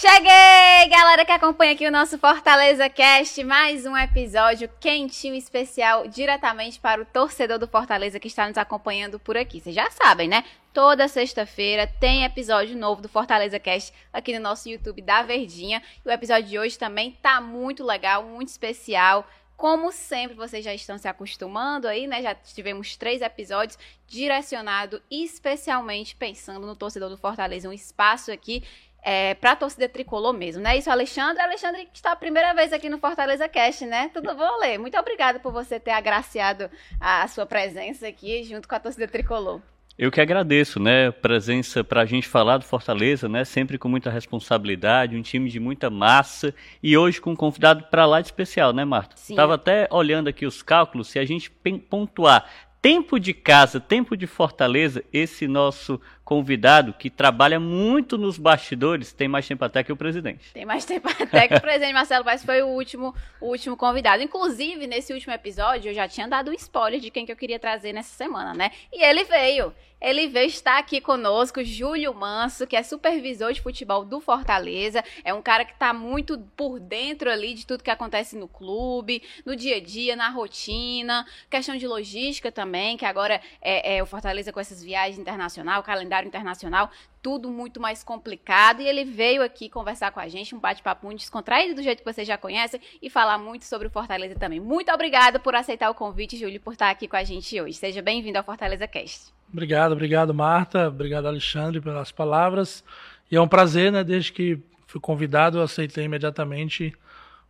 Cheguei, 0.00 0.88
galera 0.90 1.24
que 1.24 1.32
acompanha 1.32 1.72
aqui 1.72 1.84
o 1.84 1.90
nosso 1.90 2.18
Fortaleza 2.18 2.88
Cast, 2.88 3.42
mais 3.42 3.84
um 3.84 3.96
episódio 3.96 4.70
quentinho 4.78 5.34
especial 5.34 6.06
diretamente 6.06 6.78
para 6.78 7.02
o 7.02 7.04
torcedor 7.04 7.58
do 7.58 7.66
Fortaleza 7.66 8.20
que 8.20 8.28
está 8.28 8.46
nos 8.46 8.56
acompanhando 8.56 9.18
por 9.18 9.36
aqui. 9.36 9.60
Vocês 9.60 9.74
já 9.74 9.90
sabem, 9.90 10.28
né? 10.28 10.44
Toda 10.72 11.08
sexta-feira 11.08 11.84
tem 11.98 12.22
episódio 12.22 12.78
novo 12.78 13.02
do 13.02 13.08
Fortaleza 13.08 13.58
Cast 13.58 13.92
aqui 14.12 14.32
no 14.32 14.40
nosso 14.40 14.68
YouTube 14.68 15.02
da 15.02 15.24
Verdinha. 15.24 15.82
E 16.06 16.08
o 16.08 16.12
episódio 16.12 16.48
de 16.48 16.56
hoje 16.60 16.78
também 16.78 17.18
tá 17.20 17.40
muito 17.40 17.82
legal, 17.82 18.22
muito 18.22 18.50
especial. 18.50 19.28
Como 19.56 19.90
sempre, 19.90 20.36
vocês 20.36 20.64
já 20.64 20.72
estão 20.72 20.96
se 20.96 21.08
acostumando 21.08 21.88
aí, 21.88 22.06
né? 22.06 22.22
Já 22.22 22.32
tivemos 22.36 22.96
três 22.96 23.20
episódios 23.20 23.76
direcionados 24.06 25.00
especialmente 25.10 26.14
pensando 26.14 26.64
no 26.64 26.76
torcedor 26.76 27.10
do 27.10 27.18
Fortaleza, 27.18 27.68
um 27.68 27.72
espaço 27.72 28.30
aqui 28.30 28.62
é, 29.08 29.32
para 29.32 29.52
a 29.52 29.56
torcida 29.56 29.88
tricolor 29.88 30.34
mesmo, 30.34 30.62
né? 30.62 30.76
Isso, 30.76 30.90
Alexandre. 30.90 31.42
Alexandre 31.42 31.86
que 31.86 31.96
está 31.96 32.12
a 32.12 32.16
primeira 32.16 32.52
vez 32.52 32.74
aqui 32.74 32.90
no 32.90 32.98
Fortaleza 32.98 33.48
Cast, 33.48 33.86
né? 33.86 34.10
Tudo 34.12 34.34
bom, 34.34 34.58
Lê? 34.60 34.76
Muito 34.76 34.98
obrigada 34.98 35.40
por 35.40 35.50
você 35.50 35.80
ter 35.80 35.92
agraciado 35.92 36.68
a 37.00 37.26
sua 37.26 37.46
presença 37.46 38.06
aqui 38.06 38.42
junto 38.44 38.68
com 38.68 38.74
a 38.74 38.78
torcida 38.78 39.08
tricolor. 39.08 39.62
Eu 39.96 40.10
que 40.10 40.20
agradeço, 40.20 40.78
né? 40.78 41.10
Presença 41.10 41.82
para 41.82 42.02
a 42.02 42.04
gente 42.04 42.28
falar 42.28 42.58
do 42.58 42.66
Fortaleza, 42.66 43.30
né? 43.30 43.46
Sempre 43.46 43.78
com 43.78 43.88
muita 43.88 44.10
responsabilidade, 44.10 45.16
um 45.16 45.22
time 45.22 45.48
de 45.48 45.58
muita 45.58 45.88
massa 45.88 46.54
e 46.82 46.94
hoje 46.94 47.18
com 47.18 47.30
um 47.30 47.36
convidado 47.36 47.84
para 47.84 48.04
lá 48.04 48.20
de 48.20 48.26
especial, 48.26 48.74
né, 48.74 48.84
Marta? 48.84 49.16
Sim. 49.16 49.34
Tava 49.34 49.54
até 49.54 49.88
olhando 49.90 50.28
aqui 50.28 50.44
os 50.44 50.62
cálculos, 50.62 51.08
se 51.08 51.18
a 51.18 51.24
gente 51.24 51.50
pontuar 51.88 52.46
tempo 52.80 53.18
de 53.18 53.34
casa, 53.34 53.80
tempo 53.80 54.16
de 54.16 54.26
Fortaleza, 54.26 55.02
esse 55.12 55.48
nosso 55.48 56.00
convidado 56.28 56.92
que 56.92 57.08
trabalha 57.08 57.58
muito 57.58 58.18
nos 58.18 58.36
bastidores, 58.36 59.14
tem 59.14 59.26
mais 59.26 59.48
tempo 59.48 59.64
até 59.64 59.82
que 59.82 59.90
o 59.90 59.96
presidente. 59.96 60.52
Tem 60.52 60.66
mais 60.66 60.84
tempo 60.84 61.08
até 61.18 61.48
que 61.48 61.54
o 61.54 61.60
presidente 61.60 61.94
Marcelo 61.94 62.22
Paes 62.22 62.44
foi 62.44 62.60
o 62.60 62.66
último, 62.66 63.14
o 63.40 63.46
último 63.46 63.78
convidado. 63.78 64.22
Inclusive, 64.22 64.86
nesse 64.86 65.14
último 65.14 65.32
episódio, 65.32 65.88
eu 65.88 65.94
já 65.94 66.06
tinha 66.06 66.28
dado 66.28 66.50
um 66.50 66.52
spoiler 66.52 67.00
de 67.00 67.10
quem 67.10 67.24
que 67.24 67.32
eu 67.32 67.36
queria 67.36 67.58
trazer 67.58 67.94
nessa 67.94 68.14
semana, 68.14 68.52
né? 68.52 68.72
E 68.92 69.02
ele 69.02 69.24
veio. 69.24 69.72
Ele 70.00 70.28
veio 70.28 70.46
estar 70.46 70.78
aqui 70.78 71.00
conosco, 71.00 71.64
Júlio 71.64 72.14
Manso, 72.14 72.66
que 72.66 72.76
é 72.76 72.82
supervisor 72.82 73.52
de 73.52 73.60
futebol 73.60 74.04
do 74.04 74.20
Fortaleza. 74.20 75.02
É 75.24 75.34
um 75.34 75.42
cara 75.42 75.64
que 75.64 75.72
está 75.72 75.92
muito 75.92 76.38
por 76.56 76.78
dentro 76.78 77.28
ali 77.28 77.52
de 77.52 77.66
tudo 77.66 77.82
que 77.82 77.90
acontece 77.90 78.36
no 78.36 78.46
clube, 78.46 79.22
no 79.44 79.56
dia 79.56 79.76
a 79.76 79.80
dia, 79.80 80.14
na 80.14 80.28
rotina, 80.28 81.26
questão 81.50 81.76
de 81.76 81.86
logística 81.86 82.52
também, 82.52 82.96
que 82.96 83.04
agora 83.04 83.40
é, 83.60 83.96
é 83.96 84.02
o 84.02 84.06
Fortaleza 84.06 84.52
com 84.52 84.60
essas 84.60 84.82
viagens 84.82 85.18
internacionais, 85.18 85.80
o 85.80 85.82
calendário 85.82 86.17
internacional, 86.26 86.90
tudo 87.22 87.50
muito 87.50 87.80
mais 87.80 88.02
complicado. 88.02 88.80
E 88.80 88.86
ele 88.86 89.04
veio 89.04 89.42
aqui 89.42 89.68
conversar 89.68 90.10
com 90.10 90.20
a 90.20 90.28
gente, 90.28 90.54
um 90.54 90.58
bate-papo 90.58 91.06
muito 91.06 91.20
descontraído, 91.20 91.74
do 91.74 91.82
jeito 91.82 91.98
que 91.98 92.12
vocês 92.12 92.26
já 92.26 92.38
conhecem, 92.38 92.80
e 93.00 93.10
falar 93.10 93.38
muito 93.38 93.64
sobre 93.64 93.88
o 93.88 93.90
Fortaleza 93.90 94.34
também. 94.34 94.60
Muito 94.60 94.90
obrigada 94.92 95.38
por 95.38 95.54
aceitar 95.54 95.90
o 95.90 95.94
convite, 95.94 96.36
Júlio, 96.36 96.60
por 96.60 96.72
estar 96.72 96.90
aqui 96.90 97.06
com 97.06 97.16
a 97.16 97.24
gente 97.24 97.60
hoje. 97.60 97.74
Seja 97.74 98.02
bem-vindo 98.02 98.38
ao 98.38 98.44
Fortaleza 98.44 98.86
Cast. 98.86 99.32
Obrigado, 99.52 99.92
obrigado, 99.92 100.34
Marta. 100.34 100.88
Obrigado, 100.88 101.26
Alexandre, 101.26 101.80
pelas 101.80 102.12
palavras. 102.12 102.84
E 103.30 103.36
é 103.36 103.40
um 103.40 103.48
prazer, 103.48 103.90
né? 103.90 104.04
Desde 104.04 104.32
que 104.32 104.60
fui 104.86 105.00
convidado, 105.00 105.58
eu 105.58 105.62
aceitei 105.62 106.04
imediatamente, 106.04 106.94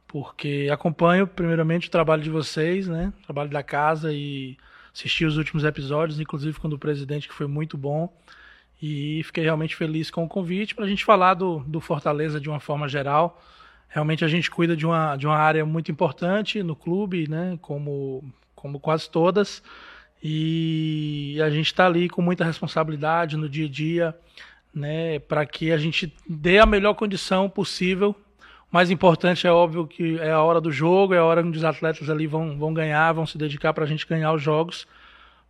porque 0.06 0.68
acompanho, 0.72 1.26
primeiramente, 1.26 1.88
o 1.88 1.90
trabalho 1.90 2.22
de 2.22 2.30
vocês, 2.30 2.88
né? 2.88 3.12
O 3.22 3.24
trabalho 3.24 3.50
da 3.50 3.62
casa 3.62 4.12
e 4.12 4.56
assisti 4.92 5.24
os 5.24 5.36
últimos 5.36 5.64
episódios, 5.64 6.18
inclusive 6.18 6.58
com 6.58 6.66
o 6.66 6.70
do 6.70 6.78
presidente, 6.78 7.28
que 7.28 7.34
foi 7.34 7.46
muito 7.46 7.76
bom. 7.76 8.12
E 8.80 9.22
fiquei 9.24 9.44
realmente 9.44 9.74
feliz 9.74 10.10
com 10.10 10.24
o 10.24 10.28
convite 10.28 10.74
para 10.74 10.84
a 10.84 10.88
gente 10.88 11.04
falar 11.04 11.34
do, 11.34 11.60
do 11.66 11.80
Fortaleza 11.80 12.40
de 12.40 12.48
uma 12.48 12.60
forma 12.60 12.88
geral. 12.88 13.42
Realmente 13.88 14.24
a 14.24 14.28
gente 14.28 14.50
cuida 14.50 14.76
de 14.76 14.86
uma, 14.86 15.16
de 15.16 15.26
uma 15.26 15.36
área 15.36 15.64
muito 15.64 15.90
importante 15.90 16.62
no 16.62 16.76
clube, 16.76 17.28
né? 17.28 17.58
Como, 17.60 18.22
como 18.54 18.78
quase 18.78 19.10
todas. 19.10 19.62
E 20.22 21.38
a 21.42 21.50
gente 21.50 21.66
está 21.66 21.86
ali 21.86 22.08
com 22.08 22.20
muita 22.20 22.44
responsabilidade 22.44 23.36
no 23.36 23.48
dia 23.48 23.66
a 23.66 23.68
dia, 23.68 24.16
né, 24.74 25.18
para 25.20 25.46
que 25.46 25.70
a 25.70 25.78
gente 25.78 26.12
dê 26.28 26.58
a 26.58 26.66
melhor 26.66 26.94
condição 26.94 27.48
possível. 27.48 28.14
Mais 28.70 28.90
importante 28.90 29.46
é 29.46 29.52
óbvio 29.52 29.86
que 29.86 30.18
é 30.18 30.30
a 30.30 30.42
hora 30.42 30.60
do 30.60 30.70
jogo, 30.70 31.14
é 31.14 31.18
a 31.18 31.24
hora 31.24 31.42
onde 31.42 31.56
os 31.56 31.64
atletas 31.64 32.10
ali 32.10 32.26
vão, 32.26 32.58
vão 32.58 32.74
ganhar, 32.74 33.12
vão 33.12 33.26
se 33.26 33.38
dedicar 33.38 33.72
para 33.72 33.84
a 33.84 33.86
gente 33.86 34.06
ganhar 34.06 34.32
os 34.32 34.42
jogos. 34.42 34.86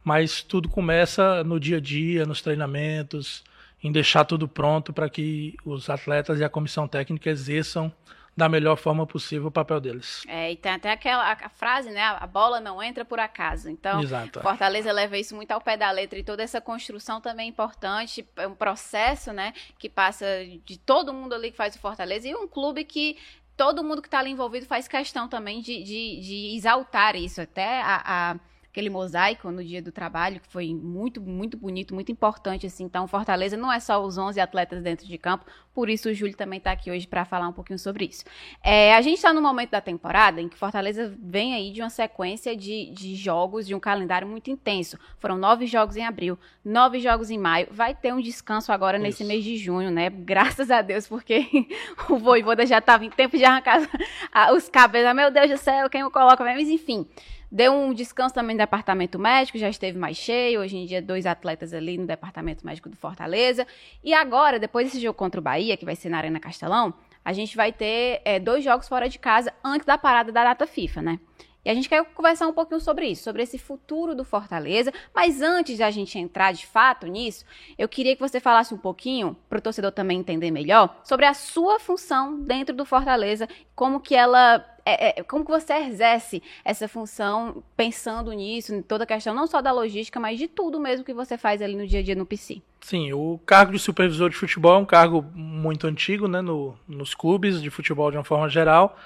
Mas 0.05 0.43
tudo 0.43 0.69
começa 0.69 1.43
no 1.45 1.59
dia 1.61 1.79
a 1.79 1.81
dia, 1.81 2.25
nos 2.25 2.41
treinamentos, 2.41 3.45
em 3.83 3.93
deixar 3.93 4.25
tudo 4.25 4.49
pronto 4.49 4.93
para 4.93 5.09
que 5.09 5.57
os 5.65 5.89
atletas 5.89 6.41
e 6.41 6.45
a 6.45 6.49
comissão 6.49 6.89
técnica 6.89 7.31
exerçam 7.31 7.93
da 8.39 8.49
melhor 8.49 8.77
forma 8.77 9.05
possível 9.05 9.49
o 9.49 9.51
papel 9.51 9.81
deles. 9.81 10.23
É, 10.29 10.53
e 10.53 10.57
tem 10.57 10.71
até 10.71 10.93
aquela 10.93 11.33
a 11.33 11.49
frase, 11.49 11.91
né? 11.91 12.01
A 12.01 12.25
bola 12.25 12.61
não 12.61 12.81
entra 12.81 13.05
por 13.05 13.19
acaso. 13.19 13.69
Então, 13.69 14.01
Exato. 14.01 14.41
Fortaleza 14.41 14.93
leva 14.93 15.19
isso 15.19 15.35
muito 15.35 15.51
ao 15.51 15.61
pé 15.61 15.77
da 15.77 15.91
letra 15.91 16.17
e 16.17 16.23
toda 16.23 16.41
essa 16.41 16.61
construção 16.61 17.21
também 17.21 17.47
é 17.47 17.49
importante. 17.49 18.25
É 18.37 18.47
um 18.47 18.55
processo, 18.55 19.33
né? 19.33 19.53
Que 19.77 19.89
passa 19.89 20.25
de 20.65 20.79
todo 20.79 21.13
mundo 21.13 21.35
ali 21.35 21.51
que 21.51 21.57
faz 21.57 21.75
o 21.75 21.81
Fortaleza 21.81 22.29
e 22.29 22.35
um 22.37 22.47
clube 22.47 22.85
que 22.85 23.17
todo 23.57 23.83
mundo 23.83 24.01
que 24.01 24.07
está 24.07 24.21
ali 24.21 24.31
envolvido 24.31 24.67
faz 24.67 24.87
questão 24.87 25.27
também 25.27 25.61
de, 25.61 25.83
de, 25.83 26.21
de 26.21 26.57
exaltar 26.57 27.17
isso. 27.17 27.41
Até 27.41 27.83
a, 27.83 28.03
a 28.05 28.37
aquele 28.71 28.91
mosaico 28.91 29.51
no 29.51 29.65
dia 29.65 29.83
do 29.83 29.91
trabalho, 29.91 30.41
que 30.41 30.47
foi 30.49 30.75
muito, 30.75 31.21
muito 31.21 31.57
bonito, 31.57 31.95
muito 31.95 32.13
importante, 32.13 32.67
assim. 32.67 32.85
Então, 32.85 33.09
Fortaleza 33.09 33.57
não 33.57 33.73
é 33.73 33.81
só 33.81 34.05
os 34.05 34.19
11 34.19 34.39
atletas 34.41 34.83
dentro 34.83 35.07
de 35.07 35.19
campo, 35.19 35.45
por 35.75 35.89
isso 35.89 36.09
o 36.09 36.15
Júlio 36.15 36.37
também 36.37 36.59
está 36.59 36.73
aqui 36.73 36.91
hoje 36.91 37.07
para 37.07 37.25
falar 37.25 37.49
um 37.49 37.53
pouquinho 37.53 37.79
sobre 37.79 38.05
isso. 38.05 38.25
É, 38.63 38.95
a 38.95 39.01
gente 39.01 39.17
está 39.17 39.33
no 39.33 39.41
momento 39.41 39.71
da 39.71 39.81
temporada 39.81 40.41
em 40.41 40.49
que 40.49 40.57
Fortaleza 40.57 41.15
vem 41.21 41.55
aí 41.55 41.71
de 41.71 41.81
uma 41.81 41.91
sequência 41.91 42.57
de, 42.57 42.91
de 42.91 43.15
jogos, 43.15 43.67
de 43.67 43.75
um 43.75 43.81
calendário 43.81 44.29
muito 44.29 44.51
intenso. 44.51 44.99
Foram 45.19 45.39
nove 45.39 45.67
jogos 45.67 45.97
em 45.97 46.05
abril, 46.05 46.39
nove 46.65 47.01
jogos 47.01 47.31
em 47.31 47.39
maio. 47.39 47.69
Vai 47.71 47.95
ter 47.95 48.13
um 48.13 48.21
descanso 48.21 48.71
agora 48.71 48.97
isso. 48.97 49.05
nesse 49.05 49.25
mês 49.25 49.43
de 49.45 49.57
junho, 49.57 49.91
né? 49.91 50.11
Graças 50.11 50.71
a 50.71 50.83
Deus, 50.83 51.09
porque 51.09 51.47
o 52.11 52.19
Voivoda 52.19 52.67
já 52.67 52.79
estava 52.79 53.05
em 53.05 53.11
tempo 53.11 53.37
de 53.37 53.45
arrancar 53.45 53.81
os 54.55 54.69
cabelos. 54.69 55.15
Meu 55.15 55.31
Deus 55.31 55.51
do 55.51 55.57
céu, 55.57 55.89
quem 55.89 56.05
o 56.05 56.11
coloca? 56.11 56.45
Mas 56.45 56.69
enfim, 56.69 57.07
Deu 57.51 57.73
um 57.73 57.95
descanso 57.95 58.35
também 58.35 58.55
no 58.55 58.59
departamento 58.59 59.19
médico, 59.19 59.57
já 59.57 59.69
esteve 59.71 59.99
mais 59.99 60.17
cheio. 60.17 60.61
Hoje 60.61 60.77
em 60.77 60.85
dia, 60.85 61.01
dois 61.01 61.25
atletas 61.25 61.73
ali 61.73 61.97
no 61.97 62.07
departamento 62.07 62.65
médico 62.65 62.91
do 62.91 62.97
Fortaleza. 62.97 63.67
E 64.05 64.13
agora, 64.13 64.59
depois 64.59 64.87
desse 64.87 65.01
jogo 65.01 65.15
contra 65.15 65.41
o 65.41 65.43
Bahia, 65.43 65.77
que 65.77 65.85
vai 65.85 65.97
ser 65.97 66.11
na 66.11 66.19
Arena 66.19 66.39
Castelão, 66.39 66.93
a 67.25 67.33
gente 67.33 67.57
vai 67.57 67.73
ter 67.73 68.21
é, 68.25 68.39
dois 68.39 68.63
jogos 68.63 68.87
fora 68.87 69.09
de 69.09 69.19
casa 69.19 69.53
antes 69.65 69.87
da 69.87 69.97
parada 69.97 70.31
da 70.31 70.45
data 70.45 70.67
FIFA, 70.67 71.03
né? 71.03 71.21
E 71.65 71.71
a 71.71 71.75
gente 71.75 71.89
quer 71.89 72.05
conversar 72.15 72.47
um 72.47 72.53
pouquinho 72.53 72.81
sobre 72.81 73.07
isso, 73.09 73.25
sobre 73.25 73.43
esse 73.43 73.59
futuro 73.59 74.15
do 74.15 74.25
Fortaleza. 74.25 74.93
Mas 75.15 75.43
antes 75.43 75.77
de 75.77 75.83
a 75.83 75.91
gente 75.91 76.19
entrar 76.19 76.53
de 76.53 76.67
fato 76.67 77.07
nisso, 77.07 77.45
eu 77.77 77.89
queria 77.89 78.15
que 78.15 78.23
você 78.23 78.41
falasse 78.41 78.73
um 78.73 78.79
pouquinho, 78.79 79.37
para 79.49 79.59
o 79.59 79.61
torcedor 79.61 79.93
também 79.93 80.19
entender 80.19 80.51
melhor, 80.51 81.01
sobre 81.05 81.27
a 81.27 81.35
sua 81.35 81.79
função 81.79 82.41
dentro 82.41 82.75
do 82.75 82.85
Fortaleza, 82.85 83.49
como 83.75 84.01
que 84.01 84.15
ela 84.15 84.65
é, 84.91 85.21
é, 85.21 85.23
como 85.23 85.45
que 85.45 85.51
você 85.51 85.75
exerce 85.75 86.43
essa 86.65 86.89
função 86.89 87.63
pensando 87.77 88.33
nisso, 88.33 88.75
em 88.75 88.83
toda 88.83 89.05
a 89.05 89.07
questão, 89.07 89.35
não 89.35 89.47
só 89.47 89.61
da 89.61 89.73
logística, 89.73 90.21
mas 90.21 90.39
de 90.39 90.49
tudo 90.49 90.81
mesmo 90.81 91.05
que 91.05 91.13
você 91.13 91.37
faz 91.37 91.61
ali 91.61 91.77
no 91.77 91.87
dia 91.87 92.01
a 92.01 92.03
dia 92.03 92.15
no 92.15 92.27
PC? 92.27 92.63
Sim, 92.81 93.13
o 93.13 93.41
cargo 93.45 93.73
de 93.73 93.79
supervisor 93.79 94.31
de 94.31 94.37
futebol 94.37 94.75
é 94.75 94.79
um 94.79 94.85
cargo 94.85 95.23
muito 95.35 95.87
antigo, 95.87 96.29
né, 96.29 96.41
no, 96.41 96.77
nos 96.87 97.15
clubes 97.15 97.61
de 97.61 97.71
futebol 97.71 98.11
de 98.11 98.17
uma 98.17 98.25
forma 98.25 98.49
geral. 98.49 98.97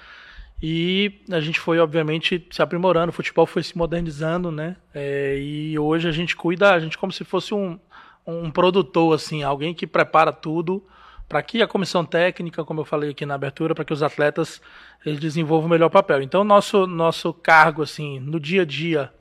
E 0.61 1.21
a 1.29 1.41
gente 1.41 1.59
foi, 1.59 1.79
obviamente, 1.79 2.47
se 2.49 2.61
aprimorando, 2.61 3.09
o 3.09 3.13
futebol 3.13 3.45
foi 3.45 3.63
se 3.63 3.77
modernizando, 3.77 4.49
né? 4.49 4.77
É, 4.93 5.37
e 5.37 5.77
hoje 5.77 6.07
a 6.07 6.11
gente 6.11 6.37
cuida, 6.37 6.71
a 6.71 6.79
gente 6.79 6.97
como 6.97 7.11
se 7.11 7.25
fosse 7.25 7.53
um, 7.53 7.77
um 8.25 8.49
produtor, 8.49 9.13
assim, 9.13 9.43
alguém 9.43 9.73
que 9.73 9.85
prepara 9.85 10.31
tudo 10.31 10.81
para 11.27 11.41
que 11.41 11.61
a 11.61 11.67
comissão 11.67 12.05
técnica, 12.05 12.63
como 12.63 12.81
eu 12.81 12.85
falei 12.85 13.11
aqui 13.11 13.25
na 13.25 13.35
abertura, 13.35 13.73
para 13.73 13.85
que 13.85 13.93
os 13.93 14.03
atletas 14.03 14.61
eles 15.05 15.19
desenvolvam 15.19 15.67
o 15.67 15.69
melhor 15.69 15.89
papel. 15.89 16.21
Então, 16.21 16.43
nosso, 16.43 16.85
nosso 16.85 17.33
cargo, 17.33 17.81
assim, 17.81 18.19
no 18.19 18.39
dia 18.39 18.61
a 18.61 18.65
dia, 18.65 19.11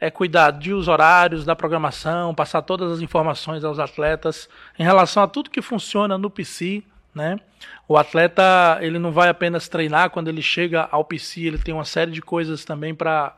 é 0.00 0.10
cuidar 0.10 0.52
dos 0.52 0.88
horários, 0.88 1.44
da 1.44 1.56
programação, 1.56 2.34
passar 2.34 2.62
todas 2.62 2.92
as 2.92 3.00
informações 3.00 3.64
aos 3.64 3.78
atletas 3.78 4.48
em 4.78 4.84
relação 4.84 5.22
a 5.22 5.28
tudo 5.28 5.50
que 5.50 5.60
funciona 5.60 6.16
no 6.16 6.30
PC, 6.30 6.82
né? 7.14 7.38
O 7.86 7.96
atleta 7.96 8.78
ele 8.80 8.98
não 8.98 9.10
vai 9.10 9.28
apenas 9.28 9.68
treinar 9.68 10.10
quando 10.10 10.28
ele 10.28 10.42
chega 10.42 10.88
ao 10.90 11.04
PC, 11.04 11.42
ele 11.42 11.58
tem 11.58 11.74
uma 11.74 11.84
série 11.84 12.12
de 12.12 12.22
coisas 12.22 12.64
também 12.64 12.94
para 12.94 13.34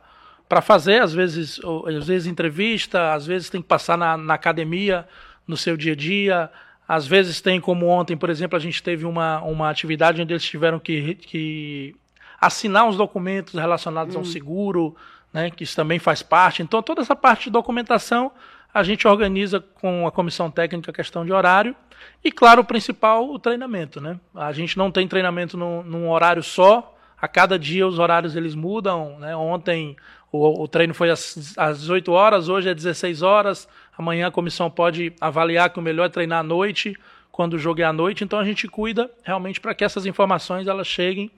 para 0.47 0.61
fazer, 0.61 1.01
às 1.01 1.13
vezes, 1.13 1.61
às 1.97 2.07
vezes 2.07 2.27
entrevista, 2.27 3.13
às 3.13 3.25
vezes 3.25 3.49
tem 3.49 3.61
que 3.61 3.69
passar 3.69 3.97
na, 3.97 4.17
na 4.17 4.33
academia 4.33 5.07
no 5.47 5.55
seu 5.55 5.77
dia 5.77 5.93
a 5.93 5.95
dia, 5.95 6.51
às 6.91 7.07
vezes 7.07 7.39
tem 7.39 7.61
como 7.61 7.87
ontem, 7.87 8.17
por 8.17 8.29
exemplo, 8.29 8.57
a 8.57 8.59
gente 8.59 8.83
teve 8.83 9.05
uma, 9.05 9.41
uma 9.43 9.69
atividade 9.69 10.21
onde 10.21 10.33
eles 10.33 10.43
tiveram 10.43 10.77
que, 10.77 11.15
que 11.15 11.95
assinar 12.37 12.85
uns 12.85 12.97
documentos 12.97 13.53
relacionados 13.53 14.13
hum. 14.13 14.19
ao 14.19 14.25
seguro, 14.25 14.93
né, 15.31 15.49
que 15.49 15.63
isso 15.63 15.73
também 15.73 15.99
faz 15.99 16.21
parte. 16.21 16.61
Então 16.61 16.83
toda 16.83 17.01
essa 17.01 17.15
parte 17.15 17.45
de 17.45 17.51
documentação 17.51 18.29
a 18.73 18.83
gente 18.83 19.07
organiza 19.07 19.61
com 19.61 20.05
a 20.05 20.11
comissão 20.11 20.51
técnica 20.51 20.91
a 20.91 20.93
questão 20.93 21.25
de 21.25 21.31
horário 21.31 21.73
e, 22.21 22.29
claro, 22.29 22.59
o 22.61 22.65
principal, 22.65 23.31
o 23.31 23.39
treinamento. 23.39 24.01
Né? 24.01 24.19
A 24.35 24.51
gente 24.51 24.77
não 24.77 24.91
tem 24.91 25.07
treinamento 25.07 25.55
num, 25.55 25.83
num 25.83 26.09
horário 26.09 26.43
só, 26.43 26.93
a 27.21 27.25
cada 27.25 27.57
dia 27.57 27.87
os 27.87 27.99
horários 27.99 28.35
eles 28.35 28.53
mudam. 28.53 29.17
Né? 29.17 29.33
Ontem 29.33 29.95
o, 30.29 30.63
o 30.63 30.67
treino 30.67 30.93
foi 30.93 31.09
às, 31.09 31.57
às 31.57 31.79
18 31.79 32.11
horas, 32.11 32.49
hoje 32.49 32.67
é 32.67 32.73
16 32.73 33.21
horas. 33.21 33.65
Amanhã 34.01 34.29
a 34.29 34.31
comissão 34.31 34.67
pode 34.67 35.13
avaliar 35.21 35.69
que 35.69 35.77
o 35.77 35.81
melhor 35.81 36.05
é 36.05 36.09
treinar 36.09 36.39
à 36.39 36.43
noite, 36.43 36.97
quando 37.31 37.53
o 37.53 37.59
jogo 37.59 37.81
é 37.81 37.83
à 37.83 37.93
noite. 37.93 38.23
Então 38.23 38.39
a 38.39 38.43
gente 38.43 38.67
cuida 38.67 39.11
realmente 39.23 39.61
para 39.61 39.75
que 39.75 39.83
essas 39.83 40.07
informações 40.07 40.67
elas 40.67 40.87
cheguem 40.87 41.29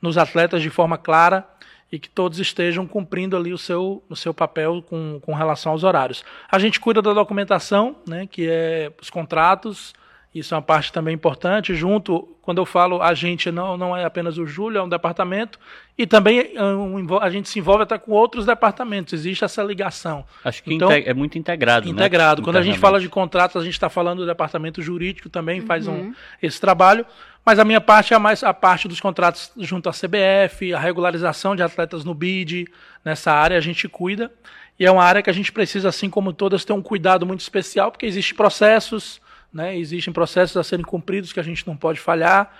nos 0.00 0.16
atletas 0.16 0.62
de 0.62 0.70
forma 0.70 0.96
clara 0.96 1.44
e 1.90 1.98
que 1.98 2.08
todos 2.08 2.38
estejam 2.38 2.86
cumprindo 2.86 3.36
ali 3.36 3.52
o 3.52 3.58
seu, 3.58 4.04
o 4.08 4.14
seu 4.14 4.32
papel 4.32 4.84
com, 4.88 5.18
com 5.20 5.34
relação 5.34 5.72
aos 5.72 5.82
horários. 5.82 6.24
A 6.48 6.60
gente 6.60 6.78
cuida 6.78 7.02
da 7.02 7.12
documentação, 7.12 7.96
né, 8.08 8.28
que 8.30 8.48
é 8.48 8.92
os 9.02 9.10
contratos, 9.10 9.92
isso 10.34 10.54
é 10.54 10.56
uma 10.56 10.62
parte 10.62 10.90
também 10.90 11.14
importante. 11.14 11.74
Junto, 11.74 12.26
quando 12.40 12.58
eu 12.58 12.64
falo 12.64 13.02
a 13.02 13.12
gente, 13.12 13.50
não, 13.50 13.76
não 13.76 13.94
é 13.94 14.04
apenas 14.04 14.38
o 14.38 14.46
Júlio, 14.46 14.78
é 14.78 14.82
um 14.82 14.88
departamento. 14.88 15.58
E 15.96 16.06
também 16.06 16.52
é 16.54 16.62
um, 16.62 17.18
a 17.20 17.28
gente 17.28 17.50
se 17.50 17.58
envolve 17.58 17.82
até 17.82 17.98
com 17.98 18.12
outros 18.12 18.46
departamentos. 18.46 19.12
Existe 19.12 19.44
essa 19.44 19.62
ligação. 19.62 20.24
Acho 20.42 20.62
que 20.62 20.72
então, 20.72 20.90
é 20.90 21.12
muito 21.12 21.36
integrado. 21.36 21.86
Né? 21.86 21.92
Integrado. 21.92 22.40
Né? 22.40 22.44
Quando 22.46 22.56
a 22.56 22.62
gente 22.62 22.78
fala 22.78 22.98
de 22.98 23.10
contratos, 23.10 23.60
a 23.60 23.64
gente 23.64 23.74
está 23.74 23.90
falando 23.90 24.20
do 24.20 24.26
departamento 24.26 24.80
jurídico 24.80 25.28
também, 25.28 25.60
uhum. 25.60 25.66
faz 25.66 25.86
um, 25.86 26.14
esse 26.42 26.58
trabalho. 26.58 27.04
Mas 27.44 27.58
a 27.58 27.64
minha 27.64 27.80
parte 27.80 28.14
é 28.14 28.18
mais 28.18 28.42
a 28.42 28.54
parte 28.54 28.88
dos 28.88 29.00
contratos 29.00 29.52
junto 29.58 29.88
à 29.88 29.92
CBF, 29.92 30.72
a 30.72 30.78
regularização 30.78 31.54
de 31.54 31.62
atletas 31.62 32.04
no 32.04 32.14
BID. 32.14 32.68
Nessa 33.04 33.32
área 33.32 33.58
a 33.58 33.60
gente 33.60 33.86
cuida. 33.86 34.32
E 34.78 34.86
é 34.86 34.90
uma 34.90 35.04
área 35.04 35.20
que 35.22 35.28
a 35.28 35.32
gente 35.32 35.52
precisa, 35.52 35.90
assim 35.90 36.08
como 36.08 36.32
todas, 36.32 36.64
ter 36.64 36.72
um 36.72 36.80
cuidado 36.80 37.26
muito 37.26 37.40
especial, 37.40 37.90
porque 37.90 38.06
existem 38.06 38.34
processos 38.34 39.20
né? 39.52 39.76
Existem 39.76 40.12
processos 40.12 40.56
a 40.56 40.64
serem 40.64 40.84
cumpridos 40.84 41.32
que 41.32 41.40
a 41.40 41.42
gente 41.42 41.66
não 41.66 41.76
pode 41.76 42.00
falhar. 42.00 42.52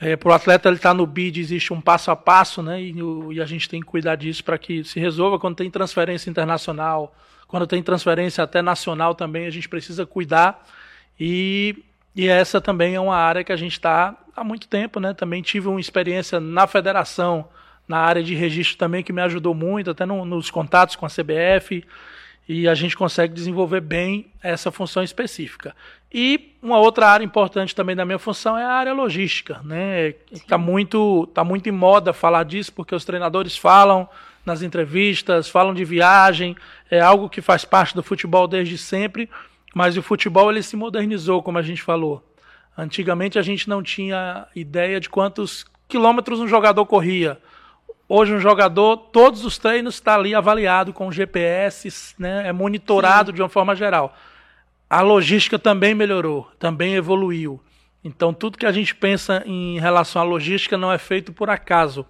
É, 0.00 0.16
para 0.16 0.30
o 0.30 0.32
atleta 0.32 0.68
ele 0.68 0.76
estar 0.76 0.90
tá 0.90 0.94
no 0.94 1.06
bid 1.06 1.38
existe 1.38 1.72
um 1.72 1.80
passo 1.80 2.10
a 2.10 2.16
passo, 2.16 2.62
né? 2.62 2.80
E, 2.80 2.94
e 3.32 3.40
a 3.40 3.44
gente 3.44 3.68
tem 3.68 3.80
que 3.80 3.86
cuidar 3.86 4.16
disso 4.16 4.42
para 4.42 4.56
que 4.56 4.82
se 4.82 4.98
resolva 4.98 5.38
quando 5.38 5.56
tem 5.56 5.70
transferência 5.70 6.30
internacional, 6.30 7.14
quando 7.46 7.66
tem 7.66 7.82
transferência 7.82 8.42
até 8.42 8.62
nacional 8.62 9.14
também 9.14 9.46
a 9.46 9.50
gente 9.50 9.68
precisa 9.68 10.06
cuidar 10.06 10.66
e, 11.18 11.84
e 12.16 12.28
essa 12.28 12.62
também 12.62 12.94
é 12.94 13.00
uma 13.00 13.16
área 13.16 13.44
que 13.44 13.52
a 13.52 13.56
gente 13.56 13.72
está 13.72 14.16
há 14.34 14.42
muito 14.42 14.68
tempo, 14.68 14.98
né? 15.00 15.12
Também 15.12 15.42
tive 15.42 15.68
uma 15.68 15.80
experiência 15.80 16.40
na 16.40 16.66
federação, 16.66 17.46
na 17.86 17.98
área 17.98 18.22
de 18.22 18.34
registro 18.34 18.78
também 18.78 19.02
que 19.02 19.12
me 19.12 19.20
ajudou 19.20 19.54
muito, 19.54 19.90
até 19.90 20.06
no, 20.06 20.24
nos 20.24 20.50
contatos 20.50 20.96
com 20.96 21.04
a 21.04 21.10
CBF 21.10 21.84
e 22.48 22.66
a 22.66 22.74
gente 22.74 22.96
consegue 22.96 23.34
desenvolver 23.34 23.80
bem 23.80 24.32
essa 24.42 24.72
função 24.72 25.02
específica. 25.02 25.74
E 26.12 26.56
uma 26.62 26.78
outra 26.78 27.08
área 27.08 27.24
importante 27.24 27.74
também 27.74 27.94
da 27.94 28.04
minha 28.04 28.18
função 28.18 28.58
é 28.58 28.64
a 28.64 28.72
área 28.72 28.92
logística. 28.92 29.60
Né? 29.64 30.14
Está 30.32 30.58
muito, 30.58 31.26
tá 31.28 31.44
muito 31.44 31.68
em 31.68 31.72
moda 31.72 32.12
falar 32.12 32.44
disso, 32.44 32.72
porque 32.72 32.94
os 32.94 33.04
treinadores 33.04 33.56
falam 33.56 34.08
nas 34.44 34.62
entrevistas, 34.62 35.48
falam 35.48 35.74
de 35.74 35.84
viagem, 35.84 36.56
é 36.90 37.00
algo 37.00 37.28
que 37.28 37.40
faz 37.40 37.64
parte 37.64 37.94
do 37.94 38.02
futebol 38.02 38.48
desde 38.48 38.76
sempre, 38.76 39.28
mas 39.74 39.96
o 39.96 40.02
futebol 40.02 40.50
ele 40.50 40.62
se 40.62 40.76
modernizou, 40.76 41.42
como 41.42 41.58
a 41.58 41.62
gente 41.62 41.82
falou. 41.82 42.24
Antigamente 42.76 43.38
a 43.38 43.42
gente 43.42 43.68
não 43.68 43.82
tinha 43.82 44.46
ideia 44.56 44.98
de 44.98 45.08
quantos 45.08 45.64
quilômetros 45.86 46.40
um 46.40 46.48
jogador 46.48 46.84
corria. 46.86 47.38
Hoje 48.08 48.34
um 48.34 48.40
jogador, 48.40 48.96
todos 48.96 49.44
os 49.44 49.56
treinos 49.58 49.94
está 49.94 50.16
ali 50.16 50.34
avaliado 50.34 50.92
com 50.92 51.12
GPS, 51.12 52.14
né, 52.18 52.48
é 52.48 52.52
monitorado 52.52 53.30
Sim. 53.30 53.36
de 53.36 53.42
uma 53.42 53.48
forma 53.48 53.76
geral. 53.76 54.16
A 54.90 55.02
logística 55.02 55.56
também 55.56 55.94
melhorou, 55.94 56.50
também 56.58 56.96
evoluiu. 56.96 57.62
Então 58.02 58.34
tudo 58.34 58.58
que 58.58 58.66
a 58.66 58.72
gente 58.72 58.92
pensa 58.92 59.40
em 59.46 59.78
relação 59.78 60.20
à 60.20 60.24
logística 60.24 60.76
não 60.76 60.92
é 60.92 60.98
feito 60.98 61.32
por 61.32 61.48
acaso. 61.48 62.04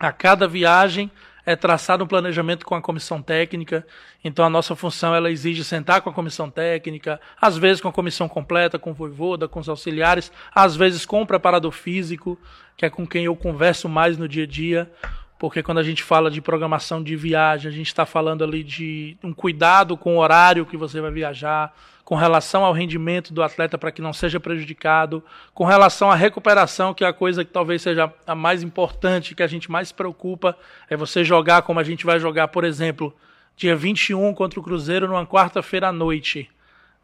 A 0.00 0.10
cada 0.10 0.48
viagem 0.48 1.10
é 1.44 1.54
traçado 1.54 2.04
um 2.04 2.06
planejamento 2.06 2.64
com 2.64 2.74
a 2.74 2.80
comissão 2.80 3.20
técnica. 3.20 3.86
Então 4.24 4.46
a 4.46 4.48
nossa 4.48 4.74
função 4.74 5.14
ela 5.14 5.30
exige 5.30 5.62
sentar 5.62 6.00
com 6.00 6.08
a 6.08 6.12
comissão 6.12 6.50
técnica, 6.50 7.20
às 7.38 7.58
vezes 7.58 7.82
com 7.82 7.88
a 7.88 7.92
comissão 7.92 8.30
completa, 8.30 8.78
com 8.78 8.92
o 8.92 8.94
voivoda, 8.94 9.46
com 9.46 9.60
os 9.60 9.68
auxiliares, 9.68 10.32
às 10.54 10.74
vezes 10.74 11.04
com 11.04 11.20
o 11.20 11.26
preparador 11.26 11.70
físico, 11.70 12.38
que 12.78 12.86
é 12.86 12.90
com 12.90 13.06
quem 13.06 13.26
eu 13.26 13.36
converso 13.36 13.90
mais 13.90 14.16
no 14.16 14.26
dia 14.26 14.44
a 14.44 14.46
dia 14.46 14.90
porque 15.38 15.62
quando 15.62 15.78
a 15.78 15.82
gente 15.82 16.02
fala 16.02 16.30
de 16.30 16.40
programação 16.40 17.02
de 17.02 17.14
viagem, 17.14 17.70
a 17.70 17.74
gente 17.74 17.88
está 17.88 18.06
falando 18.06 18.42
ali 18.42 18.64
de 18.64 19.16
um 19.22 19.32
cuidado 19.32 19.96
com 19.96 20.16
o 20.16 20.20
horário 20.20 20.64
que 20.64 20.76
você 20.76 21.00
vai 21.00 21.10
viajar, 21.10 21.74
com 22.06 22.14
relação 22.14 22.64
ao 22.64 22.72
rendimento 22.72 23.34
do 23.34 23.42
atleta 23.42 23.76
para 23.76 23.90
que 23.90 24.00
não 24.00 24.12
seja 24.12 24.38
prejudicado, 24.38 25.24
com 25.52 25.64
relação 25.64 26.08
à 26.08 26.14
recuperação, 26.14 26.94
que 26.94 27.04
é 27.04 27.08
a 27.08 27.12
coisa 27.12 27.44
que 27.44 27.50
talvez 27.50 27.82
seja 27.82 28.14
a 28.24 28.32
mais 28.32 28.62
importante, 28.62 29.34
que 29.34 29.42
a 29.42 29.46
gente 29.48 29.68
mais 29.68 29.90
preocupa, 29.90 30.56
é 30.88 30.96
você 30.96 31.24
jogar 31.24 31.62
como 31.62 31.80
a 31.80 31.82
gente 31.82 32.06
vai 32.06 32.20
jogar, 32.20 32.46
por 32.46 32.62
exemplo, 32.62 33.12
dia 33.56 33.74
21 33.74 34.32
contra 34.34 34.60
o 34.60 34.62
Cruzeiro 34.62 35.08
numa 35.08 35.26
quarta-feira 35.26 35.88
à 35.88 35.92
noite. 35.92 36.48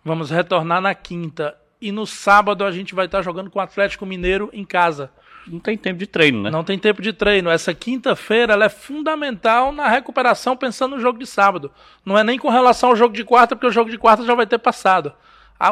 Vamos 0.04 0.30
retornar 0.30 0.80
na 0.80 0.94
quinta. 0.94 1.56
E 1.80 1.90
no 1.90 2.06
sábado 2.06 2.64
a 2.64 2.70
gente 2.70 2.94
vai 2.94 3.06
estar 3.06 3.22
jogando 3.22 3.50
com 3.50 3.58
o 3.58 3.62
Atlético 3.62 4.06
Mineiro 4.06 4.50
em 4.52 4.64
casa 4.64 5.10
não 5.46 5.58
tem 5.58 5.76
tempo 5.76 5.98
de 5.98 6.06
treino, 6.06 6.42
né? 6.42 6.50
Não 6.50 6.64
tem 6.64 6.78
tempo 6.78 7.02
de 7.02 7.12
treino. 7.12 7.50
Essa 7.50 7.74
quinta-feira 7.74 8.52
ela 8.52 8.66
é 8.66 8.68
fundamental 8.68 9.72
na 9.72 9.88
recuperação 9.88 10.56
pensando 10.56 10.96
no 10.96 11.02
jogo 11.02 11.18
de 11.18 11.26
sábado. 11.26 11.70
Não 12.04 12.16
é 12.16 12.24
nem 12.24 12.38
com 12.38 12.48
relação 12.48 12.90
ao 12.90 12.96
jogo 12.96 13.14
de 13.14 13.24
quarta, 13.24 13.56
porque 13.56 13.66
o 13.66 13.72
jogo 13.72 13.90
de 13.90 13.98
quarta 13.98 14.24
já 14.24 14.34
vai 14.34 14.46
ter 14.46 14.58
passado. 14.58 15.12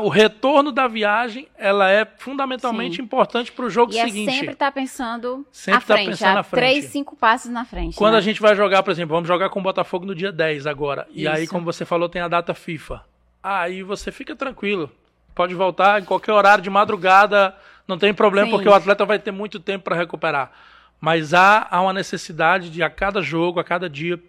o 0.03 0.09
retorno 0.09 0.73
da 0.73 0.87
viagem 0.89 1.49
ela 1.57 1.91
é 1.91 2.07
fundamentalmente 2.19 2.97
Sim. 2.97 3.03
importante 3.03 3.53
para 3.53 3.65
o 3.65 3.71
jogo 3.71 3.93
e 3.93 3.99
é 3.99 4.05
seguinte. 4.05 4.31
É 4.31 4.39
sempre 4.41 4.55
tá 4.55 4.71
pensando 4.71 5.47
sempre 5.53 5.79
à 5.79 5.81
tá 5.81 5.95
frente, 5.95 6.11
pensando 6.11 6.39
à 6.39 6.43
frente. 6.43 6.61
três, 6.61 6.85
cinco 6.87 7.17
passos 7.17 7.51
na 7.51 7.65
frente. 7.65 7.97
Quando 7.97 8.13
né? 8.13 8.19
a 8.19 8.23
gente 8.23 8.41
vai 8.41 8.55
jogar, 8.57 8.83
por 8.83 8.91
exemplo, 8.91 9.15
vamos 9.15 9.29
jogar 9.29 9.51
com 9.51 9.61
o 9.61 9.63
Botafogo 9.63 10.07
no 10.07 10.15
dia 10.15 10.33
10 10.33 10.67
agora. 10.67 11.07
Isso. 11.11 11.21
E 11.21 11.29
aí, 11.29 11.47
como 11.47 11.65
você 11.65 11.85
falou, 11.85 12.09
tem 12.09 12.23
a 12.23 12.29
data 12.29 12.55
FIFA. 12.55 13.03
Aí 13.43 13.83
você 13.83 14.13
fica 14.13 14.37
tranquilo. 14.37 14.91
Pode 15.35 15.55
voltar 15.55 16.01
em 16.01 16.05
qualquer 16.05 16.33
horário 16.33 16.63
de 16.63 16.71
madrugada 16.71 17.55
não 17.91 17.99
tem 17.99 18.15
problema, 18.15 18.47
Sim. 18.47 18.53
porque 18.53 18.69
o 18.69 18.73
atleta 18.73 19.05
vai 19.05 19.19
ter 19.19 19.33
muito 19.33 19.59
tempo 19.59 19.85
para 19.85 19.97
recuperar. 19.97 20.53
Mas 21.01 21.35
há, 21.35 21.67
há 21.69 21.81
uma 21.81 21.93
necessidade 21.93 22.71
de, 22.71 22.85
a 22.85 22.89
cada 22.89 23.21
jogo, 23.21 23.59
a 23.59 23.65
cada 23.65 23.91
dia, 23.91 24.21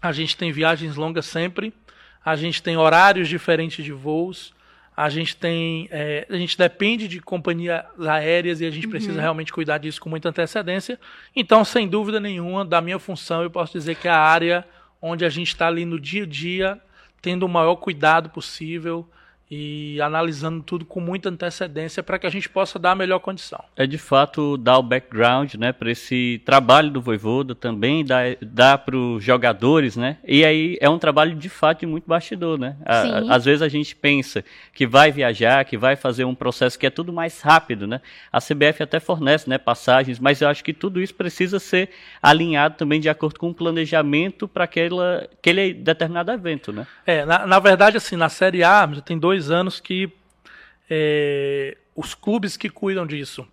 a 0.00 0.12
gente 0.12 0.36
tem 0.36 0.52
viagens 0.52 0.94
longas 0.94 1.26
sempre, 1.26 1.74
a 2.24 2.36
gente 2.36 2.62
tem 2.62 2.76
horários 2.76 3.28
diferentes 3.28 3.84
de 3.84 3.90
voos, 3.90 4.54
a 4.96 5.08
gente 5.08 5.34
tem. 5.36 5.88
É, 5.90 6.24
a 6.30 6.36
gente 6.36 6.56
depende 6.56 7.08
de 7.08 7.20
companhias 7.20 7.82
aéreas 8.06 8.60
e 8.60 8.66
a 8.66 8.70
gente 8.70 8.84
uhum. 8.84 8.90
precisa 8.90 9.20
realmente 9.20 9.52
cuidar 9.52 9.78
disso 9.78 10.00
com 10.00 10.08
muita 10.08 10.28
antecedência. 10.28 10.96
Então, 11.34 11.64
sem 11.64 11.88
dúvida 11.88 12.20
nenhuma, 12.20 12.64
da 12.64 12.80
minha 12.80 12.98
função, 13.00 13.42
eu 13.42 13.50
posso 13.50 13.72
dizer 13.72 13.96
que 13.96 14.06
a 14.06 14.18
área 14.18 14.64
onde 15.02 15.24
a 15.24 15.28
gente 15.28 15.48
está 15.48 15.66
ali 15.66 15.84
no 15.84 15.98
dia 15.98 16.22
a 16.22 16.26
dia, 16.26 16.80
tendo 17.20 17.44
o 17.44 17.48
maior 17.48 17.74
cuidado 17.74 18.30
possível, 18.30 19.08
e 19.50 20.00
analisando 20.00 20.62
tudo 20.62 20.84
com 20.84 21.00
muita 21.00 21.28
antecedência 21.28 22.02
para 22.02 22.18
que 22.18 22.26
a 22.26 22.30
gente 22.30 22.48
possa 22.48 22.78
dar 22.78 22.92
a 22.92 22.94
melhor 22.94 23.18
condição. 23.18 23.62
É 23.76 23.84
de 23.84 23.98
fato 23.98 24.56
dar 24.56 24.78
o 24.78 24.82
background, 24.82 25.54
né, 25.54 25.72
para 25.72 25.90
esse 25.90 26.40
trabalho 26.44 26.90
do 26.90 27.00
Voivoda 27.00 27.54
também 27.54 28.04
dar, 28.04 28.36
dar 28.40 28.78
para 28.78 28.96
os 28.96 29.24
jogadores, 29.24 29.96
né? 29.96 30.18
E 30.24 30.44
aí 30.44 30.78
é 30.80 30.88
um 30.88 30.98
trabalho 30.98 31.34
de 31.34 31.48
fato 31.48 31.80
de 31.80 31.86
muito 31.86 32.06
bastidor, 32.06 32.58
né? 32.58 32.76
A, 32.84 33.34
às 33.34 33.44
vezes 33.44 33.62
a 33.62 33.68
gente 33.68 33.96
pensa 33.96 34.44
que 34.72 34.86
vai 34.86 35.10
viajar, 35.10 35.64
que 35.64 35.76
vai 35.76 35.96
fazer 35.96 36.24
um 36.24 36.34
processo 36.34 36.78
que 36.78 36.86
é 36.86 36.90
tudo 36.90 37.12
mais 37.12 37.40
rápido, 37.40 37.86
né? 37.86 38.00
A 38.32 38.40
CBF 38.40 38.82
até 38.82 39.00
fornece, 39.00 39.48
né, 39.48 39.58
passagens, 39.58 40.20
mas 40.20 40.40
eu 40.40 40.48
acho 40.48 40.62
que 40.62 40.72
tudo 40.72 41.00
isso 41.00 41.14
precisa 41.14 41.58
ser 41.58 41.90
alinhado 42.22 42.76
também 42.76 43.00
de 43.00 43.08
acordo 43.08 43.38
com 43.38 43.50
o 43.50 43.54
planejamento 43.54 44.46
para 44.46 44.64
aquele 44.64 45.74
determinado 45.74 46.30
evento, 46.30 46.72
né? 46.72 46.86
É, 47.04 47.24
na, 47.24 47.46
na 47.46 47.58
verdade 47.58 47.96
assim, 47.96 48.14
na 48.14 48.28
Série 48.28 48.62
A 48.62 48.88
já 48.92 49.00
tem 49.00 49.18
dois 49.18 49.39
dois 49.40 49.50
anos 49.50 49.80
que 49.80 50.10
é, 50.88 51.76
os 51.96 52.14
clubes 52.14 52.56
que 52.56 52.68
cuidam 52.68 53.06
disso. 53.06 53.46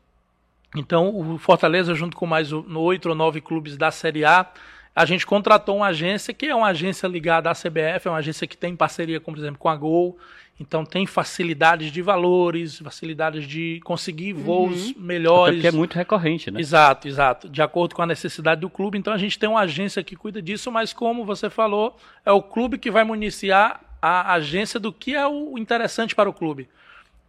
Então, 0.75 1.15
o 1.15 1.37
Fortaleza, 1.37 1.95
junto 1.95 2.17
com 2.17 2.25
mais 2.25 2.51
oito 2.51 3.09
ou 3.09 3.15
nove 3.15 3.39
clubes 3.39 3.77
da 3.77 3.89
Série 3.89 4.25
A, 4.25 4.45
a 4.93 5.05
gente 5.05 5.25
contratou 5.25 5.77
uma 5.77 5.87
agência 5.87 6.33
que 6.33 6.47
é 6.47 6.55
uma 6.55 6.67
agência 6.67 7.07
ligada 7.07 7.49
à 7.49 7.53
CBF, 7.53 8.07
é 8.07 8.09
uma 8.09 8.17
agência 8.17 8.45
que 8.45 8.57
tem 8.57 8.75
parceria, 8.75 9.19
como, 9.19 9.37
por 9.37 9.41
exemplo, 9.41 9.59
com 9.59 9.69
a 9.69 9.75
Gol. 9.75 10.17
Então, 10.59 10.83
tem 10.83 11.05
facilidades 11.05 11.91
de 11.91 12.01
valores, 12.01 12.79
facilidades 12.79 13.47
de 13.47 13.79
conseguir 13.83 14.33
voos 14.33 14.87
uhum. 14.87 14.95
melhores. 14.97 15.57
Porque 15.57 15.67
é 15.67 15.71
muito 15.71 15.93
recorrente, 15.93 16.49
né? 16.49 16.59
Exato, 16.59 17.07
exato. 17.07 17.47
De 17.47 17.61
acordo 17.61 17.93
com 17.93 18.01
a 18.01 18.07
necessidade 18.07 18.59
do 18.59 18.69
clube. 18.69 18.97
Então, 18.97 19.13
a 19.13 19.19
gente 19.19 19.37
tem 19.37 19.47
uma 19.47 19.61
agência 19.61 20.03
que 20.03 20.15
cuida 20.15 20.41
disso, 20.41 20.71
mas, 20.71 20.91
como 20.91 21.23
você 21.23 21.47
falou, 21.47 21.95
é 22.25 22.31
o 22.31 22.41
clube 22.41 22.79
que 22.79 22.89
vai 22.89 23.03
municiar 23.03 23.86
a 24.01 24.33
agência 24.33 24.79
do 24.79 24.91
que 24.93 25.15
é 25.15 25.27
o 25.27 25.57
interessante 25.57 26.15
para 26.15 26.29
o 26.29 26.33
clube. 26.33 26.69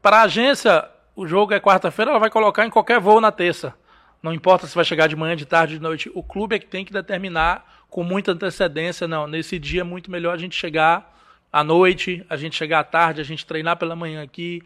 Para 0.02 0.18
a 0.18 0.22
agência, 0.22 0.88
o 1.16 1.26
jogo 1.26 1.52
é 1.52 1.60
quarta-feira, 1.60 2.10
ela 2.10 2.20
vai 2.20 2.30
colocar 2.30 2.66
em 2.66 2.70
qualquer 2.70 3.00
voo 3.00 3.20
na 3.20 3.32
terça. 3.32 3.74
Não 4.22 4.32
importa 4.32 4.66
se 4.66 4.74
vai 4.74 4.84
chegar 4.84 5.06
de 5.06 5.16
manhã, 5.16 5.36
de 5.36 5.46
tarde, 5.46 5.74
de 5.74 5.82
noite. 5.82 6.10
O 6.14 6.22
clube 6.22 6.56
é 6.56 6.58
que 6.58 6.66
tem 6.66 6.84
que 6.84 6.92
determinar 6.92 7.64
com 7.88 8.02
muita 8.02 8.32
antecedência. 8.32 9.06
Não, 9.06 9.26
nesse 9.26 9.58
dia 9.58 9.82
é 9.82 9.84
muito 9.84 10.10
melhor 10.10 10.34
a 10.34 10.38
gente 10.38 10.56
chegar 10.56 11.16
à 11.52 11.62
noite, 11.62 12.24
a 12.28 12.36
gente 12.36 12.56
chegar 12.56 12.80
à 12.80 12.84
tarde, 12.84 13.20
a 13.20 13.24
gente 13.24 13.46
treinar 13.46 13.76
pela 13.76 13.96
manhã 13.96 14.22
aqui. 14.22 14.62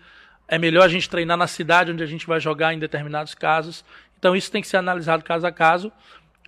É 0.48 0.58
melhor 0.58 0.84
a 0.84 0.88
gente 0.88 1.08
treinar 1.08 1.36
na 1.36 1.46
cidade 1.46 1.92
onde 1.92 2.02
a 2.02 2.06
gente 2.06 2.26
vai 2.26 2.40
jogar 2.40 2.74
em 2.74 2.78
determinados 2.78 3.34
casos. 3.34 3.84
Então 4.18 4.34
isso 4.36 4.50
tem 4.50 4.62
que 4.62 4.68
ser 4.68 4.76
analisado 4.76 5.24
caso 5.24 5.46
a 5.46 5.52
caso, 5.52 5.92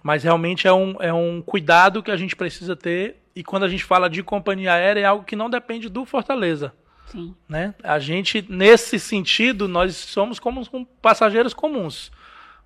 mas 0.02 0.23
realmente 0.23 0.66
é 0.66 0.73
um, 0.73 0.96
é 1.00 1.12
um 1.12 1.42
cuidado 1.42 2.02
que 2.02 2.11
a 2.11 2.16
gente 2.16 2.37
precisa 2.37 2.76
ter. 2.76 3.16
E 3.34 3.42
quando 3.42 3.64
a 3.64 3.68
gente 3.68 3.84
fala 3.84 4.08
de 4.08 4.22
companhia 4.22 4.72
aérea, 4.72 5.00
é 5.00 5.04
algo 5.04 5.24
que 5.24 5.34
não 5.34 5.50
depende 5.50 5.88
do 5.88 6.04
Fortaleza. 6.04 6.72
Sim. 7.06 7.34
Né? 7.48 7.74
A 7.82 7.98
gente, 7.98 8.44
nesse 8.48 8.98
sentido, 8.98 9.68
nós 9.68 9.96
somos 9.96 10.38
como 10.38 10.64
passageiros 11.02 11.52
comuns. 11.52 12.10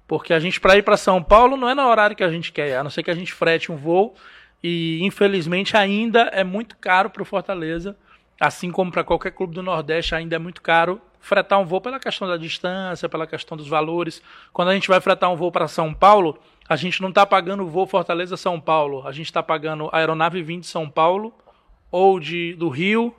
Porque 0.06 0.32
a 0.32 0.40
gente, 0.40 0.60
para 0.60 0.76
ir 0.76 0.82
para 0.82 0.96
São 0.96 1.22
Paulo, 1.22 1.56
não 1.56 1.68
é 1.68 1.74
no 1.74 1.86
horário 1.86 2.16
que 2.16 2.24
a 2.24 2.30
gente 2.30 2.52
quer, 2.52 2.76
a 2.76 2.82
não 2.82 2.90
ser 2.90 3.02
que 3.02 3.10
a 3.10 3.14
gente 3.14 3.32
frete 3.32 3.70
um 3.70 3.76
voo. 3.76 4.14
E, 4.62 5.00
infelizmente, 5.02 5.76
ainda 5.76 6.22
é 6.32 6.42
muito 6.42 6.76
caro 6.76 7.10
para 7.10 7.22
o 7.22 7.26
Fortaleza, 7.26 7.96
assim 8.40 8.70
como 8.70 8.90
para 8.90 9.04
qualquer 9.04 9.32
clube 9.32 9.54
do 9.54 9.62
Nordeste, 9.62 10.14
ainda 10.14 10.36
é 10.36 10.38
muito 10.38 10.62
caro 10.62 11.00
fretar 11.20 11.58
um 11.58 11.64
voo 11.64 11.80
pela 11.80 12.00
questão 12.00 12.26
da 12.26 12.36
distância, 12.36 13.08
pela 13.08 13.26
questão 13.26 13.56
dos 13.56 13.68
valores. 13.68 14.22
Quando 14.52 14.68
a 14.68 14.74
gente 14.74 14.88
vai 14.88 15.00
fretar 15.00 15.30
um 15.30 15.36
voo 15.36 15.52
para 15.52 15.68
São 15.68 15.92
Paulo, 15.92 16.38
a 16.68 16.76
gente 16.76 17.00
não 17.00 17.08
está 17.08 17.24
pagando 17.24 17.62
o 17.62 17.66
voo 17.66 17.86
Fortaleza-São 17.86 18.60
Paulo, 18.60 19.06
a 19.06 19.12
gente 19.12 19.26
está 19.26 19.42
pagando 19.42 19.88
a 19.90 19.98
aeronave 19.98 20.42
vindo 20.42 20.60
de 20.60 20.66
São 20.66 20.88
Paulo, 20.88 21.32
ou 21.90 22.20
de, 22.20 22.54
do 22.54 22.68
Rio, 22.68 23.14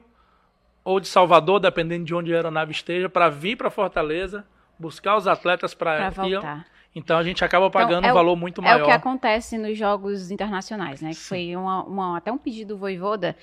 ou 0.83 0.99
de 0.99 1.07
Salvador, 1.07 1.59
dependendo 1.59 2.05
de 2.05 2.13
onde 2.13 2.31
a 2.31 2.35
aeronave 2.35 2.71
esteja, 2.71 3.09
para 3.09 3.29
vir 3.29 3.55
para 3.55 3.69
Fortaleza, 3.69 4.45
buscar 4.77 5.17
os 5.17 5.27
atletas 5.27 5.73
para 5.73 6.09
voltar. 6.11 6.65
Então 6.95 7.17
a 7.17 7.23
gente 7.23 7.45
acaba 7.45 7.67
então, 7.67 7.81
pagando 7.81 7.99
então, 7.99 8.09
é 8.09 8.11
um 8.11 8.15
valor 8.15 8.35
muito 8.35 8.61
maior. 8.61 8.79
É 8.79 8.83
o 8.83 8.85
que 8.85 8.91
acontece 8.91 9.57
nos 9.57 9.77
jogos 9.77 10.31
internacionais, 10.31 11.01
né? 11.01 11.11
Que 11.11 11.17
foi 11.17 11.55
uma, 11.55 11.83
uma, 11.83 12.17
até 12.17 12.31
um 12.31 12.37
pedido 12.37 12.69
do 12.69 12.77
Voivoda 12.77 13.35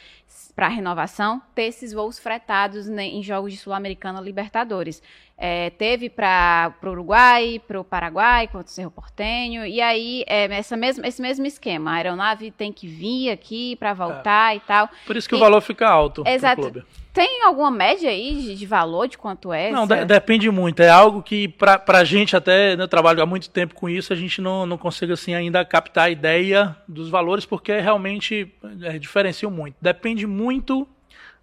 para 0.55 0.69
renovação 0.69 1.41
ter 1.55 1.65
esses 1.65 1.93
voos 1.93 2.19
fretados 2.19 2.89
né, 2.89 3.05
em 3.05 3.23
jogos 3.23 3.53
de 3.53 3.59
Sul-Americana 3.59 4.21
Libertadores. 4.21 5.03
É, 5.39 5.71
teve 5.71 6.09
para 6.09 6.75
o 6.83 6.87
Uruguai, 6.87 7.61
para 7.67 7.79
o 7.79 7.85
Paraguai, 7.85 8.47
contra 8.47 8.67
o 8.67 8.71
Cerro 8.71 8.91
Portenho, 8.91 9.67
e 9.67 9.81
aí 9.81 10.25
é, 10.27 10.45
essa 10.47 10.77
mesma, 10.77 11.07
esse 11.07 11.21
mesmo 11.21 11.47
esquema. 11.47 11.93
A 11.93 11.95
aeronave 11.95 12.51
tem 12.51 12.73
que 12.73 12.87
vir 12.87 13.31
aqui 13.31 13.77
para 13.77 13.93
voltar 13.93 14.55
é. 14.55 14.57
e 14.57 14.61
tal. 14.61 14.89
Por 15.07 15.17
isso 15.17 15.29
que 15.29 15.35
e, 15.35 15.39
o 15.39 15.41
valor 15.41 15.61
fica 15.61 15.87
alto. 15.87 16.25
Exato. 16.27 16.83
Tem 17.17 17.43
alguma 17.45 17.71
média 17.71 18.11
aí 18.11 18.35
de, 18.35 18.55
de 18.57 18.67
valor 18.67 19.09
de 19.09 19.17
quanto 19.17 19.51
é? 19.51 19.71
Não, 19.71 19.87
de, 19.87 20.05
depende 20.05 20.51
muito. 20.51 20.81
É 20.81 20.91
algo 20.91 21.23
que, 21.23 21.49
para 21.49 21.83
a 21.87 22.05
gente, 22.05 22.37
até, 22.37 22.77
né, 22.77 22.83
eu 22.83 22.89
trabalho 22.89 23.23
há 23.23 23.25
muito 23.25 23.49
tempo 23.49 23.75
com 23.75 23.89
isso, 23.89 24.13
a 24.13 24.17
gente 24.17 24.43
não, 24.43 24.67
não 24.67 24.77
consegue 24.77 25.15
assim, 25.15 25.33
ainda 25.33 25.65
captar 25.65 26.09
a 26.09 26.11
ideia 26.11 26.77
dos 26.87 27.09
valores, 27.09 27.47
porque 27.47 27.81
realmente 27.81 28.53
é, 28.83 28.99
diferenciam 28.99 29.51
muito. 29.51 29.77
Depende 29.81 30.27
muito 30.27 30.87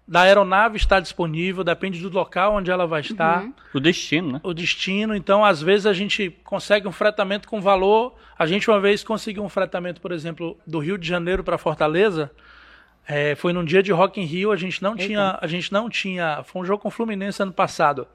da 0.06 0.20
aeronave 0.20 0.76
estar 0.76 1.00
disponível, 1.00 1.64
depende 1.64 2.00
do 2.00 2.08
local 2.08 2.54
onde 2.54 2.70
ela 2.70 2.86
vai 2.86 3.00
estar. 3.00 3.42
Uhum. 3.42 3.52
O 3.74 3.80
destino, 3.80 4.32
né? 4.34 4.40
O 4.44 4.54
destino. 4.54 5.12
Então, 5.16 5.44
às 5.44 5.60
vezes, 5.60 5.86
a 5.86 5.92
gente 5.92 6.30
consegue 6.44 6.86
um 6.86 6.92
fretamento 6.92 7.48
com 7.48 7.60
valor. 7.60 8.14
A 8.38 8.46
gente, 8.46 8.70
uma 8.70 8.78
vez, 8.78 9.02
conseguiu 9.02 9.42
um 9.42 9.48
fretamento, 9.48 10.00
por 10.00 10.12
exemplo, 10.12 10.56
do 10.64 10.78
Rio 10.78 10.96
de 10.96 11.08
Janeiro 11.08 11.42
para 11.42 11.58
Fortaleza 11.58 12.30
é, 13.06 13.34
foi 13.34 13.52
num 13.52 13.64
dia 13.64 13.82
de 13.82 13.92
Rock 13.92 14.20
in 14.20 14.24
Rio, 14.24 14.50
a 14.50 14.56
gente 14.56 14.82
não 14.82 14.92
Eita. 14.92 15.06
tinha, 15.06 15.38
a 15.40 15.46
gente 15.46 15.72
não 15.72 15.90
tinha, 15.90 16.42
foi 16.44 16.62
um 16.62 16.64
jogo 16.64 16.82
com 16.82 16.88
o 16.88 16.90
Fluminense 16.90 17.42
ano 17.42 17.52
passado. 17.52 18.06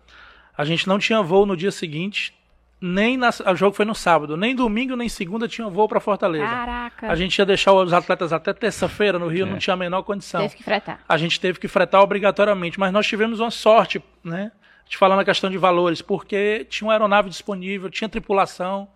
A 0.58 0.66
gente 0.66 0.88
não 0.88 0.98
tinha 1.00 1.22
voo 1.22 1.46
no 1.46 1.56
dia 1.56 1.72
seguinte, 1.72 2.34
nem 2.82 3.18
na, 3.18 3.30
o 3.30 3.56
jogo 3.56 3.76
foi 3.76 3.86
no 3.86 3.94
sábado, 3.94 4.36
nem 4.36 4.56
domingo 4.56 4.96
nem 4.96 5.08
segunda 5.08 5.48
tinha 5.48 5.68
voo 5.70 5.88
para 5.88 6.00
Fortaleza. 6.00 6.46
Caraca. 6.46 7.12
A 7.12 7.16
gente 7.16 7.38
ia 7.38 7.46
deixar 7.46 7.74
os 7.74 7.94
atletas 7.94 8.34
até 8.34 8.54
terça-feira 8.54 9.20
no 9.20 9.28
Rio, 9.28 9.46
é. 9.46 9.50
não 9.50 9.58
tinha 9.58 9.74
a 9.74 9.78
menor 9.78 10.02
condição. 10.04 10.42
Teve 10.42 10.56
que 10.56 10.64
fretar. 10.64 11.00
A 11.08 11.18
gente 11.18 11.40
teve 11.40 11.60
que 11.60 11.68
fretar 11.68 12.02
obrigatoriamente, 12.02 12.80
mas 12.80 12.92
nós 12.92 13.06
tivemos 13.06 13.40
uma 13.40 13.52
sorte, 13.52 14.02
né? 14.24 14.52
De 14.88 14.98
falar 14.98 15.16
na 15.16 15.24
questão 15.24 15.52
de 15.52 15.58
valores, 15.58 16.02
porque 16.02 16.66
tinha 16.68 16.88
uma 16.88 16.94
aeronave 16.94 17.30
disponível, 17.30 17.90
tinha 17.92 18.10
tripulação. 18.10 18.88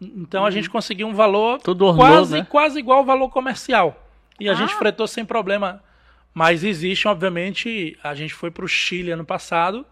Então 0.00 0.40
uhum. 0.40 0.46
a 0.46 0.50
gente 0.50 0.70
conseguiu 0.70 1.06
um 1.06 1.14
valor 1.14 1.58
Tudo 1.58 1.94
quase, 1.94 2.38
né? 2.38 2.46
quase 2.48 2.78
igual 2.78 2.98
ao 2.98 3.04
valor 3.04 3.28
comercial. 3.28 4.03
E 4.38 4.48
a 4.48 4.52
ah. 4.52 4.54
gente 4.54 4.74
fretou 4.74 5.06
sem 5.06 5.24
problema. 5.24 5.82
Mas 6.32 6.64
existe, 6.64 7.06
obviamente, 7.06 7.96
a 8.02 8.14
gente 8.14 8.34
foi 8.34 8.50
para 8.50 8.64
o 8.64 8.68
Chile 8.68 9.12
ano 9.12 9.24
passado. 9.24 9.86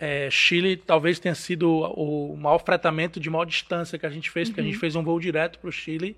É, 0.00 0.30
Chile 0.30 0.76
talvez 0.76 1.18
tenha 1.18 1.34
sido 1.34 1.70
o 1.70 2.36
maior 2.36 2.58
fretamento 2.58 3.20
de 3.20 3.28
maior 3.28 3.44
distância 3.44 3.98
que 3.98 4.06
a 4.06 4.10
gente 4.10 4.30
fez, 4.30 4.48
uhum. 4.48 4.52
porque 4.52 4.60
a 4.60 4.64
gente 4.64 4.74
uhum. 4.74 4.80
fez 4.80 4.96
um 4.96 5.02
voo 5.02 5.20
direto 5.20 5.58
para 5.58 5.68
o 5.68 5.72
Chile. 5.72 6.16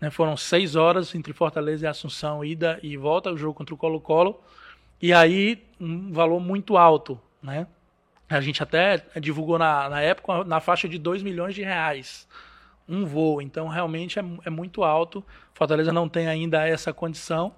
Né, 0.00 0.10
foram 0.10 0.36
seis 0.36 0.76
horas 0.76 1.14
entre 1.14 1.32
Fortaleza 1.32 1.86
e 1.86 1.88
Assunção, 1.88 2.44
ida 2.44 2.78
e 2.82 2.96
volta, 2.96 3.32
o 3.32 3.36
jogo 3.36 3.54
contra 3.54 3.74
o 3.74 3.78
Colo-Colo. 3.78 4.40
E 5.02 5.12
aí, 5.12 5.62
um 5.80 6.12
valor 6.12 6.38
muito 6.40 6.76
alto. 6.76 7.20
Né? 7.42 7.66
A 8.28 8.40
gente 8.40 8.62
até 8.62 9.04
divulgou 9.20 9.58
na, 9.58 9.88
na 9.88 10.00
época 10.00 10.44
na 10.44 10.60
faixa 10.60 10.88
de 10.88 10.98
2 10.98 11.22
milhões 11.22 11.54
de 11.54 11.62
reais 11.62 12.28
um 12.88 13.04
voo. 13.04 13.40
Então, 13.40 13.68
realmente 13.68 14.18
é, 14.18 14.24
é 14.44 14.50
muito 14.50 14.84
alto. 14.84 15.24
Fortaleza 15.54 15.92
não 15.92 16.08
tem 16.08 16.26
ainda 16.26 16.66
essa 16.66 16.92
condição. 16.92 17.52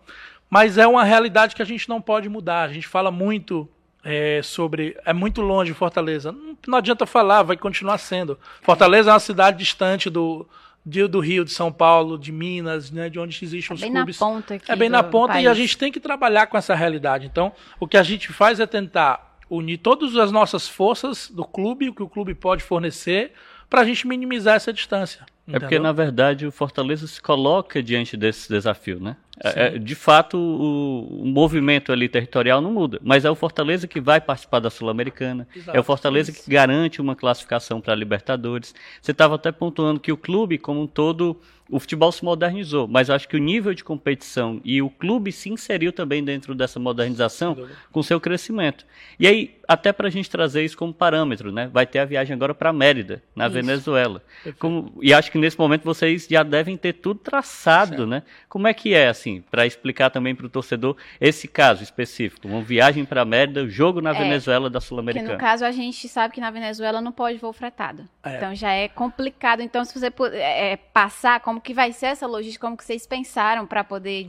Mas 0.49 0.79
é 0.79 0.87
uma 0.87 1.05
realidade 1.05 1.55
que 1.55 1.63
a 1.63 1.67
gente 1.67 1.89
não 1.89 2.01
pode 2.01 2.29
mudar. 2.29 2.63
A 2.63 2.73
gente 2.73 2.87
fala 2.87 3.11
muito 3.11 3.69
é, 4.05 4.41
sobre. 4.43 4.97
É 5.05 5.13
muito 5.13 5.41
longe 5.41 5.75
Fortaleza. 5.75 6.31
Não, 6.31 6.57
não, 6.69 6.79
adianta 6.79 7.05
falar, 7.05 7.43
vai 7.43 7.57
continuar 7.57 7.99
sendo. 7.99 8.39
Fortaleza 8.63 9.11
é 9.11 9.13
uma 9.13 9.19
cidade 9.19 9.59
distante 9.59 10.09
do, 10.09 10.49
de, 10.85 11.05
do 11.09 11.19
Rio, 11.19 11.45
de 11.45 11.51
São 11.51 11.73
Paulo, 11.73 12.17
de 12.17 12.31
Minas, 12.31 12.93
né, 12.93 13.11
de 13.11 13.19
onde 13.19 13.45
existem 13.45 13.75
é 13.75 13.75
os 13.75 13.81
bem 13.81 13.93
clubes. 13.93 14.21
Na 14.21 14.27
ponta 14.27 14.55
aqui 14.55 14.71
é 14.71 14.77
bem 14.77 14.89
na 14.89 15.03
ponta 15.03 15.33
país. 15.33 15.45
e 15.45 15.49
a 15.49 15.55
gente 15.55 15.77
tem 15.77 15.91
que 15.91 15.99
trabalhar 15.99 16.47
com 16.47 16.57
essa 16.57 16.75
realidade. 16.77 17.27
Então, 17.27 17.53
o 17.81 17.89
que 17.89 17.97
a 17.97 18.03
gente 18.05 18.33
faz 18.33 18.61
é 18.61 18.67
tentar 18.67 19.37
unir 19.51 19.79
todas 19.79 20.17
as 20.17 20.31
nossas 20.31 20.69
forças 20.69 21.29
do 21.29 21.45
clube, 21.45 21.89
o 21.89 21.95
que 21.95 22.03
o 22.03 22.09
clube 22.09 22.35
pode 22.35 22.63
fornecer, 22.63 23.33
para 23.69 23.83
a 23.83 23.85
gente 23.85 24.07
minimizar 24.07 24.57
essa 24.57 24.73
distância. 24.73 25.25
Entendeu? 25.47 25.57
É 25.57 25.61
porque, 25.61 25.79
na 25.79 25.93
verdade, 25.93 26.47
o 26.47 26.51
Fortaleza 26.51 27.07
se 27.07 27.23
coloca 27.23 27.83
diante 27.83 28.17
desse 28.17 28.49
desafio, 28.49 28.99
né? 28.99 29.17
É, 29.43 29.67
é, 29.67 29.79
de 29.79 29.95
fato, 29.95 30.39
o, 30.39 31.23
o, 31.23 31.27
movimento 31.27 31.93
ali 31.93 32.09
territorial 32.09 32.63
não 32.63 32.73
muda, 32.73 32.99
mas 33.03 33.25
é 33.25 33.31
o 33.31 33.35
Fortaleza 33.35 33.87
que 33.87 34.01
vai 34.01 34.19
participar 34.19 34.61
da 34.61 34.71
Sul-Americana, 34.71 35.47
é 35.75 35.79
o 35.79 35.83
Fortaleza 35.83 36.31
isso. 36.31 36.43
que 36.43 36.51
garante 36.51 37.03
uma 37.03 37.15
classificação 37.15 37.79
para 37.79 37.93
a 37.93 37.97
Libertadores. 37.97 38.75
Você 39.01 39.13
estava 39.13 39.35
até 39.35 39.53
pontuando 39.53 40.01
que 40.01 40.11
o 40.11 40.17
clube, 40.17 40.57
como 40.57 40.81
um 40.81 40.87
todo, 40.87 41.39
o 41.69 41.79
futebol 41.79 42.11
se 42.13 42.25
modernizou, 42.25 42.87
mas 42.87 43.11
acho 43.11 43.29
que 43.29 43.37
o 43.37 43.41
nível 43.41 43.75
de 43.75 43.83
competição 43.83 44.61
e 44.65 44.81
o 44.81 44.89
clube 44.89 45.33
se 45.33 45.51
inseriu 45.51 45.93
também 45.93 46.25
dentro 46.25 46.55
dessa 46.55 46.79
modernização 46.79 47.69
com 47.91 48.03
seu 48.03 48.21
crescimento. 48.21 48.87
E 49.19 49.27
aí, 49.27 49.57
até 49.67 49.93
para 49.93 50.07
a 50.07 50.11
gente 50.11 50.31
trazer 50.31 50.65
isso 50.65 50.77
como 50.77 50.95
parâmetro, 50.95 51.51
né? 51.51 51.69
Vai 51.73 51.87
ter 51.87 51.99
a 51.99 52.05
viagem 52.05 52.35
agora 52.35 52.55
para 52.55 52.73
Mérida, 52.73 53.23
na 53.35 53.47
isso. 53.47 53.55
Venezuela. 53.55 54.23
Como, 54.59 54.97
e 55.03 55.13
acho 55.13 55.31
que 55.31 55.36
nesse 55.37 55.59
momento 55.59 55.85
vocês 55.85 56.27
já 56.29 56.43
devem 56.43 56.77
ter 56.77 56.95
tudo 56.95 57.21
traçado, 57.21 57.91
certo. 57.91 58.07
né? 58.07 58.23
Como 58.49 58.67
é 58.67 58.75
que 58.75 58.95
é, 58.95 59.09
assim, 59.09 59.43
para 59.51 59.67
explicar 59.67 60.11
também 60.11 60.35
para 60.35 60.47
o 60.47 60.49
torcedor 60.49 60.97
esse 61.21 61.47
caso 61.49 61.83
específico? 61.83 62.49
Uma 62.49 62.63
viagem 62.63 63.05
para 63.05 63.25
Mérida, 63.25 63.67
jogo 63.69 64.01
na 64.01 64.11
é, 64.11 64.19
Venezuela 64.19 64.71
da 64.71 64.81
Sul-Americana. 64.81 65.35
no 65.35 65.39
caso 65.39 65.65
a 65.65 65.73
gente 65.73 66.09
sabe 66.09 66.35
que 66.35 66.41
na 66.41 66.51
Venezuela 66.51 67.01
não 67.01 67.13
pode 67.13 67.39
voo 67.39 67.53
fretado. 67.53 68.09
É. 68.23 68.37
Então 68.37 68.55
já 68.55 68.73
é 68.73 68.89
complicado. 68.89 69.61
Então 69.61 69.85
se 69.85 69.99
você 69.99 70.13
é, 70.33 70.73
é, 70.73 70.77
passar 70.77 71.41
como 71.41 71.61
que 71.61 71.75
vai 71.75 71.93
ser 71.93 72.07
essa 72.07 72.27
logística, 72.27 72.67
como 72.67 72.77
que 72.77 72.85
vocês 72.85 73.07
pensaram 73.07 73.67
para 73.67 73.85
poder 73.85 74.29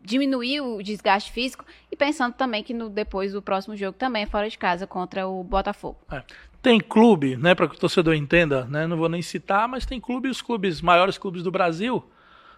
diminuir 0.00 0.60
o 0.60 0.82
desgaste 0.82 1.30
físico 1.30 1.64
e 1.90 1.96
pensando 1.96 2.34
também 2.34 2.62
que 2.62 2.74
no, 2.74 2.90
depois 2.90 3.32
do 3.32 3.40
próximo 3.40 3.76
jogo 3.76 3.96
também 3.96 4.24
é 4.24 4.26
fora 4.26 4.48
de 4.48 4.58
casa 4.58 4.86
contra 4.86 5.26
o 5.26 5.42
Botafogo. 5.44 5.96
É. 6.10 6.22
Tem 6.62 6.78
clube, 6.78 7.36
né, 7.36 7.54
para 7.54 7.66
que 7.66 7.74
o 7.74 7.78
torcedor 7.78 8.14
entenda, 8.14 8.64
né, 8.66 8.86
não 8.86 8.96
vou 8.96 9.08
nem 9.08 9.20
citar, 9.20 9.66
mas 9.66 9.84
tem 9.84 10.00
clube, 10.00 10.28
os 10.28 10.40
clubes, 10.40 10.80
maiores 10.80 11.18
clubes 11.18 11.42
do 11.42 11.50
Brasil, 11.50 12.04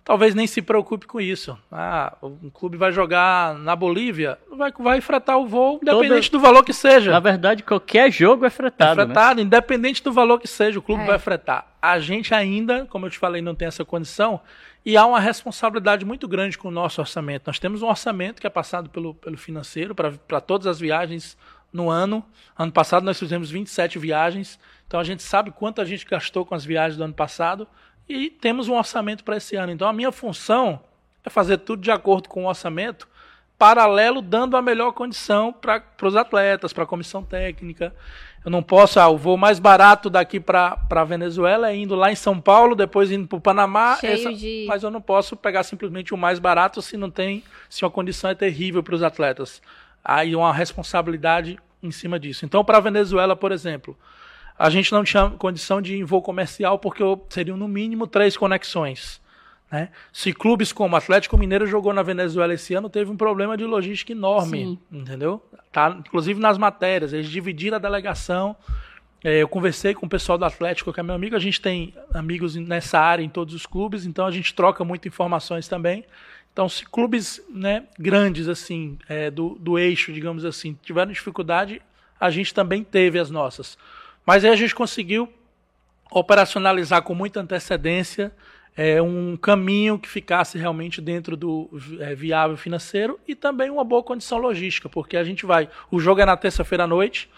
talvez 0.04 0.34
nem 0.34 0.46
se 0.46 0.60
preocupe 0.60 1.06
com 1.06 1.18
isso. 1.18 1.58
Ah, 1.72 2.14
um 2.22 2.50
clube 2.50 2.76
vai 2.76 2.92
jogar 2.92 3.54
na 3.58 3.74
Bolívia, 3.74 4.38
vai, 4.52 4.70
vai 4.78 5.00
fretar 5.00 5.38
o 5.38 5.46
voo, 5.46 5.78
independente 5.82 6.30
Toda... 6.30 6.42
do 6.42 6.46
valor 6.46 6.62
que 6.62 6.74
seja. 6.74 7.10
Na 7.10 7.20
verdade, 7.20 7.62
qualquer 7.62 8.12
jogo 8.12 8.44
é 8.44 8.50
fretado. 8.50 9.00
É 9.00 9.04
fretado, 9.06 9.36
né? 9.36 9.46
independente 9.46 10.04
do 10.04 10.12
valor 10.12 10.38
que 10.38 10.46
seja, 10.46 10.78
o 10.78 10.82
clube 10.82 11.02
é. 11.04 11.06
vai 11.06 11.18
fretar. 11.18 11.66
A 11.80 11.98
gente 11.98 12.34
ainda, 12.34 12.84
como 12.86 13.06
eu 13.06 13.10
te 13.10 13.18
falei, 13.18 13.40
não 13.40 13.54
tem 13.54 13.66
essa 13.66 13.84
condição. 13.84 14.40
E 14.84 14.98
há 14.98 15.06
uma 15.06 15.18
responsabilidade 15.18 16.04
muito 16.04 16.28
grande 16.28 16.58
com 16.58 16.68
o 16.68 16.70
nosso 16.70 17.00
orçamento. 17.00 17.44
Nós 17.46 17.58
temos 17.58 17.80
um 17.80 17.88
orçamento 17.88 18.38
que 18.38 18.46
é 18.46 18.50
passado 18.50 18.90
pelo, 18.90 19.14
pelo 19.14 19.38
financeiro 19.38 19.94
para 19.94 20.40
todas 20.42 20.66
as 20.66 20.78
viagens 20.78 21.38
no 21.74 21.90
ano. 21.90 22.24
Ano 22.56 22.72
passado 22.72 23.04
nós 23.04 23.18
fizemos 23.18 23.50
27 23.50 23.98
viagens, 23.98 24.58
então 24.86 24.98
a 24.98 25.04
gente 25.04 25.22
sabe 25.22 25.50
quanto 25.50 25.80
a 25.80 25.84
gente 25.84 26.06
gastou 26.06 26.46
com 26.46 26.54
as 26.54 26.64
viagens 26.64 26.96
do 26.96 27.04
ano 27.04 27.12
passado 27.12 27.66
e 28.08 28.30
temos 28.30 28.68
um 28.68 28.76
orçamento 28.76 29.24
para 29.24 29.36
esse 29.36 29.56
ano. 29.56 29.72
Então 29.72 29.88
a 29.88 29.92
minha 29.92 30.12
função 30.12 30.80
é 31.24 31.28
fazer 31.28 31.58
tudo 31.58 31.82
de 31.82 31.90
acordo 31.90 32.28
com 32.28 32.44
o 32.44 32.48
orçamento 32.48 33.08
paralelo, 33.58 34.20
dando 34.20 34.56
a 34.56 34.62
melhor 34.62 34.92
condição 34.92 35.52
para 35.52 35.82
os 36.02 36.16
atletas, 36.16 36.72
para 36.72 36.84
a 36.84 36.86
comissão 36.86 37.22
técnica. 37.22 37.94
Eu 38.44 38.50
não 38.50 38.62
posso, 38.62 39.00
ah, 39.00 39.08
o 39.08 39.16
voo 39.16 39.38
mais 39.38 39.58
barato 39.58 40.10
daqui 40.10 40.38
para 40.38 40.78
a 40.90 41.04
Venezuela 41.04 41.70
é 41.70 41.76
indo 41.76 41.94
lá 41.94 42.12
em 42.12 42.14
São 42.14 42.38
Paulo, 42.38 42.74
depois 42.74 43.10
indo 43.10 43.26
para 43.26 43.38
o 43.38 43.40
Panamá, 43.40 43.98
essa, 44.02 44.32
de... 44.32 44.66
mas 44.68 44.82
eu 44.82 44.90
não 44.90 45.00
posso 45.00 45.34
pegar 45.34 45.62
simplesmente 45.62 46.12
o 46.12 46.16
mais 46.16 46.38
barato 46.38 46.82
se 46.82 46.96
não 46.96 47.10
tem, 47.10 47.42
se 47.70 47.84
a 47.84 47.90
condição 47.90 48.28
é 48.28 48.34
terrível 48.34 48.82
para 48.82 48.94
os 48.94 49.02
atletas. 49.02 49.62
Aí 50.04 50.36
uma 50.36 50.52
responsabilidade 50.52 51.58
em 51.86 51.90
cima 51.90 52.18
disso. 52.18 52.44
Então, 52.44 52.64
para 52.64 52.78
a 52.78 52.80
Venezuela, 52.80 53.36
por 53.36 53.52
exemplo, 53.52 53.96
a 54.58 54.70
gente 54.70 54.92
não 54.92 55.04
tinha 55.04 55.30
condição 55.30 55.82
de 55.82 56.02
voo 56.04 56.22
comercial 56.22 56.78
porque 56.78 57.02
seriam 57.28 57.56
no 57.56 57.68
mínimo 57.68 58.06
três 58.06 58.36
conexões. 58.36 59.20
Né? 59.70 59.88
Se 60.12 60.32
clubes 60.32 60.72
como 60.72 60.94
Atlético 60.94 61.36
Mineiro 61.36 61.66
jogou 61.66 61.92
na 61.92 62.02
Venezuela 62.02 62.54
esse 62.54 62.74
ano, 62.74 62.88
teve 62.88 63.10
um 63.10 63.16
problema 63.16 63.56
de 63.56 63.64
logística 63.64 64.12
enorme, 64.12 64.58
Sim. 64.58 64.78
entendeu? 64.92 65.42
Tá, 65.72 65.96
inclusive 65.98 66.38
nas 66.38 66.56
matérias, 66.56 67.12
eles 67.12 67.28
dividiram 67.28 67.76
a 67.76 67.80
delegação. 67.80 68.56
É, 69.24 69.42
eu 69.42 69.48
conversei 69.48 69.94
com 69.94 70.06
o 70.06 70.08
pessoal 70.08 70.38
do 70.38 70.44
Atlético, 70.44 70.92
que 70.92 71.00
é 71.00 71.02
meu 71.02 71.14
amigo, 71.14 71.34
a 71.34 71.40
gente 71.40 71.60
tem 71.60 71.94
amigos 72.12 72.54
nessa 72.54 73.00
área 73.00 73.24
em 73.24 73.28
todos 73.28 73.54
os 73.54 73.66
clubes, 73.66 74.06
então 74.06 74.26
a 74.26 74.30
gente 74.30 74.54
troca 74.54 74.84
muitas 74.84 75.12
informações 75.12 75.66
também. 75.66 76.04
Então, 76.54 76.68
se 76.68 76.84
clubes 76.84 77.42
né, 77.50 77.82
grandes 77.98 78.46
assim 78.46 78.96
é, 79.08 79.28
do, 79.28 79.56
do 79.58 79.76
eixo, 79.76 80.12
digamos 80.12 80.44
assim, 80.44 80.78
tiveram 80.84 81.10
dificuldade, 81.10 81.82
a 82.18 82.30
gente 82.30 82.54
também 82.54 82.84
teve 82.84 83.18
as 83.18 83.28
nossas. 83.28 83.76
Mas 84.24 84.44
aí 84.44 84.52
a 84.52 84.56
gente 84.56 84.72
conseguiu 84.72 85.28
operacionalizar 86.12 87.02
com 87.02 87.12
muita 87.12 87.40
antecedência 87.40 88.32
é, 88.76 89.02
um 89.02 89.36
caminho 89.36 89.98
que 89.98 90.08
ficasse 90.08 90.56
realmente 90.56 91.00
dentro 91.00 91.36
do 91.36 91.68
é, 91.98 92.14
viável 92.14 92.56
financeiro 92.56 93.18
e 93.26 93.34
também 93.34 93.68
uma 93.68 93.82
boa 93.82 94.02
condição 94.04 94.38
logística, 94.38 94.88
porque 94.88 95.16
a 95.16 95.24
gente 95.24 95.44
vai. 95.44 95.68
O 95.90 95.98
jogo 95.98 96.20
é 96.20 96.24
na 96.24 96.36
terça-feira 96.36 96.84
à 96.84 96.86
noite, 96.86 97.28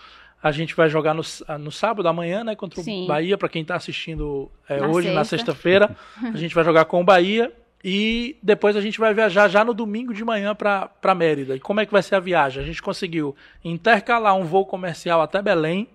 a 0.42 0.52
gente 0.52 0.74
vai 0.74 0.90
jogar 0.90 1.14
no, 1.14 1.22
no 1.58 1.72
sábado 1.72 2.06
amanhã, 2.06 2.44
né, 2.44 2.54
contra 2.54 2.82
Sim. 2.82 3.04
o 3.04 3.06
Bahia, 3.06 3.38
para 3.38 3.48
quem 3.48 3.62
está 3.62 3.76
assistindo 3.76 4.50
é, 4.68 4.78
na 4.78 4.88
hoje, 4.88 5.08
sexta. 5.08 5.14
na 5.14 5.24
sexta-feira. 5.24 5.96
a 6.22 6.36
gente 6.36 6.54
vai 6.54 6.62
jogar 6.62 6.84
com 6.84 7.00
o 7.00 7.04
Bahia 7.04 7.50
e 7.88 8.36
depois 8.42 8.74
a 8.74 8.80
gente 8.80 8.98
vai 8.98 9.14
viajar 9.14 9.46
já 9.46 9.64
no 9.64 9.72
domingo 9.72 10.12
de 10.12 10.24
manhã 10.24 10.56
para 10.56 11.14
Mérida. 11.14 11.54
E 11.54 11.60
como 11.60 11.78
é 11.78 11.86
que 11.86 11.92
vai 11.92 12.02
ser 12.02 12.16
a 12.16 12.20
viagem? 12.20 12.60
A 12.60 12.66
gente 12.66 12.82
conseguiu 12.82 13.36
intercalar 13.64 14.34
um 14.34 14.42
voo 14.42 14.66
comercial 14.66 15.22
até 15.22 15.40
Belém. 15.40 15.88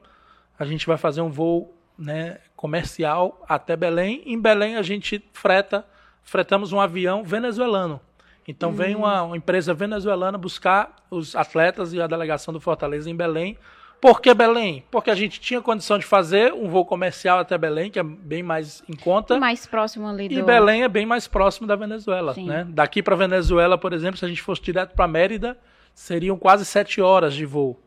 A 0.57 0.63
gente 0.63 0.87
vai 0.87 0.95
fazer 0.95 1.19
um 1.19 1.29
voo 1.29 1.75
né, 1.99 2.37
comercial 2.55 3.43
até 3.45 3.75
Belém. 3.75 4.23
Em 4.25 4.39
Belém 4.39 4.77
a 4.77 4.81
gente 4.81 5.21
freta, 5.33 5.85
fretamos 6.23 6.71
um 6.71 6.79
avião 6.79 7.25
venezuelano. 7.25 7.99
Então 8.47 8.69
uhum. 8.69 8.75
vem 8.75 8.95
uma, 8.95 9.23
uma, 9.23 9.35
empresa 9.35 9.73
venezuelana 9.73 10.37
buscar 10.37 10.95
os 11.09 11.35
atletas 11.35 11.91
e 11.91 12.01
a 12.01 12.07
delegação 12.07 12.53
do 12.53 12.61
Fortaleza 12.61 13.09
em 13.09 13.15
Belém. 13.17 13.57
Por 14.01 14.19
que 14.19 14.33
Belém? 14.33 14.83
Porque 14.89 15.11
a 15.11 15.15
gente 15.15 15.39
tinha 15.39 15.61
condição 15.61 15.99
de 15.99 16.05
fazer 16.05 16.51
um 16.51 16.67
voo 16.67 16.83
comercial 16.83 17.37
até 17.37 17.55
Belém, 17.55 17.91
que 17.91 17.99
é 17.99 18.03
bem 18.03 18.41
mais 18.41 18.83
em 18.89 18.95
conta. 18.95 19.39
Mais 19.39 19.67
próximo 19.67 20.07
ali 20.07 20.27
do... 20.27 20.33
E 20.33 20.41
Belém 20.41 20.81
é 20.81 20.89
bem 20.89 21.05
mais 21.05 21.27
próximo 21.27 21.67
da 21.67 21.75
Venezuela. 21.75 22.33
Né? 22.35 22.65
Daqui 22.67 23.03
para 23.03 23.15
Venezuela, 23.15 23.77
por 23.77 23.93
exemplo, 23.93 24.17
se 24.17 24.25
a 24.25 24.27
gente 24.27 24.41
fosse 24.41 24.59
direto 24.59 24.95
para 24.95 25.07
Mérida, 25.07 25.55
seriam 25.93 26.35
quase 26.35 26.65
sete 26.65 26.99
horas 26.99 27.35
de 27.35 27.45
voo. 27.45 27.79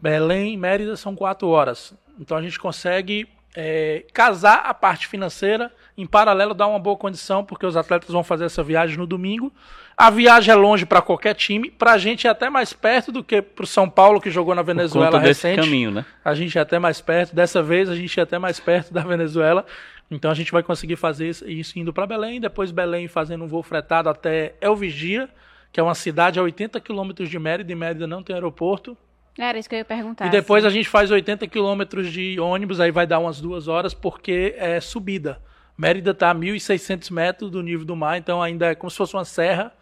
Belém 0.00 0.54
e 0.54 0.56
Mérida 0.56 0.96
são 0.96 1.14
quatro 1.14 1.48
horas. 1.48 1.94
Então 2.18 2.34
a 2.34 2.42
gente 2.42 2.58
consegue 2.58 3.28
é, 3.54 4.06
casar 4.14 4.62
a 4.64 4.72
parte 4.72 5.06
financeira, 5.06 5.70
em 5.98 6.06
paralelo 6.06 6.54
dar 6.54 6.66
uma 6.66 6.78
boa 6.78 6.96
condição, 6.96 7.44
porque 7.44 7.66
os 7.66 7.76
atletas 7.76 8.08
vão 8.08 8.24
fazer 8.24 8.46
essa 8.46 8.62
viagem 8.62 8.96
no 8.96 9.06
domingo. 9.06 9.52
A 9.96 10.10
viagem 10.10 10.52
é 10.52 10.56
longe 10.56 10.86
para 10.86 11.02
qualquer 11.02 11.34
time, 11.34 11.70
para 11.70 11.92
a 11.92 11.98
gente 11.98 12.26
é 12.26 12.30
até 12.30 12.48
mais 12.48 12.72
perto 12.72 13.12
do 13.12 13.22
que 13.22 13.42
para 13.42 13.64
o 13.64 13.66
São 13.66 13.88
Paulo, 13.88 14.20
que 14.20 14.30
jogou 14.30 14.54
na 14.54 14.62
Venezuela 14.62 15.18
recente. 15.18 15.60
caminho, 15.60 15.90
né? 15.90 16.04
A 16.24 16.34
gente 16.34 16.56
é 16.56 16.60
até 16.60 16.78
mais 16.78 17.00
perto, 17.00 17.34
dessa 17.34 17.62
vez 17.62 17.88
a 17.88 17.94
gente 17.94 18.18
é 18.18 18.22
até 18.22 18.38
mais 18.38 18.58
perto 18.58 18.92
da 18.92 19.02
Venezuela. 19.02 19.66
Então 20.10 20.30
a 20.30 20.34
gente 20.34 20.52
vai 20.52 20.62
conseguir 20.62 20.96
fazer 20.96 21.28
isso 21.28 21.78
indo 21.78 21.92
para 21.92 22.06
Belém, 22.06 22.40
depois 22.40 22.70
Belém 22.70 23.08
fazendo 23.08 23.44
um 23.44 23.46
voo 23.46 23.62
fretado 23.62 24.08
até 24.08 24.54
El 24.60 24.76
Vigia, 24.76 25.28
que 25.72 25.80
é 25.80 25.82
uma 25.82 25.94
cidade 25.94 26.38
a 26.38 26.42
80 26.42 26.80
quilômetros 26.80 27.30
de 27.30 27.38
Mérida, 27.38 27.72
e 27.72 27.74
Mérida 27.74 28.06
não 28.06 28.22
tem 28.22 28.34
aeroporto. 28.34 28.96
Era 29.38 29.58
isso 29.58 29.68
que 29.68 29.74
eu 29.74 29.78
ia 29.78 29.84
perguntar. 29.84 30.26
E 30.26 30.30
depois 30.30 30.64
a 30.64 30.70
gente 30.70 30.88
faz 30.88 31.10
80 31.10 31.46
quilômetros 31.46 32.12
de 32.12 32.38
ônibus, 32.38 32.80
aí 32.80 32.90
vai 32.90 33.06
dar 33.06 33.18
umas 33.18 33.40
duas 33.40 33.68
horas, 33.68 33.94
porque 33.94 34.54
é 34.58 34.78
subida. 34.80 35.40
Mérida 35.76 36.10
está 36.10 36.30
a 36.30 36.34
1.600 36.34 37.10
metros 37.10 37.50
do 37.50 37.62
nível 37.62 37.86
do 37.86 37.96
mar, 37.96 38.18
então 38.18 38.42
ainda 38.42 38.66
é 38.66 38.74
como 38.74 38.90
se 38.90 38.96
fosse 38.96 39.14
uma 39.14 39.24
serra. 39.24 39.72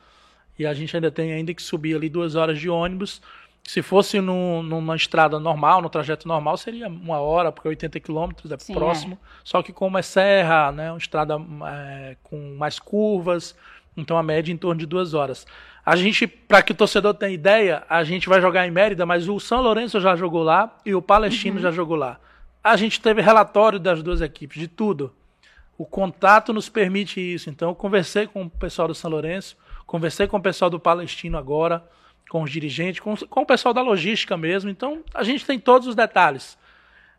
E 0.59 0.67
a 0.67 0.75
gente 0.75 0.95
ainda 0.97 1.11
tem 1.11 1.33
ainda 1.33 1.55
que 1.55 1.63
subir 1.63 1.97
ali 1.97 2.09
duas 2.09 2.35
horas 2.35 2.59
de 2.59 2.69
ônibus. 2.69 3.23
Se 3.63 3.83
fosse 3.83 4.21
numa 4.21 4.97
estrada 4.97 5.39
normal, 5.39 5.83
no 5.83 5.89
trajeto 5.89 6.27
normal, 6.27 6.57
seria 6.57 6.89
uma 6.89 7.21
hora, 7.21 7.53
porque 7.53 7.69
80 7.69 8.01
quilômetros 8.01 8.51
é 8.51 8.59
Sim, 8.59 8.75
próximo. 8.75 9.15
É. 9.15 9.27
Só 9.45 9.63
que 9.63 9.73
como 9.73 9.99
é 9.99 10.03
serra, 10.03 10.73
né, 10.73 10.91
uma 10.91 10.99
estrada 10.99 11.37
é, 11.69 12.17
com 12.23 12.57
mais 12.57 12.79
curvas, 12.79 13.55
então 13.97 14.17
a 14.17 14.23
média 14.23 14.51
é 14.51 14.55
em 14.55 14.57
torno 14.57 14.79
de 14.79 14.87
duas 14.87 15.15
horas. 15.15 15.47
A 15.85 15.97
gente, 15.97 16.27
para 16.27 16.63
que 16.63 16.73
o 16.73 16.75
torcedor 16.75 17.15
tenha 17.15 17.33
ideia, 17.33 17.83
a 17.89 18.05
gente 18.05 18.29
vai 18.29 18.41
jogar 18.41 18.67
em 18.67 18.71
Mérida, 18.71 19.07
mas 19.07 19.29
o 19.29 19.41
São 19.41 19.63
Lourenço 19.63 20.01
já 20.01 20.15
jogou 20.15 20.43
lá 20.43 20.77
e 20.85 20.95
o 20.95 21.03
Palestino 21.03 21.57
uhum. 21.57 21.63
já 21.63 21.71
jogou 21.71 21.97
lá. 21.97 22.19
A 22.63 22.77
gente 22.77 23.01
teve 23.01 23.23
relatório 23.23 23.79
das 23.79 24.03
duas 24.03 24.21
equipes, 24.21 24.59
de 24.61 24.69
tudo. 24.69 25.15
O 25.79 25.87
contato 25.87 26.53
nos 26.53 26.69
permite 26.69 27.21
isso. 27.21 27.49
Então, 27.49 27.71
eu 27.71 27.75
conversei 27.75 28.27
com 28.27 28.43
o 28.43 28.51
pessoal 28.51 28.89
do 28.89 28.95
São 28.95 29.11
Lourenço, 29.11 29.57
conversei 29.91 30.29
com 30.29 30.37
o 30.37 30.41
pessoal 30.41 30.71
do 30.71 30.79
Palestino 30.79 31.37
agora, 31.37 31.85
com 32.29 32.45
os 32.45 32.51
dirigentes, 32.51 33.01
com, 33.01 33.17
com 33.17 33.41
o 33.41 33.47
pessoal 33.47 33.75
da 33.75 33.83
logística 33.83 34.37
mesmo. 34.37 34.71
Então, 34.71 35.03
a 35.13 35.25
gente 35.25 35.45
tem 35.45 35.59
todos 35.59 35.89
os 35.89 35.97
detalhes. 35.97 36.57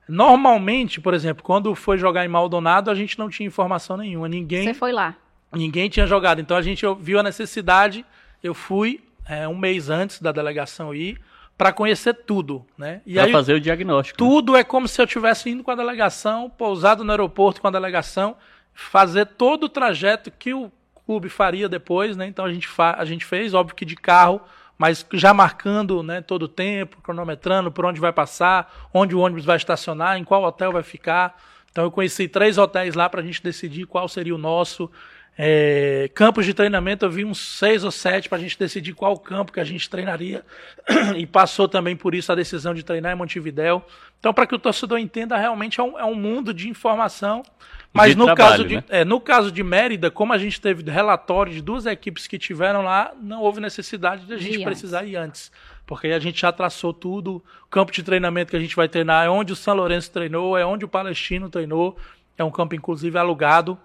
Normalmente, 0.08 1.02
por 1.02 1.14
exemplo, 1.14 1.44
quando 1.44 1.76
foi 1.76 1.98
jogar 1.98 2.24
em 2.24 2.30
Maldonado, 2.30 2.90
a 2.90 2.96
gente 2.96 3.20
não 3.20 3.30
tinha 3.30 3.46
informação 3.46 3.98
nenhuma. 3.98 4.30
Ninguém. 4.30 4.64
Você 4.64 4.74
foi 4.74 4.94
lá. 4.94 5.18
Ninguém 5.52 5.90
tinha 5.90 6.08
jogado. 6.08 6.40
Então 6.40 6.56
a 6.56 6.62
gente 6.62 6.86
viu 7.02 7.20
a 7.20 7.24
necessidade 7.24 8.06
eu 8.42 8.54
fui 8.54 9.04
é, 9.28 9.48
um 9.48 9.56
mês 9.56 9.90
antes 9.90 10.20
da 10.20 10.32
delegação 10.32 10.96
ir 10.96 11.20
para 11.58 11.72
conhecer 11.72 12.14
tudo, 12.14 12.66
né? 12.76 13.02
E 13.06 13.16
para 13.16 13.32
fazer 13.32 13.54
o 13.54 13.60
diagnóstico. 13.60 14.24
Né? 14.24 14.30
Tudo 14.30 14.54
né? 14.54 14.62
é 14.62 14.64
como 14.64 14.88
se 14.88 15.00
eu 15.00 15.06
tivesse 15.06 15.50
indo 15.50 15.64
com 15.64 15.70
a 15.70 15.76
delegação, 15.76 16.50
pousado 16.50 17.04
no 17.04 17.12
aeroporto 17.12 17.62
com 17.62 17.68
a 17.68 17.72
delegação, 17.72 18.36
fazer 18.74 19.26
todo 19.28 19.66
o 19.66 19.70
trajeto 19.70 20.32
que 20.32 20.54
o 20.54 20.72
clube 21.06 21.30
faria 21.30 21.68
depois, 21.68 22.16
né? 22.16 22.28
Então 22.28 22.46
a 22.46 22.54
gente, 22.54 22.68
a 22.78 23.06
gente 23.06 23.26
fez, 23.26 23.54
óbvio 23.54 23.76
que 23.76 23.86
de 23.86 23.96
carro, 23.96 24.42
mas 24.78 25.06
já 25.14 25.34
marcando 25.34 26.02
né, 26.02 26.22
todo 26.22 26.44
o 26.44 26.48
tempo, 26.48 26.98
cronometrando 27.02 27.72
por 27.72 27.86
onde 27.86 28.00
vai 28.00 28.12
passar, 28.12 28.90
onde 28.94 29.16
o 29.16 29.20
ônibus 29.20 29.46
vai 29.46 29.58
estacionar, 29.58 30.18
em 30.18 30.24
qual 30.24 30.44
hotel 30.44 30.72
vai 30.72 30.84
ficar. 30.84 31.40
Então 31.72 31.84
eu 31.84 31.92
conheci 31.92 32.28
três 32.28 32.58
hotéis 32.58 32.96
lá 32.96 33.08
para 33.10 33.22
a 33.22 33.24
gente 33.24 33.44
decidir 33.44 33.86
qual 33.86 34.08
seria 34.08 34.34
o 34.34 34.40
nosso. 34.40 34.90
É, 35.38 36.10
campos 36.14 36.46
de 36.46 36.54
treinamento, 36.54 37.06
eu 37.06 37.10
vi 37.10 37.24
uns 37.24 37.40
seis 37.40 37.84
ou 37.84 37.92
sete 37.92 38.28
para 38.28 38.38
a 38.38 38.42
gente 38.42 38.60
decidir 38.60 38.94
qual 38.94 39.18
campo 39.18 39.52
que 39.52 39.60
a 39.60 39.64
gente 39.64 39.90
treinaria. 39.90 40.44
E 41.16 41.26
passou 41.26 41.68
também 41.68 41.96
por 41.96 42.14
isso 42.14 42.32
a 42.32 42.36
decisão 42.36 42.74
de 42.74 42.84
treinar 42.84 43.14
em 43.14 43.16
Montevidéu. 43.16 43.86
Então, 44.20 44.34
para 44.34 44.46
que 44.46 44.56
o 44.56 44.60
torcedor 44.60 45.00
entenda, 45.00 45.38
realmente 45.38 45.80
é 45.80 45.84
um, 45.84 45.98
é 45.98 46.06
um 46.06 46.16
mundo 46.16 46.54
de 46.54 46.70
informação. 46.70 47.44
Mas 47.94 48.16
no, 48.16 48.26
trabalho, 48.26 48.50
caso 48.50 48.68
de, 48.68 48.76
né? 48.76 48.84
é, 48.90 49.04
no 49.04 49.20
caso 49.20 49.52
de 49.52 49.62
Mérida, 49.64 50.10
como 50.10 50.32
a 50.32 50.38
gente 50.38 50.62
teve 50.62 50.90
relatório 50.90 51.52
de 51.52 51.62
duas 51.62 51.86
equipes 51.86 52.26
que 52.26 52.40
tiveram 52.40 52.82
lá, 52.82 53.12
não 53.22 53.42
houve 53.42 53.60
necessidade 53.60 54.26
de 54.26 54.34
a 54.34 54.38
gente 54.38 54.64
precisar 54.64 55.04
ir 55.04 55.18
antes. 55.18 55.52
Porque 55.86 56.08
a 56.08 56.20
gente 56.20 56.40
já 56.40 56.52
traçou 56.54 56.94
tudo. 56.94 57.44
O 57.66 57.68
campo 57.70 57.92
de 57.92 58.02
treinamento 58.02 58.52
que 58.52 58.56
a 58.56 58.60
gente 58.62 58.76
vai 58.76 58.88
treinar 58.88 59.26
é 59.26 59.30
onde 59.30 59.52
o 59.52 59.56
São 59.56 59.76
Lourenço 59.76 60.10
treinou, 60.10 60.58
é 60.58 60.66
onde 60.66 60.86
o 60.86 60.88
Palestino 60.88 61.50
treinou. 61.50 61.98
É 62.38 62.44
um 62.44 62.52
campo, 62.52 62.76
inclusive, 62.76 63.18
alugado 63.18 63.78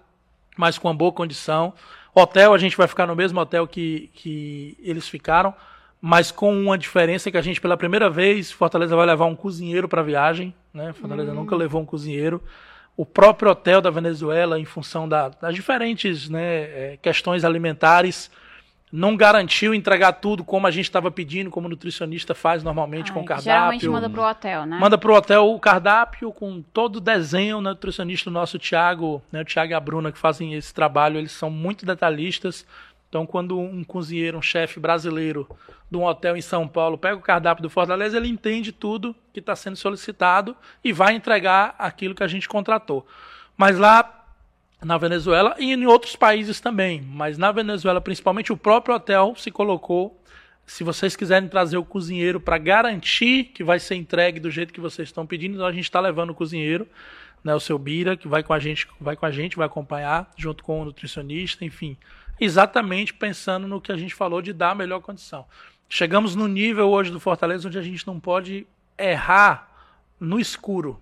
mas 0.57 0.77
com 0.77 0.87
uma 0.87 0.93
boa 0.93 1.11
condição. 1.11 1.73
Hotel, 2.13 2.53
a 2.53 2.57
gente 2.57 2.75
vai 2.75 2.87
ficar 2.87 3.05
no 3.05 3.15
mesmo 3.15 3.39
hotel 3.39 3.67
que, 3.67 4.09
que 4.13 4.75
eles 4.81 5.07
ficaram, 5.07 5.53
mas 6.01 6.31
com 6.31 6.51
uma 6.51 6.77
diferença 6.77 7.29
que 7.29 7.37
a 7.37 7.41
gente, 7.41 7.61
pela 7.61 7.77
primeira 7.77 8.09
vez, 8.09 8.51
Fortaleza 8.51 8.95
vai 8.95 9.05
levar 9.05 9.25
um 9.25 9.35
cozinheiro 9.35 9.87
para 9.87 10.01
a 10.01 10.03
viagem. 10.03 10.53
Né? 10.73 10.91
Fortaleza 10.93 11.31
hum. 11.31 11.35
nunca 11.35 11.55
levou 11.55 11.81
um 11.81 11.85
cozinheiro. 11.85 12.41
O 12.97 13.05
próprio 13.05 13.51
hotel 13.51 13.79
da 13.79 13.89
Venezuela, 13.89 14.59
em 14.59 14.65
função 14.65 15.07
da, 15.07 15.29
das 15.29 15.55
diferentes 15.55 16.27
né, 16.27 16.41
é, 16.41 16.99
questões 17.01 17.45
alimentares, 17.45 18.29
não 18.91 19.17
garantiu 19.17 19.73
entregar 19.73 20.13
tudo 20.13 20.43
como 20.43 20.65
a 20.65 20.71
gente 20.71 20.85
estava 20.85 21.11
pedindo, 21.11 21.49
como 21.49 21.67
o 21.67 21.69
nutricionista 21.69 22.33
faz 22.33 22.63
normalmente 22.63 23.09
Ai, 23.09 23.13
com 23.13 23.21
o 23.21 23.25
cardápio. 23.25 23.51
Geralmente 23.51 23.87
manda 23.87 24.09
para 24.09 24.21
o 24.21 24.29
hotel, 24.29 24.65
né? 24.65 24.79
Manda 24.79 24.97
para 24.97 25.11
o 25.11 25.15
hotel 25.15 25.47
o 25.49 25.59
cardápio 25.59 26.31
com 26.31 26.61
todo 26.73 26.95
o 26.95 27.01
desenho, 27.01 27.61
né? 27.61 27.69
O 27.69 27.73
nutricionista 27.73 28.31
nosso, 28.31 28.57
Thiago, 28.57 29.21
né? 29.31 29.41
o 29.41 29.45
Thiago 29.45 29.71
e 29.71 29.75
a 29.75 29.79
Bruna, 29.79 30.11
que 30.11 30.17
fazem 30.17 30.53
esse 30.53 30.73
trabalho, 30.73 31.17
eles 31.17 31.33
são 31.33 31.49
muito 31.49 31.85
detalhistas. 31.85 32.65
Então, 33.17 33.25
quando 33.25 33.59
um 33.59 33.83
cozinheiro, 33.83 34.37
um 34.37 34.41
chefe 34.43 34.79
brasileiro 34.79 35.49
de 35.89 35.97
um 35.97 36.03
hotel 36.03 36.37
em 36.37 36.41
São 36.41 36.67
Paulo 36.67 36.99
pega 36.99 37.15
o 37.15 37.21
cardápio 37.21 37.63
do 37.63 37.69
Fortaleza, 37.69 38.15
ele 38.15 38.27
entende 38.27 38.71
tudo 38.71 39.15
que 39.33 39.39
está 39.39 39.55
sendo 39.55 39.75
solicitado 39.75 40.55
e 40.83 40.93
vai 40.93 41.15
entregar 41.15 41.73
aquilo 41.79 42.13
que 42.13 42.21
a 42.21 42.27
gente 42.27 42.47
contratou. 42.47 43.07
Mas 43.57 43.79
lá 43.79 44.23
na 44.83 44.99
Venezuela 44.99 45.55
e 45.57 45.73
em 45.73 45.87
outros 45.87 46.15
países 46.15 46.61
também, 46.61 47.01
mas 47.01 47.39
na 47.39 47.51
Venezuela, 47.51 47.99
principalmente, 47.99 48.53
o 48.53 48.57
próprio 48.57 48.93
hotel 48.93 49.33
se 49.35 49.49
colocou 49.49 50.21
Se 50.69 50.83
vocês 50.83 51.15
quiserem 51.15 51.47
trazer 51.47 51.77
o 51.77 51.85
cozinheiro 51.85 52.41
para 52.41 52.57
garantir 52.57 53.45
que 53.45 53.63
vai 53.63 53.79
ser 53.79 53.95
entregue 53.95 54.37
do 54.37 54.51
jeito 54.51 54.73
que 54.73 54.81
vocês 54.81 55.07
estão 55.07 55.25
pedindo, 55.25 55.55
então 55.55 55.65
a 55.65 55.71
gente 55.71 55.85
está 55.85 55.99
levando 55.99 56.31
o 56.31 56.35
cozinheiro, 56.35 56.85
né, 57.41 57.55
o 57.55 57.59
seu 57.59 57.79
Bira, 57.79 58.17
que 58.17 58.27
vai 58.27 58.43
com 58.43 58.53
a 58.53 58.59
gente, 58.59 58.85
vai 58.99 59.15
com 59.15 59.25
a 59.25 59.31
gente, 59.31 59.55
vai 59.55 59.65
acompanhar 59.65 60.29
junto 60.35 60.63
com 60.63 60.81
o 60.81 60.85
nutricionista, 60.85 61.63
enfim, 61.63 61.97
exatamente 62.39 63.13
pensando 63.13 63.67
no 63.67 63.81
que 63.81 63.91
a 63.91 63.97
gente 63.97 64.13
falou 64.13 64.41
de 64.41 64.53
dar 64.53 64.71
a 64.71 64.75
melhor 64.75 64.99
condição. 65.01 65.45
Chegamos 65.89 66.35
no 66.35 66.47
nível 66.47 66.89
hoje 66.89 67.11
do 67.11 67.19
Fortaleza 67.19 67.67
onde 67.67 67.77
a 67.77 67.81
gente 67.81 68.05
não 68.05 68.19
pode 68.19 68.67
errar 68.97 69.69
no 70.19 70.39
escuro. 70.39 71.01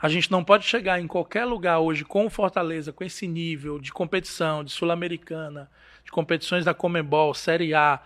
A 0.00 0.08
gente 0.08 0.30
não 0.30 0.44
pode 0.44 0.66
chegar 0.66 1.00
em 1.00 1.06
qualquer 1.06 1.44
lugar 1.44 1.78
hoje 1.78 2.04
com 2.04 2.26
o 2.26 2.30
Fortaleza, 2.30 2.92
com 2.92 3.02
esse 3.02 3.26
nível 3.26 3.78
de 3.78 3.92
competição, 3.92 4.62
de 4.62 4.70
Sul-Americana, 4.70 5.70
de 6.04 6.10
competições 6.10 6.64
da 6.64 6.74
Comebol, 6.74 7.32
Série 7.32 7.74
A, 7.74 8.00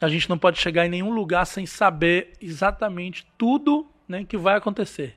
a 0.00 0.08
gente 0.08 0.28
não 0.28 0.36
pode 0.36 0.58
chegar 0.58 0.84
em 0.84 0.90
nenhum 0.90 1.10
lugar 1.10 1.46
sem 1.46 1.64
saber 1.64 2.32
exatamente 2.40 3.26
tudo 3.38 3.86
né, 4.06 4.24
que 4.28 4.36
vai 4.36 4.56
acontecer. 4.56 5.16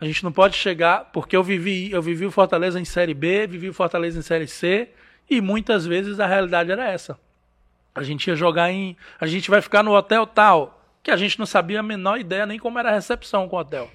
A 0.00 0.04
gente 0.04 0.22
não 0.22 0.30
pode 0.30 0.54
chegar, 0.54 1.10
porque 1.12 1.34
eu 1.34 1.42
vivi, 1.42 1.90
eu 1.90 2.02
vivi 2.02 2.26
o 2.26 2.30
Fortaleza 2.30 2.78
em 2.78 2.84
Série 2.84 3.14
B, 3.14 3.46
vivi 3.46 3.68
o 3.68 3.74
Fortaleza 3.74 4.18
em 4.18 4.22
Série 4.22 4.46
C, 4.46 4.90
e 5.28 5.40
muitas 5.40 5.86
vezes 5.86 6.20
a 6.20 6.26
realidade 6.26 6.70
era 6.70 6.88
essa. 6.88 7.18
A 7.94 8.02
gente 8.02 8.28
ia 8.28 8.36
jogar 8.36 8.70
em. 8.70 8.96
A 9.20 9.26
gente 9.26 9.50
vai 9.50 9.60
ficar 9.60 9.82
no 9.82 9.94
hotel 9.94 10.26
tal, 10.26 10.82
que 11.02 11.10
a 11.10 11.16
gente 11.16 11.38
não 11.38 11.46
sabia 11.46 11.80
a 11.80 11.82
menor 11.82 12.18
ideia 12.18 12.46
nem 12.46 12.58
como 12.58 12.78
era 12.78 12.90
a 12.90 12.94
recepção 12.94 13.48
com 13.48 13.56
o 13.56 13.58
hotel. 13.58 13.90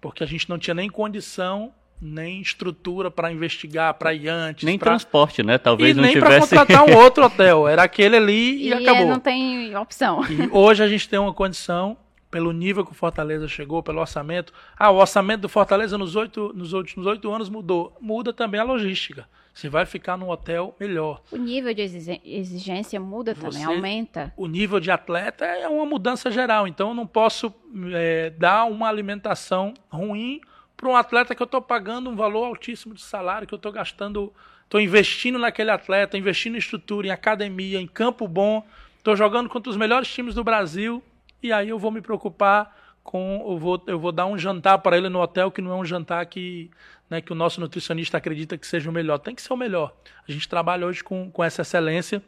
Porque 0.00 0.22
a 0.22 0.26
gente 0.26 0.48
não 0.48 0.58
tinha 0.58 0.74
nem 0.74 0.88
condição 0.88 1.72
nem 2.00 2.40
estrutura 2.40 3.10
para 3.10 3.32
investigar, 3.32 3.94
para 3.94 4.12
ir 4.12 4.28
antes. 4.28 4.64
Nem 4.64 4.78
pra... 4.78 4.90
transporte, 4.90 5.42
né? 5.42 5.58
Talvez 5.58 5.90
e 5.90 5.94
não 5.94 6.02
nem 6.02 6.12
tivesse. 6.12 6.48
para 6.50 6.64
contratar 6.64 6.88
um 6.88 6.96
outro 7.02 7.24
hotel. 7.24 7.66
Era 7.66 7.82
aquele 7.82 8.16
ali 8.16 8.64
e, 8.64 8.68
e 8.68 8.72
acabou. 8.72 9.06
não 9.06 9.20
tem 9.20 9.74
opção. 9.76 10.22
E 10.28 10.48
hoje 10.50 10.82
a 10.82 10.88
gente 10.88 11.08
tem 11.08 11.18
uma 11.18 11.32
condição, 11.32 11.96
pelo 12.30 12.52
nível 12.52 12.84
que 12.84 12.92
o 12.92 12.94
Fortaleza 12.94 13.48
chegou, 13.48 13.82
pelo 13.82 14.00
orçamento. 14.00 14.52
Ah, 14.78 14.90
o 14.90 14.96
orçamento 14.96 15.42
do 15.42 15.48
Fortaleza 15.48 15.96
nos, 15.96 16.16
oito, 16.16 16.52
nos 16.54 16.72
últimos 16.72 17.06
oito 17.06 17.32
anos 17.32 17.48
mudou. 17.48 17.96
Muda 18.00 18.32
também 18.32 18.60
a 18.60 18.64
logística. 18.64 19.26
Você 19.56 19.70
vai 19.70 19.86
ficar 19.86 20.18
num 20.18 20.28
hotel 20.28 20.76
melhor. 20.78 21.22
O 21.32 21.36
nível 21.38 21.72
de 21.72 21.80
exigência 21.80 23.00
muda 23.00 23.34
Você, 23.34 23.40
também, 23.40 23.64
aumenta. 23.64 24.30
O 24.36 24.46
nível 24.46 24.78
de 24.78 24.90
atleta 24.90 25.46
é 25.46 25.66
uma 25.66 25.86
mudança 25.86 26.30
geral. 26.30 26.68
Então 26.68 26.90
eu 26.90 26.94
não 26.94 27.06
posso 27.06 27.50
é, 27.94 28.28
dar 28.28 28.66
uma 28.66 28.86
alimentação 28.86 29.72
ruim 29.88 30.42
para 30.76 30.90
um 30.90 30.94
atleta 30.94 31.34
que 31.34 31.40
eu 31.40 31.46
estou 31.46 31.62
pagando 31.62 32.10
um 32.10 32.14
valor 32.14 32.44
altíssimo 32.44 32.92
de 32.92 33.00
salário, 33.00 33.48
que 33.48 33.54
eu 33.54 33.56
estou 33.56 33.72
gastando, 33.72 34.30
estou 34.64 34.78
investindo 34.78 35.38
naquele 35.38 35.70
atleta, 35.70 36.18
investindo 36.18 36.56
em 36.56 36.58
estrutura, 36.58 37.06
em 37.06 37.10
academia, 37.10 37.80
em 37.80 37.86
campo 37.86 38.28
bom, 38.28 38.62
estou 38.98 39.16
jogando 39.16 39.48
contra 39.48 39.70
os 39.70 39.76
melhores 39.78 40.06
times 40.06 40.34
do 40.34 40.44
Brasil, 40.44 41.02
e 41.42 41.50
aí 41.50 41.70
eu 41.70 41.78
vou 41.78 41.90
me 41.90 42.02
preocupar 42.02 42.76
com, 43.06 43.42
eu 43.46 43.56
vou, 43.56 43.82
eu 43.86 43.98
vou 43.98 44.12
dar 44.12 44.26
um 44.26 44.36
jantar 44.36 44.78
para 44.78 44.96
ele 44.98 45.08
no 45.08 45.20
hotel 45.20 45.50
que 45.50 45.62
não 45.62 45.70
é 45.70 45.74
um 45.76 45.84
jantar 45.84 46.26
que, 46.26 46.68
né, 47.08 47.20
que 47.20 47.32
o 47.32 47.36
nosso 47.36 47.60
nutricionista 47.60 48.18
acredita 48.18 48.58
que 48.58 48.66
seja 48.66 48.90
o 48.90 48.92
melhor. 48.92 49.18
Tem 49.18 49.34
que 49.34 49.40
ser 49.40 49.52
o 49.52 49.56
melhor. 49.56 49.94
A 50.28 50.32
gente 50.32 50.48
trabalha 50.48 50.86
hoje 50.86 51.02
com, 51.02 51.30
com 51.30 51.42
essa 51.42 51.62
excelência, 51.62 52.20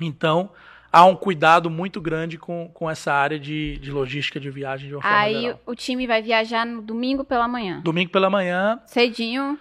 então 0.00 0.50
há 0.90 1.04
um 1.04 1.14
cuidado 1.14 1.68
muito 1.68 2.00
grande 2.00 2.38
com, 2.38 2.70
com 2.72 2.90
essa 2.90 3.12
área 3.12 3.38
de, 3.38 3.76
de 3.78 3.92
logística 3.92 4.40
de 4.40 4.50
viagem 4.50 4.88
de 4.88 4.94
uma 4.94 5.02
forma 5.02 5.16
Aí 5.16 5.42
geral. 5.42 5.60
o 5.66 5.74
time 5.74 6.06
vai 6.06 6.22
viajar 6.22 6.64
no 6.64 6.80
domingo 6.80 7.22
pela 7.22 7.46
manhã. 7.46 7.80
Domingo 7.84 8.10
pela 8.10 8.30
manhã. 8.30 8.80
Cedinho. 8.86 9.58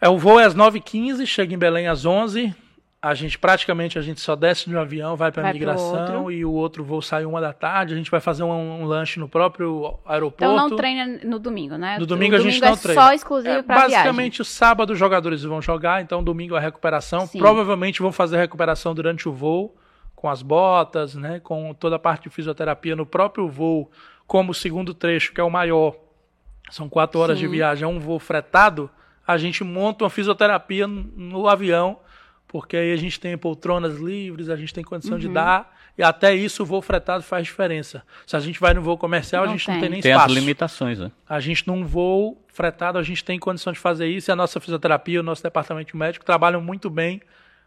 É, 0.00 0.08
o 0.08 0.16
voo 0.16 0.38
é 0.38 0.44
às 0.44 0.54
9h15, 0.54 1.26
chega 1.26 1.52
em 1.52 1.58
Belém 1.58 1.88
às 1.88 2.04
11 2.04 2.54
a 3.06 3.14
gente 3.14 3.38
praticamente 3.38 3.96
a 4.00 4.02
gente 4.02 4.20
só 4.20 4.34
desce 4.34 4.68
no 4.68 4.80
avião, 4.80 5.14
vai 5.14 5.30
para 5.30 5.48
a 5.48 5.52
migração 5.52 6.28
e 6.28 6.44
o 6.44 6.52
outro 6.52 6.82
voo 6.82 7.00
sai 7.00 7.24
uma 7.24 7.40
da 7.40 7.52
tarde. 7.52 7.94
A 7.94 7.96
gente 7.96 8.10
vai 8.10 8.18
fazer 8.18 8.42
um, 8.42 8.50
um, 8.50 8.84
lanche 8.84 9.20
no 9.20 9.28
próprio 9.28 9.96
aeroporto. 10.04 10.52
Então 10.52 10.68
não 10.68 10.76
treina 10.76 11.20
no 11.22 11.38
domingo, 11.38 11.76
né? 11.76 12.00
No 12.00 12.06
domingo 12.06 12.34
a 12.34 12.40
gente 12.40 12.60
não 12.60 12.68
é 12.70 12.76
treina. 12.76 13.00
Só 13.00 13.12
exclusivo 13.12 13.54
é, 13.54 13.62
para 13.62 13.82
Basicamente 13.82 14.42
o 14.42 14.44
sábado 14.44 14.92
os 14.92 14.98
jogadores 14.98 15.44
vão 15.44 15.62
jogar, 15.62 16.02
então 16.02 16.20
domingo 16.20 16.56
a 16.56 16.60
recuperação. 16.60 17.28
Sim. 17.28 17.38
Provavelmente 17.38 18.02
vão 18.02 18.10
fazer 18.10 18.38
a 18.38 18.40
recuperação 18.40 18.92
durante 18.92 19.28
o 19.28 19.32
voo 19.32 19.76
com 20.16 20.28
as 20.28 20.42
botas, 20.42 21.14
né, 21.14 21.38
com 21.38 21.72
toda 21.74 21.94
a 21.94 22.00
parte 22.00 22.24
de 22.24 22.30
fisioterapia 22.30 22.96
no 22.96 23.06
próprio 23.06 23.48
voo, 23.48 23.88
como 24.26 24.50
o 24.50 24.54
segundo 24.54 24.92
trecho, 24.92 25.32
que 25.32 25.40
é 25.40 25.44
o 25.44 25.50
maior, 25.50 25.94
são 26.70 26.88
quatro 26.88 27.20
horas 27.20 27.38
Sim. 27.38 27.44
de 27.44 27.50
viagem, 27.52 27.84
é 27.84 27.86
um 27.86 28.00
voo 28.00 28.18
fretado, 28.18 28.90
a 29.24 29.38
gente 29.38 29.62
monta 29.62 30.02
uma 30.02 30.10
fisioterapia 30.10 30.88
no 30.88 31.46
avião, 31.48 32.00
porque 32.56 32.74
aí 32.74 32.90
a 32.90 32.96
gente 32.96 33.20
tem 33.20 33.36
poltronas 33.36 33.98
livres, 33.98 34.48
a 34.48 34.56
gente 34.56 34.72
tem 34.72 34.82
condição 34.82 35.12
uhum. 35.12 35.18
de 35.18 35.28
dar, 35.28 35.76
e 35.98 36.02
até 36.02 36.34
isso 36.34 36.62
o 36.62 36.66
voo 36.66 36.80
fretado 36.80 37.22
faz 37.22 37.44
diferença. 37.44 38.02
Se 38.26 38.34
a 38.34 38.40
gente 38.40 38.58
vai 38.58 38.72
no 38.72 38.80
voo 38.80 38.96
comercial, 38.96 39.44
não 39.44 39.50
a 39.50 39.54
gente 39.54 39.66
tem. 39.66 39.74
não 39.74 39.80
tem 39.82 39.90
nem 39.90 40.00
tem 40.00 40.10
espaço. 40.10 40.28
Tem 40.28 40.36
as 40.36 40.42
limitações, 40.42 40.98
né? 40.98 41.12
A 41.28 41.38
gente 41.38 41.68
num 41.68 41.84
voo 41.84 42.42
fretado, 42.48 42.96
a 42.96 43.02
gente 43.02 43.22
tem 43.22 43.38
condição 43.38 43.74
de 43.74 43.78
fazer 43.78 44.06
isso, 44.06 44.30
e 44.30 44.32
a 44.32 44.36
nossa 44.36 44.58
fisioterapia, 44.58 45.20
o 45.20 45.22
nosso 45.22 45.42
departamento 45.42 45.94
médico 45.98 46.24
trabalham 46.24 46.62
muito 46.62 46.88
bem 46.88 47.20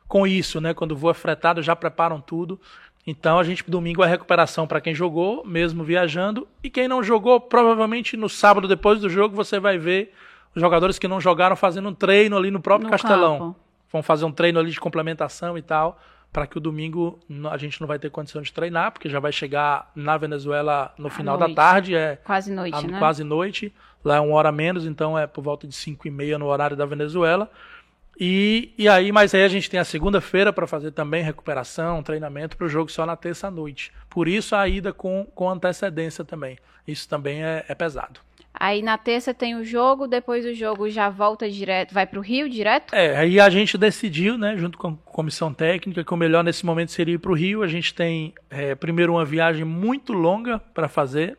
com 0.08 0.25
isso, 0.25 0.60
né? 0.60 0.73
Quando 0.73 0.93
o 0.93 0.95
voo 0.95 1.12
é 1.12 1.13
fretado, 1.13 1.62
já 1.62 1.75
preparam 1.75 2.19
tudo. 2.19 2.60
Então 3.06 3.38
a 3.38 3.43
gente 3.43 3.63
domingo 3.69 4.04
é 4.04 4.08
recuperação 4.08 4.65
para 4.65 4.82
quem 4.82 4.95
jogou, 4.95 5.45
mesmo 5.45 5.84
viajando, 5.84 6.47
e 6.63 6.69
quem 6.71 6.88
não 6.88 7.04
jogou, 7.04 7.39
provavelmente 7.39 8.17
no 8.17 8.28
sábado 8.28 8.67
depois 8.67 8.99
do 8.99 9.08
jogo 9.08 9.36
você 9.36 9.60
vai 9.60 9.78
ver 9.78 10.15
os 10.56 10.60
jogadores 10.60 10.97
que 10.97 11.08
não 11.08 11.21
jogaram 11.21 11.56
fazendo 11.56 11.89
um 11.89 11.93
treino 11.93 12.36
ali 12.36 12.49
no 12.49 12.60
próprio 12.60 12.88
no 12.88 12.91
Castelão. 12.91 13.38
Campo. 13.38 13.69
Vão 13.91 14.04
fazer 14.04 14.25
um 14.25 14.32
treino 14.32 14.60
ali 14.60 14.71
de 14.71 14.80
complementação 14.80 15.58
e 15.58 15.62
tal, 15.62 15.99
para 16.32 16.45
que 16.45 16.58
o 16.58 16.62
domingo 16.62 17.19
a 17.49 17.58
gente 17.58 17.82
não 17.82 17.88
vai 17.88 17.97
ter 17.97 18.10
condição 18.10 18.41
de 18.41 18.54
treinar, 18.54 18.91
porque 18.91 19.10
já 19.10 19.19
vai 19.19 19.32
chegar 19.32 19.91
na 19.95 20.17
Venezuela 20.17 20.93
no 20.97 21.10
final 21.10 21.38
da 21.38 21.49
tarde, 21.49 21.95
é 21.95 22.17
quase 22.17 22.52
noite, 22.52 22.75
a, 22.75 22.82
né? 22.82 22.99
Quase 22.99 23.23
noite. 23.23 23.73
Lá 24.04 24.17
é 24.17 24.19
uma 24.19 24.36
hora 24.36 24.52
menos, 24.52 24.86
então 24.86 25.17
é 25.17 25.28
por 25.28 25.43
volta 25.43 25.67
de 25.67 25.75
5 25.75 26.08
e 26.08 26.12
meia 26.12 26.38
no 26.38 26.45
horário 26.45 26.78
da 26.78 26.86
Venezuela. 26.86 27.49
E, 28.19 28.73
e 28.78 28.88
aí, 28.88 29.13
mas 29.13 29.34
aí 29.34 29.43
a 29.43 29.47
gente 29.47 29.69
tem 29.69 29.80
a 29.80 29.86
segunda-feira 29.86 30.52
para 30.52 30.67
fazer 30.67 30.91
também 30.91 31.23
recuperação, 31.23 32.04
treinamento 32.04 32.58
para 32.58 32.65
o 32.65 32.69
jogo 32.69 32.91
só 32.91 33.06
na 33.06 33.15
terça-noite. 33.15 33.93
Por 34.10 34.28
isso 34.28 34.56
a 34.56 34.67
ida 34.67 34.91
com, 34.91 35.25
com 35.34 35.49
antecedência 35.49 36.25
também. 36.25 36.58
Isso 36.86 37.08
também 37.08 37.43
é, 37.43 37.63
é 37.67 37.73
pesado. 37.73 38.19
Aí 38.60 38.82
na 38.82 38.98
terça 38.98 39.34
tem 39.34 39.56
o 39.56 39.63
jogo, 39.63 40.06
depois 40.06 40.45
o 40.45 40.54
jogo 40.54 40.89
já 40.89 41.10
volta 41.10 41.50
direto, 41.50 41.93
vai 41.93 42.06
para 42.06 42.19
o 42.19 42.22
Rio 42.22 42.50
direto? 42.50 42.93
É, 42.93 43.15
aí 43.15 43.39
a 43.39 43.50
gente 43.50 43.78
decidiu, 43.78 44.38
né, 44.38 44.58
junto 44.58 44.78
com 44.78 44.89
a 44.89 45.12
comissão 45.12 45.54
técnica, 45.54 46.04
que 46.04 46.13
o 46.13 46.17
melhor 46.17 46.43
nesse 46.43 46.65
momento 46.65 46.91
seria 46.91 47.15
ir 47.15 47.19
para 47.19 47.32
o 47.32 47.36
Rio. 47.36 47.63
A 47.63 47.67
gente 47.67 47.93
tem 47.93 48.34
é, 48.50 48.76
primeiro 48.76 49.13
uma 49.13 49.24
viagem 49.24 49.63
muito 49.63 50.12
longa 50.12 50.60
para 50.74 50.89
fazer 50.89 51.38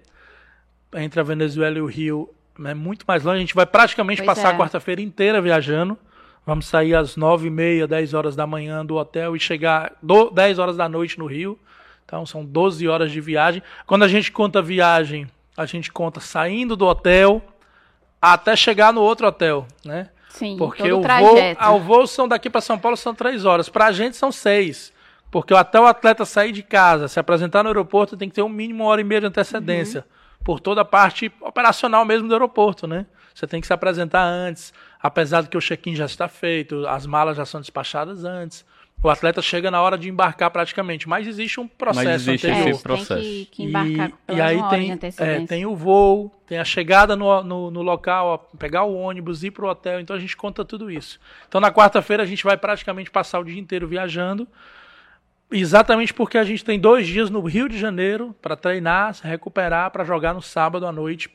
entre 0.94 1.20
a 1.20 1.22
Venezuela 1.22 1.78
e 1.78 1.83
o 1.83 1.87
Rio, 1.87 2.28
é 2.64 2.74
muito 2.74 3.04
mais 3.06 3.22
longe. 3.22 3.37
A 3.37 3.40
gente 3.40 3.54
vai 3.54 3.66
praticamente 3.66 4.22
pois 4.22 4.26
passar 4.26 4.52
é. 4.52 4.54
a 4.54 4.59
quarta-feira 4.59 5.00
inteira 5.00 5.40
viajando. 5.40 5.98
Vamos 6.44 6.66
sair 6.66 6.94
às 6.94 7.16
nove 7.16 7.48
e 7.48 7.50
meia, 7.50 7.87
dez 7.87 8.14
horas 8.14 8.35
da 8.35 8.46
manhã 8.46 8.85
do 8.85 8.96
hotel 8.96 9.37
e 9.37 9.40
chegar 9.40 9.92
do, 10.02 10.30
10 10.30 10.59
horas 10.59 10.76
da 10.76 10.88
noite 10.88 11.18
no 11.18 11.26
Rio. 11.26 11.59
Então 12.04 12.24
são 12.26 12.44
12 12.44 12.88
horas 12.88 13.12
de 13.12 13.20
viagem. 13.20 13.62
Quando 13.87 14.02
a 14.02 14.09
gente 14.09 14.33
conta 14.33 14.61
viagem, 14.61 15.28
a 15.61 15.66
gente 15.66 15.92
conta 15.92 16.20
saindo 16.20 16.75
do 16.75 16.87
hotel 16.87 17.42
até 18.20 18.57
chegar 18.57 18.92
no 18.92 19.03
outro 19.03 19.27
hotel, 19.27 19.66
né? 19.85 20.09
Sim, 20.31 20.57
porque 20.57 20.90
o, 20.90 21.03
voo, 21.03 21.37
ah, 21.59 21.73
o 21.73 21.81
voo 21.81 22.07
são 22.07 22.27
daqui 22.27 22.49
para 22.49 22.61
São 22.61 22.79
Paulo 22.79 22.96
são 22.96 23.14
três 23.14 23.44
horas. 23.44 23.68
Para 23.68 23.87
a 23.87 23.92
gente 23.92 24.16
são 24.16 24.33
seis. 24.33 24.92
Porque 25.31 25.53
até 25.53 25.79
o 25.79 25.87
atleta 25.87 26.25
sair 26.25 26.51
de 26.51 26.62
casa, 26.62 27.09
se 27.09 27.20
apresentar 27.20 27.62
no 27.62 27.68
aeroporto, 27.68 28.16
tem 28.16 28.29
que 28.29 28.35
ter 28.35 28.42
um 28.42 28.49
mínimo 28.49 28.85
uma 28.85 28.90
hora 28.90 29.01
e 29.01 29.05
meia 29.05 29.20
de 29.20 29.27
antecedência. 29.27 30.01
Uhum. 30.01 30.44
Por 30.44 30.61
toda 30.61 30.81
a 30.81 30.85
parte 30.85 31.31
operacional 31.40 32.05
mesmo 32.05 32.27
do 32.27 32.35
aeroporto, 32.35 32.87
né? 32.87 33.05
Você 33.35 33.46
tem 33.46 33.61
que 33.61 33.66
se 33.66 33.73
apresentar 33.73 34.25
antes, 34.25 34.73
apesar 35.01 35.42
de 35.42 35.49
que 35.49 35.59
o 35.59 35.61
check-in 35.61 35.94
já 35.94 36.07
está 36.07 36.27
feito, 36.27 36.87
as 36.87 37.07
malas 37.07 37.37
já 37.37 37.44
são 37.44 37.61
despachadas 37.61 38.25
antes. 38.25 38.64
O 39.02 39.08
atleta 39.08 39.40
chega 39.40 39.70
na 39.70 39.80
hora 39.80 39.96
de 39.96 40.10
embarcar 40.10 40.50
praticamente, 40.50 41.08
mas 41.08 41.26
existe 41.26 41.58
um 41.58 41.66
processo 41.66 42.04
mas 42.04 42.20
existe 42.20 42.46
anterior. 42.46 42.68
Esse 42.68 42.82
processo. 42.82 43.14
Tem 43.14 43.22
que, 43.22 43.46
que 43.46 43.62
embarcar 43.64 44.12
e, 44.28 44.34
e 44.34 44.40
aí 44.40 44.62
tem, 44.68 44.98
é, 45.18 45.46
tem 45.46 45.64
o 45.64 45.74
voo, 45.74 46.30
tem 46.46 46.58
a 46.58 46.64
chegada 46.64 47.16
no, 47.16 47.42
no, 47.42 47.70
no 47.70 47.82
local, 47.82 48.50
pegar 48.58 48.84
o 48.84 48.94
ônibus, 48.94 49.42
ir 49.42 49.52
para 49.52 49.64
o 49.64 49.68
hotel, 49.68 50.00
então 50.00 50.14
a 50.14 50.18
gente 50.18 50.36
conta 50.36 50.64
tudo 50.64 50.90
isso. 50.90 51.18
Então 51.48 51.60
na 51.60 51.72
quarta-feira 51.72 52.22
a 52.22 52.26
gente 52.26 52.44
vai 52.44 52.58
praticamente 52.58 53.10
passar 53.10 53.40
o 53.40 53.44
dia 53.44 53.58
inteiro 53.58 53.88
viajando, 53.88 54.46
exatamente 55.50 56.12
porque 56.12 56.36
a 56.36 56.44
gente 56.44 56.62
tem 56.62 56.78
dois 56.78 57.06
dias 57.06 57.30
no 57.30 57.40
Rio 57.40 57.70
de 57.70 57.78
Janeiro 57.78 58.36
para 58.42 58.54
treinar, 58.54 59.14
se 59.14 59.26
recuperar, 59.26 59.90
para 59.90 60.04
jogar 60.04 60.34
no 60.34 60.42
sábado 60.42 60.86
à 60.86 60.92
noite 60.92 61.30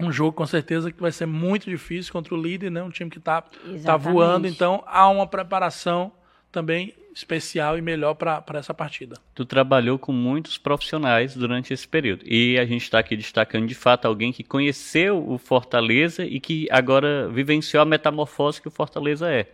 um 0.00 0.12
jogo 0.12 0.32
com 0.32 0.46
certeza 0.46 0.92
que 0.92 1.00
vai 1.00 1.12
ser 1.12 1.26
muito 1.26 1.70
difícil 1.70 2.12
contra 2.12 2.34
o 2.34 2.40
líder, 2.40 2.70
né? 2.70 2.82
Um 2.82 2.90
time 2.90 3.10
que 3.10 3.18
está 3.18 3.42
tá 3.84 3.96
voando, 3.96 4.46
então 4.46 4.84
há 4.86 5.08
uma 5.08 5.26
preparação 5.26 6.12
também 6.56 6.94
especial 7.14 7.76
e 7.76 7.82
melhor 7.82 8.14
para 8.14 8.42
essa 8.54 8.72
partida. 8.72 9.18
Tu 9.34 9.44
trabalhou 9.44 9.98
com 9.98 10.10
muitos 10.10 10.56
profissionais 10.56 11.36
durante 11.36 11.74
esse 11.74 11.86
período 11.86 12.24
e 12.26 12.58
a 12.58 12.64
gente 12.64 12.82
está 12.82 12.98
aqui 12.98 13.14
destacando 13.14 13.66
de 13.66 13.74
fato 13.74 14.06
alguém 14.06 14.32
que 14.32 14.42
conheceu 14.42 15.22
o 15.30 15.36
Fortaleza 15.36 16.24
e 16.24 16.40
que 16.40 16.66
agora 16.70 17.28
vivenciou 17.28 17.82
a 17.82 17.84
metamorfose 17.84 18.60
que 18.60 18.68
o 18.68 18.70
Fortaleza 18.70 19.30
é. 19.30 19.50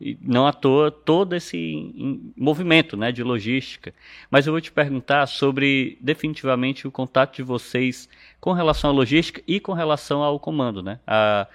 E 0.00 0.18
não 0.20 0.44
à 0.44 0.52
toa 0.52 0.90
todo 0.90 1.36
esse 1.36 2.32
movimento 2.36 2.96
né, 2.96 3.12
de 3.12 3.22
logística. 3.22 3.94
Mas 4.28 4.46
eu 4.46 4.52
vou 4.52 4.60
te 4.60 4.72
perguntar 4.72 5.26
sobre 5.26 5.98
definitivamente 6.00 6.88
o 6.88 6.90
contato 6.90 7.36
de 7.36 7.42
vocês 7.44 8.08
com 8.40 8.52
relação 8.52 8.90
à 8.90 8.92
logística 8.92 9.40
e 9.46 9.60
com 9.60 9.72
relação 9.72 10.22
ao 10.22 10.40
comando, 10.40 10.82
né? 10.82 10.98
A, 11.06 11.46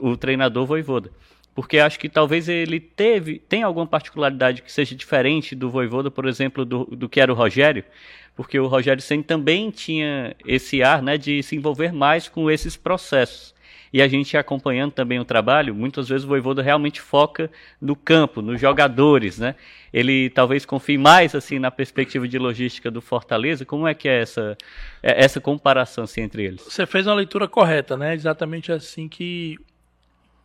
o 0.00 0.16
treinador 0.16 0.66
Voivoda. 0.66 1.10
Porque 1.54 1.78
acho 1.78 1.98
que 1.98 2.08
talvez 2.08 2.48
ele 2.48 2.80
teve, 2.80 3.38
tem 3.38 3.62
alguma 3.62 3.86
particularidade 3.86 4.62
que 4.62 4.72
seja 4.72 4.94
diferente 4.94 5.54
do 5.54 5.70
Voivoda, 5.70 6.10
por 6.10 6.26
exemplo, 6.26 6.64
do, 6.64 6.84
do 6.86 7.08
que 7.08 7.20
era 7.20 7.30
o 7.30 7.36
Rogério, 7.36 7.84
porque 8.34 8.58
o 8.58 8.66
Rogério 8.66 9.02
Senna 9.02 9.22
também 9.22 9.70
tinha 9.70 10.34
esse 10.46 10.82
ar 10.82 11.02
né, 11.02 11.18
de 11.18 11.42
se 11.42 11.54
envolver 11.54 11.92
mais 11.92 12.28
com 12.28 12.50
esses 12.50 12.76
processos. 12.76 13.54
E 13.92 14.00
a 14.00 14.08
gente 14.08 14.38
acompanhando 14.38 14.92
também 14.92 15.20
o 15.20 15.24
trabalho, 15.24 15.74
muitas 15.74 16.08
vezes 16.08 16.24
o 16.24 16.28
Voivoda 16.28 16.62
realmente 16.62 16.98
foca 16.98 17.50
no 17.78 17.94
campo, 17.94 18.40
nos 18.40 18.58
jogadores, 18.58 19.38
né? 19.38 19.54
Ele 19.92 20.30
talvez 20.30 20.64
confie 20.64 20.96
mais 20.96 21.34
assim 21.34 21.58
na 21.58 21.70
perspectiva 21.70 22.26
de 22.26 22.38
logística 22.38 22.90
do 22.90 23.02
Fortaleza. 23.02 23.66
Como 23.66 23.86
é 23.86 23.92
que 23.92 24.08
é 24.08 24.22
essa 24.22 24.56
é, 25.02 25.22
essa 25.22 25.42
comparação 25.42 26.04
assim, 26.04 26.22
entre 26.22 26.42
eles? 26.42 26.62
Você 26.62 26.86
fez 26.86 27.06
uma 27.06 27.16
leitura 27.16 27.46
correta, 27.46 27.94
né? 27.94 28.14
Exatamente 28.14 28.72
assim 28.72 29.08
que 29.08 29.58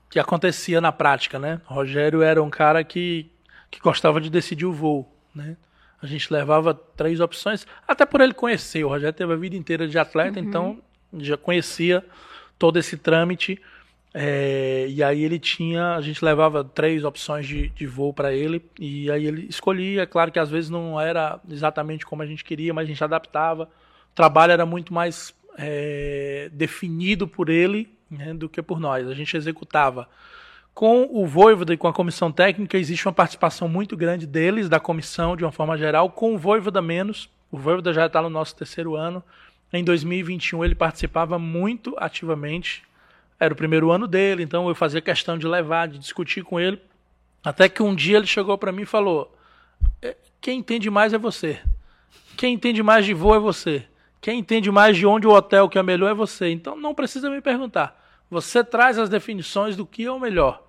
que 0.10 0.20
acontecia 0.20 0.80
na 0.80 0.92
prática, 0.92 1.38
né? 1.38 1.62
O 1.70 1.74
Rogério 1.74 2.22
era 2.22 2.42
um 2.42 2.50
cara 2.50 2.84
que 2.84 3.30
que 3.70 3.80
gostava 3.80 4.22
de 4.22 4.30
decidir 4.30 4.66
o 4.66 4.72
voo, 4.72 5.12
né? 5.36 5.58
A 6.02 6.06
gente 6.06 6.32
levava 6.32 6.74
três 6.74 7.20
opções, 7.20 7.66
até 7.88 8.06
por 8.06 8.22
ele 8.22 8.34
conhecer. 8.34 8.84
O 8.84 8.90
Rogério 8.90 9.14
teve 9.14 9.34
a 9.34 9.36
vida 9.36 9.56
inteira 9.56 9.88
de 9.88 9.98
atleta, 9.98 10.40
uhum. 10.40 10.46
então 10.46 10.80
já 11.14 11.36
conhecia 11.36 12.06
todo 12.58 12.78
esse 12.78 12.98
trâmite. 12.98 13.60
É, 14.14 14.88
e 14.90 15.04
aí 15.04 15.24
ele 15.24 15.38
tinha, 15.38 15.96
a 15.96 16.02
gente 16.02 16.24
levava 16.24 16.64
três 16.64 17.04
opções 17.04 17.46
de, 17.46 17.70
de 17.70 17.86
voo 17.86 18.14
para 18.14 18.34
ele 18.34 18.64
e 18.80 19.12
aí 19.12 19.26
ele 19.26 19.48
escolhia. 19.50 20.08
Claro 20.08 20.32
que 20.32 20.40
às 20.40 20.50
vezes 20.50 20.70
não 20.70 21.00
era 21.00 21.40
exatamente 21.50 22.06
como 22.06 22.22
a 22.22 22.26
gente 22.26 22.44
queria, 22.44 22.74
mas 22.74 22.86
a 22.86 22.88
gente 22.88 23.04
adaptava. 23.04 23.64
O 24.12 24.16
trabalho 24.16 24.54
era 24.54 24.66
muito 24.66 24.94
mais 24.94 25.36
é, 25.58 26.50
definido 26.54 27.28
por 27.28 27.50
ele 27.50 27.97
né, 28.10 28.34
do 28.34 28.50
que 28.50 28.62
por 28.62 28.80
nós. 28.80 29.08
A 29.08 29.14
gente 29.14 29.36
executava. 29.36 30.08
Com 30.74 31.10
o 31.12 31.26
Voivoda 31.26 31.74
e 31.74 31.78
com 31.78 31.88
a 31.88 31.94
comissão 31.94 32.32
técnica, 32.32 32.78
existe 32.78 33.08
uma 33.08 33.14
participação 33.14 33.68
muito 33.68 33.98
grande 33.98 34.28
deles, 34.28 34.70
da 34.70 34.80
comissão, 34.80 35.36
de 35.36 35.44
uma 35.44 35.52
forma 35.52 35.78
geral. 35.78 36.10
Com 36.10 36.36
o 36.36 36.38
Voivoda 36.38 36.82
menos. 36.82 37.30
O 37.52 37.58
Voivoda 37.58 37.94
já 37.94 38.06
está 38.06 38.22
no 38.22 38.30
nosso 38.30 38.56
terceiro 38.56 38.96
ano. 38.96 39.24
Em 39.74 39.84
2021 39.84 40.64
ele 40.64 40.76
participava 40.76 41.40
muito 41.40 41.96
ativamente. 41.98 42.84
Era 43.40 43.54
o 43.54 43.58
primeiro 43.58 43.92
ano 43.92 44.08
dele, 44.08 44.44
então 44.44 44.68
eu 44.68 44.76
fazia 44.76 45.02
questão 45.02 45.38
de 45.38 45.48
levar, 45.48 45.88
de 45.88 46.00
discutir 46.00 46.44
com 46.44 46.60
ele. 46.60 46.80
Até 47.44 47.70
que 47.70 47.84
um 47.84 47.96
dia 47.96 48.18
ele 48.18 48.28
chegou 48.28 48.58
para 48.58 48.72
mim 48.72 48.84
e 48.84 48.86
falou: 48.86 49.36
é, 50.02 50.16
Quem 50.40 50.60
entende 50.60 50.90
mais 50.90 51.14
é 51.14 51.18
você. 51.18 51.60
Quem 52.36 52.54
entende 52.54 52.84
mais 52.84 53.06
de 53.06 53.14
voo 53.14 53.36
é 53.36 53.40
você. 53.40 53.86
Quem 54.20 54.40
entende 54.40 54.72
mais 54.72 54.98
de 54.98 55.06
onde 55.06 55.28
o 55.28 55.32
hotel 55.32 55.70
que 55.70 55.78
é 55.78 55.84
melhor 55.84 56.10
é 56.10 56.14
você. 56.14 56.50
Então 56.50 56.76
não 56.76 56.94
precisa 56.94 57.30
me 57.30 57.42
perguntar. 57.42 57.98
Você 58.30 58.64
traz 58.64 58.98
as 58.98 59.10
definições 59.10 59.76
do 59.76 59.86
que 59.86 60.06
é 60.06 60.12
o 60.12 60.20
melhor. 60.20 60.64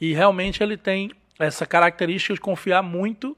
E 0.00 0.12
realmente 0.12 0.62
ele 0.62 0.76
tem 0.76 1.10
essa 1.38 1.64
característica 1.64 2.34
de 2.34 2.40
confiar 2.40 2.82
muito 2.82 3.36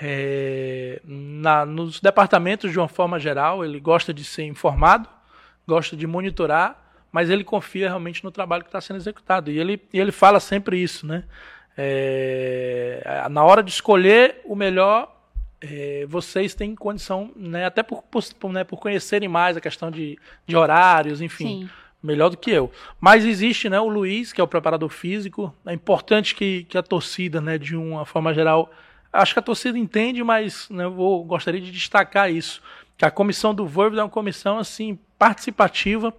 é, 0.00 1.00
na, 1.04 1.66
nos 1.66 2.00
departamentos 2.00 2.70
de 2.70 2.78
uma 2.78 2.88
forma 2.88 3.18
geral, 3.18 3.64
ele 3.64 3.80
gosta 3.80 4.14
de 4.14 4.22
ser 4.22 4.44
informado, 4.44 5.08
gosta 5.66 5.96
de 5.96 6.06
monitorar, 6.06 6.84
mas 7.10 7.30
ele 7.30 7.42
confia 7.42 7.88
realmente 7.88 8.22
no 8.22 8.30
trabalho 8.30 8.62
que 8.62 8.68
está 8.68 8.80
sendo 8.80 8.96
executado. 8.96 9.50
E 9.50 9.58
ele, 9.58 9.82
ele 9.92 10.12
fala 10.12 10.38
sempre 10.38 10.80
isso, 10.80 11.06
né? 11.06 11.24
É, 11.76 13.26
na 13.30 13.44
hora 13.44 13.62
de 13.62 13.70
escolher 13.70 14.40
o 14.44 14.54
melhor, 14.54 15.17
é, 15.60 16.06
vocês 16.08 16.54
têm 16.54 16.74
condição, 16.74 17.30
né, 17.34 17.64
até 17.64 17.82
por, 17.82 18.02
por, 18.02 18.52
né, 18.52 18.64
por 18.64 18.78
conhecerem 18.78 19.28
mais 19.28 19.56
a 19.56 19.60
questão 19.60 19.90
de, 19.90 20.18
de 20.46 20.56
horários, 20.56 21.20
enfim. 21.20 21.62
Sim 21.62 21.68
melhor 22.02 22.30
do 22.30 22.36
que 22.36 22.50
eu. 22.50 22.70
Mas 23.00 23.24
existe, 23.24 23.68
né, 23.68 23.78
o 23.80 23.88
Luiz, 23.88 24.32
que 24.32 24.40
é 24.40 24.44
o 24.44 24.48
preparador 24.48 24.88
físico. 24.88 25.54
É 25.66 25.72
importante 25.72 26.34
que, 26.34 26.64
que 26.64 26.78
a 26.78 26.82
torcida, 26.82 27.40
né, 27.40 27.58
de 27.58 27.76
uma 27.76 28.04
forma 28.04 28.32
geral, 28.32 28.70
acho 29.12 29.32
que 29.32 29.38
a 29.38 29.42
torcida 29.42 29.78
entende, 29.78 30.22
mas 30.22 30.68
né, 30.70 30.84
eu 30.84 30.92
vou, 30.92 31.24
gostaria 31.24 31.60
de 31.60 31.70
destacar 31.70 32.30
isso. 32.30 32.62
Que 32.96 33.04
a 33.04 33.10
comissão 33.10 33.54
do 33.54 33.66
Voivoda 33.66 34.00
é 34.00 34.04
uma 34.04 34.10
comissão 34.10 34.58
assim 34.58 34.98
participativa 35.18 36.14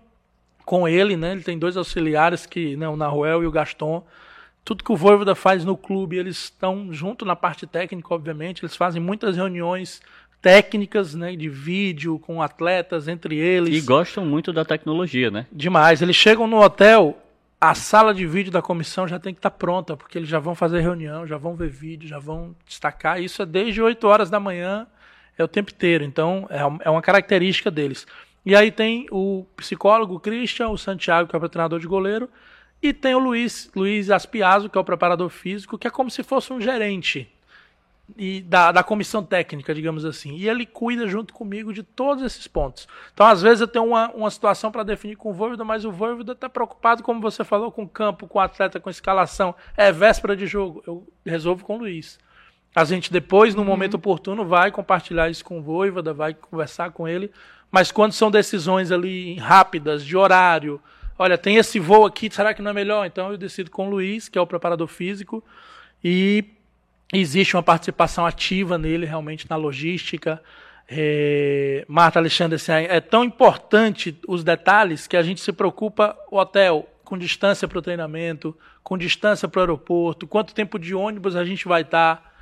com 0.66 0.88
ele, 0.88 1.18
né? 1.18 1.32
Ele 1.32 1.44
tem 1.44 1.58
dois 1.58 1.76
auxiliares 1.76 2.46
que, 2.46 2.76
né, 2.78 2.88
o 2.88 2.96
Naruel 2.96 3.44
e 3.44 3.48
o 3.48 3.52
Gaston. 3.52 4.06
Tudo 4.70 4.84
que 4.84 4.92
o 4.92 4.96
Voivoda 4.96 5.34
faz 5.34 5.66
no 5.66 5.76
clube, 5.76 6.16
eles 6.16 6.44
estão 6.44 6.94
junto 6.94 7.26
na 7.26 7.36
parte 7.36 7.66
técnica, 7.66 8.14
obviamente. 8.14 8.64
Eles 8.64 8.76
fazem 8.76 9.02
muitas 9.02 9.36
reuniões 9.36 10.00
técnicas, 10.44 11.16
né, 11.16 11.36
de 11.36 11.50
vídeo 11.50 12.20
com 12.20 12.40
atletas 12.40 13.08
entre 13.08 13.36
eles. 13.36 13.76
E 13.76 13.82
gostam 13.82 14.24
muito 14.24 14.54
da 14.54 14.64
tecnologia, 14.64 15.32
né? 15.32 15.48
Demais. 15.52 16.04
Eles 16.04 16.16
chegam 16.16 16.46
no 16.46 16.62
hotel, 16.62 17.18
a 17.60 17.74
sala 17.74 18.14
de 18.14 18.28
vídeo 18.28 18.52
da 18.52 18.62
comissão 18.62 19.08
já 19.08 19.18
tem 19.18 19.34
que 19.34 19.40
estar 19.40 19.50
tá 19.50 19.58
pronta, 19.58 19.98
porque 19.98 20.20
eles 20.20 20.30
já 20.30 20.38
vão 20.38 20.54
fazer 20.54 20.82
reunião, 20.82 21.26
já 21.26 21.36
vão 21.36 21.56
ver 21.56 21.70
vídeo, 21.70 22.08
já 22.08 22.20
vão 22.20 22.56
destacar. 22.68 23.20
Isso 23.20 23.42
é 23.42 23.48
desde 23.48 23.82
8 23.82 24.06
horas 24.06 24.30
da 24.30 24.40
manhã, 24.40 24.86
é 25.36 25.44
o 25.44 25.48
tempo 25.48 25.72
inteiro. 25.72 26.04
Então, 26.04 26.48
é, 26.48 26.60
é 26.86 26.90
uma 26.92 27.02
característica 27.02 27.72
deles. 27.72 28.06
E 28.46 28.56
aí 28.56 28.70
tem 28.70 29.08
o 29.10 29.48
psicólogo 29.58 30.20
Christian, 30.20 30.68
o 30.68 30.78
Santiago, 30.78 31.28
que 31.28 31.36
é 31.36 31.40
o 31.40 31.50
treinador 31.50 31.80
de 31.80 31.88
goleiro, 31.88 32.30
e 32.82 32.94
tem 32.94 33.16
o 33.16 33.20
Luiz, 33.20 33.70
Luiz 33.76 34.10
Aspiazo, 34.10 34.70
que 34.70 34.78
é 34.78 34.82
o 34.82 34.86
preparador 34.86 35.30
físico, 35.30 35.78
que 35.78 35.88
é 35.88 35.92
como 35.92 36.10
se 36.10 36.24
fosse 36.24 36.54
um 36.54 36.62
gerente 36.62 37.30
e 38.18 38.42
da, 38.42 38.72
da 38.72 38.84
comissão 38.84 39.24
técnica, 39.24 39.74
digamos 39.74 40.06
assim. 40.06 40.36
E 40.36 40.48
ele 40.48 40.66
cuida 40.66 41.08
junto 41.08 41.34
comigo 41.34 41.74
de 41.74 41.84
todos 41.84 42.24
esses 42.24 42.48
pontos. 42.48 42.88
Então, 43.14 43.26
às 43.26 43.42
vezes, 43.42 43.62
eu 43.62 43.68
tenho 43.68 43.86
uma, 43.86 44.10
uma 44.12 44.32
situação 44.32 44.72
para 44.72 44.84
definir 44.84 45.16
com 45.16 45.30
o 45.30 45.34
Voivoda, 45.34 45.64
mas 45.64 45.86
o 45.86 45.92
Voivoda 45.92 46.34
está 46.34 46.50
preocupado, 46.50 47.04
como 47.04 47.22
você 47.22 47.44
falou, 47.44 47.72
com 47.72 47.84
o 47.84 47.90
campo, 47.90 48.28
com 48.28 48.40
o 48.40 48.42
atleta, 48.42 48.80
com 48.80 48.90
a 48.90 48.92
escalação. 48.92 49.54
É 49.76 49.92
véspera 49.92 50.36
de 50.36 50.48
jogo. 50.48 50.84
Eu 50.88 51.08
resolvo 51.26 51.64
com 51.64 51.76
o 51.76 51.80
Luiz. 51.80 52.20
A 52.76 52.84
gente 52.84 53.12
depois, 53.12 53.56
no 53.56 53.62
uhum. 53.62 53.68
momento 53.68 53.96
oportuno, 53.96 54.46
vai 54.46 54.72
compartilhar 54.72 55.30
isso 55.30 55.44
com 55.44 55.60
o 55.60 55.62
Voivoda, 55.62 56.14
vai 56.14 56.34
conversar 56.34 56.92
com 56.92 57.08
ele. 57.08 57.32
Mas 57.72 57.92
quando 57.92 58.14
são 58.14 58.32
decisões 58.32 58.92
ali 58.92 59.36
rápidas, 59.36 60.04
de 60.04 60.18
horário, 60.18 60.82
olha, 61.20 61.38
tem 61.38 61.58
esse 61.58 61.80
voo 61.80 62.06
aqui, 62.06 62.30
será 62.32 62.54
que 62.54 62.62
não 62.62 62.72
é 62.72 62.74
melhor? 62.74 63.06
Então 63.06 63.30
eu 63.30 63.38
decido 63.38 63.70
com 63.70 63.88
o 63.88 63.90
Luiz, 63.90 64.30
que 64.30 64.38
é 64.38 64.42
o 64.42 64.48
preparador 64.48 64.88
físico, 64.88 65.44
e 66.02 66.46
existe 67.14 67.58
uma 67.58 67.62
participação 67.62 68.26
ativa 68.26 68.78
nele 68.78 69.06
realmente 69.06 69.48
na 69.50 69.58
logística. 69.58 70.42
É, 70.88 71.86
Marta 71.88 72.20
Alexandre, 72.20 72.56
assim, 72.56 72.72
é 72.72 73.02
tão 73.02 73.24
importante 73.24 74.18
os 74.28 74.44
detalhes 74.44 75.06
que 75.06 75.18
a 75.18 75.22
gente 75.22 75.42
se 75.42 75.52
preocupa 75.52 76.18
o 76.32 76.38
hotel 76.38 76.88
com 77.04 77.18
distância 77.18 77.68
para 77.68 77.80
o 77.80 77.82
treinamento, 77.82 78.56
com 78.82 78.98
distância 78.98 79.48
para 79.48 79.60
o 79.60 79.62
aeroporto, 79.62 80.26
quanto 80.26 80.54
tempo 80.54 80.80
de 80.80 80.96
ônibus 80.96 81.36
a 81.36 81.44
gente 81.44 81.68
vai 81.68 81.82
estar, 81.82 82.34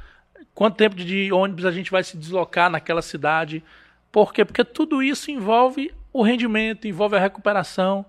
quanto 0.54 0.76
tempo 0.76 0.96
de 0.96 1.32
ônibus 1.32 1.66
a 1.66 1.72
gente 1.72 1.90
vai 1.90 2.04
se 2.04 2.16
deslocar 2.16 2.70
naquela 2.70 3.02
cidade. 3.02 3.63
Por 4.12 4.32
quê? 4.32 4.46
Porque 4.46 4.63
tudo 4.63 5.02
isso 5.02 5.32
envolve 5.32 5.92
o 6.13 6.22
rendimento, 6.22 6.88
envolve 6.88 7.16
a 7.16 7.20
recuperação, 7.20 8.06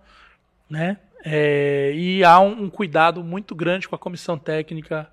né? 0.68 0.98
É, 1.24 1.92
e 1.94 2.24
há 2.24 2.38
um, 2.40 2.64
um 2.64 2.70
cuidado 2.70 3.22
muito 3.24 3.54
grande 3.54 3.88
com 3.88 3.94
a 3.94 3.98
comissão 3.98 4.38
técnica 4.38 5.08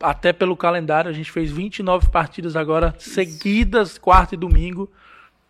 até 0.00 0.32
pelo 0.32 0.56
calendário, 0.56 1.10
a 1.10 1.14
gente 1.14 1.30
fez 1.30 1.50
29 1.50 2.08
partidas 2.08 2.56
agora 2.56 2.94
Isso. 2.98 3.10
seguidas, 3.10 3.98
quarta 3.98 4.34
e 4.34 4.38
domingo. 4.38 4.90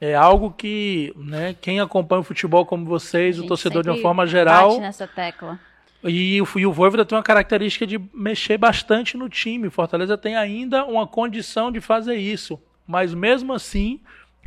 É 0.00 0.14
algo 0.14 0.50
que, 0.50 1.14
né, 1.16 1.54
quem 1.60 1.80
acompanha 1.80 2.20
o 2.20 2.24
futebol 2.24 2.66
como 2.66 2.84
vocês, 2.84 3.38
o 3.38 3.46
torcedor 3.46 3.82
de 3.82 3.90
uma 3.90 3.98
forma 3.98 4.26
geral. 4.26 4.70
Bate 4.70 4.80
nessa 4.80 5.06
tecla. 5.06 5.58
E 6.02 6.42
o, 6.42 6.48
e 6.58 6.66
o 6.66 6.72
Voivoda 6.72 7.04
tem 7.04 7.16
uma 7.16 7.24
característica 7.24 7.86
de 7.86 7.98
mexer 8.12 8.58
bastante 8.58 9.16
no 9.16 9.28
time. 9.28 9.70
Fortaleza 9.70 10.18
tem 10.18 10.36
ainda 10.36 10.84
uma 10.84 11.06
condição 11.06 11.72
de 11.72 11.80
fazer 11.80 12.16
isso. 12.16 12.60
Mas 12.86 13.14
mesmo 13.14 13.54
assim, 13.54 14.00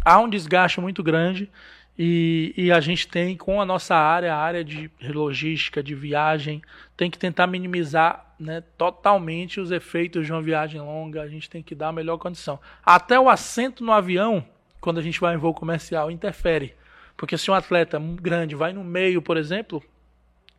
há 0.06 0.20
um 0.20 0.30
desgaste 0.30 0.80
muito 0.80 1.02
grande. 1.02 1.50
E, 2.00 2.54
e, 2.56 2.72
a 2.72 2.80
gente 2.80 3.08
tem 3.08 3.36
com 3.36 3.60
a 3.60 3.66
nossa 3.66 3.96
área, 3.96 4.36
a 4.36 4.38
área 4.38 4.64
de 4.64 4.92
logística, 5.02 5.82
de 5.82 5.96
viagem, 5.96 6.62
tem 6.96 7.10
que 7.10 7.18
tentar 7.18 7.48
minimizar 7.48 8.36
né, 8.40 8.62
totalmente 8.78 9.60
os 9.60 9.72
efeitos 9.72 10.26
de 10.26 10.32
uma 10.32 10.42
viagem 10.42 10.80
longa. 10.80 11.24
A 11.24 11.28
gente 11.28 11.50
tem 11.50 11.64
que 11.64 11.74
dar 11.74 11.88
a 11.88 11.92
melhor 11.92 12.18
condição. 12.20 12.60
Até 12.86 13.20
o 13.20 13.28
assento 13.28 13.84
no 13.84 13.92
avião, 13.92 14.46
quando 14.80 15.00
a 15.00 15.02
gente 15.02 15.20
vai 15.20 15.34
em 15.34 15.40
voo 15.40 15.56
comercial, 15.56 16.12
interfere. 16.12 16.76
Porque 17.16 17.36
se 17.36 17.50
um 17.50 17.56
atleta 17.56 18.00
grande 18.00 18.56
vai 18.56 18.74
no 18.74 18.84
meio, 18.84 19.20
por 19.20 19.36
exemplo, 19.36 19.84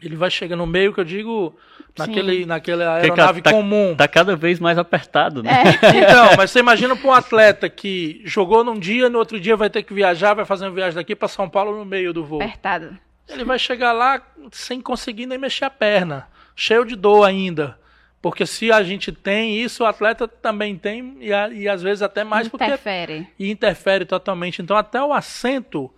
ele 0.02 0.16
vai 0.16 0.30
chegar 0.30 0.56
no 0.56 0.66
meio, 0.66 0.92
que 0.92 1.00
eu 1.00 1.04
digo, 1.04 1.56
naquele, 1.96 2.46
naquela 2.46 2.94
aeronave 2.94 3.42
tá, 3.42 3.50
comum. 3.50 3.94
Tá 3.96 4.06
cada 4.06 4.36
vez 4.36 4.60
mais 4.60 4.78
apertado, 4.78 5.42
né? 5.42 5.50
É. 5.50 5.98
Então, 5.98 6.36
mas 6.36 6.50
você 6.50 6.60
imagina 6.60 6.94
para 6.96 7.08
um 7.08 7.12
atleta 7.12 7.68
que 7.68 8.22
jogou 8.24 8.62
num 8.62 8.78
dia, 8.78 9.08
no 9.08 9.18
outro 9.18 9.40
dia 9.40 9.56
vai 9.56 9.68
ter 9.68 9.82
que 9.82 9.92
viajar, 9.92 10.34
vai 10.34 10.44
fazer 10.44 10.66
uma 10.66 10.74
viagem 10.74 10.94
daqui 10.94 11.16
para 11.16 11.28
São 11.28 11.48
Paulo 11.48 11.76
no 11.76 11.84
meio 11.84 12.12
do 12.12 12.24
voo. 12.24 12.40
Apertado. 12.42 12.96
Ele 13.28 13.44
vai 13.44 13.58
chegar 13.58 13.92
lá 13.92 14.22
sem 14.52 14.80
conseguir 14.80 15.26
nem 15.26 15.36
mexer 15.36 15.64
a 15.64 15.70
perna, 15.70 16.28
cheio 16.54 16.84
de 16.84 16.96
dor 16.96 17.24
ainda. 17.24 17.78
Porque 18.20 18.46
se 18.46 18.72
a 18.72 18.82
gente 18.82 19.12
tem 19.12 19.60
isso, 19.62 19.84
o 19.84 19.86
atleta 19.86 20.26
também 20.26 20.76
tem, 20.76 21.16
e, 21.20 21.28
e 21.28 21.68
às 21.68 21.82
vezes 21.82 22.02
até 22.02 22.24
mais 22.24 22.48
interfere. 22.48 23.18
porque. 23.18 23.32
E 23.38 23.50
interfere 23.50 24.04
totalmente. 24.04 24.60
Então, 24.60 24.76
até 24.76 25.00
o 25.02 25.12
assento, 25.12 25.90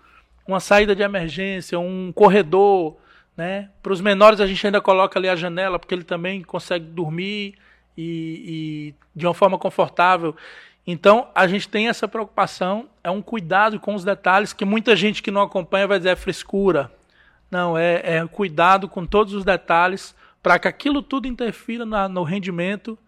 uma 0.47 0.61
saída 0.61 0.95
de 0.95 1.03
emergência, 1.03 1.79
um 1.79 2.13
corredor, 2.13 2.99
né? 3.40 3.70
Para 3.83 3.94
os 3.94 4.03
menores 4.03 4.38
a 4.38 4.46
gente 4.46 4.66
ainda 4.66 4.83
coloca 4.83 5.18
ali 5.18 5.26
a 5.26 5.35
janela, 5.35 5.79
porque 5.79 5.94
ele 5.94 6.05
também 6.05 6.42
consegue 6.42 6.85
dormir 6.85 7.55
e, 7.96 8.92
e 8.92 8.94
de 9.16 9.26
uma 9.26 9.33
forma 9.33 9.59
confortável. 9.59 10.37
Então, 10.87 11.29
a 11.35 11.46
gente 11.46 11.66
tem 11.66 11.88
essa 11.88 12.07
preocupação, 12.07 12.87
é 13.03 13.11
um 13.11 13.22
cuidado 13.22 13.81
com 13.81 13.94
os 13.94 14.05
detalhes 14.05 14.53
que 14.53 14.66
muita 14.66 14.94
gente 14.94 15.22
que 15.22 15.31
não 15.31 15.40
acompanha 15.40 15.87
vai 15.87 15.98
dizer 15.98 16.11
é 16.11 16.16
frescura. 16.16 16.92
Não, 17.50 17.79
é, 17.79 18.03
é 18.05 18.26
cuidado 18.26 18.87
com 18.87 19.07
todos 19.07 19.33
os 19.33 19.42
detalhes 19.42 20.14
para 20.42 20.59
que 20.59 20.68
aquilo 20.68 21.00
tudo 21.00 21.26
interfira 21.26 21.87
na, 21.87 22.11
no 22.11 22.22
rendimento 22.22 22.98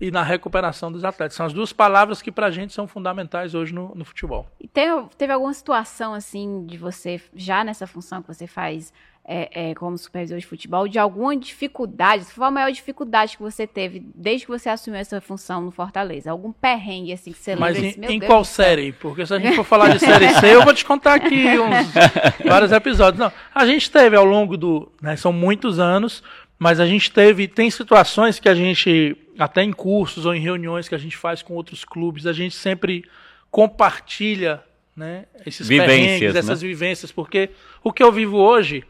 e 0.00 0.10
na 0.10 0.22
recuperação 0.22 0.90
dos 0.90 1.04
atletas. 1.04 1.36
São 1.36 1.46
as 1.46 1.52
duas 1.52 1.72
palavras 1.72 2.22
que 2.22 2.32
para 2.32 2.46
a 2.46 2.50
gente 2.50 2.72
são 2.72 2.86
fundamentais 2.86 3.54
hoje 3.54 3.74
no, 3.74 3.94
no 3.94 4.04
futebol. 4.04 4.46
E 4.60 4.66
teve, 4.66 5.08
teve 5.18 5.32
alguma 5.32 5.52
situação 5.52 6.14
assim 6.14 6.64
de 6.66 6.78
você, 6.78 7.20
já 7.34 7.62
nessa 7.62 7.86
função 7.86 8.22
que 8.22 8.28
você 8.28 8.46
faz 8.46 8.92
é, 9.32 9.70
é, 9.70 9.74
como 9.74 9.96
supervisor 9.96 10.38
de 10.38 10.46
futebol, 10.46 10.88
de 10.88 10.98
alguma 10.98 11.36
dificuldade, 11.36 12.24
qual 12.34 12.48
a 12.48 12.50
maior 12.50 12.72
dificuldade 12.72 13.36
que 13.36 13.42
você 13.42 13.66
teve 13.66 14.02
desde 14.14 14.46
que 14.46 14.50
você 14.50 14.68
assumiu 14.68 14.98
essa 14.98 15.20
função 15.20 15.60
no 15.60 15.70
Fortaleza? 15.70 16.30
Algum 16.30 16.50
perrengue 16.50 17.12
assim 17.12 17.32
que 17.32 17.38
você 17.38 17.54
Mas 17.54 17.76
lembra? 17.76 18.00
Mas 18.00 18.10
em, 18.10 18.14
em 18.14 18.20
qual 18.20 18.44
série? 18.44 18.92
Porque 18.92 19.24
se 19.24 19.34
a 19.34 19.38
gente 19.38 19.54
for 19.54 19.64
falar 19.64 19.90
de 19.90 20.00
série 20.00 20.30
C, 20.34 20.54
eu 20.54 20.64
vou 20.64 20.74
te 20.74 20.84
contar 20.84 21.14
aqui 21.14 21.46
uns 21.58 21.92
vários 22.44 22.72
episódios. 22.72 23.20
Não, 23.20 23.32
a 23.54 23.66
gente 23.66 23.90
teve 23.90 24.16
ao 24.16 24.24
longo 24.24 24.56
do, 24.56 24.90
né, 25.00 25.14
são 25.14 25.32
muitos 25.32 25.78
anos, 25.78 26.22
mas 26.58 26.80
a 26.80 26.86
gente 26.86 27.10
teve, 27.12 27.46
tem 27.46 27.70
situações 27.70 28.40
que 28.40 28.48
a 28.48 28.54
gente, 28.54 29.16
até 29.44 29.62
em 29.62 29.72
cursos 29.72 30.26
ou 30.26 30.34
em 30.34 30.40
reuniões 30.40 30.88
que 30.88 30.94
a 30.94 30.98
gente 30.98 31.16
faz 31.16 31.42
com 31.42 31.54
outros 31.54 31.84
clubes, 31.84 32.26
a 32.26 32.32
gente 32.32 32.54
sempre 32.54 33.04
compartilha 33.50 34.62
né, 34.96 35.26
esses 35.46 35.66
vivências, 35.66 36.34
né? 36.34 36.40
essas 36.40 36.60
vivências, 36.60 37.10
porque 37.10 37.50
o 37.82 37.92
que 37.92 38.02
eu 38.02 38.12
vivo 38.12 38.36
hoje, 38.36 38.84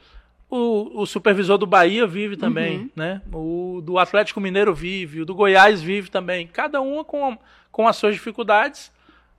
o, 0.50 1.02
o 1.02 1.06
supervisor 1.06 1.56
do 1.56 1.66
Bahia 1.66 2.06
vive 2.06 2.36
também, 2.36 2.78
uhum. 2.78 2.90
né? 2.96 3.22
O 3.32 3.80
do 3.82 3.98
Atlético 3.98 4.40
Mineiro 4.40 4.74
vive, 4.74 5.20
o 5.20 5.24
do 5.24 5.34
Goiás 5.34 5.80
vive 5.80 6.10
também. 6.10 6.48
Cada 6.48 6.80
uma 6.80 7.04
com, 7.04 7.38
com 7.70 7.86
as 7.86 7.96
suas 7.96 8.14
dificuldades. 8.14 8.90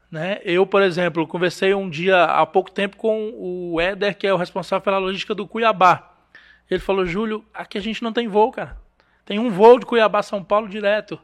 Né? 0.09 0.39
Eu, 0.43 0.65
por 0.65 0.81
exemplo, 0.81 1.27
conversei 1.27 1.73
um 1.73 1.89
dia 1.89 2.23
há 2.23 2.45
pouco 2.45 2.71
tempo 2.71 2.97
com 2.97 3.33
o 3.37 3.79
Éder, 3.79 4.17
que 4.17 4.27
é 4.27 4.33
o 4.33 4.37
responsável 4.37 4.83
pela 4.83 4.97
logística 4.97 5.35
do 5.35 5.47
Cuiabá. 5.47 6.13
Ele 6.69 6.79
falou, 6.79 7.05
Júlio, 7.05 7.43
aqui 7.53 7.77
a 7.77 7.81
gente 7.81 8.01
não 8.01 8.13
tem 8.13 8.27
voo, 8.27 8.51
cara. 8.51 8.80
Tem 9.31 9.39
um 9.39 9.49
voo 9.49 9.79
de 9.79 9.85
Cuiabá 9.85 10.21
São 10.21 10.43
Paulo 10.43 10.67
direto. 10.67 11.17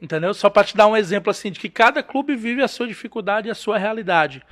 Entendeu? 0.00 0.32
Só 0.32 0.48
para 0.48 0.64
te 0.64 0.74
dar 0.74 0.86
um 0.86 0.96
exemplo 0.96 1.30
assim 1.30 1.52
de 1.52 1.60
que 1.60 1.68
cada 1.68 2.02
clube 2.02 2.34
vive 2.34 2.62
a 2.62 2.68
sua 2.68 2.88
dificuldade 2.88 3.48
e 3.48 3.50
a 3.50 3.54
sua 3.54 3.76
realidade. 3.76 4.42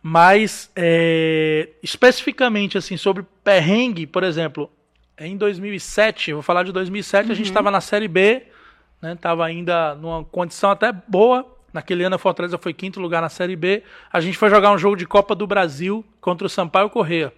Mas 0.00 0.70
é, 0.76 1.70
especificamente 1.82 2.78
assim 2.78 2.96
sobre 2.96 3.26
perrengue, 3.42 4.06
por 4.06 4.22
exemplo, 4.22 4.70
em 5.18 5.36
2007, 5.36 6.32
vou 6.32 6.42
falar 6.42 6.62
de 6.62 6.70
2007, 6.70 7.26
uhum. 7.26 7.32
a 7.32 7.34
gente 7.34 7.46
estava 7.46 7.72
na 7.72 7.80
Série 7.80 8.06
B, 8.06 8.44
né? 9.00 9.16
Tava 9.20 9.44
ainda 9.44 9.96
numa 9.96 10.22
condição 10.22 10.70
até 10.70 10.92
boa. 10.92 11.44
Naquele 11.72 12.04
ano 12.04 12.14
a 12.14 12.18
Fortaleza 12.20 12.56
foi 12.56 12.72
quinto 12.72 13.00
lugar 13.00 13.20
na 13.20 13.30
Série 13.30 13.56
B. 13.56 13.82
A 14.12 14.20
gente 14.20 14.38
foi 14.38 14.48
jogar 14.48 14.70
um 14.70 14.78
jogo 14.78 14.94
de 14.94 15.08
Copa 15.08 15.34
do 15.34 15.44
Brasil 15.44 16.04
contra 16.20 16.46
o 16.46 16.50
Sampaio 16.50 16.88
Correia. 16.88 17.32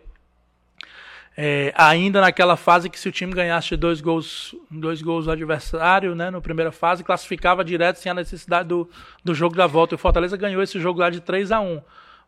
É, 1.37 1.73
ainda 1.77 2.21
naquela 2.21 2.57
fase 2.57 2.89
que 2.89 2.99
se 2.99 3.09
o 3.09 3.13
time 3.13 3.33
ganhasse 3.33 3.77
dois 3.77 4.01
gols, 4.01 4.55
dois 4.71 5.03
gols 5.03 5.25
do 5.25 5.33
adversário, 5.33 6.15
né, 6.15 6.31
na 6.31 6.41
primeira 6.41 6.71
fase, 6.71 7.03
classificava 7.03 7.65
direto 7.65 7.97
sem 7.97 8.11
a 8.11 8.15
necessidade 8.15 8.69
do, 8.69 8.89
do 9.25 9.35
jogo 9.35 9.57
da 9.57 9.67
volta. 9.67 9.95
E 9.95 9.97
o 9.97 9.99
Fortaleza 9.99 10.37
ganhou 10.37 10.63
esse 10.63 10.79
jogo 10.79 11.01
lá 11.01 11.11
de 11.11 11.21
3 11.21 11.51
a 11.51 11.61
1 11.61 11.83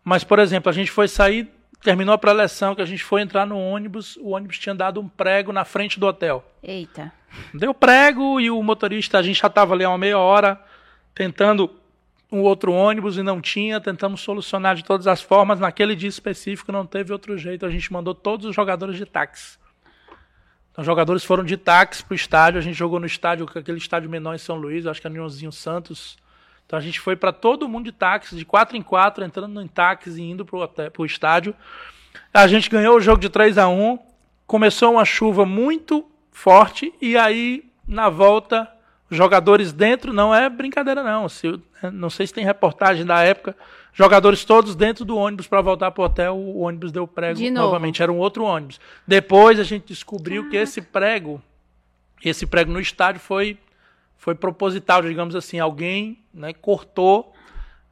Mas, 0.05 0.25
por 0.25 0.40
exemplo, 0.40 0.69
a 0.69 0.73
gente 0.73 0.90
foi 0.90 1.07
sair, 1.07 1.49
terminou 1.83 2.14
a 2.14 2.19
pré-eleção, 2.19 2.75
que 2.75 2.83
a 2.83 2.87
gente 2.87 3.05
foi 3.05 3.21
entrar 3.21 3.47
no 3.47 3.59
ônibus, 3.59 4.16
o 4.16 4.31
ônibus 4.31 4.59
tinha 4.59 4.75
dado 4.75 5.01
um 5.01 5.09
prego 5.09 5.53
na 5.53 5.64
frente 5.64 6.01
do 6.01 6.07
hotel. 6.07 6.45
Eita. 6.61 7.12
Deu 7.55 7.73
prego 7.73 8.40
e 8.40 8.51
o 8.51 8.61
motorista, 8.61 9.19
a 9.19 9.23
gente 9.23 9.40
já 9.40 9.47
estava 9.47 9.75
ali 9.75 9.85
há 9.85 9.88
uma 9.88 9.99
meia 9.99 10.19
hora 10.19 10.61
tentando 11.14 11.71
um 12.31 12.41
outro 12.41 12.73
ônibus 12.73 13.17
e 13.17 13.23
não 13.23 13.41
tinha, 13.41 13.81
tentamos 13.81 14.21
solucionar 14.21 14.75
de 14.75 14.85
todas 14.85 15.07
as 15.07 15.23
formas. 15.23 15.61
Naquele 15.61 15.95
dia 15.95 16.09
específico 16.09 16.73
não 16.73 16.87
teve 16.87 17.12
outro 17.12 17.37
jeito, 17.39 17.65
a 17.65 17.71
gente 17.71 17.93
mandou 17.93 18.15
todos 18.15 18.47
os 18.47 18.55
jogadores 18.55 18.97
de 18.97 19.07
táxi. 19.07 19.59
Então, 20.73 20.83
os 20.83 20.87
jogadores 20.87 21.25
foram 21.25 21.45
de 21.45 21.57
táxi 21.57 22.05
para 22.05 22.12
o 22.12 22.17
estádio, 22.17 22.59
a 22.59 22.62
gente 22.62 22.77
jogou 22.77 23.01
no 23.01 23.07
estádio, 23.07 23.49
aquele 23.55 23.79
estádio 23.79 24.11
menor 24.11 24.35
em 24.35 24.39
São 24.39 24.57
Luís, 24.57 24.87
acho 24.87 25.01
que 25.01 25.07
é 25.07 25.11
Nionzinho 25.11 25.53
Santos. 25.53 26.19
Então 26.67 26.79
a 26.79 26.83
gente 26.83 26.99
foi 26.99 27.15
para 27.15 27.33
todo 27.33 27.69
mundo 27.69 27.85
de 27.85 27.93
táxi, 27.93 28.37
de 28.37 28.45
quatro 28.45 28.77
em 28.77 28.83
quatro, 28.83 29.25
entrando 29.25 29.62
em 29.62 29.69
táxi 29.69 30.11
e 30.11 30.31
indo 30.31 30.45
para 30.45 30.91
o 30.99 31.07
estádio. 31.07 31.55
A 32.35 32.47
gente 32.49 32.69
ganhou 32.69 32.97
o 32.97 33.01
jogo 33.01 33.21
de 33.21 33.29
3 33.29 33.57
a 33.57 33.69
1 33.69 33.99
começou 34.47 34.93
uma 34.93 35.05
chuva 35.05 35.45
muito 35.45 36.09
forte 36.31 36.93
e 37.01 37.17
aí 37.17 37.65
na 37.87 38.09
volta 38.09 38.71
jogadores 39.11 39.73
dentro, 39.73 40.12
não 40.12 40.35
é 40.35 40.49
brincadeira 40.49 41.03
não. 41.03 41.29
Se, 41.29 41.61
não 41.92 42.11
sei 42.11 42.27
se 42.27 42.35
tem 42.35 42.45
reportagem 42.45 43.05
da 43.05 43.23
época, 43.23 43.57
jogadores 43.92 44.45
todos 44.45 44.75
dentro 44.75 45.05
do 45.05 45.16
ônibus 45.16 45.47
para 45.47 45.61
voltar 45.61 45.90
para 45.90 46.03
o 46.03 46.05
hotel, 46.05 46.37
o 46.37 46.61
ônibus 46.61 46.92
deu 46.92 47.07
prego 47.07 47.38
De 47.38 47.51
novamente, 47.51 48.03
era 48.03 48.12
um 48.12 48.19
outro 48.19 48.45
ônibus. 48.45 48.81
Depois 49.07 49.61
a 49.61 49.64
gente 49.64 49.87
descobriu 49.87 50.42
Caraca. 50.42 50.51
que 50.51 50.57
esse 50.57 50.83
prego, 50.83 51.42
esse 52.25 52.47
prego 52.47 52.73
no 52.73 52.81
estádio 52.81 53.21
foi 53.21 53.59
foi 54.19 54.35
proposital, 54.35 55.03
digamos 55.03 55.37
assim, 55.37 55.61
alguém 55.61 56.19
né, 56.35 56.53
cortou 56.53 57.33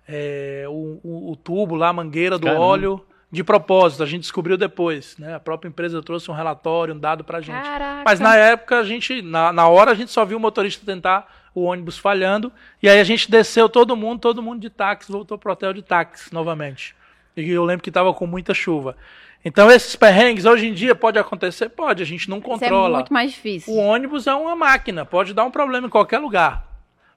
é, 0.08 0.64
o, 0.68 0.98
o, 1.02 1.30
o, 1.32 1.36
tubo 1.36 1.76
lá, 1.76 1.90
a 1.90 1.92
mangueira 1.92 2.38
do 2.38 2.46
Caramba. 2.46 2.64
óleo 2.64 3.06
de 3.34 3.42
propósito, 3.42 4.02
a 4.02 4.06
gente 4.06 4.22
descobriu 4.22 4.56
depois, 4.56 5.18
né? 5.18 5.34
A 5.34 5.40
própria 5.40 5.68
empresa 5.68 6.00
trouxe 6.00 6.30
um 6.30 6.34
relatório, 6.34 6.94
um 6.94 6.98
dado 6.98 7.24
pra 7.24 7.40
gente. 7.40 7.60
Caraca. 7.60 8.02
Mas 8.04 8.20
na 8.20 8.36
época 8.36 8.78
a 8.78 8.84
gente, 8.84 9.20
na, 9.20 9.52
na 9.52 9.68
hora 9.68 9.90
a 9.90 9.94
gente 9.94 10.12
só 10.12 10.24
viu 10.24 10.38
o 10.38 10.40
motorista 10.40 10.86
tentar 10.86 11.26
o 11.52 11.64
ônibus 11.64 11.98
falhando, 11.98 12.52
e 12.82 12.88
aí 12.88 12.98
a 12.98 13.04
gente 13.04 13.30
desceu 13.30 13.68
todo 13.68 13.96
mundo, 13.96 14.20
todo 14.20 14.42
mundo 14.42 14.60
de 14.60 14.70
táxi, 14.70 15.10
voltou 15.10 15.36
pro 15.36 15.52
hotel 15.52 15.72
de 15.72 15.82
táxi 15.82 16.32
novamente. 16.32 16.94
E 17.36 17.50
eu 17.50 17.64
lembro 17.64 17.82
que 17.82 17.90
estava 17.90 18.14
com 18.14 18.26
muita 18.26 18.54
chuva. 18.54 18.96
Então 19.44 19.70
esses 19.70 19.94
perrengues 19.96 20.44
hoje 20.44 20.68
em 20.68 20.72
dia 20.72 20.94
pode 20.94 21.18
acontecer, 21.18 21.68
pode, 21.68 22.02
a 22.02 22.06
gente 22.06 22.30
não 22.30 22.40
controla. 22.40 22.86
Isso 22.86 22.94
é 22.94 22.94
muito 22.94 23.12
mais 23.12 23.32
difícil. 23.32 23.74
O 23.74 23.76
ônibus 23.78 24.26
é 24.26 24.34
uma 24.34 24.54
máquina, 24.54 25.04
pode 25.04 25.34
dar 25.34 25.44
um 25.44 25.50
problema 25.50 25.86
em 25.88 25.90
qualquer 25.90 26.18
lugar. 26.18 26.66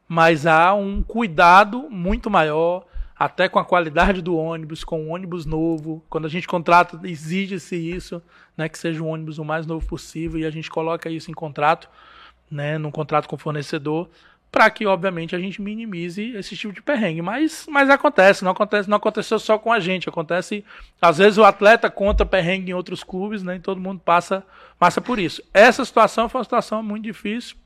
Mas 0.08 0.46
há 0.48 0.74
um 0.74 1.02
cuidado 1.04 1.88
muito 1.90 2.30
maior 2.30 2.86
até 3.18 3.50
com 3.50 3.58
a 3.58 3.66
qualidade 3.66 4.22
do 4.22 4.38
ônibus, 4.38 4.84
com 4.84 5.06
um 5.06 5.14
ônibus 5.14 5.46
novo. 5.46 6.04
Quando 6.10 6.26
a 6.26 6.30
gente 6.30 6.48
contrata, 6.48 7.00
exige-se 7.04 7.76
isso, 7.76 8.22
né, 8.56 8.70
que 8.70 8.78
seja 8.78 9.02
um 9.02 9.08
ônibus 9.08 9.40
o 9.40 9.46
mais 9.46 9.66
novo 9.66 9.86
possível 9.88 10.40
e 10.40 10.46
a 10.46 10.52
gente 10.52 10.70
coloca 10.70 11.10
isso 11.10 11.32
em 11.32 11.34
contrato, 11.34 11.90
né, 12.50 12.78
num 12.78 12.92
contrato 12.92 13.28
com 13.28 13.36
o 13.36 13.40
fornecedor, 13.40 14.08
para 14.52 14.70
que 14.70 14.86
obviamente 14.86 15.36
a 15.36 15.40
gente 15.40 15.62
minimize 15.62 16.32
esse 16.38 16.56
tipo 16.56 16.74
de 16.74 16.82
perrengue. 16.82 17.22
Mas, 17.22 17.66
mas 17.68 17.90
acontece, 17.90 18.44
não 18.44 18.52
acontece, 18.52 18.90
não 18.90 18.98
aconteceu 18.98 19.40
só 19.40 19.58
com 19.58 19.72
a 19.74 19.80
gente, 19.80 20.08
acontece 20.08 20.64
às 21.02 21.18
vezes 21.18 21.38
o 21.38 21.44
atleta 21.44 21.90
conta 21.90 22.26
perrengue 22.26 22.72
em 22.72 22.76
outros 22.76 23.04
clubes, 23.04 23.42
né, 23.42 23.56
e 23.56 23.60
todo 23.60 23.82
mundo 23.82 24.00
passa 24.00 24.46
passa 24.78 25.02
por 25.02 25.18
isso. 25.18 25.42
Essa 25.52 25.84
situação 25.84 26.30
foi 26.30 26.40
uma 26.40 26.46
situação 26.46 26.84
muito 26.84 27.04
difícil. 27.04 27.58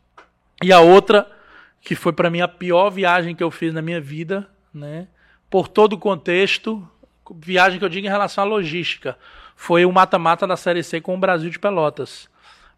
E 0.64 0.72
a 0.72 0.80
outra 0.80 1.30
que 1.82 1.96
foi 1.96 2.14
para 2.14 2.30
mim 2.30 2.40
a 2.42 2.48
pior 2.48 2.90
viagem 2.90 3.36
que 3.36 3.44
eu 3.44 3.52
fiz 3.52 3.74
na 3.74 3.82
minha 3.82 4.00
vida, 4.00 4.48
né? 4.74 5.08
Por 5.52 5.68
todo 5.68 5.94
o 5.94 5.98
contexto, 5.98 6.82
viagem 7.36 7.78
que 7.78 7.84
eu 7.84 7.90
digo 7.90 8.08
em 8.08 8.10
relação 8.10 8.46
à 8.46 8.48
logística, 8.48 9.18
foi 9.54 9.86
o 9.86 9.92
mata-mata 9.92 10.48
da 10.48 10.56
Série 10.56 10.82
C 10.82 11.02
com 11.02 11.14
o 11.14 11.20
Brasil 11.20 11.50
de 11.50 11.60
Pelotas. 11.60 12.30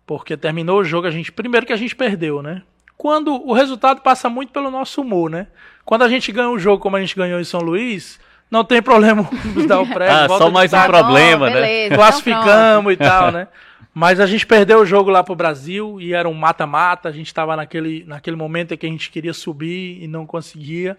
Porque 0.08 0.36
terminou 0.36 0.80
o 0.80 0.84
jogo, 0.84 1.08
a 1.08 1.12
gente. 1.12 1.32
Primeiro 1.32 1.66
que 1.66 1.72
a 1.72 1.78
gente 1.78 1.96
perdeu, 1.96 2.42
né? 2.42 2.64
Quando 2.98 3.36
o 3.48 3.54
resultado 3.54 4.02
passa 4.02 4.28
muito 4.28 4.52
pelo 4.52 4.72
nosso 4.72 5.02
humor, 5.02 5.30
né? 5.30 5.48
Quando 5.86 6.02
a 6.02 6.10
gente 6.10 6.32
ganha 6.32 6.50
um 6.50 6.60
jogo 6.60 6.82
como 6.82 6.98
a 6.98 7.00
gente 7.00 7.16
ganhou 7.16 7.40
em 7.40 7.44
São 7.44 7.62
Luís, 7.62 8.20
não 8.50 8.64
tem 8.66 8.82
problema 8.82 9.30
dar 9.68 9.80
o 9.80 9.88
prêmio. 9.88 10.14
ah, 10.14 10.28
só 10.28 10.50
mais 10.50 10.74
um 10.74 10.84
problema, 10.84 11.50
né? 11.50 11.86
Então 11.86 11.98
Classificamos 11.98 12.94
e 12.94 12.98
tal, 12.98 13.32
né? 13.32 13.48
Mas 13.94 14.20
a 14.20 14.26
gente 14.26 14.48
perdeu 14.48 14.80
o 14.80 14.86
jogo 14.86 15.12
lá 15.12 15.24
pro 15.24 15.36
Brasil 15.36 16.02
e 16.02 16.14
era 16.14 16.28
um 16.28 16.34
mata-mata. 16.34 17.08
A 17.08 17.12
gente 17.12 17.28
estava 17.28 17.56
naquele, 17.56 18.04
naquele 18.06 18.36
momento 18.36 18.74
em 18.74 18.78
que 18.78 18.88
a 18.88 18.90
gente 18.90 19.12
queria 19.12 19.34
subir 19.34 20.02
e 20.02 20.08
não 20.08 20.26
conseguia. 20.26 20.98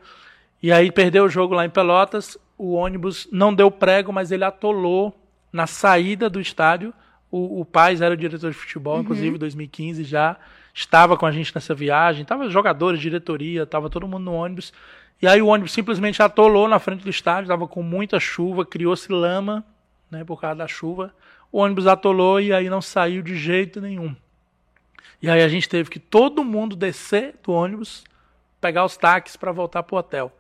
E 0.65 0.73
aí 0.73 0.91
perdeu 0.91 1.27
o 1.27 1.29
jogo 1.29 1.53
lá 1.53 1.67
em 1.67 1.69
Pelotas, 1.69 2.39
o 2.57 2.73
ônibus 2.73 3.29
não 3.31 3.53
deu 3.53 3.71
prego, 3.71 4.11
mas 4.11 4.33
ele 4.33 4.45
atolou 4.45 5.15
na 5.53 5.67
saída 5.67 6.31
do 6.31 6.41
estádio. 6.41 6.95
O, 7.31 7.61
o 7.61 7.67
Paz 7.67 8.01
era 8.01 8.15
o 8.15 8.17
diretor 8.17 8.51
de 8.51 8.57
futebol, 8.57 8.95
uhum. 8.95 9.03
inclusive, 9.03 9.37
em 9.37 9.39
2015 9.39 10.05
já. 10.05 10.39
Estava 10.73 11.19
com 11.19 11.27
a 11.27 11.31
gente 11.31 11.55
nessa 11.55 11.75
viagem, 11.75 12.25
tava 12.25 12.49
jogadores, 12.49 12.99
diretoria, 12.99 13.67
tava 13.67 13.91
todo 13.91 14.09
mundo 14.09 14.25
no 14.25 14.33
ônibus. 14.33 14.73
E 15.21 15.27
aí 15.27 15.43
o 15.43 15.49
ônibus 15.49 15.71
simplesmente 15.71 16.23
atolou 16.23 16.67
na 16.67 16.79
frente 16.79 17.05
do 17.05 17.11
estádio, 17.11 17.43
estava 17.43 17.69
com 17.69 17.83
muita 17.83 18.19
chuva, 18.19 18.65
criou-se 18.65 19.13
lama, 19.13 19.63
né, 20.11 20.25
por 20.25 20.41
causa 20.41 20.57
da 20.57 20.67
chuva. 20.67 21.15
O 21.53 21.59
ônibus 21.59 21.87
atolou 21.87 22.41
e 22.41 22.55
aí 22.55 22.71
não 22.71 22.81
saiu 22.81 23.21
de 23.21 23.37
jeito 23.37 23.83
nenhum. 23.83 24.17
E 25.21 25.29
aí 25.29 25.43
a 25.43 25.49
gente 25.49 25.69
teve 25.69 25.91
que 25.91 25.99
todo 25.99 26.43
mundo 26.43 26.75
descer 26.75 27.35
do 27.43 27.53
ônibus, 27.53 28.03
pegar 28.63 28.87
os 28.87 28.97
táxis 28.97 29.37
para 29.37 29.53
voltar 29.53 29.83
pro 29.83 29.99
hotel. 29.99 30.33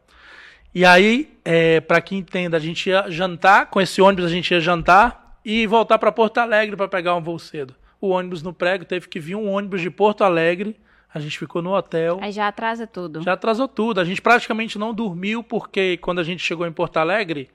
E 0.75 0.85
aí, 0.85 1.33
é, 1.45 1.81
para 1.81 2.01
quem 2.01 2.19
entenda, 2.19 2.57
a 2.57 2.61
gente 2.61 2.89
ia 2.89 3.11
jantar, 3.11 3.67
com 3.67 3.81
esse 3.81 4.03
ônibus 4.03 4.25
a 4.25 4.29
gente 4.29 4.51
ia 4.51 4.61
jantar 4.61 5.39
e 5.45 5.67
voltar 5.67 5.99
para 5.99 6.11
Porto 6.11 6.39
Alegre 6.39 6.77
para 6.77 6.89
pegar 6.89 7.15
um 7.15 7.23
voo 7.23 7.39
cedo. 7.39 7.75
O 8.01 8.09
ônibus 8.09 8.43
no 8.43 8.53
prego 8.53 8.85
teve 8.85 9.09
que 9.09 9.21
vir 9.21 9.37
um 9.37 9.49
ônibus 9.49 9.81
de 9.81 9.91
Porto 9.91 10.25
Alegre 10.25 10.77
a 11.15 11.21
gente 11.21 11.39
ficou 11.39 11.63
no 11.63 11.73
hotel. 11.73 12.19
Aí 12.21 12.33
já 12.33 12.49
atrasa 12.49 12.89
tudo. 12.89 13.23
Já 13.23 13.35
atrasou 13.35 13.69
tudo. 13.69 14.01
A 14.01 14.05
gente 14.05 14.21
praticamente 14.21 14.77
não 14.77 14.93
dormiu 14.93 15.45
porque 15.45 15.97
quando 15.99 16.19
a 16.19 16.25
gente 16.25 16.43
chegou 16.43 16.67
em 16.67 16.73
Porto 16.73 16.97
Alegre, 16.97 17.49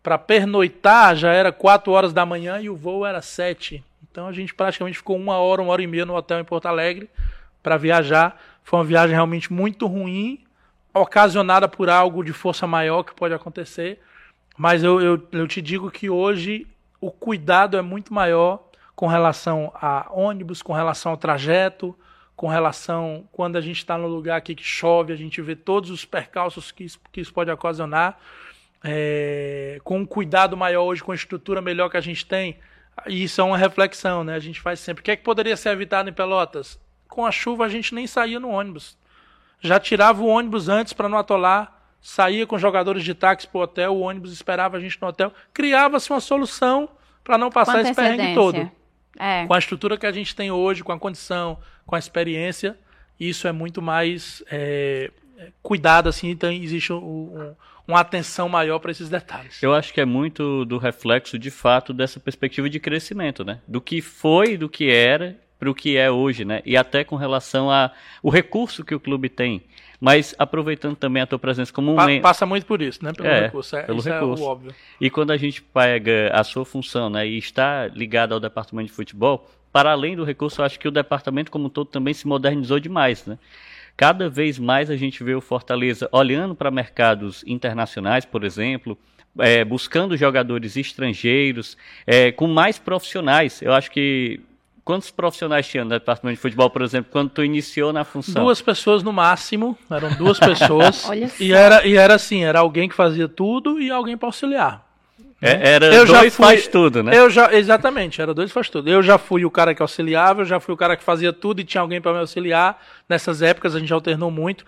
para 0.00 0.16
pernoitar 0.16 1.16
já 1.16 1.32
era 1.32 1.50
4 1.50 1.90
horas 1.90 2.12
da 2.12 2.24
manhã 2.24 2.60
e 2.60 2.70
o 2.70 2.76
voo 2.76 3.04
era 3.04 3.20
7. 3.20 3.82
Então 4.08 4.28
a 4.28 4.32
gente 4.32 4.54
praticamente 4.54 4.98
ficou 4.98 5.16
uma 5.16 5.38
hora, 5.38 5.60
uma 5.60 5.72
hora 5.72 5.82
e 5.82 5.88
meia 5.88 6.06
no 6.06 6.14
hotel 6.14 6.38
em 6.38 6.44
Porto 6.44 6.66
Alegre 6.66 7.10
para 7.60 7.76
viajar. 7.76 8.40
Foi 8.62 8.78
uma 8.78 8.84
viagem 8.84 9.12
realmente 9.12 9.52
muito 9.52 9.88
ruim, 9.88 10.38
ocasionada 10.92 11.68
por 11.68 11.88
algo 11.88 12.24
de 12.24 12.32
força 12.32 12.66
maior 12.66 13.02
que 13.02 13.14
pode 13.14 13.34
acontecer. 13.34 14.00
Mas 14.56 14.82
eu, 14.82 15.00
eu, 15.00 15.28
eu 15.32 15.48
te 15.48 15.62
digo 15.62 15.90
que 15.90 16.10
hoje 16.10 16.66
o 17.00 17.10
cuidado 17.10 17.76
é 17.76 17.82
muito 17.82 18.12
maior 18.12 18.62
com 18.94 19.06
relação 19.06 19.72
a 19.74 20.08
ônibus, 20.12 20.60
com 20.60 20.72
relação 20.72 21.12
ao 21.12 21.16
trajeto, 21.16 21.96
com 22.36 22.48
relação 22.48 23.28
quando 23.32 23.56
a 23.56 23.60
gente 23.60 23.78
está 23.78 23.96
no 23.96 24.06
lugar 24.06 24.36
aqui 24.36 24.54
que 24.54 24.64
chove, 24.64 25.12
a 25.12 25.16
gente 25.16 25.40
vê 25.40 25.56
todos 25.56 25.90
os 25.90 26.04
percalços 26.04 26.70
que 26.70 26.84
isso, 26.84 27.00
que 27.10 27.20
isso 27.20 27.32
pode 27.32 27.50
ocasionar. 27.50 28.18
É, 28.82 29.78
com 29.84 29.98
um 29.98 30.06
cuidado 30.06 30.56
maior 30.56 30.84
hoje, 30.84 31.02
com 31.02 31.12
a 31.12 31.14
estrutura 31.14 31.60
melhor 31.60 31.90
que 31.90 31.98
a 31.98 32.00
gente 32.00 32.24
tem, 32.24 32.58
e 33.06 33.24
isso 33.24 33.40
é 33.40 33.44
uma 33.44 33.58
reflexão, 33.58 34.24
né? 34.24 34.34
A 34.34 34.38
gente 34.38 34.60
faz 34.60 34.80
sempre. 34.80 35.00
O 35.00 35.04
que 35.04 35.10
é 35.10 35.16
que 35.16 35.22
poderia 35.22 35.56
ser 35.56 35.70
evitado 35.70 36.08
em 36.08 36.12
Pelotas? 36.12 36.78
Com 37.08 37.24
a 37.24 37.30
chuva 37.30 37.64
a 37.64 37.68
gente 37.68 37.94
nem 37.94 38.06
saía 38.06 38.40
no 38.40 38.50
ônibus. 38.50 38.96
Já 39.60 39.78
tirava 39.78 40.22
o 40.22 40.26
ônibus 40.26 40.68
antes 40.68 40.92
para 40.92 41.08
não 41.08 41.18
atolar, 41.18 41.80
saía 42.00 42.46
com 42.46 42.58
jogadores 42.58 43.04
de 43.04 43.14
táxi 43.14 43.46
para 43.46 43.58
o 43.58 43.62
hotel, 43.62 43.94
o 43.94 44.00
ônibus 44.00 44.32
esperava 44.32 44.76
a 44.76 44.80
gente 44.80 45.00
no 45.00 45.08
hotel. 45.08 45.32
Criava-se 45.52 46.10
uma 46.10 46.20
solução 46.20 46.88
para 47.22 47.36
não 47.36 47.50
passar 47.50 47.80
esse 47.80 47.94
perrengue 47.94 48.34
todo. 48.34 48.70
É. 49.18 49.46
Com 49.46 49.54
a 49.54 49.58
estrutura 49.58 49.98
que 49.98 50.06
a 50.06 50.12
gente 50.12 50.34
tem 50.34 50.50
hoje, 50.50 50.82
com 50.82 50.92
a 50.92 50.98
condição, 50.98 51.58
com 51.84 51.94
a 51.94 51.98
experiência, 51.98 52.78
isso 53.18 53.46
é 53.46 53.52
muito 53.52 53.82
mais 53.82 54.42
é, 54.50 55.10
cuidado, 55.62 56.08
assim, 56.08 56.30
então 56.30 56.50
existe 56.50 56.92
um, 56.92 56.96
um, 56.96 57.54
uma 57.86 58.00
atenção 58.00 58.48
maior 58.48 58.78
para 58.78 58.90
esses 58.90 59.08
detalhes. 59.08 59.62
Eu 59.62 59.74
acho 59.74 59.92
que 59.92 60.00
é 60.00 60.04
muito 60.04 60.64
do 60.64 60.78
reflexo, 60.78 61.38
de 61.38 61.50
fato, 61.50 61.92
dessa 61.92 62.18
perspectiva 62.18 62.70
de 62.70 62.80
crescimento, 62.80 63.44
né? 63.44 63.60
Do 63.66 63.80
que 63.80 64.00
foi, 64.00 64.56
do 64.56 64.68
que 64.68 64.90
era, 64.90 65.36
para 65.60 65.70
o 65.70 65.74
que 65.74 65.98
é 65.98 66.10
hoje, 66.10 66.42
né? 66.42 66.62
E 66.64 66.74
até 66.74 67.04
com 67.04 67.16
relação 67.16 67.70
a 67.70 67.92
o 68.22 68.30
recurso 68.30 68.82
que 68.82 68.94
o 68.94 68.98
clube 68.98 69.28
tem. 69.28 69.62
Mas 70.00 70.34
aproveitando 70.38 70.96
também 70.96 71.22
a 71.22 71.26
tua 71.26 71.38
presença 71.38 71.70
como 71.70 71.92
um 71.92 71.96
pa 71.96 72.08
Passa 72.22 72.46
muito 72.46 72.64
por 72.64 72.80
isso, 72.80 73.04
né? 73.04 73.12
Pelo 73.12 73.28
é, 73.28 73.40
recurso. 73.42 73.76
É, 73.76 73.82
pelo 73.82 74.00
recurso. 74.00 74.42
É 74.42 74.46
óbvio. 74.46 74.74
E 74.98 75.10
quando 75.10 75.30
a 75.30 75.36
gente 75.36 75.60
pega 75.60 76.30
a 76.32 76.42
sua 76.42 76.64
função 76.64 77.10
né, 77.10 77.28
e 77.28 77.36
está 77.36 77.86
ligado 77.88 78.32
ao 78.32 78.40
departamento 78.40 78.88
de 78.88 78.94
futebol, 78.94 79.46
para 79.70 79.92
além 79.92 80.16
do 80.16 80.24
recurso, 80.24 80.62
eu 80.62 80.64
acho 80.64 80.80
que 80.80 80.88
o 80.88 80.90
departamento 80.90 81.50
como 81.50 81.66
um 81.66 81.68
todo 81.68 81.88
também 81.88 82.14
se 82.14 82.26
modernizou 82.26 82.80
demais, 82.80 83.26
né? 83.26 83.38
Cada 83.94 84.30
vez 84.30 84.58
mais 84.58 84.88
a 84.88 84.96
gente 84.96 85.22
vê 85.22 85.34
o 85.34 85.42
Fortaleza 85.42 86.08
olhando 86.10 86.54
para 86.54 86.70
mercados 86.70 87.44
internacionais, 87.46 88.24
por 88.24 88.44
exemplo, 88.44 88.96
é, 89.38 89.62
buscando 89.62 90.16
jogadores 90.16 90.78
estrangeiros, 90.78 91.76
é, 92.06 92.32
com 92.32 92.46
mais 92.46 92.78
profissionais. 92.78 93.60
Eu 93.60 93.74
acho 93.74 93.90
que 93.90 94.40
Quantos 94.90 95.10
profissionais 95.12 95.68
tinha 95.68 95.84
no 95.84 95.90
departamento 95.90 96.34
de 96.34 96.42
futebol, 96.42 96.68
por 96.68 96.82
exemplo, 96.82 97.12
quando 97.12 97.30
tu 97.30 97.44
iniciou 97.44 97.92
na 97.92 98.02
função? 98.02 98.42
Duas 98.42 98.60
pessoas 98.60 99.04
no 99.04 99.12
máximo, 99.12 99.78
eram 99.88 100.12
duas 100.16 100.36
pessoas. 100.40 101.08
Olha 101.08 101.30
e 101.38 101.52
era 101.52 101.86
e 101.86 101.96
era 101.96 102.14
assim, 102.16 102.42
era 102.42 102.58
alguém 102.58 102.88
que 102.88 102.94
fazia 102.96 103.28
tudo 103.28 103.80
e 103.80 103.88
alguém 103.88 104.16
para 104.16 104.26
auxiliar. 104.26 104.84
É, 105.40 105.74
era 105.74 105.86
eu 105.94 106.04
dois 106.04 106.34
fui, 106.34 106.44
faz 106.44 106.66
tudo, 106.66 107.04
né? 107.04 107.16
Eu 107.16 107.30
já, 107.30 107.54
exatamente, 107.54 108.20
era 108.20 108.34
dois 108.34 108.50
faz 108.50 108.68
tudo. 108.68 108.90
Eu 108.90 109.00
já 109.00 109.16
fui 109.16 109.44
o 109.44 109.50
cara 109.50 109.76
que 109.76 109.80
auxiliava, 109.80 110.42
eu 110.42 110.44
já 110.44 110.58
fui 110.58 110.74
o 110.74 110.76
cara 110.76 110.96
que 110.96 111.04
fazia 111.04 111.32
tudo 111.32 111.60
e 111.60 111.64
tinha 111.64 111.80
alguém 111.80 112.00
para 112.00 112.12
me 112.12 112.18
auxiliar. 112.18 112.82
Nessas 113.08 113.42
épocas 113.42 113.76
a 113.76 113.78
gente 113.78 113.92
alternou 113.92 114.28
muito. 114.28 114.66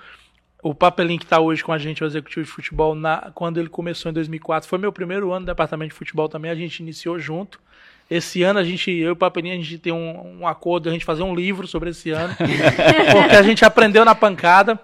O 0.62 0.72
Papelinho 0.72 1.18
que 1.18 1.24
está 1.24 1.40
hoje 1.40 1.64
com 1.64 1.72
a 1.72 1.78
gente, 1.78 2.04
o 2.04 2.06
executivo 2.06 2.46
de 2.46 2.52
futebol, 2.52 2.94
na, 2.94 3.32
quando 3.34 3.58
ele 3.58 3.68
começou 3.68 4.08
em 4.08 4.14
2004, 4.14 4.68
foi 4.68 4.78
meu 4.78 4.92
primeiro 4.92 5.32
ano 5.32 5.40
no 5.40 5.46
departamento 5.46 5.90
de 5.90 5.98
futebol 5.98 6.28
também. 6.28 6.48
A 6.48 6.54
gente 6.54 6.78
iniciou 6.78 7.18
junto. 7.18 7.58
Esse 8.12 8.42
ano 8.42 8.58
a 8.58 8.64
gente, 8.64 8.90
eu 8.90 9.08
e 9.08 9.12
o 9.12 9.16
Papelinho, 9.16 9.54
a 9.54 9.56
gente 9.56 9.78
tem 9.78 9.92
um, 9.92 10.40
um 10.40 10.46
acordo, 10.46 10.88
a 10.88 10.92
gente 10.92 11.04
fazer 11.04 11.22
um 11.22 11.34
livro 11.34 11.66
sobre 11.66 11.90
esse 11.90 12.10
ano. 12.10 12.34
porque 12.36 13.36
a 13.36 13.42
gente 13.42 13.64
aprendeu 13.64 14.04
na 14.04 14.14
pancada. 14.14 14.78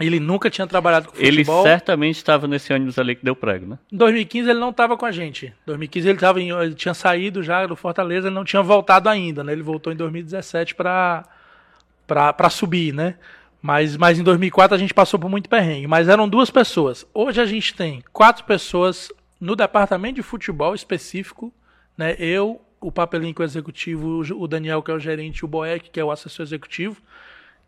Ele 0.00 0.18
nunca 0.18 0.48
tinha 0.48 0.66
trabalhado 0.66 1.08
com 1.08 1.14
futebol. 1.14 1.60
Ele 1.60 1.68
certamente 1.68 2.16
estava 2.16 2.48
nesse 2.48 2.72
ônibus 2.72 2.98
ali 2.98 3.14
que 3.14 3.22
deu 3.22 3.36
prego, 3.36 3.66
né? 3.66 3.78
Em 3.92 3.96
2015 3.98 4.48
ele 4.48 4.58
não 4.58 4.70
estava 4.70 4.96
com 4.96 5.04
a 5.04 5.12
gente. 5.12 5.46
Em 5.46 5.66
2015 5.66 6.08
ele, 6.08 6.18
tava 6.18 6.40
em, 6.40 6.50
ele 6.50 6.74
tinha 6.74 6.94
saído 6.94 7.42
já 7.42 7.66
do 7.66 7.76
Fortaleza, 7.76 8.28
ele 8.28 8.34
não 8.34 8.44
tinha 8.44 8.62
voltado 8.62 9.10
ainda, 9.10 9.44
né? 9.44 9.52
Ele 9.52 9.62
voltou 9.62 9.92
em 9.92 9.96
2017 9.96 10.74
para 10.74 11.24
para 12.06 12.50
subir, 12.50 12.92
né? 12.92 13.16
Mas, 13.60 13.96
mas 13.96 14.18
em 14.18 14.22
2004 14.22 14.74
a 14.74 14.78
gente 14.78 14.94
passou 14.94 15.20
por 15.20 15.30
muito 15.30 15.48
perrengue. 15.48 15.86
Mas 15.86 16.08
eram 16.08 16.28
duas 16.28 16.50
pessoas. 16.50 17.06
Hoje 17.12 17.40
a 17.40 17.46
gente 17.46 17.74
tem 17.74 18.02
quatro 18.12 18.44
pessoas 18.44 19.12
no 19.38 19.54
departamento 19.54 20.16
de 20.16 20.22
futebol 20.22 20.74
específico 20.74 21.52
né? 21.96 22.16
Eu, 22.18 22.60
o 22.80 22.90
Papelinho, 22.90 23.34
que 23.34 23.42
é 23.42 23.44
o 23.44 23.46
executivo, 23.46 24.20
o 24.20 24.48
Daniel, 24.48 24.82
que 24.82 24.90
é 24.90 24.94
o 24.94 24.98
gerente, 24.98 25.38
e 25.38 25.44
o 25.44 25.48
Boeck, 25.48 25.90
que 25.90 26.00
é 26.00 26.04
o 26.04 26.10
assessor 26.10 26.44
executivo. 26.44 27.00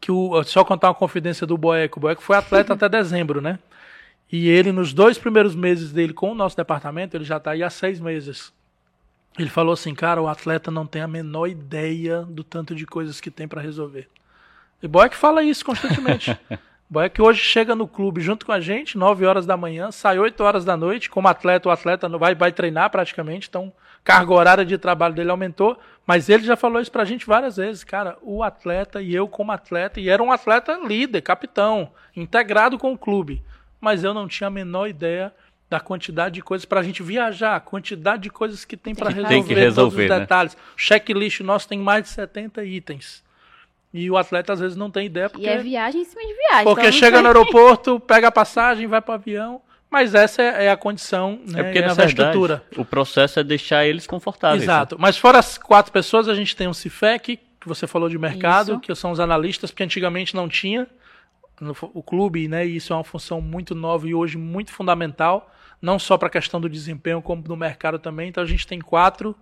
Que 0.01 0.11
o, 0.11 0.43
só 0.45 0.65
contar 0.65 0.89
uma 0.89 0.95
confidência 0.95 1.47
do 1.47 1.57
Boeck. 1.57 1.97
O 1.97 2.01
Boeck 2.01 2.23
foi 2.23 2.37
atleta 2.37 2.75
até 2.75 2.89
dezembro, 2.89 3.41
né? 3.41 3.59
E 4.31 4.49
ele, 4.49 4.73
nos 4.73 4.93
dois 4.93 5.17
primeiros 5.17 5.55
meses 5.55 5.93
dele 5.93 6.13
com 6.13 6.33
o 6.33 6.35
nosso 6.35 6.57
departamento, 6.57 7.17
ele 7.17 7.25
já 7.25 7.37
está 7.37 7.53
aí 7.53 7.63
há 7.63 7.71
seis 7.71 8.01
meses. 8.01 8.53
Ele 9.39 9.49
falou 9.49 9.73
assim, 9.73 9.95
cara, 9.95 10.23
o 10.23 10.29
atleta 10.29 10.71
não 10.71 10.87
tem 10.87 11.03
a 11.03 11.09
menor 11.09 11.47
ideia 11.47 12.23
do 12.23 12.45
tanto 12.45 12.75
de 12.75 12.87
coisas 12.87 13.21
que 13.21 13.31
tem 13.31 13.49
para 13.49 13.61
resolver. 13.61 14.09
E 14.83 14.89
Boeck 14.89 15.17
fala 15.17 15.43
isso 15.43 15.65
constantemente. 15.65 16.37
Boeck 16.89 17.21
hoje 17.21 17.41
chega 17.41 17.75
no 17.75 17.89
clube 17.89 18.21
junto 18.21 18.47
com 18.47 18.53
a 18.53 18.61
gente, 18.61 18.97
9 18.97 19.25
horas 19.25 19.47
da 19.47 19.57
manhã, 19.57 19.91
sai 19.91 20.19
8 20.19 20.41
horas 20.45 20.65
da 20.65 20.77
noite, 20.77 21.11
como 21.11 21.27
atleta, 21.27 21.69
o 21.69 21.73
atleta 21.73 22.09
vai, 22.11 22.35
vai 22.35 22.53
treinar 22.53 22.91
praticamente, 22.91 23.49
então 23.49 23.73
carga 24.05 24.35
horária 24.35 24.65
de 24.65 24.77
trabalho 24.77 25.15
dele 25.15 25.31
aumentou, 25.31 25.79
mas 26.07 26.29
ele 26.29 26.45
já 26.45 26.55
falou 26.55 26.81
isso 26.81 26.93
pra 26.93 27.07
gente 27.07 27.27
várias 27.27 27.57
vezes, 27.57 27.83
cara, 27.83 28.19
o 28.21 28.43
atleta 28.43 29.01
e 29.01 29.15
eu 29.15 29.27
como 29.27 29.51
atleta, 29.51 29.99
e 29.99 30.11
era 30.11 30.23
um 30.23 30.31
atleta 30.31 30.79
líder, 30.85 31.23
capitão, 31.23 31.91
integrado 32.15 32.79
com 32.79 32.93
o 32.93 32.99
clube, 32.99 33.43
mas 33.81 34.05
eu 34.05 34.13
não 34.13 34.29
tinha 34.29 34.49
a 34.49 34.51
menor 34.51 34.89
ideia 34.89 35.33
da 35.71 35.81
quantidade 35.81 36.35
de 36.35 36.43
coisas 36.43 36.67
para 36.67 36.81
a 36.81 36.83
gente 36.83 37.03
viajar, 37.03 37.57
a 37.57 37.61
quantidade 37.61 38.25
de 38.25 38.31
coisas 38.31 38.65
que 38.65 38.77
tem 38.77 38.95
para 38.95 39.09
resolver, 39.09 39.29
tem 39.29 39.43
que 39.43 39.55
resolver 39.55 39.75
todos 39.75 40.05
os 40.05 40.11
né? 40.11 40.21
detalhes. 40.21 40.55
O 40.55 40.59
checklist 40.77 41.41
nosso 41.41 41.67
tem 41.67 41.79
mais 41.79 42.05
de 42.05 42.11
70 42.11 42.65
itens. 42.65 43.25
E 43.93 44.11
o 44.11 44.17
atleta 44.17 44.53
às 44.53 44.61
vezes 44.61 44.77
não 44.77 44.91
tem 44.91 45.07
ideia 45.07 45.31
porque. 45.31 45.47
E 45.47 45.49
é 45.49 45.59
viagem 45.59 46.03
em 46.03 46.05
cima 46.05 46.23
de 46.23 46.35
viagem. 46.35 46.65
Porque 46.65 46.87
então 46.87 46.93
chega 46.93 47.23
no 47.23 47.29
aeroporto, 47.29 47.99
pega 48.01 48.29
a 48.29 48.33
passagem, 48.33 48.87
vai 48.87 49.01
para 49.01 49.13
o 49.13 49.15
avião. 49.15 49.63
Mas 49.91 50.15
essa 50.15 50.43
é, 50.43 50.67
é 50.67 50.71
a 50.71 50.77
condição, 50.77 51.41
né? 51.47 51.61
É 51.61 51.63
porque, 51.63 51.81
na 51.81 51.95
verdade, 51.95 52.09
estrutura. 52.09 52.65
o 52.77 52.85
processo 52.85 53.39
é 53.39 53.45
deixar 53.45 53.87
eles 53.87 54.07
confortáveis. 54.07 54.63
Né? 54.63 54.65
Exato. 54.65 54.97
Né? 54.97 55.03
Mas 55.03 55.17
fora 55.17 55.39
as 55.39 55.57
quatro 55.57 55.93
pessoas, 55.93 56.29
a 56.29 56.35
gente 56.35 56.57
tem 56.57 56.67
um 56.67 56.75
CIFEC, 56.75 57.39
que 57.61 57.69
você 57.69 57.87
falou 57.87 58.09
de 58.09 58.19
mercado, 58.19 58.73
isso. 58.73 58.81
que 58.81 58.95
são 58.95 59.13
os 59.13 59.21
analistas, 59.21 59.71
porque 59.71 59.85
antigamente 59.85 60.35
não 60.35 60.49
tinha. 60.49 60.87
No, 61.61 61.77
o 61.95 62.03
clube, 62.03 62.49
né? 62.49 62.67
E 62.67 62.77
isso 62.77 62.93
é 62.93 62.97
uma 62.97 63.05
função 63.05 63.41
muito 63.41 63.75
nova 63.75 64.09
e 64.09 64.15
hoje 64.15 64.37
muito 64.37 64.73
fundamental, 64.73 65.49
não 65.81 65.99
só 65.99 66.19
para 66.19 66.27
a 66.27 66.31
questão 66.31 66.61
do 66.61 66.69
desempenho, 66.69 67.23
como 67.23 67.45
no 67.47 67.57
mercado 67.57 67.99
também. 67.99 68.29
Então 68.29 68.43
a 68.43 68.47
gente 68.47 68.67
tem 68.67 68.81
quatro. 68.81 69.37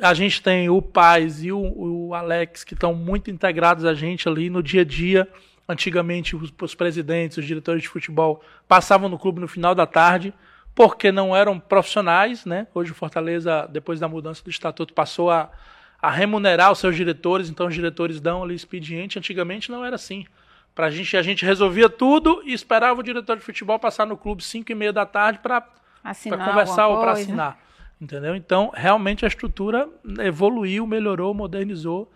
A 0.00 0.12
gente 0.12 0.42
tem 0.42 0.68
o 0.68 0.82
Paz 0.82 1.42
e 1.42 1.50
o, 1.50 1.58
o 1.58 2.14
Alex, 2.14 2.64
que 2.64 2.74
estão 2.74 2.94
muito 2.94 3.30
integrados 3.30 3.84
a 3.84 3.94
gente 3.94 4.28
ali 4.28 4.50
no 4.50 4.62
dia 4.62 4.82
a 4.82 4.84
dia 4.84 5.26
Antigamente, 5.68 6.34
os, 6.34 6.52
os 6.60 6.74
presidentes, 6.74 7.38
os 7.38 7.44
diretores 7.44 7.82
de 7.82 7.88
futebol 7.88 8.42
passavam 8.66 9.08
no 9.08 9.18
clube 9.18 9.40
no 9.40 9.48
final 9.48 9.74
da 9.74 9.86
tarde, 9.86 10.34
porque 10.74 11.12
não 11.12 11.36
eram 11.36 11.58
profissionais, 11.58 12.44
né? 12.44 12.66
Hoje 12.74 12.92
o 12.92 12.94
Fortaleza, 12.94 13.68
depois 13.70 14.00
da 14.00 14.08
mudança 14.08 14.42
do 14.42 14.50
estatuto, 14.50 14.92
passou 14.92 15.30
a, 15.30 15.50
a 16.00 16.10
remunerar 16.10 16.72
os 16.72 16.78
seus 16.78 16.96
diretores, 16.96 17.48
então 17.48 17.66
os 17.66 17.74
diretores 17.74 18.20
dão 18.20 18.42
ali 18.42 18.54
expediente. 18.54 19.18
Antigamente 19.18 19.70
não 19.70 19.84
era 19.84 19.96
assim. 19.96 20.26
Pra 20.74 20.90
gente, 20.90 21.16
a 21.16 21.22
gente 21.22 21.44
resolvia 21.44 21.88
tudo 21.88 22.42
e 22.44 22.52
esperava 22.52 22.98
o 22.98 23.02
diretor 23.02 23.36
de 23.36 23.42
futebol 23.42 23.78
passar 23.78 24.06
no 24.06 24.16
clube 24.16 24.42
5 24.42 24.72
e 24.72 24.74
meia 24.74 24.92
da 24.92 25.04
tarde 25.04 25.38
para 25.38 25.66
conversar 26.24 26.88
ou 26.88 26.98
para 26.98 27.12
assinar. 27.12 27.58
Entendeu? 28.00 28.34
Então, 28.34 28.72
realmente 28.74 29.24
a 29.24 29.28
estrutura 29.28 29.88
evoluiu, 30.20 30.86
melhorou, 30.86 31.32
modernizou 31.32 32.10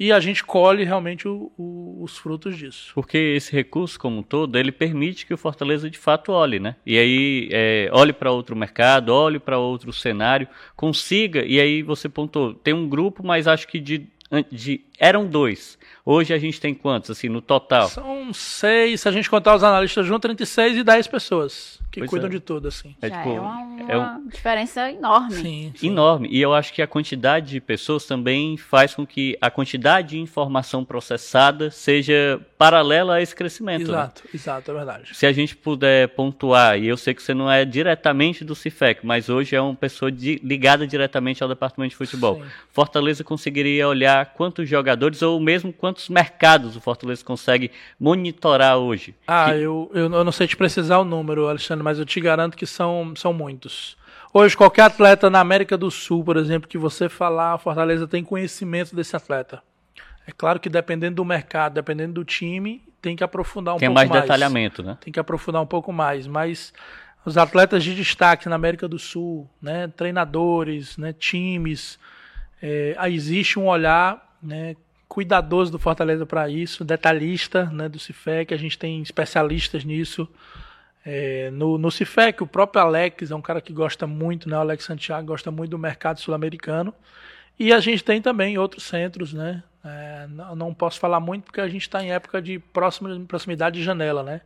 e 0.00 0.10
a 0.10 0.18
gente 0.18 0.42
colhe 0.42 0.82
realmente 0.82 1.28
o, 1.28 1.52
o, 1.58 2.02
os 2.02 2.16
frutos 2.16 2.56
disso. 2.56 2.90
Porque 2.94 3.18
esse 3.18 3.52
recurso 3.52 4.00
como 4.00 4.20
um 4.20 4.22
todo, 4.22 4.58
ele 4.58 4.72
permite 4.72 5.26
que 5.26 5.34
o 5.34 5.36
Fortaleza 5.36 5.90
de 5.90 5.98
fato 5.98 6.32
olhe, 6.32 6.58
né? 6.58 6.76
E 6.86 6.98
aí 6.98 7.48
é, 7.52 7.90
olhe 7.92 8.14
para 8.14 8.32
outro 8.32 8.56
mercado, 8.56 9.10
olhe 9.10 9.38
para 9.38 9.58
outro 9.58 9.92
cenário, 9.92 10.48
consiga, 10.74 11.44
e 11.44 11.60
aí 11.60 11.82
você 11.82 12.08
pontou, 12.08 12.54
tem 12.54 12.72
um 12.72 12.88
grupo, 12.88 13.24
mas 13.24 13.46
acho 13.46 13.68
que 13.68 13.78
de 13.78 14.08
de 14.50 14.80
eram 15.00 15.26
dois. 15.26 15.78
Hoje 16.04 16.34
a 16.34 16.38
gente 16.38 16.60
tem 16.60 16.74
quantos, 16.74 17.10
assim, 17.10 17.28
no 17.28 17.40
total? 17.40 17.88
São 17.88 18.32
seis, 18.32 19.00
se 19.00 19.08
a 19.08 19.12
gente 19.12 19.28
contar 19.28 19.56
os 19.56 19.64
analistas 19.64 20.06
juntos, 20.06 20.22
36 20.22 20.76
e 20.76 20.84
10 20.84 21.06
pessoas 21.08 21.80
que 21.90 22.00
pois 22.00 22.10
cuidam 22.10 22.28
é. 22.28 22.30
de 22.30 22.40
tudo, 22.40 22.68
assim. 22.68 22.94
É, 23.02 23.10
tipo, 23.10 23.28
é 23.28 23.40
uma, 23.40 23.92
é 23.92 23.96
uma 23.96 24.22
diferença 24.28 24.90
enorme. 24.90 25.34
Sim, 25.34 25.72
sim, 25.74 25.88
Enorme. 25.88 26.28
E 26.30 26.40
eu 26.40 26.54
acho 26.54 26.72
que 26.72 26.80
a 26.80 26.86
quantidade 26.86 27.50
de 27.50 27.60
pessoas 27.60 28.04
também 28.04 28.56
faz 28.56 28.94
com 28.94 29.04
que 29.04 29.36
a 29.40 29.50
quantidade 29.50 30.10
de 30.10 30.20
informação 30.20 30.84
processada 30.84 31.70
seja 31.70 32.40
paralela 32.56 33.16
a 33.16 33.22
esse 33.22 33.34
crescimento. 33.34 33.90
Né? 33.90 33.98
Exato, 33.98 34.22
né? 34.24 34.30
exato, 34.32 34.70
é 34.70 34.74
verdade. 34.74 35.16
Se 35.16 35.26
a 35.26 35.32
gente 35.32 35.56
puder 35.56 36.08
pontuar, 36.10 36.78
e 36.78 36.86
eu 36.86 36.96
sei 36.96 37.12
que 37.12 37.22
você 37.22 37.34
não 37.34 37.50
é 37.50 37.64
diretamente 37.64 38.44
do 38.44 38.54
CIFEC, 38.54 39.04
mas 39.04 39.28
hoje 39.28 39.56
é 39.56 39.60
uma 39.60 39.74
pessoa 39.74 40.12
de, 40.12 40.40
ligada 40.44 40.86
diretamente 40.86 41.42
ao 41.42 41.48
departamento 41.48 41.90
de 41.90 41.96
futebol. 41.96 42.36
Sim. 42.36 42.44
Fortaleza 42.70 43.24
conseguiria 43.24 43.88
olhar 43.88 44.26
quantos 44.34 44.68
jogadores 44.68 44.89
ou 45.22 45.40
mesmo 45.40 45.72
quantos 45.72 46.08
mercados 46.08 46.76
o 46.76 46.80
Fortaleza 46.80 47.24
consegue 47.24 47.70
monitorar 47.98 48.78
hoje? 48.78 49.14
Ah, 49.26 49.52
que... 49.52 49.60
eu, 49.60 49.90
eu, 49.94 50.12
eu 50.12 50.24
não 50.24 50.32
sei 50.32 50.46
te 50.46 50.56
precisar 50.56 50.98
o 50.98 51.04
número, 51.04 51.48
Alexandre, 51.48 51.84
mas 51.84 51.98
eu 51.98 52.04
te 52.04 52.20
garanto 52.20 52.56
que 52.56 52.66
são, 52.66 53.12
são 53.16 53.32
muitos. 53.32 53.96
Hoje, 54.32 54.56
qualquer 54.56 54.82
atleta 54.82 55.28
na 55.28 55.40
América 55.40 55.76
do 55.76 55.90
Sul, 55.90 56.22
por 56.22 56.36
exemplo, 56.36 56.68
que 56.68 56.78
você 56.78 57.08
falar, 57.08 57.54
a 57.54 57.58
Fortaleza 57.58 58.06
tem 58.06 58.22
conhecimento 58.22 58.94
desse 58.94 59.16
atleta. 59.16 59.62
É 60.26 60.30
claro 60.30 60.60
que 60.60 60.68
dependendo 60.68 61.16
do 61.16 61.24
mercado, 61.24 61.74
dependendo 61.74 62.14
do 62.14 62.24
time, 62.24 62.82
tem 63.02 63.16
que 63.16 63.24
aprofundar 63.24 63.74
um 63.74 63.78
tem 63.78 63.88
pouco 63.88 63.94
mais. 63.96 64.08
Tem 64.08 64.18
mais 64.18 64.22
detalhamento, 64.22 64.82
né? 64.82 64.96
Tem 65.00 65.12
que 65.12 65.18
aprofundar 65.18 65.60
um 65.60 65.66
pouco 65.66 65.92
mais, 65.92 66.26
mas 66.26 66.72
os 67.24 67.36
atletas 67.36 67.82
de 67.82 67.94
destaque 67.94 68.48
na 68.48 68.54
América 68.54 68.86
do 68.86 68.98
Sul, 68.98 69.48
né, 69.60 69.88
treinadores, 69.88 70.96
né, 70.96 71.12
times, 71.12 71.98
é, 72.62 72.96
existe 73.08 73.58
um 73.58 73.66
olhar 73.66 74.29
né, 74.42 74.76
cuidadoso 75.08 75.72
do 75.72 75.78
Fortaleza 75.78 76.24
para 76.24 76.48
isso, 76.48 76.84
detalhista 76.84 77.64
né, 77.66 77.88
do 77.88 77.98
Cifec, 77.98 78.54
a 78.54 78.56
gente 78.56 78.78
tem 78.78 79.02
especialistas 79.02 79.84
nisso. 79.84 80.28
É, 81.04 81.50
no, 81.50 81.78
no 81.78 81.90
Cifec, 81.90 82.42
o 82.42 82.46
próprio 82.46 82.82
Alex 82.82 83.30
é 83.30 83.34
um 83.34 83.40
cara 83.40 83.60
que 83.60 83.72
gosta 83.72 84.06
muito, 84.06 84.48
né, 84.48 84.56
o 84.56 84.60
Alex 84.60 84.84
Santiago 84.84 85.26
gosta 85.26 85.50
muito 85.50 85.70
do 85.70 85.78
mercado 85.78 86.20
sul-americano. 86.20 86.94
E 87.58 87.72
a 87.72 87.80
gente 87.80 88.02
tem 88.02 88.22
também 88.22 88.56
outros 88.56 88.84
centros, 88.84 89.34
né? 89.34 89.62
É, 89.84 90.26
não, 90.28 90.56
não, 90.56 90.74
posso 90.74 90.98
falar 90.98 91.20
muito 91.20 91.44
porque 91.44 91.60
a 91.60 91.68
gente 91.68 91.82
está 91.82 92.02
em 92.02 92.12
época 92.12 92.40
de 92.40 92.58
próxima, 92.58 93.18
proximidade 93.26 93.78
de 93.78 93.84
janela, 93.84 94.22
né? 94.22 94.40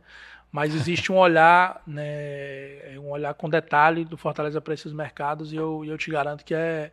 Mas 0.51 0.73
existe 0.73 1.11
um 1.11 1.17
olhar, 1.17 1.81
né, 1.85 2.97
um 2.97 3.09
olhar 3.09 3.33
com 3.33 3.49
detalhe 3.49 4.05
do 4.05 4.17
Fortaleza 4.17 4.59
para 4.61 4.73
esses 4.73 4.93
mercados 4.93 5.53
e 5.53 5.57
eu, 5.57 5.83
eu 5.85 5.97
te 5.97 6.09
garanto 6.09 6.43
que 6.43 6.53
é, 6.53 6.91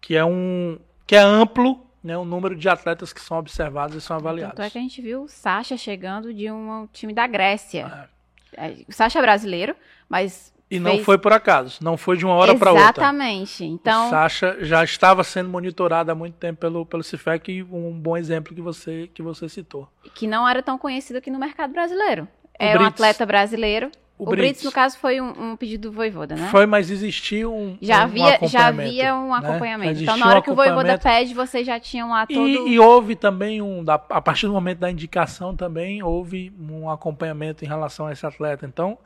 que 0.00 0.14
é 0.14 0.24
um 0.24 0.78
que 1.06 1.16
é 1.16 1.20
amplo 1.20 1.87
né, 2.02 2.16
o 2.16 2.24
número 2.24 2.54
de 2.54 2.68
atletas 2.68 3.12
que 3.12 3.20
são 3.20 3.38
observados 3.38 3.96
e 3.96 4.00
são 4.00 4.16
avaliados. 4.16 4.56
Tanto 4.56 4.66
é 4.66 4.70
que 4.70 4.78
a 4.78 4.80
gente 4.80 5.02
viu 5.02 5.24
o 5.24 5.28
Sacha 5.28 5.76
chegando 5.76 6.32
de 6.32 6.50
um 6.50 6.88
time 6.92 7.12
da 7.12 7.26
Grécia. 7.26 8.08
É. 8.56 8.70
é 8.70 8.76
o 8.88 8.92
Sacha 8.92 9.18
é 9.18 9.22
brasileiro, 9.22 9.74
mas. 10.08 10.52
E 10.70 10.78
não 10.78 11.02
foi 11.02 11.16
por 11.16 11.32
acaso, 11.32 11.78
não 11.82 11.96
foi 11.96 12.18
de 12.18 12.26
uma 12.26 12.34
hora 12.34 12.54
para 12.54 12.70
outra. 12.70 12.84
Exatamente. 12.84 13.64
Então, 13.64 14.08
o 14.08 14.10
Sacha 14.10 14.58
já 14.60 14.84
estava 14.84 15.24
sendo 15.24 15.48
monitorado 15.48 16.12
há 16.12 16.14
muito 16.14 16.34
tempo 16.34 16.60
pelo, 16.60 16.84
pelo 16.84 17.02
Cifec, 17.02 17.62
um 17.62 17.98
bom 17.98 18.18
exemplo 18.18 18.54
que 18.54 18.60
você, 18.60 19.10
que 19.14 19.22
você 19.22 19.48
citou. 19.48 19.88
Que 20.14 20.26
não 20.26 20.46
era 20.46 20.62
tão 20.62 20.76
conhecido 20.76 21.16
aqui 21.16 21.30
no 21.30 21.38
mercado 21.38 21.72
brasileiro. 21.72 22.24
O 22.24 22.28
é 22.58 22.72
Brits. 22.72 22.84
um 22.84 22.86
atleta 22.86 23.24
brasileiro 23.24 23.90
o, 24.18 24.24
o 24.24 24.30
Brits. 24.30 24.46
Brits, 24.46 24.64
no 24.64 24.72
caso, 24.72 24.98
foi 24.98 25.20
um, 25.20 25.52
um, 25.52 25.56
pedido 25.56 25.90
do 25.90 25.94
Voivoda, 25.94 26.34
né? 26.34 26.48
Foi, 26.50 26.66
mas 26.66 26.90
existia 26.90 27.48
um, 27.48 27.78
já 27.80 28.02
havia, 28.02 28.38
um 28.42 28.48
Já 28.48 28.66
havia 28.66 29.14
um 29.14 29.30
né? 29.30 29.36
acompanhamento. 29.38 29.94
Né? 29.94 30.02
Então, 30.02 30.16
na 30.16 30.26
hora 30.28 30.38
um 30.40 30.42
que 30.42 30.50
o 30.50 30.54
Voivoda 30.54 30.98
pede, 30.98 31.32
vocês 31.32 31.64
já 31.64 31.78
tinham 31.78 32.10
lá 32.10 32.26
todo... 32.26 32.40
E, 32.40 32.74
e 32.74 32.80
houve 32.80 33.14
também, 33.14 33.62
um, 33.62 33.84
a 33.88 34.20
partir 34.20 34.46
do 34.46 34.52
momento 34.52 34.78
da 34.78 34.90
indicação 34.90 35.54
também, 35.54 36.02
houve 36.02 36.52
um 36.58 36.90
acompanhamento 36.90 37.64
em 37.64 37.68
relação 37.68 38.06
a 38.06 38.12
esse 38.12 38.26
atleta. 38.26 38.66
Então, 38.66 38.98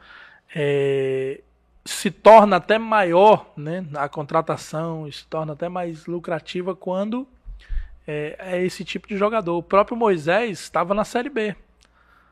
é, 0.54 1.40
se 1.84 2.10
torna 2.10 2.56
até 2.56 2.78
maior 2.78 3.52
né, 3.56 3.84
a 3.94 4.08
contratação, 4.08 5.10
se 5.12 5.26
torna 5.26 5.52
até 5.52 5.68
mais 5.68 6.06
lucrativa 6.06 6.74
quando 6.74 7.26
é, 8.06 8.36
é 8.38 8.64
esse 8.64 8.84
tipo 8.84 9.08
de 9.08 9.16
jogador. 9.16 9.58
O 9.58 9.62
próprio 9.62 9.96
Moisés 9.96 10.60
estava 10.60 10.94
na 10.94 11.04
Série 11.04 11.28
B. 11.28 11.54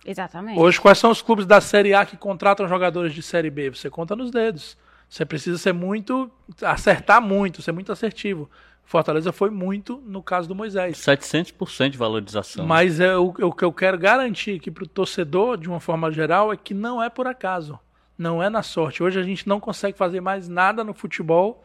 Exatamente. 0.05 0.59
Hoje, 0.59 0.81
quais 0.81 0.99
são 0.99 1.11
os 1.11 1.21
clubes 1.21 1.47
da 1.47 1.61
Série 1.61 1.95
A 1.95 2.07
que 2.07 2.17
contratam 2.17 2.67
jogadores 2.67 3.13
de 3.13 3.23
Série 3.23 3.51
B? 3.51 3.71
Você 3.71 3.91
conta 3.91 4.17
nos 4.17 4.31
dedos. 4.31 4.77
Você 5.09 5.25
precisa 5.27 5.59
ser 5.59 5.73
muito. 5.73 6.31
acertar 6.63 7.21
muito, 7.21 7.63
ser 7.63 7.73
muito 7.73 7.93
assertivo. 7.93 8.51
Fortaleza 8.85 9.33
foi 9.33 9.51
muito 9.51 10.03
no 10.07 10.23
caso 10.23 10.49
do 10.49 10.55
Moisés. 10.55 10.99
700% 10.99 11.91
de 11.91 11.99
valorização. 11.99 12.67
Mas 12.67 12.99
é, 12.99 13.17
o, 13.17 13.27
o 13.27 13.53
que 13.53 13.65
eu 13.65 13.73
quero 13.73 13.99
garantir 13.99 14.57
aqui 14.57 14.71
para 14.71 14.85
o 14.85 14.89
torcedor, 14.89 15.57
de 15.57 15.69
uma 15.69 15.79
forma 15.79 16.11
geral, 16.11 16.53
é 16.53 16.57
que 16.57 16.75
não 16.75 17.03
é 17.03 17.09
por 17.09 17.27
acaso. 17.27 17.79
Não 18.19 18.43
é 18.43 18.51
na 18.51 18.63
sorte. 18.63 19.03
Hoje 19.03 19.19
a 19.19 19.23
gente 19.23 19.49
não 19.49 19.61
consegue 19.61 19.97
fazer 19.97 20.21
mais 20.21 20.49
nada 20.49 20.83
no 20.83 20.93
futebol, 20.93 21.63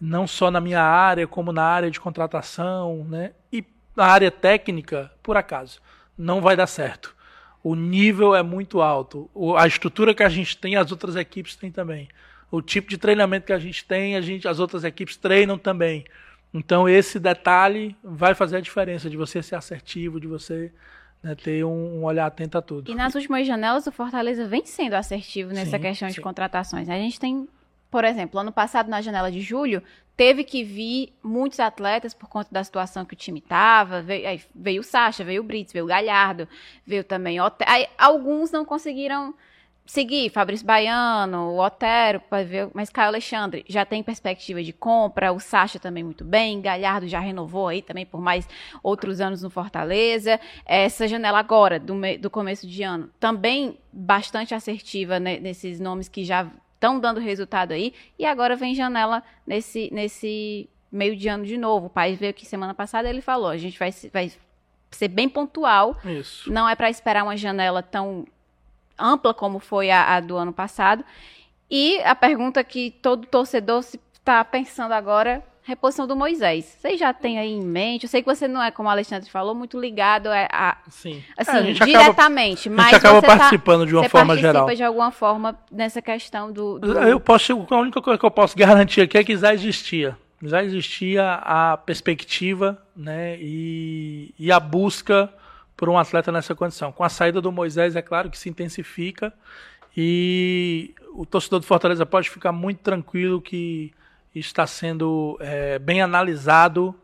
não 0.00 0.26
só 0.26 0.50
na 0.50 0.60
minha 0.60 0.82
área, 0.82 1.26
como 1.26 1.52
na 1.52 1.64
área 1.64 1.90
de 1.90 2.00
contratação, 2.00 3.04
né? 3.04 3.32
E 3.52 3.64
na 3.94 4.06
área 4.06 4.30
técnica, 4.30 5.12
por 5.22 5.36
acaso. 5.36 5.80
Não 6.16 6.40
vai 6.40 6.56
dar 6.56 6.66
certo 6.66 7.14
o 7.64 7.74
nível 7.74 8.34
é 8.34 8.42
muito 8.42 8.82
alto. 8.82 9.30
O, 9.32 9.56
a 9.56 9.66
estrutura 9.66 10.14
que 10.14 10.22
a 10.22 10.28
gente 10.28 10.54
tem, 10.58 10.76
as 10.76 10.92
outras 10.92 11.16
equipes 11.16 11.56
têm 11.56 11.72
também. 11.72 12.08
O 12.50 12.60
tipo 12.60 12.90
de 12.90 12.98
treinamento 12.98 13.46
que 13.46 13.54
a 13.54 13.58
gente 13.58 13.82
tem, 13.86 14.16
a 14.16 14.20
gente, 14.20 14.46
as 14.46 14.60
outras 14.60 14.84
equipes 14.84 15.16
treinam 15.16 15.56
também. 15.56 16.04
Então 16.52 16.86
esse 16.86 17.18
detalhe 17.18 17.96
vai 18.04 18.34
fazer 18.34 18.58
a 18.58 18.60
diferença 18.60 19.08
de 19.08 19.16
você 19.16 19.42
ser 19.42 19.56
assertivo, 19.56 20.20
de 20.20 20.26
você 20.26 20.70
né, 21.22 21.34
ter 21.34 21.64
um, 21.64 22.00
um, 22.00 22.04
olhar 22.04 22.26
atento 22.26 22.58
a 22.58 22.62
tudo. 22.62 22.90
E 22.90 22.94
nas 22.94 23.14
últimas 23.14 23.46
janelas 23.46 23.86
o 23.86 23.92
Fortaleza 23.92 24.46
vem 24.46 24.66
sendo 24.66 24.92
assertivo 24.92 25.50
nessa 25.50 25.78
sim, 25.78 25.82
questão 25.82 26.08
sim. 26.08 26.14
de 26.14 26.20
contratações. 26.20 26.90
A 26.90 26.96
gente 26.96 27.18
tem, 27.18 27.48
por 27.94 28.02
exemplo, 28.02 28.40
ano 28.40 28.50
passado 28.50 28.90
na 28.90 29.00
janela 29.00 29.30
de 29.30 29.40
julho 29.40 29.80
teve 30.16 30.42
que 30.42 30.64
vir 30.64 31.16
muitos 31.22 31.60
atletas 31.60 32.12
por 32.12 32.28
conta 32.28 32.48
da 32.50 32.64
situação 32.64 33.04
que 33.04 33.14
o 33.14 33.16
time 33.16 33.38
estava. 33.38 34.02
Veio, 34.02 34.40
veio, 34.52 34.80
o 34.80 34.82
Sacha, 34.82 35.22
veio 35.22 35.42
o 35.42 35.44
Brits, 35.44 35.72
veio 35.72 35.84
o 35.84 35.88
Galhardo, 35.88 36.48
veio 36.84 37.04
também. 37.04 37.36
Aí, 37.64 37.86
alguns 37.96 38.50
não 38.50 38.64
conseguiram 38.64 39.32
seguir, 39.86 40.28
Fabrício 40.28 40.66
Baiano, 40.66 41.50
o 41.52 41.64
Otero, 41.64 42.20
ver, 42.44 42.68
mas 42.74 42.90
Caio 42.90 43.10
Alexandre 43.10 43.64
já 43.68 43.84
tem 43.84 44.02
perspectiva 44.02 44.60
de 44.60 44.72
compra, 44.72 45.30
o 45.30 45.38
Sacha 45.38 45.78
também 45.78 46.02
muito 46.02 46.24
bem, 46.24 46.60
Galhardo 46.60 47.06
já 47.06 47.20
renovou 47.20 47.68
aí 47.68 47.80
também 47.80 48.04
por 48.04 48.20
mais 48.20 48.48
outros 48.82 49.20
anos 49.20 49.40
no 49.40 49.50
Fortaleza. 49.50 50.40
Essa 50.66 51.06
janela 51.06 51.38
agora, 51.38 51.78
do, 51.78 51.94
do 52.20 52.28
começo 52.28 52.66
de 52.66 52.82
ano, 52.82 53.08
também 53.20 53.78
bastante 53.92 54.52
assertiva 54.52 55.20
né, 55.20 55.38
nesses 55.38 55.78
nomes 55.78 56.08
que 56.08 56.24
já 56.24 56.50
estão 56.84 57.00
dando 57.00 57.18
resultado 57.18 57.72
aí. 57.72 57.94
E 58.18 58.26
agora 58.26 58.54
vem 58.54 58.74
janela 58.74 59.22
nesse, 59.46 59.88
nesse 59.90 60.68
meio 60.92 61.16
de 61.16 61.28
ano 61.28 61.44
de 61.44 61.56
novo. 61.56 61.86
O 61.86 61.90
pai 61.90 62.14
veio 62.14 62.30
aqui 62.30 62.44
semana 62.44 62.74
passada 62.74 63.08
ele 63.08 63.22
falou: 63.22 63.48
a 63.48 63.56
gente 63.56 63.78
vai, 63.78 63.90
vai 64.12 64.30
ser 64.90 65.08
bem 65.08 65.28
pontual. 65.28 65.96
Isso. 66.04 66.52
Não 66.52 66.68
é 66.68 66.76
para 66.76 66.90
esperar 66.90 67.24
uma 67.24 67.36
janela 67.36 67.82
tão 67.82 68.26
ampla 68.98 69.32
como 69.32 69.58
foi 69.58 69.90
a, 69.90 70.14
a 70.14 70.20
do 70.20 70.36
ano 70.36 70.52
passado. 70.52 71.04
E 71.70 71.98
a 72.02 72.14
pergunta 72.14 72.62
que 72.62 72.90
todo 72.90 73.26
torcedor 73.26 73.80
está 73.80 74.44
pensando 74.44 74.92
agora 74.92 75.42
reposição 75.64 76.06
do 76.06 76.14
Moisés. 76.14 76.76
Vocês 76.78 77.00
já 77.00 77.12
têm 77.12 77.38
aí 77.38 77.50
em 77.50 77.62
mente? 77.62 78.04
Eu 78.04 78.08
sei 78.08 78.22
que 78.22 78.32
você 78.32 78.46
não 78.46 78.62
é, 78.62 78.70
como 78.70 78.88
o 78.88 78.92
Alexandre 78.92 79.28
falou, 79.30 79.54
muito 79.54 79.80
ligado 79.80 80.28
a, 80.28 80.46
a 80.52 80.76
Sim. 80.88 81.24
assim, 81.36 81.56
é, 81.56 81.70
a 81.70 81.86
diretamente, 81.86 82.68
acaba, 82.68 82.76
mas 82.76 82.86
a 82.86 82.90
gente 82.90 83.06
acaba 83.06 83.22
tá 83.22 83.26
participando 83.26 83.80
tá, 83.80 83.86
de 83.86 83.96
uma 83.96 84.08
forma 84.08 84.36
geral. 84.36 84.74
de 84.74 84.82
alguma 84.84 85.10
forma 85.10 85.58
nessa 85.72 86.02
questão 86.02 86.52
do, 86.52 86.78
do, 86.78 86.92
Eu 86.98 87.18
posso, 87.18 87.66
a 87.70 87.76
única 87.76 88.00
coisa 88.02 88.18
que 88.18 88.26
eu 88.26 88.30
posso 88.30 88.54
garantir 88.56 89.00
aqui 89.00 89.16
é 89.16 89.24
que 89.24 89.36
já 89.36 89.54
existia. 89.54 90.16
Já 90.42 90.62
existia 90.62 91.34
a 91.42 91.78
perspectiva, 91.78 92.78
né, 92.94 93.38
e, 93.40 94.34
e 94.38 94.52
a 94.52 94.60
busca 94.60 95.32
por 95.74 95.88
um 95.88 95.98
atleta 95.98 96.30
nessa 96.30 96.54
condição. 96.54 96.92
Com 96.92 97.02
a 97.02 97.08
saída 97.08 97.40
do 97.40 97.50
Moisés, 97.50 97.96
é 97.96 98.02
claro 98.02 98.28
que 98.28 98.36
se 98.36 98.50
intensifica 98.50 99.32
e 99.96 100.94
o 101.14 101.24
torcedor 101.24 101.60
do 101.60 101.66
Fortaleza 101.66 102.04
pode 102.04 102.28
ficar 102.28 102.52
muito 102.52 102.80
tranquilo 102.80 103.40
que 103.40 103.92
está 104.34 104.66
sendo 104.66 105.38
é, 105.40 105.78
bem 105.78 106.02
analisado 106.02 106.94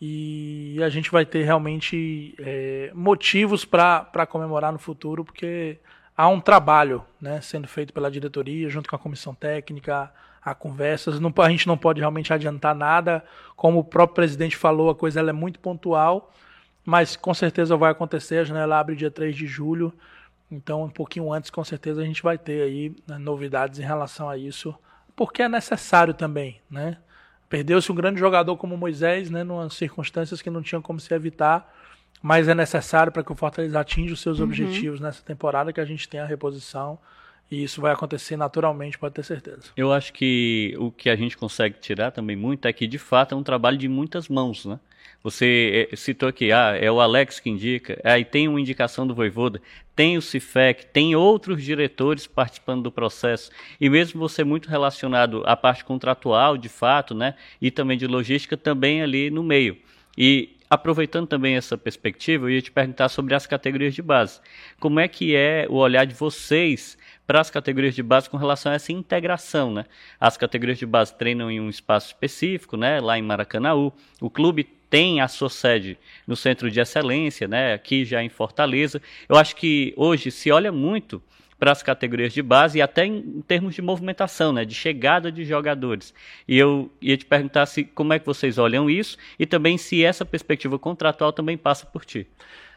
e 0.00 0.80
a 0.82 0.88
gente 0.88 1.10
vai 1.10 1.26
ter 1.26 1.42
realmente 1.42 2.34
é, 2.38 2.90
motivos 2.94 3.64
para 3.64 4.26
comemorar 4.28 4.72
no 4.72 4.78
futuro, 4.78 5.24
porque 5.24 5.78
há 6.16 6.28
um 6.28 6.40
trabalho 6.40 7.04
né, 7.20 7.40
sendo 7.40 7.66
feito 7.66 7.92
pela 7.92 8.10
diretoria, 8.10 8.68
junto 8.68 8.88
com 8.88 8.94
a 8.94 8.98
comissão 8.98 9.34
técnica, 9.34 10.12
há 10.44 10.54
conversas. 10.54 11.18
Não, 11.18 11.32
a 11.38 11.50
gente 11.50 11.66
não 11.66 11.76
pode 11.76 12.00
realmente 12.00 12.32
adiantar 12.32 12.74
nada. 12.74 13.24
Como 13.56 13.80
o 13.80 13.84
próprio 13.84 14.14
presidente 14.14 14.56
falou, 14.56 14.88
a 14.90 14.94
coisa 14.94 15.18
ela 15.18 15.30
é 15.30 15.32
muito 15.32 15.58
pontual, 15.58 16.32
mas 16.84 17.16
com 17.16 17.34
certeza 17.34 17.76
vai 17.76 17.90
acontecer. 17.90 18.38
A 18.38 18.44
janela 18.44 18.78
abre 18.78 18.94
dia 18.94 19.10
3 19.10 19.34
de 19.34 19.46
julho, 19.46 19.92
então 20.48 20.84
um 20.84 20.90
pouquinho 20.90 21.32
antes, 21.32 21.50
com 21.50 21.64
certeza, 21.64 22.02
a 22.02 22.04
gente 22.04 22.22
vai 22.22 22.38
ter 22.38 22.62
aí 22.62 22.94
né, 23.06 23.18
novidades 23.18 23.80
em 23.80 23.84
relação 23.84 24.28
a 24.28 24.36
isso 24.36 24.72
porque 25.18 25.42
é 25.42 25.48
necessário 25.48 26.14
também, 26.14 26.60
né? 26.70 26.96
Perdeu-se 27.48 27.90
um 27.90 27.94
grande 27.94 28.20
jogador 28.20 28.56
como 28.56 28.76
Moisés, 28.76 29.28
né, 29.28 29.42
numa 29.42 29.68
circunstâncias 29.68 30.40
que 30.40 30.48
não 30.48 30.62
tinham 30.62 30.80
como 30.80 31.00
se 31.00 31.12
evitar, 31.12 31.74
mas 32.22 32.46
é 32.46 32.54
necessário 32.54 33.10
para 33.10 33.24
que 33.24 33.32
o 33.32 33.34
Fortaleza 33.34 33.80
atinja 33.80 34.14
os 34.14 34.20
seus 34.20 34.38
uhum. 34.38 34.44
objetivos 34.44 35.00
nessa 35.00 35.20
temporada 35.20 35.72
que 35.72 35.80
a 35.80 35.84
gente 35.84 36.08
tenha 36.08 36.22
a 36.22 36.26
reposição. 36.26 37.00
E 37.50 37.64
isso 37.64 37.80
vai 37.80 37.92
acontecer 37.92 38.36
naturalmente, 38.36 38.96
pode 38.96 39.14
ter 39.14 39.24
certeza. 39.24 39.62
Eu 39.76 39.92
acho 39.92 40.12
que 40.12 40.76
o 40.78 40.92
que 40.92 41.10
a 41.10 41.16
gente 41.16 41.36
consegue 41.36 41.80
tirar 41.80 42.12
também 42.12 42.36
muito 42.36 42.68
é 42.68 42.72
que, 42.72 42.86
de 42.86 42.98
fato, 42.98 43.34
é 43.34 43.38
um 43.38 43.42
trabalho 43.42 43.76
de 43.76 43.88
muitas 43.88 44.28
mãos, 44.28 44.66
né? 44.66 44.78
Você 45.22 45.88
eh, 45.90 45.96
citou 45.96 46.28
aqui, 46.28 46.52
ah, 46.52 46.76
é 46.80 46.90
o 46.90 47.00
Alex 47.00 47.40
que 47.40 47.50
indica, 47.50 48.00
aí 48.04 48.24
tem 48.24 48.46
uma 48.46 48.60
indicação 48.60 49.06
do 49.06 49.14
Voivoda, 49.14 49.60
tem 49.96 50.16
o 50.16 50.22
CIFEC, 50.22 50.86
tem 50.86 51.16
outros 51.16 51.62
diretores 51.62 52.26
participando 52.26 52.84
do 52.84 52.92
processo, 52.92 53.50
e 53.80 53.90
mesmo 53.90 54.20
você 54.20 54.44
muito 54.44 54.68
relacionado 54.68 55.42
à 55.44 55.56
parte 55.56 55.84
contratual, 55.84 56.56
de 56.56 56.68
fato, 56.68 57.14
né, 57.14 57.34
e 57.60 57.70
também 57.70 57.98
de 57.98 58.06
logística, 58.06 58.56
também 58.56 59.02
ali 59.02 59.28
no 59.28 59.42
meio. 59.42 59.76
E 60.16 60.56
aproveitando 60.70 61.26
também 61.26 61.56
essa 61.56 61.76
perspectiva, 61.76 62.46
eu 62.46 62.50
ia 62.50 62.62
te 62.62 62.70
perguntar 62.70 63.08
sobre 63.08 63.34
as 63.34 63.46
categorias 63.46 63.94
de 63.94 64.02
base. 64.02 64.40
Como 64.78 65.00
é 65.00 65.08
que 65.08 65.34
é 65.34 65.66
o 65.68 65.76
olhar 65.76 66.04
de 66.04 66.14
vocês 66.14 66.96
para 67.26 67.40
as 67.40 67.50
categorias 67.50 67.94
de 67.94 68.02
base 68.02 68.30
com 68.30 68.36
relação 68.36 68.72
a 68.72 68.74
essa 68.74 68.92
integração, 68.92 69.72
né? 69.72 69.84
As 70.18 70.36
categorias 70.36 70.78
de 70.78 70.86
base 70.86 71.16
treinam 71.16 71.50
em 71.50 71.60
um 71.60 71.68
espaço 71.68 72.08
específico, 72.08 72.76
né, 72.76 73.00
lá 73.00 73.18
em 73.18 73.22
Maracanaú. 73.22 73.92
O 74.20 74.30
clube 74.30 74.77
tem 74.90 75.20
a 75.20 75.28
sua 75.28 75.50
sede 75.50 75.98
no 76.26 76.36
Centro 76.36 76.70
de 76.70 76.80
Excelência, 76.80 77.46
né, 77.46 77.74
aqui 77.74 78.04
já 78.04 78.22
em 78.22 78.28
Fortaleza. 78.28 79.00
Eu 79.28 79.36
acho 79.36 79.56
que 79.56 79.92
hoje 79.96 80.30
se 80.30 80.50
olha 80.50 80.72
muito 80.72 81.22
para 81.58 81.72
as 81.72 81.82
categorias 81.82 82.32
de 82.32 82.40
base 82.40 82.78
e 82.78 82.82
até 82.82 83.04
em 83.04 83.42
termos 83.46 83.74
de 83.74 83.82
movimentação, 83.82 84.52
né, 84.52 84.64
de 84.64 84.74
chegada 84.74 85.30
de 85.30 85.44
jogadores. 85.44 86.14
E 86.46 86.56
eu 86.56 86.90
ia 87.00 87.16
te 87.16 87.26
perguntar 87.26 87.66
se 87.66 87.84
como 87.84 88.12
é 88.12 88.18
que 88.18 88.26
vocês 88.26 88.58
olham 88.58 88.88
isso 88.88 89.18
e 89.38 89.44
também 89.44 89.76
se 89.76 90.04
essa 90.04 90.24
perspectiva 90.24 90.78
contratual 90.78 91.32
também 91.32 91.58
passa 91.58 91.84
por 91.84 92.04
ti. 92.04 92.26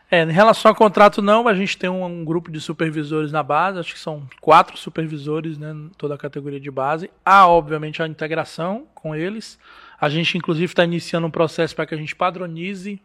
É, 0.09 0.23
em 0.23 0.31
relação 0.31 0.69
ao 0.69 0.75
contrato 0.75 1.21
não, 1.21 1.47
a 1.47 1.53
gente 1.53 1.77
tem 1.77 1.89
um, 1.89 2.03
um, 2.03 2.25
grupo 2.25 2.51
de 2.51 2.59
supervisores 2.59 3.31
na 3.31 3.41
base, 3.41 3.79
acho 3.79 3.93
que 3.93 3.99
são 3.99 4.27
quatro 4.41 4.75
supervisores, 4.75 5.57
né, 5.57 5.73
toda 5.97 6.15
a 6.15 6.17
categoria 6.17 6.59
de 6.59 6.69
base. 6.69 7.09
Há, 7.23 7.47
obviamente, 7.47 8.03
a 8.03 8.07
integração 8.07 8.85
com 8.93 9.15
eles. 9.15 9.57
A 10.01 10.09
gente, 10.09 10.35
inclusive, 10.35 10.65
está 10.65 10.83
iniciando 10.83 11.27
um 11.27 11.31
processo 11.31 11.75
para 11.75 11.85
que 11.85 11.93
a 11.93 11.97
gente 11.97 12.15
padronize 12.15 12.99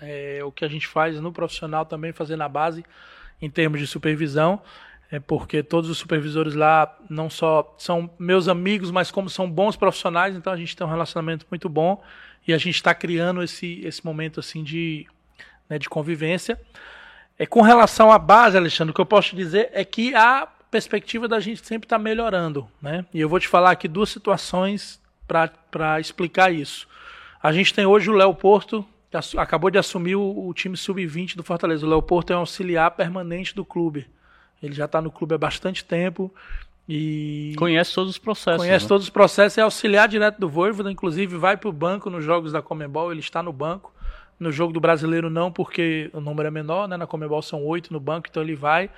é, 0.00 0.40
o 0.44 0.50
que 0.50 0.64
a 0.64 0.68
gente 0.68 0.88
faz 0.88 1.20
no 1.20 1.30
profissional 1.30 1.86
também, 1.86 2.12
fazer 2.12 2.34
na 2.34 2.48
base, 2.48 2.84
em 3.40 3.48
termos 3.48 3.78
de 3.78 3.86
supervisão, 3.86 4.60
é, 5.12 5.20
porque 5.20 5.62
todos 5.62 5.88
os 5.88 5.98
supervisores 5.98 6.54
lá 6.56 6.98
não 7.08 7.30
só 7.30 7.72
são 7.78 8.10
meus 8.18 8.48
amigos, 8.48 8.90
mas 8.90 9.12
como 9.12 9.30
são 9.30 9.48
bons 9.48 9.76
profissionais, 9.76 10.34
então 10.34 10.52
a 10.52 10.56
gente 10.56 10.76
tem 10.76 10.84
um 10.84 10.90
relacionamento 10.90 11.46
muito 11.48 11.68
bom 11.68 12.02
e 12.46 12.52
a 12.52 12.58
gente 12.58 12.74
está 12.74 12.92
criando 12.94 13.44
esse, 13.44 13.80
esse 13.84 14.04
momento 14.04 14.40
assim 14.40 14.64
de, 14.64 15.06
né, 15.68 15.78
de 15.78 15.88
convivência. 15.88 16.60
É, 17.38 17.46
com 17.46 17.62
relação 17.62 18.10
à 18.10 18.18
base, 18.18 18.56
Alexandre, 18.56 18.90
o 18.90 18.94
que 18.94 19.00
eu 19.00 19.06
posso 19.06 19.30
te 19.30 19.36
dizer 19.36 19.70
é 19.72 19.84
que 19.84 20.14
a 20.16 20.48
perspectiva 20.68 21.28
da 21.28 21.38
gente 21.38 21.64
sempre 21.64 21.86
está 21.86 21.98
melhorando. 21.98 22.68
Né? 22.82 23.04
E 23.14 23.20
eu 23.20 23.28
vou 23.28 23.38
te 23.38 23.46
falar 23.48 23.70
aqui 23.70 23.86
duas 23.86 24.08
situações 24.08 24.99
para 25.30 26.00
explicar 26.00 26.52
isso. 26.52 26.88
A 27.40 27.52
gente 27.52 27.72
tem 27.72 27.86
hoje 27.86 28.10
o 28.10 28.14
Léo 28.14 28.34
Porto, 28.34 28.84
que 29.10 29.38
acabou 29.38 29.70
de 29.70 29.78
assumir 29.78 30.16
o, 30.16 30.48
o 30.48 30.52
time 30.52 30.76
sub-20 30.76 31.36
do 31.36 31.44
Fortaleza. 31.44 31.86
O 31.86 31.88
Léo 31.88 32.02
Porto 32.02 32.32
é 32.32 32.36
um 32.36 32.40
auxiliar 32.40 32.90
permanente 32.90 33.54
do 33.54 33.64
clube. 33.64 34.06
Ele 34.62 34.74
já 34.74 34.84
está 34.84 35.00
no 35.00 35.10
clube 35.10 35.34
há 35.34 35.38
bastante 35.38 35.84
tempo 35.84 36.32
e 36.88 37.54
conhece 37.56 37.94
todos 37.94 38.10
os 38.10 38.18
processos. 38.18 38.60
Conhece 38.60 38.84
né? 38.84 38.88
todos 38.88 39.04
os 39.04 39.10
processos, 39.10 39.56
é 39.56 39.62
auxiliar 39.62 40.08
direto 40.08 40.38
do 40.38 40.48
Voivoda, 40.48 40.90
inclusive 40.90 41.36
vai 41.36 41.56
para 41.56 41.68
o 41.68 41.72
banco 41.72 42.10
nos 42.10 42.24
jogos 42.24 42.52
da 42.52 42.60
Comebol, 42.60 43.12
ele 43.12 43.20
está 43.20 43.42
no 43.42 43.52
banco. 43.52 43.94
No 44.38 44.50
jogo 44.50 44.72
do 44.72 44.80
Brasileiro 44.80 45.28
não, 45.28 45.52
porque 45.52 46.10
o 46.14 46.20
número 46.20 46.48
é 46.48 46.50
menor, 46.50 46.88
né? 46.88 46.96
Na 46.96 47.06
Comebol 47.06 47.42
são 47.42 47.62
oito 47.64 47.92
no 47.92 48.00
banco, 48.00 48.26
então 48.30 48.42
ele 48.42 48.54
vai. 48.54 48.90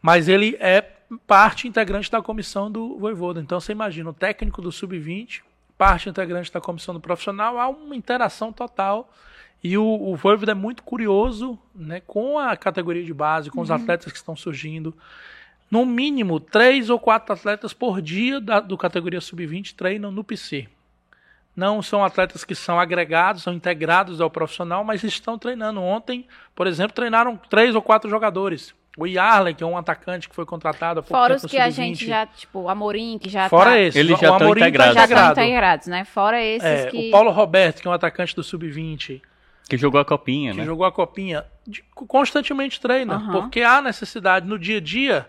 Mas 0.00 0.28
ele 0.28 0.56
é 0.60 0.82
parte 1.26 1.66
integrante 1.66 2.10
da 2.10 2.20
comissão 2.20 2.70
do 2.70 2.98
Voivoda. 2.98 3.40
Então 3.40 3.58
você 3.58 3.72
imagina, 3.72 4.10
o 4.10 4.12
técnico 4.12 4.60
do 4.60 4.70
Sub-20 4.70 5.40
parte 5.76 6.08
integrante 6.08 6.52
da 6.52 6.60
comissão 6.60 6.94
do 6.94 7.00
profissional, 7.00 7.58
há 7.58 7.68
uma 7.68 7.96
interação 7.96 8.52
total. 8.52 9.10
E 9.62 9.78
o, 9.78 9.84
o 9.84 10.14
Voivoda 10.14 10.52
é 10.52 10.54
muito 10.54 10.82
curioso 10.82 11.58
né, 11.74 12.00
com 12.06 12.38
a 12.38 12.56
categoria 12.56 13.02
de 13.02 13.14
base, 13.14 13.50
com 13.50 13.58
uhum. 13.58 13.64
os 13.64 13.70
atletas 13.70 14.12
que 14.12 14.18
estão 14.18 14.36
surgindo. 14.36 14.94
No 15.70 15.86
mínimo, 15.86 16.38
três 16.38 16.90
ou 16.90 16.98
quatro 16.98 17.32
atletas 17.32 17.72
por 17.72 18.02
dia 18.02 18.40
da, 18.40 18.60
do 18.60 18.76
categoria 18.76 19.20
sub-20 19.20 19.74
treinam 19.74 20.12
no 20.12 20.22
PC. 20.22 20.68
Não 21.56 21.80
são 21.80 22.04
atletas 22.04 22.44
que 22.44 22.54
são 22.54 22.78
agregados, 22.78 23.42
são 23.42 23.54
integrados 23.54 24.20
ao 24.20 24.30
profissional, 24.30 24.84
mas 24.84 25.02
estão 25.02 25.38
treinando. 25.38 25.80
Ontem, 25.80 26.26
por 26.54 26.66
exemplo, 26.66 26.94
treinaram 26.94 27.36
três 27.36 27.74
ou 27.74 27.82
quatro 27.82 28.10
jogadores. 28.10 28.74
O 28.96 29.06
Yarley, 29.06 29.54
que 29.54 29.64
é 29.64 29.66
um 29.66 29.76
atacante 29.76 30.28
que 30.28 30.34
foi 30.34 30.46
contratado 30.46 31.00
há 31.00 31.02
pouco 31.02 31.14
Fora 31.14 31.34
tempo 31.34 31.46
os 31.46 31.50
que 31.50 31.58
a 31.58 31.68
gente 31.68 32.06
já, 32.06 32.26
tipo, 32.26 32.60
o 32.60 32.68
Amorim, 32.68 33.18
que 33.18 33.28
já 33.28 33.48
Fora 33.48 33.70
tá... 33.70 33.78
esse. 33.78 33.98
Eles 33.98 34.18
já 34.18 34.32
estão 34.32 34.50
integrados. 34.50 34.94
Já 34.94 35.04
estão 35.04 35.30
integrados, 35.30 35.86
né? 35.88 36.04
Fora 36.04 36.42
esses 36.42 36.68
é, 36.68 36.86
que... 36.86 37.08
O 37.08 37.10
Paulo 37.10 37.30
Roberto, 37.30 37.82
que 37.82 37.88
é 37.88 37.90
um 37.90 37.94
atacante 37.94 38.36
do 38.36 38.44
Sub-20. 38.44 39.20
Que 39.68 39.76
jogou 39.76 40.00
a 40.00 40.04
copinha, 40.04 40.52
que 40.52 40.58
né? 40.58 40.62
Que 40.62 40.68
jogou 40.68 40.86
a 40.86 40.92
copinha. 40.92 41.44
Constantemente 41.94 42.80
treina, 42.80 43.16
uhum. 43.16 43.32
porque 43.32 43.62
há 43.62 43.82
necessidade 43.82 44.46
no 44.46 44.58
dia 44.58 44.76
a 44.76 44.80
dia 44.80 45.26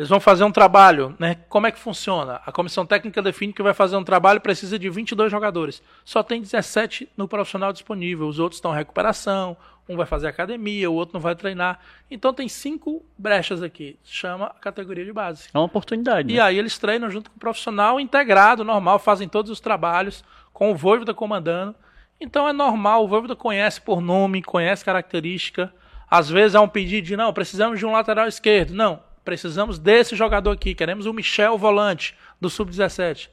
eles 0.00 0.08
vão 0.08 0.18
fazer 0.18 0.44
um 0.44 0.50
trabalho, 0.50 1.14
né? 1.18 1.36
Como 1.46 1.66
é 1.66 1.70
que 1.70 1.78
funciona? 1.78 2.40
A 2.46 2.50
comissão 2.50 2.86
técnica 2.86 3.20
define 3.20 3.52
que 3.52 3.62
vai 3.62 3.74
fazer 3.74 3.96
um 3.96 4.02
trabalho 4.02 4.40
precisa 4.40 4.78
de 4.78 4.88
22 4.88 5.30
jogadores. 5.30 5.82
Só 6.06 6.22
tem 6.22 6.40
17 6.40 7.06
no 7.18 7.28
profissional 7.28 7.70
disponível. 7.70 8.26
Os 8.26 8.38
outros 8.38 8.56
estão 8.56 8.72
em 8.72 8.76
recuperação, 8.76 9.58
um 9.90 9.96
vai 9.96 10.06
fazer 10.06 10.28
academia, 10.28 10.90
o 10.90 10.94
outro 10.94 11.14
não 11.14 11.20
vai 11.20 11.34
treinar. 11.34 11.80
Então 12.08 12.32
tem 12.32 12.48
cinco 12.48 13.04
brechas 13.18 13.62
aqui. 13.62 13.98
Chama 14.04 14.46
a 14.46 14.54
categoria 14.54 15.04
de 15.04 15.12
base. 15.12 15.48
É 15.52 15.58
uma 15.58 15.64
oportunidade. 15.64 16.32
E 16.32 16.36
né? 16.36 16.40
aí 16.40 16.58
eles 16.58 16.78
treinam 16.78 17.10
junto 17.10 17.30
com 17.30 17.36
o 17.36 17.40
profissional 17.40 17.98
integrado, 17.98 18.64
normal, 18.64 18.98
fazem 19.00 19.28
todos 19.28 19.50
os 19.50 19.58
trabalhos, 19.58 20.24
com 20.52 20.70
o 20.70 20.74
Voivoda 20.76 21.12
comandando. 21.12 21.74
Então 22.20 22.48
é 22.48 22.52
normal, 22.52 23.04
o 23.04 23.08
Voivoda 23.08 23.34
conhece 23.34 23.80
por 23.80 24.00
nome, 24.00 24.42
conhece 24.42 24.84
característica. 24.84 25.72
Às 26.08 26.28
vezes 26.28 26.54
há 26.54 26.60
um 26.60 26.68
pedido 26.68 27.06
de, 27.06 27.16
não, 27.16 27.32
precisamos 27.32 27.78
de 27.78 27.86
um 27.86 27.92
lateral 27.92 28.28
esquerdo. 28.28 28.72
Não, 28.72 29.02
precisamos 29.24 29.78
desse 29.78 30.14
jogador 30.14 30.52
aqui, 30.52 30.74
queremos 30.74 31.06
o 31.06 31.12
Michel 31.12 31.58
Volante, 31.58 32.16
do 32.40 32.48
Sub-17. 32.48 33.28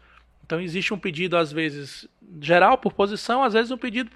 Então 0.45 0.59
existe 0.59 0.93
um 0.93 0.97
pedido, 0.97 1.35
às 1.37 1.51
vezes, 1.51 2.07
geral 2.41 2.77
por 2.77 2.93
posição, 2.93 3.43
às 3.43 3.53
vezes 3.53 3.69
um 3.69 3.77
pedido 3.77 4.09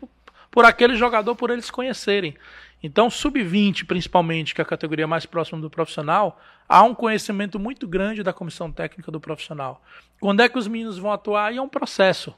por, 0.51 0.65
aquele 0.65 0.95
jogador 0.95 1.35
por 1.35 1.49
eles 1.49 1.71
conhecerem. 1.71 2.35
Então, 2.83 3.09
sub-20, 3.09 3.85
principalmente, 3.85 4.53
que 4.53 4.61
é 4.61 4.63
a 4.63 4.65
categoria 4.65 5.07
mais 5.07 5.25
próxima 5.25 5.61
do 5.61 5.69
profissional, 5.69 6.39
há 6.67 6.83
um 6.83 6.93
conhecimento 6.93 7.57
muito 7.59 7.87
grande 7.87 8.23
da 8.23 8.33
comissão 8.33 8.71
técnica 8.71 9.11
do 9.11 9.19
profissional. 9.19 9.81
Quando 10.19 10.41
é 10.41 10.49
que 10.49 10.57
os 10.57 10.67
meninos 10.67 10.97
vão 10.97 11.11
atuar? 11.11 11.53
E 11.53 11.57
é 11.57 11.61
um 11.61 11.69
processo. 11.69 12.35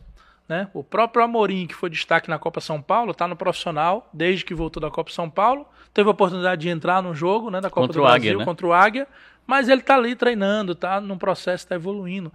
Né? 0.48 0.68
O 0.74 0.84
próprio 0.84 1.24
Amorim, 1.24 1.66
que 1.66 1.74
foi 1.74 1.90
destaque 1.90 2.30
na 2.30 2.38
Copa 2.38 2.60
São 2.60 2.82
Paulo, 2.82 3.12
está 3.12 3.28
no 3.28 3.36
profissional 3.36 4.10
desde 4.14 4.44
que 4.44 4.54
voltou 4.54 4.82
da 4.82 4.92
Copa 4.92 5.12
São 5.12 5.30
Paulo. 5.30 5.66
Teve 5.94 6.10
a 6.10 6.12
oportunidade 6.12 6.62
de 6.62 6.70
entrar 6.70 7.02
no 7.02 7.16
jogo 7.16 7.50
né, 7.50 7.62
da 7.62 7.70
Copa 7.70 7.88
contra 7.88 8.02
do 8.02 8.04
Brasil 8.04 8.16
Águia, 8.16 8.38
né? 8.38 8.46
contra 8.46 8.68
o 8.68 8.74
Águia, 8.74 9.08
mas 9.48 9.70
ele 9.70 9.82
está 9.82 9.96
ali 9.96 10.16
treinando, 10.16 10.74
está 10.74 11.00
num 11.00 11.18
processo, 11.18 11.64
está 11.64 11.76
evoluindo. 11.76 12.32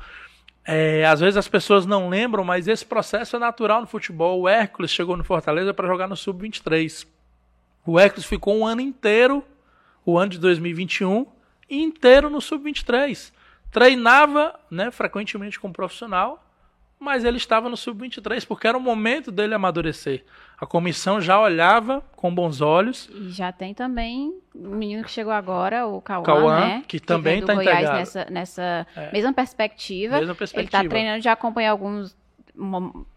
É, 0.70 1.06
às 1.06 1.20
vezes 1.20 1.38
as 1.38 1.48
pessoas 1.48 1.86
não 1.86 2.10
lembram, 2.10 2.44
mas 2.44 2.68
esse 2.68 2.84
processo 2.84 3.36
é 3.36 3.38
natural 3.38 3.80
no 3.80 3.86
futebol. 3.86 4.42
O 4.42 4.46
Hércules 4.46 4.90
chegou 4.90 5.16
no 5.16 5.24
Fortaleza 5.24 5.72
para 5.72 5.88
jogar 5.88 6.06
no 6.06 6.14
Sub-23. 6.14 7.06
O 7.86 7.98
Hércules 7.98 8.26
ficou 8.26 8.54
um 8.54 8.66
ano 8.66 8.82
inteiro, 8.82 9.42
o 10.04 10.18
ano 10.18 10.32
de 10.32 10.38
2021, 10.38 11.26
inteiro 11.70 12.28
no 12.28 12.38
Sub-23. 12.38 13.32
Treinava 13.70 14.60
né, 14.70 14.90
frequentemente 14.90 15.58
com 15.58 15.68
um 15.68 15.72
profissional, 15.72 16.47
mas 16.98 17.24
ele 17.24 17.36
estava 17.36 17.68
no 17.68 17.76
sub-23 17.76 18.46
porque 18.46 18.66
era 18.66 18.76
o 18.76 18.80
momento 18.80 19.30
dele 19.30 19.54
amadurecer. 19.54 20.24
A 20.60 20.66
comissão 20.66 21.20
já 21.20 21.40
olhava 21.40 22.02
com 22.16 22.34
bons 22.34 22.60
olhos. 22.60 23.08
E 23.14 23.30
já 23.30 23.52
tem 23.52 23.72
também 23.72 24.34
o 24.54 24.74
menino 24.74 25.04
que 25.04 25.10
chegou 25.10 25.32
agora, 25.32 25.86
o 25.86 26.00
Cauã, 26.00 26.24
Cauã 26.24 26.60
né? 26.60 26.82
que 26.88 26.98
também 26.98 27.40
está 27.40 27.54
integrado. 27.54 27.98
nessa, 27.98 28.26
nessa 28.28 28.86
é. 28.96 29.12
mesma 29.12 29.32
perspectiva. 29.32 30.18
Mesma 30.18 30.34
perspectiva. 30.34 30.78
Ele 30.78 30.84
está 30.84 30.88
treinando, 30.88 31.22
já 31.22 31.32
acompanha 31.32 31.70
alguns 31.70 32.16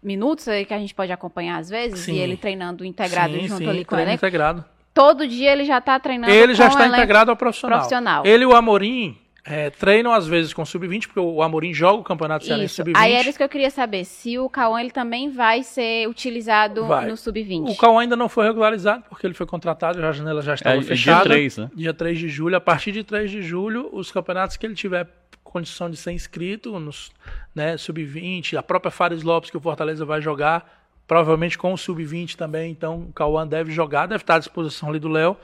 minutos 0.00 0.46
aí 0.46 0.64
que 0.64 0.72
a 0.72 0.78
gente 0.78 0.94
pode 0.94 1.10
acompanhar 1.10 1.58
às 1.58 1.68
vezes, 1.68 2.00
sim. 2.00 2.14
e 2.14 2.18
ele 2.18 2.36
treinando 2.36 2.84
integrado 2.84 3.34
sim, 3.34 3.48
junto 3.48 3.58
sim, 3.58 3.68
ali 3.68 3.84
com 3.84 3.98
ele. 3.98 4.12
integrado. 4.12 4.64
Todo 4.94 5.26
dia 5.26 5.50
ele 5.52 5.64
já 5.64 5.78
está 5.78 5.98
treinando 5.98 6.32
Ele 6.32 6.54
já 6.54 6.68
está 6.68 6.86
integrado 6.86 7.30
ao 7.30 7.36
profissional. 7.36 7.78
profissional. 7.78 8.26
Ele 8.26 8.44
e 8.44 8.46
o 8.46 8.54
Amorim, 8.54 9.18
é, 9.44 9.70
treinam 9.70 10.12
às 10.12 10.26
vezes 10.26 10.54
com 10.54 10.64
sub-20, 10.64 11.06
porque 11.06 11.18
o 11.18 11.42
Amorim 11.42 11.74
joga 11.74 12.00
o 12.00 12.04
campeonato 12.04 12.44
cearense 12.44 12.74
sub-20. 12.74 12.96
Aí 12.96 13.12
era 13.12 13.28
isso 13.28 13.36
que 13.36 13.42
eu 13.42 13.48
queria 13.48 13.70
saber, 13.70 14.04
se 14.04 14.38
o 14.38 14.48
Cauã 14.48 14.80
ele 14.80 14.92
também 14.92 15.30
vai 15.30 15.64
ser 15.64 16.08
utilizado 16.08 16.86
vai. 16.86 17.06
no 17.06 17.16
sub-20. 17.16 17.70
O 17.70 17.76
Cauã 17.76 18.02
ainda 18.02 18.14
não 18.14 18.28
foi 18.28 18.46
regularizado, 18.46 19.02
porque 19.08 19.26
ele 19.26 19.34
foi 19.34 19.46
contratado, 19.46 20.04
a 20.04 20.12
janela 20.12 20.42
já 20.42 20.54
estava 20.54 20.76
é, 20.76 20.82
fechada. 20.82 21.24
Dia 21.24 21.34
3, 21.34 21.58
né? 21.58 21.70
Dia 21.74 21.94
3 21.94 22.18
de 22.18 22.28
julho. 22.28 22.56
A 22.56 22.60
partir 22.60 22.92
de 22.92 23.02
3 23.02 23.30
de 23.30 23.42
julho, 23.42 23.88
os 23.92 24.12
campeonatos 24.12 24.56
que 24.56 24.64
ele 24.64 24.74
tiver 24.74 25.08
condição 25.42 25.90
de 25.90 25.96
ser 25.96 26.12
inscrito 26.12 26.78
nos 26.78 27.10
né, 27.54 27.76
sub-20, 27.76 28.56
a 28.56 28.62
própria 28.62 28.90
Fares 28.90 29.22
Lopes 29.22 29.50
que 29.50 29.56
o 29.56 29.60
Fortaleza 29.60 30.04
vai 30.04 30.22
jogar, 30.22 30.86
provavelmente 31.06 31.58
com 31.58 31.72
o 31.72 31.76
sub-20 31.76 32.36
também, 32.36 32.70
então 32.70 33.02
o 33.02 33.12
Cauã 33.12 33.46
deve 33.46 33.72
jogar, 33.72 34.06
deve 34.06 34.22
estar 34.22 34.36
à 34.36 34.38
disposição 34.38 34.88
ali 34.88 35.00
do 35.00 35.08
Léo, 35.08 35.36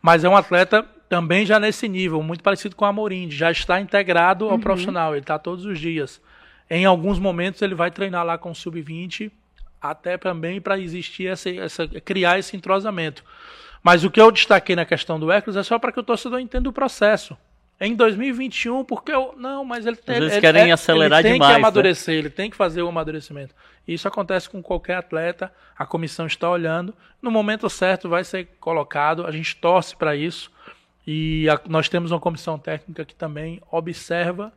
mas 0.00 0.22
é 0.24 0.28
um 0.28 0.36
atleta 0.36 0.86
também 1.08 1.46
já 1.46 1.60
nesse 1.60 1.88
nível, 1.88 2.22
muito 2.22 2.42
parecido 2.42 2.74
com 2.74 2.84
o 2.84 2.88
Amorim, 2.88 3.30
já 3.30 3.50
está 3.50 3.80
integrado 3.80 4.46
ao 4.46 4.52
uhum. 4.52 4.60
profissional, 4.60 5.12
ele 5.12 5.20
está 5.20 5.38
todos 5.38 5.64
os 5.64 5.78
dias. 5.78 6.20
Em 6.68 6.84
alguns 6.84 7.18
momentos 7.18 7.62
ele 7.62 7.74
vai 7.74 7.90
treinar 7.90 8.24
lá 8.24 8.36
com 8.36 8.50
o 8.50 8.54
sub-20, 8.54 9.30
até 9.80 10.18
também 10.18 10.60
para 10.60 10.78
existir 10.78 11.28
essa, 11.28 11.50
essa, 11.50 11.86
criar 12.00 12.38
esse 12.38 12.56
entrosamento. 12.56 13.24
Mas 13.82 14.02
o 14.02 14.10
que 14.10 14.20
eu 14.20 14.32
destaquei 14.32 14.74
na 14.74 14.84
questão 14.84 15.20
do 15.20 15.30
Hércules 15.30 15.56
é 15.56 15.62
só 15.62 15.78
para 15.78 15.92
que 15.92 16.00
o 16.00 16.02
torcedor 16.02 16.40
entenda 16.40 16.68
o 16.68 16.72
processo. 16.72 17.36
Em 17.78 17.94
2021, 17.94 18.84
porque 18.84 19.12
eu. 19.12 19.34
Não, 19.36 19.62
mas 19.62 19.84
ele 19.84 19.96
tem. 19.96 20.16
Eles 20.16 20.38
querem 20.38 20.72
acelerar 20.72 21.20
ele 21.20 21.28
tem 21.28 21.32
demais. 21.34 21.52
Que 21.52 21.58
né? 21.58 21.62
amadurecer, 21.62 22.14
né? 22.14 22.20
ele 22.20 22.30
tem 22.30 22.50
que 22.50 22.56
fazer 22.56 22.82
o 22.82 22.88
amadurecimento. 22.88 23.54
Isso 23.86 24.08
acontece 24.08 24.48
com 24.48 24.62
qualquer 24.62 24.96
atleta, 24.96 25.52
a 25.78 25.84
comissão 25.84 26.26
está 26.26 26.50
olhando. 26.50 26.94
No 27.20 27.30
momento 27.30 27.68
certo 27.68 28.08
vai 28.08 28.24
ser 28.24 28.48
colocado, 28.58 29.26
a 29.26 29.30
gente 29.30 29.54
torce 29.56 29.94
para 29.94 30.16
isso. 30.16 30.50
E 31.06 31.48
a, 31.48 31.60
nós 31.68 31.88
temos 31.88 32.10
uma 32.10 32.20
comissão 32.20 32.58
técnica 32.58 33.04
que 33.04 33.14
também 33.14 33.60
observa, 33.70 34.52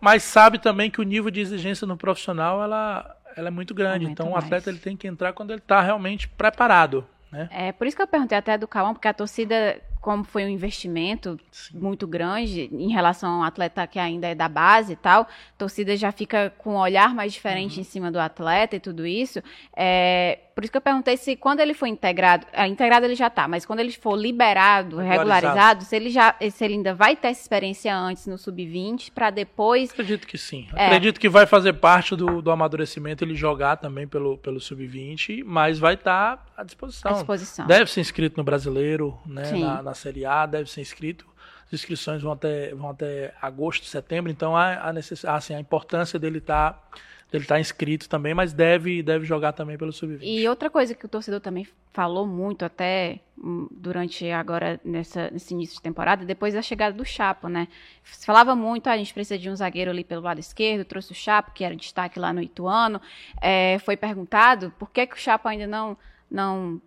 mas 0.00 0.22
sabe 0.22 0.58
também 0.58 0.90
que 0.90 1.00
o 1.00 1.04
nível 1.04 1.30
de 1.30 1.40
exigência 1.40 1.86
no 1.86 1.96
profissional 1.96 2.62
ela, 2.62 3.16
ela 3.36 3.48
é 3.48 3.50
muito 3.50 3.74
grande. 3.74 4.04
Aumenta 4.04 4.22
então 4.22 4.32
o 4.32 4.36
atleta 4.36 4.68
ele 4.68 4.78
tem 4.78 4.96
que 4.96 5.06
entrar 5.06 5.32
quando 5.32 5.50
ele 5.52 5.60
está 5.60 5.80
realmente 5.80 6.28
preparado. 6.28 7.06
Né? 7.30 7.48
É 7.50 7.72
por 7.72 7.86
isso 7.86 7.96
que 7.96 8.02
eu 8.02 8.06
perguntei 8.06 8.36
até 8.36 8.58
do 8.58 8.66
Cauã, 8.66 8.92
porque 8.92 9.08
a 9.08 9.14
torcida 9.14 9.80
como 10.06 10.22
foi 10.22 10.44
um 10.44 10.48
investimento 10.48 11.36
muito 11.74 12.06
grande 12.06 12.70
em 12.72 12.92
relação 12.92 13.28
ao 13.28 13.42
atleta 13.42 13.84
que 13.88 13.98
ainda 13.98 14.28
é 14.28 14.36
da 14.36 14.48
base 14.48 14.92
e 14.92 14.96
tal, 14.96 15.22
a 15.22 15.58
torcida 15.58 15.96
já 15.96 16.12
fica 16.12 16.54
com 16.58 16.74
um 16.74 16.78
olhar 16.78 17.12
mais 17.12 17.32
diferente 17.32 17.74
uhum. 17.74 17.80
em 17.80 17.84
cima 17.84 18.08
do 18.08 18.20
atleta 18.20 18.76
e 18.76 18.78
tudo 18.78 19.04
isso. 19.04 19.42
É, 19.76 20.38
por 20.54 20.62
isso 20.62 20.70
que 20.70 20.78
eu 20.78 20.82
perguntei 20.82 21.16
se 21.16 21.34
quando 21.34 21.58
ele 21.58 21.74
for 21.74 21.86
integrado, 21.86 22.46
é, 22.52 22.66
integrado 22.68 23.04
ele 23.04 23.16
já 23.16 23.26
está, 23.26 23.48
mas 23.48 23.66
quando 23.66 23.80
ele 23.80 23.90
for 23.90 24.16
liberado, 24.16 24.96
regularizado. 24.96 25.46
regularizado, 25.46 25.84
se 25.84 25.96
ele 25.96 26.08
já, 26.08 26.36
se 26.50 26.64
ele 26.64 26.74
ainda 26.74 26.94
vai 26.94 27.16
ter 27.16 27.28
essa 27.28 27.42
experiência 27.42 27.94
antes 27.94 28.28
no 28.28 28.38
sub-20 28.38 29.10
para 29.12 29.30
depois. 29.30 29.90
Acredito 29.90 30.26
que 30.26 30.38
sim. 30.38 30.68
É. 30.74 30.86
Acredito 30.86 31.18
que 31.18 31.28
vai 31.28 31.46
fazer 31.46 31.72
parte 31.72 32.14
do, 32.14 32.40
do 32.40 32.50
amadurecimento 32.52 33.24
ele 33.24 33.34
jogar 33.34 33.76
também 33.76 34.06
pelo, 34.06 34.38
pelo 34.38 34.60
sub-20, 34.60 35.42
mas 35.44 35.80
vai 35.80 35.94
estar 35.94 36.36
tá 36.36 36.44
à 36.56 36.62
disposição. 36.62 37.10
À 37.10 37.14
disposição. 37.14 37.66
Deve 37.66 37.90
ser 37.90 38.00
inscrito 38.00 38.36
no 38.38 38.44
brasileiro, 38.44 39.18
né, 39.26 39.50
na, 39.50 39.82
na 39.82 39.94
Série 39.96 40.24
A, 40.24 40.46
deve 40.46 40.70
ser 40.70 40.80
inscrito. 40.80 41.26
As 41.66 41.72
inscrições 41.72 42.22
vão 42.22 42.32
até, 42.32 42.72
vão 42.74 42.90
até 42.90 43.34
agosto, 43.42 43.86
setembro, 43.86 44.30
então 44.30 44.56
há, 44.56 44.88
há, 44.88 44.92
necess... 44.92 45.24
assim, 45.24 45.54
a 45.54 45.60
importância 45.60 46.18
dele 46.18 46.38
estar. 46.38 46.72
Tá 46.72 46.98
ele 47.32 47.42
está 47.42 47.58
inscrito 47.58 48.08
também, 48.08 48.34
mas 48.34 48.52
deve, 48.52 49.02
deve 49.02 49.24
jogar 49.24 49.52
também 49.52 49.76
pelo 49.76 49.92
sub-20. 49.92 50.20
E 50.22 50.48
outra 50.48 50.70
coisa 50.70 50.94
que 50.94 51.04
o 51.04 51.08
torcedor 51.08 51.40
também 51.40 51.66
falou 51.92 52.26
muito 52.26 52.64
até 52.64 53.18
hum, 53.36 53.66
durante 53.70 54.30
agora 54.30 54.80
nessa, 54.84 55.28
nesse 55.30 55.52
início 55.52 55.76
de 55.76 55.82
temporada, 55.82 56.24
depois 56.24 56.54
da 56.54 56.62
chegada 56.62 56.96
do 56.96 57.04
Chapo, 57.04 57.48
né? 57.48 57.66
Se 58.04 58.24
falava 58.24 58.54
muito, 58.54 58.86
ah, 58.86 58.92
a 58.92 58.96
gente 58.96 59.12
precisa 59.12 59.38
de 59.38 59.50
um 59.50 59.56
zagueiro 59.56 59.90
ali 59.90 60.04
pelo 60.04 60.22
lado 60.22 60.38
esquerdo, 60.38 60.84
trouxe 60.84 61.12
o 61.12 61.14
Chapo, 61.14 61.50
que 61.52 61.64
era 61.64 61.74
destaque 61.74 62.18
lá 62.18 62.32
no 62.32 62.40
Ituano. 62.40 63.00
É, 63.40 63.78
foi 63.80 63.96
perguntado 63.96 64.72
por 64.78 64.90
que, 64.90 65.06
que 65.06 65.16
o 65.16 65.18
Chapo 65.18 65.48
ainda 65.48 65.66
não, 65.66 65.96
não 66.30 66.80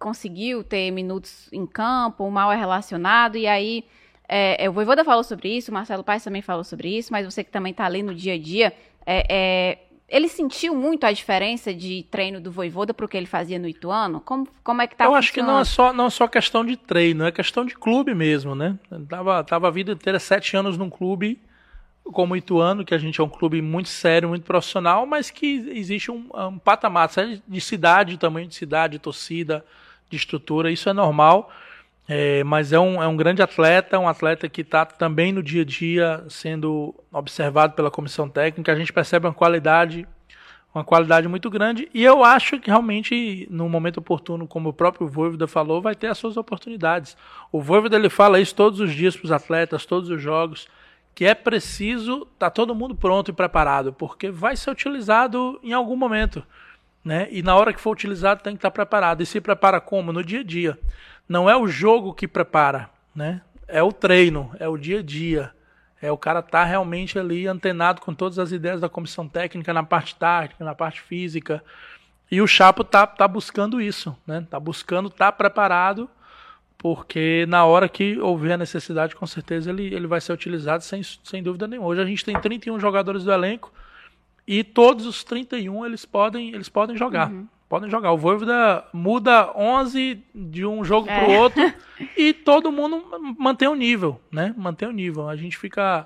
conseguiu 0.00 0.64
ter 0.64 0.90
minutos 0.90 1.48
em 1.52 1.66
campo, 1.66 2.24
o 2.24 2.30
mal 2.30 2.50
é 2.50 2.56
relacionado, 2.56 3.36
e 3.36 3.46
aí 3.46 3.84
é, 4.26 4.68
o 4.68 4.72
Voivoda 4.72 5.04
falou 5.04 5.22
sobre 5.22 5.56
isso, 5.56 5.70
o 5.70 5.74
Marcelo 5.74 6.02
Paes 6.02 6.24
também 6.24 6.40
falou 6.40 6.64
sobre 6.64 6.88
isso, 6.96 7.12
mas 7.12 7.26
você 7.26 7.44
que 7.44 7.50
também 7.50 7.70
está 7.70 7.84
ali 7.84 8.02
no 8.02 8.14
dia 8.14 8.34
a 8.34 8.38
dia, 8.38 8.72
é, 9.04 9.26
é, 9.28 9.78
ele 10.08 10.28
sentiu 10.28 10.74
muito 10.74 11.04
a 11.04 11.12
diferença 11.12 11.74
de 11.74 12.06
treino 12.10 12.40
do 12.40 12.50
Voivoda 12.50 12.94
para 12.94 13.04
o 13.04 13.08
que 13.08 13.16
ele 13.16 13.26
fazia 13.26 13.58
no 13.58 13.68
Ituano? 13.68 14.20
Como, 14.20 14.48
como 14.64 14.80
é 14.80 14.86
que 14.86 14.96
tá 14.96 15.04
Eu 15.04 15.14
acho 15.14 15.32
que 15.32 15.42
não 15.42 15.58
é, 15.58 15.64
só, 15.64 15.92
não 15.92 16.06
é 16.06 16.10
só 16.10 16.26
questão 16.26 16.64
de 16.64 16.76
treino, 16.76 17.24
é 17.24 17.30
questão 17.30 17.64
de 17.64 17.74
clube 17.74 18.14
mesmo, 18.14 18.54
né? 18.54 18.78
tava, 19.08 19.44
tava 19.44 19.68
a 19.68 19.70
vida 19.70 19.92
inteira, 19.92 20.18
sete 20.18 20.56
anos 20.56 20.78
num 20.78 20.88
clube 20.90 21.38
como 22.12 22.34
o 22.34 22.36
Ituano, 22.36 22.84
que 22.84 22.94
a 22.94 22.98
gente 22.98 23.20
é 23.20 23.24
um 23.24 23.28
clube 23.28 23.62
muito 23.62 23.88
sério, 23.88 24.28
muito 24.28 24.44
profissional, 24.44 25.06
mas 25.06 25.30
que 25.30 25.70
existe 25.72 26.10
um, 26.10 26.28
um 26.34 26.58
patamar 26.58 27.08
de 27.46 27.60
cidade, 27.60 28.18
tamanho 28.18 28.48
de 28.48 28.54
cidade, 28.54 28.98
torcida, 28.98 29.64
de 30.10 30.16
estrutura, 30.16 30.70
isso 30.70 30.88
é 30.88 30.92
normal. 30.92 31.50
É, 32.12 32.42
mas 32.42 32.72
é 32.72 32.78
um, 32.80 33.00
é 33.00 33.06
um 33.06 33.16
grande 33.16 33.40
atleta, 33.40 33.96
um 33.96 34.08
atleta 34.08 34.48
que 34.48 34.62
está 34.62 34.84
também 34.84 35.32
no 35.32 35.40
dia 35.42 35.62
a 35.62 35.64
dia 35.64 36.24
sendo 36.28 36.92
observado 37.12 37.74
pela 37.74 37.88
comissão 37.88 38.28
técnica. 38.28 38.72
A 38.72 38.74
gente 38.74 38.92
percebe 38.92 39.28
uma 39.28 39.32
qualidade, 39.32 40.08
uma 40.74 40.82
qualidade 40.82 41.28
muito 41.28 41.48
grande. 41.48 41.88
E 41.94 42.02
eu 42.02 42.24
acho 42.24 42.58
que 42.58 42.68
realmente, 42.68 43.46
no 43.48 43.68
momento 43.68 43.98
oportuno, 43.98 44.48
como 44.48 44.70
o 44.70 44.72
próprio 44.72 45.06
Voivoda 45.06 45.46
falou, 45.46 45.80
vai 45.80 45.94
ter 45.94 46.08
as 46.08 46.18
suas 46.18 46.36
oportunidades. 46.36 47.16
O 47.52 47.62
Voivoda 47.62 47.94
ele 47.94 48.10
fala 48.10 48.40
isso 48.40 48.56
todos 48.56 48.80
os 48.80 48.92
dias 48.92 49.14
para 49.16 49.26
os 49.26 49.32
atletas, 49.32 49.86
todos 49.86 50.10
os 50.10 50.20
jogos, 50.20 50.66
que 51.14 51.24
é 51.24 51.34
preciso 51.34 52.22
estar 52.22 52.46
tá 52.46 52.50
todo 52.50 52.74
mundo 52.74 52.96
pronto 52.96 53.30
e 53.30 53.34
preparado, 53.34 53.92
porque 53.92 54.32
vai 54.32 54.56
ser 54.56 54.70
utilizado 54.70 55.60
em 55.62 55.72
algum 55.72 55.94
momento. 55.94 56.44
Né? 57.04 57.28
E 57.30 57.42
na 57.42 57.56
hora 57.56 57.72
que 57.72 57.80
for 57.80 57.92
utilizado 57.92 58.42
tem 58.42 58.54
que 58.54 58.58
estar 58.58 58.70
preparado. 58.70 59.22
E 59.22 59.26
se 59.26 59.40
prepara 59.40 59.80
como? 59.80 60.12
No 60.12 60.22
dia 60.22 60.40
a 60.40 60.44
dia 60.44 60.78
não 61.30 61.48
é 61.48 61.56
o 61.56 61.68
jogo 61.68 62.12
que 62.12 62.26
prepara, 62.26 62.90
né? 63.14 63.40
É 63.68 63.80
o 63.80 63.92
treino, 63.92 64.50
é 64.58 64.66
o 64.66 64.76
dia 64.76 64.98
a 64.98 65.02
dia. 65.02 65.52
É 66.02 66.10
o 66.10 66.18
cara 66.18 66.40
estar 66.40 66.50
tá 66.50 66.64
realmente 66.64 67.20
ali 67.20 67.46
antenado 67.46 68.00
com 68.00 68.12
todas 68.12 68.36
as 68.40 68.50
ideias 68.50 68.80
da 68.80 68.88
comissão 68.88 69.28
técnica 69.28 69.72
na 69.72 69.84
parte 69.84 70.16
tática, 70.16 70.64
na 70.64 70.74
parte 70.74 71.00
física. 71.00 71.62
E 72.28 72.42
o 72.42 72.48
Chapo 72.48 72.82
tá, 72.82 73.06
tá 73.06 73.28
buscando 73.28 73.80
isso, 73.80 74.16
né? 74.26 74.44
Tá 74.50 74.58
buscando 74.58 75.06
estar 75.06 75.26
tá 75.26 75.32
preparado, 75.32 76.10
porque 76.76 77.46
na 77.48 77.64
hora 77.64 77.88
que 77.88 78.18
houver 78.18 78.54
a 78.54 78.56
necessidade, 78.56 79.14
com 79.14 79.26
certeza 79.26 79.70
ele, 79.70 79.94
ele 79.94 80.08
vai 80.08 80.20
ser 80.20 80.32
utilizado 80.32 80.82
sem, 80.82 81.00
sem 81.22 81.44
dúvida 81.44 81.68
nenhuma. 81.68 81.86
Hoje 81.86 82.00
a 82.00 82.06
gente 82.06 82.24
tem 82.24 82.34
31 82.34 82.80
jogadores 82.80 83.22
do 83.22 83.30
elenco 83.30 83.72
e 84.52 84.64
todos 84.64 85.06
os 85.06 85.22
31 85.22 85.86
eles 85.86 86.04
podem, 86.04 86.52
eles 86.52 86.68
podem 86.68 86.96
jogar. 86.96 87.30
Uhum 87.30 87.46
podem 87.68 87.88
jogar. 87.88 88.10
O 88.10 88.18
Voivoda 88.18 88.84
muda 88.92 89.52
11 89.56 90.20
de 90.34 90.66
um 90.66 90.84
jogo 90.84 91.08
é. 91.08 91.16
para 91.16 91.28
o 91.28 91.36
outro 91.36 91.72
e 92.18 92.32
todo 92.32 92.72
mundo 92.72 93.00
mantém 93.38 93.68
o 93.68 93.76
nível, 93.76 94.20
né? 94.28 94.52
Mantém 94.58 94.88
o 94.88 94.92
nível. 94.92 95.28
A 95.28 95.36
gente 95.36 95.56
fica 95.56 96.04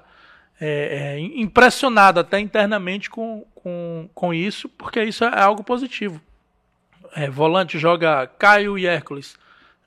é, 0.60 1.16
é, 1.16 1.18
impressionado 1.18 2.20
até 2.20 2.38
internamente 2.38 3.08
com, 3.08 3.46
com, 3.54 4.10
com 4.14 4.34
isso, 4.34 4.68
porque 4.68 5.02
isso 5.02 5.24
é 5.24 5.40
algo 5.40 5.64
positivo. 5.64 6.20
É, 7.16 7.30
volante 7.30 7.78
joga 7.78 8.26
Caio 8.26 8.76
e 8.76 8.84
Hércules. 8.84 9.34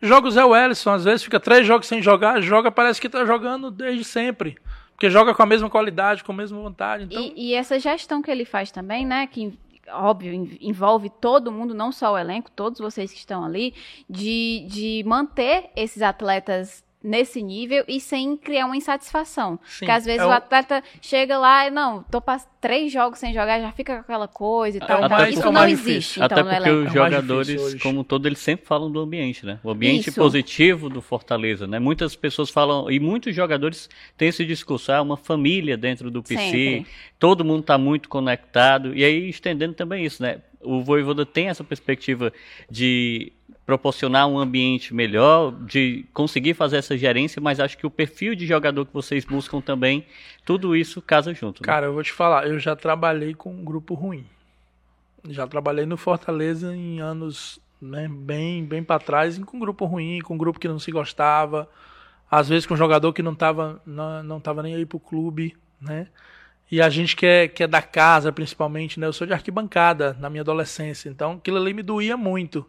Joga 0.01 0.28
o 0.28 0.32
Zé 0.32 0.43
Wellison, 0.43 0.93
às 0.93 1.03
vezes 1.03 1.24
fica 1.24 1.39
três 1.39 1.66
jogos 1.66 1.86
sem 1.86 2.01
jogar, 2.01 2.41
joga, 2.41 2.72
parece 2.72 2.99
que 2.99 3.08
está 3.08 3.24
jogando 3.24 3.70
desde 3.70 4.03
sempre. 4.03 4.58
Porque 4.98 5.12
joga 5.12 5.32
com 5.36 5.43
a 5.43 5.45
mesma 5.45 5.70
qualidade, 5.70 6.24
com 6.24 6.32
a 6.32 6.36
mesma 6.36 6.60
vontade. 6.60 7.04
Então... 7.04 7.22
E, 7.22 7.52
e, 7.52 7.54
essa 7.54 7.80
gestão 7.80 8.20
que 8.20 8.32
ele 8.32 8.43
faz 8.43 8.72
também, 8.72 9.06
né? 9.06 9.28
Que 9.28 9.54
óbvio, 9.89 10.34
envolve 10.60 11.08
todo 11.22 11.52
mundo, 11.52 11.76
não 11.76 11.91
só 11.91 12.14
o 12.14 12.18
elenco, 12.18 12.50
todos 12.50 12.80
vocês 12.80 13.12
que 13.14 13.20
estão 13.20 13.45
ali, 13.45 13.76
de, 14.10 14.66
de 14.68 15.04
manter 15.06 15.70
esses 15.76 16.02
atletas 16.02 16.84
nesse 17.04 17.41
nível 17.41 17.84
e 17.88 18.00
sem 18.00 18.36
criar 18.36 18.66
uma 18.66 18.76
insatisfação. 18.76 19.60
Sim, 19.66 19.80
Porque 19.80 19.91
às 19.91 20.06
vezes 20.06 20.22
é 20.22 20.26
o... 20.26 20.30
o... 20.30 20.32
atleta 20.32 20.84
chega 21.02 21.38
lá 21.38 21.68
e 21.68 21.72
não, 21.72 22.04
tô 22.04 22.20
passando 22.20 22.50
três 22.60 22.91
jogos 22.91 23.20
sem 23.20 23.34
jogar, 23.34 23.62
já 23.62 23.72
fica 23.72 23.95
com 23.95 24.02
aquela 24.02 24.28
coisa 24.28 24.78
e 24.78 24.80
tal. 24.80 25.04
Até 25.04 25.30
isso 25.30 25.52
não 25.52 25.68
existe. 25.68 26.20
Então, 26.20 26.39
Até 26.39 26.56
porque 26.56 26.70
os 26.70 26.88
é 26.88 26.89
jogadores, 26.89 27.76
como 27.82 28.04
todo, 28.04 28.28
eles 28.28 28.39
sempre 28.39 28.66
falam 28.66 28.91
do 28.91 29.00
ambiente, 29.00 29.45
né? 29.45 29.60
O 29.64 29.70
ambiente 29.70 30.10
Isso. 30.10 30.20
positivo 30.20 30.89
do 30.89 31.02
Fortaleza, 31.02 31.68
né? 31.68 31.80
Muitas 31.80 32.16
pessoas 32.16 32.50
falam, 32.50 32.89
e 32.89 33.00
muitos 33.00 33.36
jogadores 33.36 33.89
têm 34.18 34.30
esse 34.30 34.43
discurso, 34.43 34.91
ah, 34.91 35.02
uma 35.02 35.18
família 35.18 35.78
dentro 35.78 36.10
do 36.10 36.24
PC, 36.24 36.41
sempre. 36.41 36.88
todo 37.20 37.45
mundo 37.45 37.62
está 37.62 37.78
muito 37.78 38.10
conectado, 38.10 38.95
e 38.95 39.04
aí 39.04 39.30
estendendo 39.30 39.74
também 39.74 40.04
isso, 40.04 40.22
né? 40.22 40.39
O 40.68 40.84
Voivoda 40.84 41.26
tem 41.26 41.49
essa 41.49 41.63
perspectiva 41.63 42.34
de 42.70 43.32
proporcionar 43.65 44.28
um 44.28 44.39
ambiente 44.39 44.93
melhor, 44.93 45.51
de 45.51 46.05
conseguir 46.13 46.53
fazer 46.53 46.78
essa 46.78 46.97
gerência, 46.97 47.41
mas 47.41 47.59
acho 47.59 47.78
que 47.78 47.86
o 47.86 47.91
perfil 47.91 48.34
de 48.34 48.45
jogador 48.45 48.86
que 48.86 48.93
vocês 48.93 49.26
buscam 49.26 49.59
também, 49.59 50.05
tudo 50.45 50.76
isso 50.76 51.01
casa 51.01 51.34
junto. 51.34 51.61
Né? 51.61 51.65
Cara, 51.65 51.88
eu 51.88 51.93
vou 51.93 52.01
te 52.01 52.13
falar, 52.13 52.47
eu 52.47 52.57
já 52.59 52.76
trabalhei 52.76 53.34
com 53.34 53.51
um 53.51 53.63
grupo 53.63 53.93
ruim. 53.93 54.26
Já 55.28 55.45
trabalhei 55.45 55.86
no 55.86 55.97
Fortaleza 55.97 56.74
em 56.74 57.01
anos 57.01 57.59
né, 57.82 58.07
bem, 58.09 58.63
bem 58.63 58.84
para 58.84 58.99
trás, 58.99 59.38
com 59.38 59.57
um 59.57 59.59
grupo 59.59 59.86
ruim, 59.86 60.20
com 60.20 60.36
um 60.36 60.38
grupo 60.38 60.59
que 60.59 60.68
não 60.68 60.80
se 60.80 60.91
gostava, 60.91 61.70
às 62.30 62.47
vezes 62.47 62.65
com 62.65 62.74
um 62.74 62.78
jogador 62.78 63.13
que 63.13 63.22
não 63.22 63.34
estava 63.34 63.82
não, 63.86 64.24
não 64.24 64.39
tava 64.39 64.63
nem 64.63 64.76
aí 64.76 64.86
pro 64.86 64.99
clube, 64.99 65.55
né? 65.82 66.07
E 66.70 66.82
a 66.82 66.89
gente 66.89 67.15
que 67.15 67.26
é, 67.26 67.47
que 67.47 67.63
é 67.63 67.68
da 67.68 67.82
casa, 67.82 68.32
principalmente, 68.32 68.99
né? 68.99 69.07
Eu 69.07 69.13
sou 69.13 69.26
de 69.26 69.34
arquibancada 69.34 70.18
na 70.20 70.30
minha 70.30 70.41
adolescência, 70.41 71.09
então 71.09 71.34
aquilo 71.34 71.57
ali 71.57 71.74
me 71.74 71.82
doía 71.82 72.18
muito. 72.18 72.65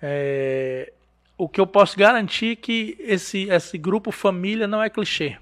É, 0.00 0.92
o 1.36 1.48
que 1.48 1.60
eu 1.60 1.66
posso 1.66 1.98
garantir 1.98 2.52
é 2.52 2.56
que 2.56 2.96
esse, 3.00 3.48
esse 3.50 3.76
grupo 3.76 4.12
família 4.12 4.66
não 4.66 4.82
é 4.82 4.88
clichê. 4.88 5.36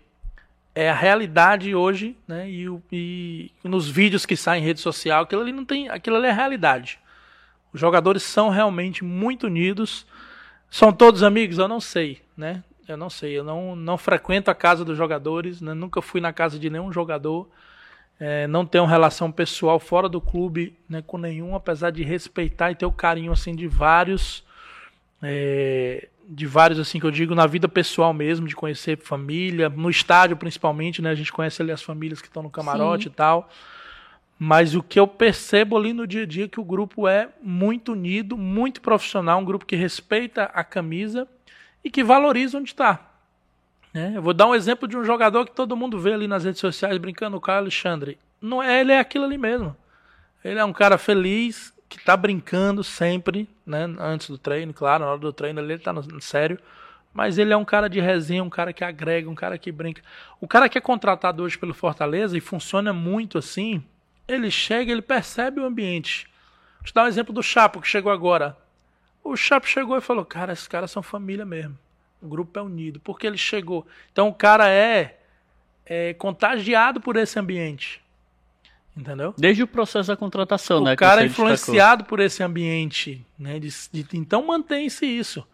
é 0.74 0.90
a 0.90 0.94
realidade 0.94 1.74
hoje, 1.74 2.16
né? 2.26 2.48
E, 2.48 2.66
e, 2.92 3.50
nos 3.64 3.88
vídeos 3.88 4.24
que 4.26 4.36
saem 4.36 4.62
em 4.62 4.66
rede 4.66 4.80
social, 4.80 5.24
aquilo 5.24 5.42
ali 5.42 5.52
não 5.52 5.64
tem, 5.64 5.88
aquilo 5.88 6.16
ali 6.16 6.26
é 6.28 6.32
realidade. 6.32 6.98
Os 7.72 7.80
jogadores 7.80 8.22
são 8.22 8.48
realmente 8.48 9.04
muito 9.04 9.46
unidos. 9.46 10.06
São 10.70 10.92
todos 10.92 11.22
amigos? 11.22 11.58
Eu 11.58 11.68
não 11.68 11.80
sei, 11.80 12.22
né? 12.36 12.62
Eu 12.88 12.96
não 12.96 13.10
sei. 13.10 13.36
Eu 13.38 13.44
não, 13.44 13.74
não 13.74 13.98
frequento 13.98 14.50
a 14.50 14.54
casa 14.54 14.84
dos 14.84 14.96
jogadores, 14.96 15.60
né? 15.60 15.74
nunca 15.74 16.00
fui 16.00 16.20
na 16.20 16.32
casa 16.32 16.58
de 16.58 16.70
nenhum 16.70 16.92
jogador. 16.92 17.48
É, 18.18 18.46
não 18.46 18.64
tenho 18.64 18.86
relação 18.86 19.30
pessoal 19.30 19.78
fora 19.78 20.08
do 20.08 20.20
clube 20.20 20.74
né, 20.88 21.02
com 21.06 21.18
nenhum, 21.18 21.54
apesar 21.54 21.90
de 21.90 22.02
respeitar 22.02 22.70
e 22.70 22.74
ter 22.74 22.86
o 22.86 22.92
carinho 22.92 23.32
assim 23.32 23.54
de 23.54 23.68
vários. 23.68 24.44
É, 25.22 26.08
de 26.28 26.46
vários, 26.46 26.80
assim, 26.80 26.98
que 26.98 27.06
eu 27.06 27.10
digo, 27.10 27.34
na 27.34 27.46
vida 27.46 27.68
pessoal 27.68 28.12
mesmo, 28.12 28.48
de 28.48 28.56
conhecer 28.56 28.98
família, 28.98 29.68
no 29.68 29.88
estádio 29.88 30.36
principalmente, 30.36 31.00
né? 31.00 31.10
A 31.10 31.14
gente 31.14 31.32
conhece 31.32 31.62
ali 31.62 31.70
as 31.70 31.82
famílias 31.82 32.20
que 32.20 32.26
estão 32.26 32.42
no 32.42 32.50
camarote 32.50 33.04
Sim. 33.04 33.10
e 33.10 33.12
tal. 33.12 33.48
Mas 34.38 34.74
o 34.74 34.82
que 34.82 34.98
eu 34.98 35.06
percebo 35.06 35.76
ali 35.76 35.92
no 35.92 36.06
dia 36.06 36.24
a 36.24 36.26
dia 36.26 36.44
é 36.44 36.48
que 36.48 36.60
o 36.60 36.64
grupo 36.64 37.06
é 37.06 37.28
muito 37.40 37.92
unido, 37.92 38.36
muito 38.36 38.80
profissional, 38.80 39.40
um 39.40 39.44
grupo 39.44 39.64
que 39.64 39.76
respeita 39.76 40.44
a 40.44 40.64
camisa 40.64 41.28
e 41.86 41.90
que 41.90 42.02
valoriza 42.02 42.58
onde 42.58 42.70
está. 42.70 42.98
Né? 43.94 44.14
Eu 44.16 44.20
vou 44.20 44.34
dar 44.34 44.48
um 44.48 44.54
exemplo 44.56 44.88
de 44.88 44.96
um 44.96 45.04
jogador 45.04 45.46
que 45.46 45.52
todo 45.52 45.76
mundo 45.76 46.00
vê 46.00 46.14
ali 46.14 46.26
nas 46.26 46.42
redes 46.42 46.60
sociais 46.60 46.98
brincando 46.98 47.40
com 47.40 47.48
o 47.48 47.54
Alexandre. 47.54 48.18
Não 48.42 48.60
é, 48.60 48.80
ele 48.80 48.90
é 48.90 48.98
aquilo 48.98 49.24
ali 49.24 49.38
mesmo. 49.38 49.76
Ele 50.44 50.58
é 50.58 50.64
um 50.64 50.72
cara 50.72 50.98
feliz, 50.98 51.72
que 51.88 52.04
tá 52.04 52.16
brincando 52.16 52.82
sempre, 52.82 53.48
né? 53.64 53.84
Antes 54.00 54.28
do 54.28 54.36
treino, 54.36 54.74
claro, 54.74 55.04
na 55.04 55.10
hora 55.12 55.20
do 55.20 55.32
treino 55.32 55.60
ele 55.60 55.78
tá 55.78 55.92
no, 55.92 56.20
sério. 56.20 56.58
Mas 57.14 57.38
ele 57.38 57.52
é 57.52 57.56
um 57.56 57.64
cara 57.64 57.88
de 57.88 58.00
resenha, 58.00 58.42
um 58.42 58.50
cara 58.50 58.72
que 58.72 58.82
agrega, 58.82 59.30
um 59.30 59.34
cara 59.36 59.56
que 59.56 59.70
brinca. 59.70 60.02
O 60.40 60.48
cara 60.48 60.68
que 60.68 60.76
é 60.76 60.80
contratado 60.80 61.44
hoje 61.44 61.56
pelo 61.56 61.72
Fortaleza 61.72 62.36
e 62.36 62.40
funciona 62.40 62.92
muito 62.92 63.38
assim, 63.38 63.80
ele 64.26 64.50
chega, 64.50 64.90
ele 64.90 65.02
percebe 65.02 65.60
o 65.60 65.64
ambiente. 65.64 66.26
Vou 66.78 66.86
te 66.86 66.92
dar 66.92 67.04
um 67.04 67.08
exemplo 67.08 67.32
do 67.32 67.44
Chapo 67.44 67.80
que 67.80 67.86
chegou 67.86 68.10
agora. 68.10 68.56
O 69.26 69.36
Chapo 69.36 69.66
chegou 69.66 69.96
e 69.96 70.00
falou: 70.00 70.24
Cara, 70.24 70.52
esses 70.52 70.68
caras 70.68 70.90
são 70.90 71.02
família 71.02 71.44
mesmo. 71.44 71.78
O 72.20 72.28
grupo 72.28 72.58
é 72.58 72.62
unido. 72.62 73.00
Porque 73.00 73.26
ele 73.26 73.36
chegou. 73.36 73.86
Então 74.12 74.28
o 74.28 74.34
cara 74.34 74.68
é, 74.68 75.18
é 75.84 76.14
contagiado 76.14 77.00
por 77.00 77.16
esse 77.16 77.38
ambiente. 77.38 78.02
Entendeu? 78.96 79.34
Desde 79.36 79.62
o 79.62 79.66
processo 79.66 80.08
da 80.08 80.16
contratação, 80.16 80.78
o 80.78 80.84
né? 80.84 80.94
O 80.94 80.96
cara 80.96 81.22
é 81.22 81.26
influenciado 81.26 82.02
destacou. 82.02 82.06
por 82.06 82.20
esse 82.20 82.42
ambiente, 82.42 83.24
né? 83.38 83.58
De, 83.58 83.68
de, 83.92 84.06
então 84.14 84.46
mantém-se 84.46 85.04
isso. 85.04 85.46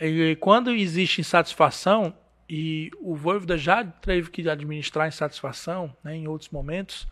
E, 0.00 0.36
quando 0.40 0.70
existe 0.70 1.20
insatisfação, 1.20 2.14
e 2.48 2.90
o 2.98 3.14
Voivoda 3.14 3.58
já 3.58 3.84
teve 3.84 4.30
que 4.30 4.48
administrar 4.48 5.08
insatisfação 5.08 5.94
né, 6.02 6.16
em 6.16 6.28
outros 6.28 6.48
momentos, 6.50 7.06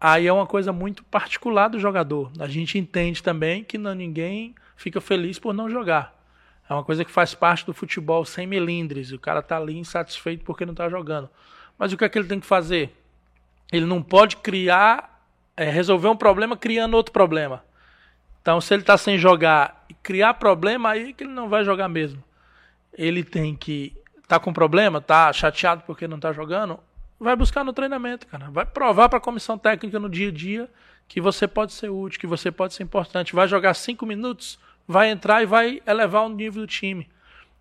aí 0.00 0.26
é 0.26 0.32
uma 0.32 0.46
coisa 0.46 0.72
muito 0.72 1.04
particular 1.04 1.68
do 1.68 1.78
jogador. 1.78 2.30
A 2.38 2.48
gente 2.48 2.78
entende 2.78 3.22
também 3.22 3.62
que 3.64 3.76
não, 3.76 3.94
ninguém 3.94 4.54
fica 4.82 5.00
feliz 5.00 5.38
por 5.38 5.54
não 5.54 5.70
jogar. 5.70 6.18
É 6.68 6.74
uma 6.74 6.84
coisa 6.84 7.04
que 7.04 7.10
faz 7.10 7.34
parte 7.34 7.64
do 7.64 7.72
futebol 7.72 8.24
sem 8.24 8.46
melindres. 8.46 9.12
O 9.12 9.18
cara 9.18 9.40
tá 9.40 9.56
ali 9.56 9.78
insatisfeito 9.78 10.44
porque 10.44 10.66
não 10.66 10.74
tá 10.74 10.88
jogando. 10.88 11.30
Mas 11.78 11.92
o 11.92 11.96
que 11.96 12.04
é 12.04 12.08
que 12.08 12.18
ele 12.18 12.28
tem 12.28 12.40
que 12.40 12.46
fazer? 12.46 12.94
Ele 13.72 13.86
não 13.86 14.02
pode 14.02 14.36
criar, 14.36 15.24
é, 15.56 15.70
resolver 15.70 16.08
um 16.08 16.16
problema 16.16 16.56
criando 16.56 16.94
outro 16.94 17.12
problema. 17.12 17.64
Então, 18.40 18.60
se 18.60 18.74
ele 18.74 18.82
está 18.82 18.98
sem 18.98 19.16
jogar 19.16 19.84
e 19.88 19.94
criar 19.94 20.34
problema, 20.34 20.90
aí 20.90 21.12
que 21.12 21.24
ele 21.24 21.32
não 21.32 21.48
vai 21.48 21.64
jogar 21.64 21.88
mesmo. 21.88 22.22
Ele 22.92 23.22
tem 23.22 23.54
que 23.54 23.96
tá 24.26 24.40
com 24.40 24.52
problema, 24.52 25.00
tá 25.00 25.32
chateado 25.32 25.82
porque 25.86 26.08
não 26.08 26.18
tá 26.18 26.32
jogando, 26.32 26.80
vai 27.20 27.36
buscar 27.36 27.62
no 27.62 27.72
treinamento, 27.72 28.26
cara. 28.26 28.50
Vai 28.50 28.66
provar 28.66 29.08
para 29.08 29.18
a 29.18 29.20
comissão 29.20 29.56
técnica 29.56 29.98
no 29.98 30.08
dia 30.08 30.28
a 30.28 30.32
dia 30.32 30.70
que 31.06 31.20
você 31.20 31.46
pode 31.46 31.72
ser 31.72 31.90
útil, 31.90 32.18
que 32.18 32.26
você 32.26 32.50
pode 32.50 32.72
ser 32.72 32.82
importante. 32.82 33.34
Vai 33.34 33.46
jogar 33.46 33.74
cinco 33.74 34.06
minutos, 34.06 34.58
vai 34.86 35.10
entrar 35.10 35.42
e 35.42 35.46
vai 35.46 35.82
elevar 35.86 36.24
o 36.24 36.28
nível 36.28 36.62
do 36.62 36.66
time. 36.66 37.08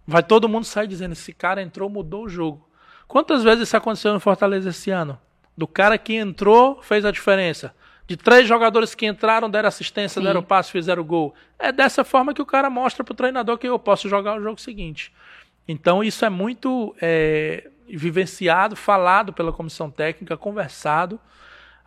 Vai 0.06 0.24
todo 0.24 0.50
mundo 0.50 0.66
sair 0.66 0.88
dizendo: 0.88 1.14
esse 1.14 1.34
cara 1.34 1.62
entrou, 1.62 1.90
mudou 1.90 2.26
o 2.26 2.30
jogo. 2.30 2.68
Quantas 3.08 3.44
vezes 3.44 3.68
isso 3.68 3.78
aconteceu 3.78 4.14
no 4.14 4.20
Fortaleza 4.20 4.70
esse 4.70 4.90
ano? 4.90 5.20
Do 5.58 5.68
cara 5.68 5.98
que 5.98 6.16
entrou, 6.16 6.82
fez 6.82 7.06
a 7.06 7.12
diferença. 7.12 7.74
De 8.08 8.18
três 8.18 8.48
jogadores 8.48 8.96
que 8.96 9.06
entraram, 9.06 9.50
deram 9.50 9.70
assistência, 9.70 10.20
Sim. 10.20 10.28
deram 10.28 10.44
passe, 10.44 10.72
fizeram 10.72 11.04
gol. 11.04 11.34
É 11.58 11.72
dessa 11.72 12.04
forma 12.04 12.34
que 12.34 12.42
o 12.42 12.46
cara 12.46 12.70
mostra 12.70 13.04
pro 13.04 13.14
treinador 13.14 13.58
que 13.58 13.68
eu 13.68 13.80
posso 13.80 14.10
jogar 14.10 14.38
o 14.38 14.42
jogo 14.42 14.60
seguinte. 14.60 15.14
Então 15.68 16.04
isso 16.04 16.26
é 16.26 16.30
muito 16.30 16.96
é, 17.02 17.70
vivenciado, 17.88 18.76
falado 18.76 19.32
pela 19.32 19.54
comissão 19.54 19.90
técnica, 19.90 20.36
conversado. 20.36 21.20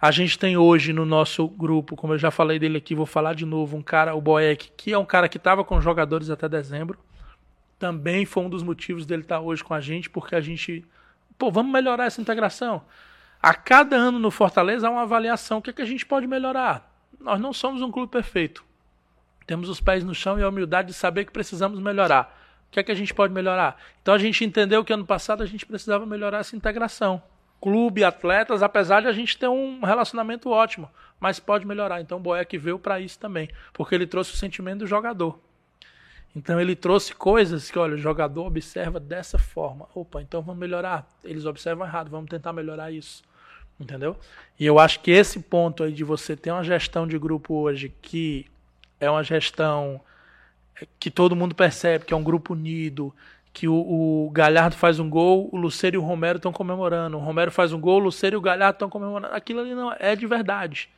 A 0.04 0.10
gente 0.10 0.38
tem 0.38 0.54
hoje 0.54 0.92
no 0.92 1.06
nosso 1.06 1.48
grupo, 1.48 1.96
como 1.96 2.12
eu 2.12 2.18
já 2.18 2.30
falei 2.30 2.58
dele 2.58 2.76
aqui, 2.76 2.94
vou 2.94 3.06
falar 3.06 3.34
de 3.34 3.46
novo, 3.46 3.74
um 3.74 3.80
cara, 3.80 4.14
o 4.14 4.20
Boeck, 4.20 4.70
que 4.76 4.92
é 4.92 4.98
um 4.98 5.04
cara 5.06 5.30
que 5.30 5.38
estava 5.38 5.64
com 5.64 5.80
jogadores 5.80 6.28
até 6.28 6.46
dezembro. 6.46 6.98
Também 7.78 8.26
foi 8.26 8.42
um 8.42 8.50
dos 8.50 8.62
motivos 8.62 9.06
dele 9.06 9.22
estar 9.22 9.40
hoje 9.40 9.64
com 9.64 9.72
a 9.72 9.80
gente, 9.80 10.10
porque 10.10 10.34
a 10.34 10.42
gente, 10.42 10.84
pô, 11.38 11.50
vamos 11.50 11.72
melhorar 11.72 12.04
essa 12.04 12.20
integração. 12.20 12.82
A 13.40 13.54
cada 13.54 13.96
ano 13.96 14.18
no 14.18 14.30
Fortaleza 14.30 14.86
há 14.86 14.90
uma 14.90 15.04
avaliação. 15.04 15.56
O 15.56 15.62
que, 15.62 15.70
é 15.70 15.72
que 15.72 15.80
a 15.80 15.86
gente 15.86 16.04
pode 16.04 16.26
melhorar? 16.26 16.94
Nós 17.18 17.40
não 17.40 17.54
somos 17.54 17.80
um 17.80 17.90
clube 17.90 18.12
perfeito. 18.12 18.62
Temos 19.46 19.70
os 19.70 19.80
pés 19.80 20.04
no 20.04 20.14
chão 20.14 20.38
e 20.38 20.42
a 20.42 20.48
humildade 20.50 20.88
de 20.88 20.94
saber 20.94 21.24
que 21.24 21.32
precisamos 21.32 21.80
melhorar. 21.80 22.38
O 22.68 22.72
que 22.72 22.80
é 22.80 22.82
que 22.82 22.92
a 22.92 22.94
gente 22.94 23.14
pode 23.14 23.32
melhorar? 23.32 23.80
Então 24.02 24.12
a 24.12 24.18
gente 24.18 24.44
entendeu 24.44 24.84
que 24.84 24.92
ano 24.92 25.06
passado 25.06 25.42
a 25.42 25.46
gente 25.46 25.64
precisava 25.64 26.04
melhorar 26.04 26.40
essa 26.40 26.54
integração. 26.54 27.22
Clube, 27.64 28.04
atletas, 28.04 28.62
apesar 28.62 29.00
de 29.00 29.08
a 29.08 29.12
gente 29.14 29.38
ter 29.38 29.48
um 29.48 29.80
relacionamento 29.80 30.50
ótimo, 30.50 30.86
mas 31.18 31.40
pode 31.40 31.66
melhorar. 31.66 31.98
Então 32.02 32.18
o 32.18 32.20
Boeck 32.20 32.58
veio 32.58 32.78
para 32.78 33.00
isso 33.00 33.18
também, 33.18 33.48
porque 33.72 33.94
ele 33.94 34.06
trouxe 34.06 34.34
o 34.34 34.36
sentimento 34.36 34.80
do 34.80 34.86
jogador. 34.86 35.40
Então 36.36 36.60
ele 36.60 36.76
trouxe 36.76 37.14
coisas 37.14 37.70
que, 37.70 37.78
olha, 37.78 37.94
o 37.94 37.98
jogador 37.98 38.44
observa 38.44 39.00
dessa 39.00 39.38
forma. 39.38 39.88
Opa, 39.94 40.20
então 40.20 40.42
vamos 40.42 40.60
melhorar. 40.60 41.08
Eles 41.24 41.46
observam 41.46 41.86
errado, 41.86 42.10
vamos 42.10 42.28
tentar 42.28 42.52
melhorar 42.52 42.92
isso. 42.92 43.22
Entendeu? 43.80 44.14
E 44.60 44.66
eu 44.66 44.78
acho 44.78 45.00
que 45.00 45.10
esse 45.10 45.40
ponto 45.40 45.84
aí 45.84 45.92
de 45.92 46.04
você 46.04 46.36
ter 46.36 46.50
uma 46.50 46.62
gestão 46.62 47.06
de 47.06 47.18
grupo 47.18 47.54
hoje 47.54 47.88
que 48.02 48.44
é 49.00 49.10
uma 49.10 49.24
gestão 49.24 50.02
que 51.00 51.10
todo 51.10 51.34
mundo 51.34 51.54
percebe 51.54 52.04
que 52.04 52.12
é 52.12 52.16
um 52.16 52.22
grupo 52.22 52.52
unido, 52.52 53.10
que 53.54 53.68
o, 53.68 53.74
o 53.74 54.30
Galhardo 54.30 54.76
faz 54.76 54.98
um 54.98 55.08
gol, 55.08 55.48
o 55.52 55.56
Luceiro 55.56 55.96
e 55.96 55.98
o 55.98 56.02
Romero 56.02 56.36
estão 56.36 56.52
comemorando. 56.52 57.16
O 57.16 57.20
Romero 57.20 57.52
faz 57.52 57.72
um 57.72 57.80
gol, 57.80 58.00
o 58.00 58.04
Luceiro 58.04 58.36
e 58.36 58.38
o 58.38 58.42
Galhardo 58.42 58.74
estão 58.74 58.90
comemorando. 58.90 59.32
Aquilo 59.32 59.60
ali 59.60 59.74
não 59.74 59.94
é 59.98 60.16
de 60.16 60.26
verdade. 60.26 60.90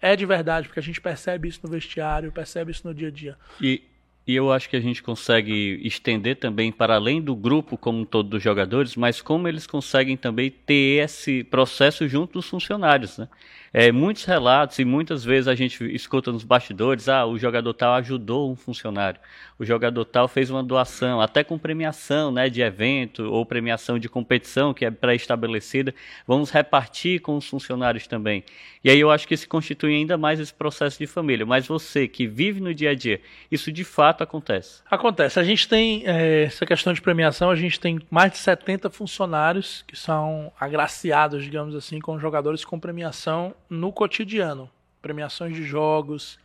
É 0.00 0.14
de 0.14 0.24
verdade, 0.24 0.68
porque 0.68 0.80
a 0.80 0.82
gente 0.82 1.00
percebe 1.00 1.48
isso 1.48 1.60
no 1.62 1.68
vestiário, 1.68 2.30
percebe 2.30 2.70
isso 2.70 2.86
no 2.86 2.94
dia 2.94 3.08
a 3.08 3.10
dia. 3.10 3.36
E 3.60 3.82
e 4.26 4.34
eu 4.34 4.50
acho 4.50 4.70
que 4.70 4.76
a 4.76 4.80
gente 4.80 5.02
consegue 5.02 5.80
estender 5.84 6.36
também 6.36 6.72
para 6.72 6.94
além 6.94 7.20
do 7.20 7.36
grupo 7.36 7.76
como 7.76 8.00
um 8.00 8.04
todo 8.06 8.30
dos 8.30 8.42
jogadores, 8.42 8.96
mas 8.96 9.20
como 9.20 9.46
eles 9.46 9.66
conseguem 9.66 10.16
também 10.16 10.50
ter 10.50 11.04
esse 11.04 11.44
processo 11.44 12.08
junto 12.08 12.34
dos 12.34 12.48
funcionários, 12.48 13.18
né? 13.18 13.28
É, 13.76 13.90
muitos 13.90 14.24
relatos 14.24 14.78
e 14.78 14.84
muitas 14.84 15.24
vezes 15.24 15.48
a 15.48 15.54
gente 15.56 15.84
escuta 15.92 16.30
nos 16.30 16.44
bastidores, 16.44 17.08
ah, 17.08 17.26
o 17.26 17.36
jogador 17.36 17.74
tal 17.74 17.94
ajudou 17.94 18.48
um 18.48 18.54
funcionário, 18.54 19.18
o 19.58 19.64
jogador 19.64 20.04
tal 20.04 20.28
fez 20.28 20.48
uma 20.48 20.62
doação, 20.62 21.20
até 21.20 21.42
com 21.42 21.58
premiação, 21.58 22.30
né, 22.30 22.48
de 22.48 22.62
evento 22.62 23.24
ou 23.24 23.44
premiação 23.44 23.98
de 23.98 24.08
competição 24.08 24.72
que 24.72 24.84
é 24.84 24.92
pré-estabelecida, 24.92 25.92
vamos 26.24 26.52
repartir 26.52 27.20
com 27.20 27.36
os 27.36 27.48
funcionários 27.48 28.06
também. 28.06 28.44
E 28.84 28.90
aí 28.90 29.00
eu 29.00 29.10
acho 29.10 29.26
que 29.26 29.34
se 29.34 29.48
constitui 29.48 29.96
ainda 29.96 30.18
mais 30.18 30.38
esse 30.38 30.52
processo 30.52 30.98
de 30.98 31.06
família. 31.06 31.46
Mas 31.46 31.66
você 31.66 32.06
que 32.06 32.26
vive 32.26 32.60
no 32.60 32.74
dia 32.74 32.90
a 32.90 32.94
dia, 32.94 33.18
isso 33.50 33.72
de 33.72 33.82
fato 33.82 34.22
acontece? 34.22 34.82
Acontece. 34.90 35.40
A 35.40 35.42
gente 35.42 35.66
tem 35.66 36.02
é, 36.04 36.42
essa 36.44 36.66
questão 36.66 36.92
de 36.92 37.00
premiação, 37.00 37.50
a 37.50 37.56
gente 37.56 37.80
tem 37.80 37.98
mais 38.10 38.32
de 38.32 38.38
70 38.38 38.90
funcionários 38.90 39.82
que 39.88 39.96
são 39.96 40.52
agraciados, 40.60 41.42
digamos 41.42 41.74
assim, 41.74 41.98
com 41.98 42.18
jogadores 42.18 42.62
com 42.62 42.78
premiação 42.78 43.54
no 43.68 43.92
cotidiano. 43.92 44.70
Premiações 45.00 45.54
de 45.54 45.62
jogos, 45.62 46.38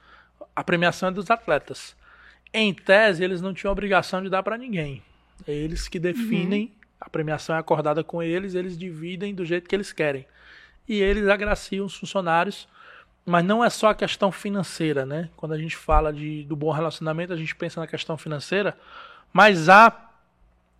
a 0.55 0.63
premiação 0.63 1.09
é 1.09 1.11
dos 1.11 1.29
atletas. 1.29 1.95
Em 2.53 2.73
tese, 2.73 3.23
eles 3.23 3.41
não 3.41 3.53
tinham 3.53 3.71
obrigação 3.71 4.21
de 4.21 4.29
dar 4.29 4.43
para 4.43 4.57
ninguém. 4.57 5.01
É 5.47 5.53
eles 5.53 5.87
que 5.87 5.99
definem, 5.99 6.63
uhum. 6.63 6.71
a 6.99 7.09
premiação 7.09 7.55
é 7.55 7.59
acordada 7.59 8.03
com 8.03 8.21
eles, 8.21 8.55
eles 8.55 8.77
dividem 8.77 9.33
do 9.33 9.45
jeito 9.45 9.69
que 9.69 9.75
eles 9.75 9.93
querem. 9.93 10.25
E 10.87 11.01
eles 11.01 11.27
agraciam 11.27 11.85
os 11.85 11.95
funcionários, 11.95 12.67
mas 13.25 13.45
não 13.45 13.63
é 13.63 13.69
só 13.69 13.89
a 13.89 13.95
questão 13.95 14.31
financeira, 14.31 15.05
né? 15.05 15.29
Quando 15.37 15.53
a 15.53 15.57
gente 15.57 15.77
fala 15.77 16.11
de, 16.11 16.43
do 16.43 16.55
bom 16.55 16.71
relacionamento, 16.71 17.31
a 17.31 17.37
gente 17.37 17.55
pensa 17.55 17.79
na 17.79 17.87
questão 17.87 18.17
financeira, 18.17 18.77
mas 19.31 19.69
há 19.69 20.07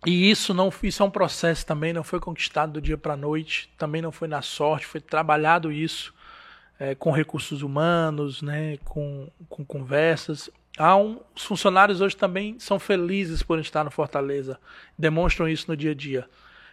e 0.04 0.30
isso 0.30 0.54
não 0.54 0.72
isso 0.82 1.02
é 1.02 1.06
um 1.06 1.10
processo 1.10 1.64
também, 1.64 1.92
não 1.92 2.02
foi 2.02 2.18
conquistado 2.18 2.72
do 2.72 2.80
dia 2.80 2.96
para 2.96 3.12
a 3.12 3.16
noite, 3.16 3.70
também 3.76 4.00
não 4.00 4.10
foi 4.10 4.28
na 4.28 4.40
sorte, 4.40 4.86
foi 4.86 5.00
trabalhado 5.00 5.70
isso 5.70 6.12
é, 6.80 6.94
com 6.94 7.10
recursos 7.10 7.60
humanos, 7.60 8.40
né, 8.40 8.78
com, 8.78 9.28
com 9.50 9.62
conversas. 9.62 10.48
Há 10.78 10.96
um, 10.96 11.20
os 11.36 11.44
funcionários 11.44 12.00
hoje 12.00 12.16
também 12.16 12.58
são 12.58 12.78
felizes 12.78 13.42
por 13.42 13.58
estar 13.58 13.84
no 13.84 13.90
Fortaleza, 13.90 14.58
demonstram 14.98 15.46
isso 15.46 15.66
no 15.68 15.76
dia 15.76 15.90
a 15.90 15.94
dia. 15.94 16.26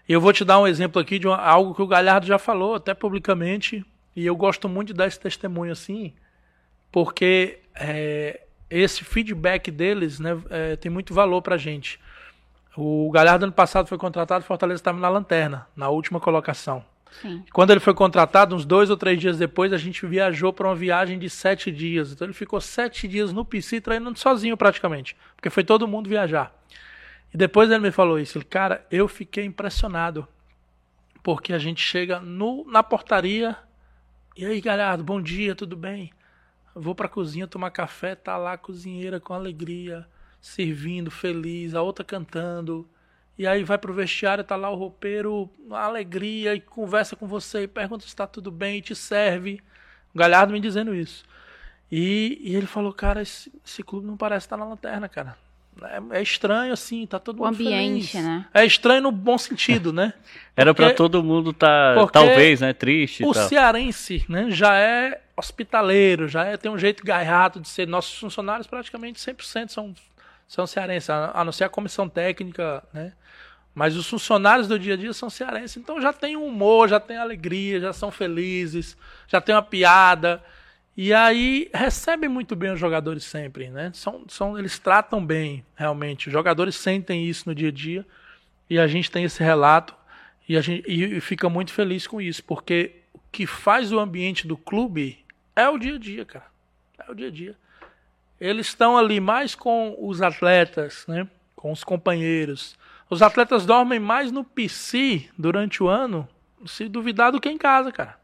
Eu 0.08 0.22
vou 0.22 0.32
te 0.32 0.46
dar 0.46 0.60
um 0.60 0.66
exemplo 0.66 1.02
aqui 1.02 1.20
de 1.20 1.28
uma, 1.28 1.36
algo 1.36 1.76
que 1.76 1.82
o 1.82 1.88
Galhardo 1.88 2.26
já 2.26 2.40
falou, 2.40 2.76
até 2.76 2.94
publicamente, 2.94 3.86
e 4.16 4.26
eu 4.26 4.36
gosto 4.36 4.70
muito 4.70 4.88
de 4.88 4.94
dar 4.94 5.08
esse 5.08 5.20
testemunho 5.20 5.74
assim, 5.74 6.14
porque 6.90 7.60
é, 7.76 8.46
esse 8.70 9.04
feedback 9.04 9.70
deles 9.70 10.22
né, 10.22 10.42
é, 10.50 10.76
tem 10.78 10.90
muito 10.90 11.14
valor 11.14 11.42
pra 11.42 11.58
gente. 11.58 12.00
O 12.78 13.12
Galhardo 13.12 13.44
ano 13.44 13.52
passado 13.52 13.88
foi 13.88 13.98
contratado, 13.98 14.46
Fortaleza 14.46 14.80
estava 14.80 14.98
na 14.98 15.10
lanterna, 15.10 15.68
na 15.76 15.90
última 15.90 16.22
colocação. 16.22 16.86
Sim. 17.22 17.44
Quando 17.52 17.72
ele 17.72 17.80
foi 17.80 17.94
contratado, 17.94 18.56
uns 18.56 18.66
dois 18.66 18.90
ou 18.90 18.98
três 18.98 19.20
dias 19.20 19.38
depois, 19.38 19.74
a 19.74 19.78
gente 19.78 20.06
viajou 20.06 20.54
para 20.54 20.68
uma 20.68 20.76
viagem 20.76 21.18
de 21.18 21.30
sete 21.30 21.72
dias. 21.72 22.12
Então 22.12 22.26
ele 22.26 22.34
ficou 22.34 22.62
sete 22.62 23.08
dias 23.08 23.34
no 23.34 23.44
PC 23.44 23.82
treinando 23.82 24.18
sozinho 24.20 24.56
praticamente, 24.56 25.16
porque 25.36 25.50
foi 25.50 25.64
todo 25.64 25.88
mundo 25.88 26.10
viajar. 26.10 26.54
E 27.34 27.38
depois 27.38 27.70
ele 27.70 27.80
me 27.80 27.92
falou 27.92 28.20
isso. 28.20 28.44
Cara, 28.46 28.86
eu 28.90 29.08
fiquei 29.08 29.46
impressionado. 29.46 30.28
Porque 31.22 31.52
a 31.52 31.60
gente 31.60 31.82
chega 31.82 32.20
no, 32.20 32.66
na 32.70 32.82
portaria. 32.82 33.56
E 34.36 34.46
aí, 34.46 34.62
Galhardo, 34.62 35.04
bom 35.04 35.22
dia, 35.22 35.54
tudo 35.56 35.76
bem? 35.76 36.12
Vou 36.74 36.96
pra 36.96 37.10
cozinha 37.10 37.48
tomar 37.48 37.72
café, 37.72 38.16
tá 38.16 38.38
lá 38.38 38.54
a 38.54 38.58
cozinheira 38.58 39.20
com 39.20 39.34
alegria, 39.34 40.08
servindo, 40.40 41.10
feliz, 41.10 41.74
a 41.74 41.82
outra 41.82 42.06
cantando. 42.06 42.88
E 43.38 43.46
aí 43.46 43.64
vai 43.64 43.78
pro 43.78 43.94
vestiário, 43.94 44.44
tá 44.44 44.56
lá 44.56 44.70
o 44.70 44.76
roupeiro, 44.76 45.50
alegria, 45.70 46.56
e 46.56 46.60
conversa 46.60 47.16
com 47.16 47.28
você, 47.28 47.64
e 47.64 47.68
pergunta 47.68 48.08
se 48.08 48.16
tá 48.16 48.26
tudo 48.26 48.50
bem, 48.50 48.78
e 48.78 48.82
te 48.82 48.96
serve. 48.96 49.62
O 50.14 50.18
Galhardo 50.18 50.54
me 50.54 50.60
dizendo 50.60 50.96
isso. 50.96 51.24
E, 51.92 52.40
e 52.42 52.56
ele 52.56 52.66
falou, 52.66 52.92
cara, 52.92 53.22
esse, 53.22 53.52
esse 53.66 53.84
clube 53.84 54.08
não 54.08 54.18
parece 54.18 54.48
estar 54.48 54.58
tá 54.58 54.64
na 54.64 54.70
lanterna, 54.70 55.08
cara. 55.08 55.38
É, 55.84 56.18
é, 56.18 56.22
estranho, 56.24 56.74
assim, 56.74 57.06
tá 57.06 57.20
todo 57.20 57.40
o 57.40 57.46
mundo 57.46 57.54
ambiente, 57.54 58.08
feliz. 58.08 58.28
né? 58.28 58.46
É 58.52 58.66
estranho 58.66 59.02
no 59.04 59.12
bom 59.12 59.38
sentido, 59.38 59.94
né? 59.94 60.14
Era 60.58 60.74
para 60.74 60.94
todo 60.94 61.24
mundo 61.24 61.54
tá, 61.54 61.94
talvez, 62.12 62.62
né, 62.62 62.74
triste. 62.74 63.24
O 63.24 63.34
cearense, 63.34 64.26
né, 64.28 64.50
já 64.50 64.76
é 64.76 65.22
hospitaleiro, 65.36 66.28
já 66.28 66.46
é, 66.46 66.58
tem 66.58 66.72
um 66.72 66.80
jeito 66.80 67.06
gaiato 67.06 67.60
de 67.60 67.70
ser. 67.70 67.88
Nossos 67.88 68.18
funcionários 68.18 68.66
praticamente 68.66 69.20
100% 69.20 69.70
são, 69.70 69.94
são 70.48 70.66
cearenses, 70.66 71.12
a, 71.12 71.32
a 71.32 71.46
não 71.46 71.52
ser 71.52 71.66
a 71.66 71.70
comissão 71.70 72.10
técnica, 72.10 72.84
né? 72.92 73.14
Mas 73.78 73.96
os 73.96 74.10
funcionários 74.10 74.68
do 74.68 74.80
dia 74.80 74.96
a 74.96 74.98
dia 74.98 75.14
são 75.14 75.30
cearenses, 75.30 75.78
então 75.78 76.02
já 76.02 76.12
tem 76.12 76.36
humor, 76.36 76.90
já 76.90 77.00
tem 77.00 77.16
alegria, 77.16 77.80
já 77.80 77.94
são 77.94 78.10
felizes, 78.10 78.98
já 79.28 79.40
tem 79.40 79.54
uma 79.54 79.62
piada. 79.62 80.44
E 80.98 81.14
aí 81.14 81.70
recebem 81.72 82.28
muito 82.28 82.56
bem 82.56 82.72
os 82.72 82.80
jogadores 82.80 83.24
sempre, 83.24 83.70
né? 83.70 83.92
São, 83.94 84.26
são, 84.28 84.58
eles 84.58 84.80
tratam 84.80 85.24
bem, 85.24 85.64
realmente. 85.76 86.26
Os 86.26 86.34
jogadores 86.34 86.74
sentem 86.74 87.28
isso 87.28 87.48
no 87.48 87.54
dia 87.54 87.68
a 87.68 87.72
dia 87.72 88.04
e 88.68 88.80
a 88.80 88.88
gente 88.88 89.12
tem 89.12 89.26
esse 89.26 89.44
relato 89.44 89.94
e 90.50 90.58
a 90.58 90.62
gente 90.62 90.84
e 90.92 91.22
fica 91.22 91.48
muito 91.48 91.72
feliz 91.72 92.08
com 92.08 92.20
isso, 92.20 92.44
porque 92.46 92.96
o 93.14 93.20
que 93.32 93.46
faz 93.46 93.92
o 93.92 94.00
ambiente 94.00 94.48
do 94.48 94.58
clube 94.58 95.24
é 95.56 95.70
o 95.70 95.78
dia 95.78 95.98
a 95.98 96.00
dia, 96.00 96.26
cara. 96.26 96.48
É 97.08 97.12
o 97.12 97.14
dia 97.14 97.28
a 97.28 97.32
dia. 97.32 97.56
Eles 98.42 98.70
estão 98.70 98.98
ali 98.98 99.20
mais 99.20 99.54
com 99.54 99.96
os 100.00 100.20
atletas, 100.20 101.06
né? 101.08 101.28
Com 101.56 101.72
os 101.72 101.84
companheiros. 101.84 102.76
Os 103.10 103.22
atletas 103.22 103.66
dormem 103.66 104.00
mais 104.00 104.32
no 104.32 104.44
PC 104.44 105.30
durante 105.38 105.82
o 105.82 105.88
ano, 105.88 106.28
se 106.66 106.88
duvidar, 106.90 107.32
do 107.32 107.40
que 107.40 107.50
em 107.50 107.58
casa, 107.58 107.92
cara 107.92 108.18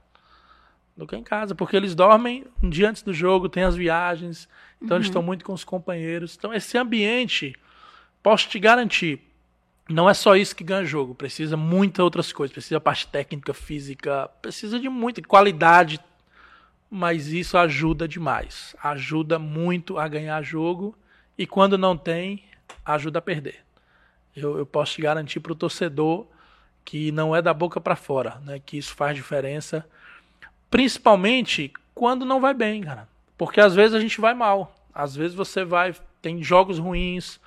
do 0.96 1.08
que 1.08 1.16
em 1.16 1.24
casa, 1.24 1.56
porque 1.56 1.76
eles 1.76 1.96
dormem 1.96 2.46
um 2.62 2.70
dia 2.70 2.90
antes 2.90 3.02
do 3.02 3.14
jogo, 3.14 3.50
tem 3.50 3.64
as 3.64 3.76
viagens, 3.76 4.48
então 4.78 4.96
uhum. 4.96 4.98
eles 4.98 5.08
estão 5.08 5.24
muito 5.24 5.44
com 5.44 5.54
os 5.54 5.64
companheiros. 5.64 6.36
Então 6.38 6.54
esse 6.54 6.78
ambiente, 6.78 7.56
posso 8.22 8.48
te 8.48 8.60
garantir, 8.60 9.20
não 9.90 10.10
é 10.10 10.14
só 10.14 10.36
isso 10.36 10.56
que 10.56 10.64
ganha 10.64 10.86
jogo, 10.86 11.16
precisa 11.16 11.58
muitas 11.58 12.04
outras 12.04 12.32
coisas, 12.32 12.54
precisa 12.54 12.80
parte 12.80 13.08
técnica, 13.08 13.54
física, 13.54 14.30
precisa 14.42 14.80
de 14.80 14.88
muita 14.88 15.22
qualidade, 15.22 16.00
mas 16.90 17.28
isso 17.28 17.58
ajuda 17.58 18.08
demais, 18.08 18.76
ajuda 18.82 19.40
muito 19.40 19.98
a 19.98 20.08
ganhar 20.08 20.42
jogo 20.44 20.96
e 21.36 21.48
quando 21.48 21.76
não 21.76 21.98
tem, 21.98 22.44
ajuda 22.86 23.18
a 23.18 23.22
perder. 23.22 23.64
Eu, 24.36 24.58
eu 24.58 24.66
posso 24.66 24.94
te 24.94 25.02
garantir 25.02 25.40
para 25.40 25.52
o 25.52 25.56
torcedor 25.56 26.26
que 26.84 27.12
não 27.12 27.36
é 27.36 27.42
da 27.42 27.54
boca 27.54 27.80
para 27.80 27.96
fora, 27.96 28.42
né, 28.46 28.60
que 28.64 28.78
isso 28.78 28.94
faz 28.94 29.16
diferença 29.16 29.86
Principalmente 30.74 31.72
quando 31.94 32.26
não 32.26 32.42
vai 32.42 32.52
bem, 32.52 32.82
cara. 32.82 33.08
Porque 33.38 33.62
às 33.62 33.76
vezes 33.76 33.94
a 33.94 34.00
gente 34.00 34.20
vai 34.20 34.34
mal. 34.34 34.74
Às 34.92 35.16
vezes 35.16 35.36
você 35.36 35.64
vai. 35.64 35.94
Tem 36.20 36.42
jogos 36.42 36.80
ruins. 36.80 37.40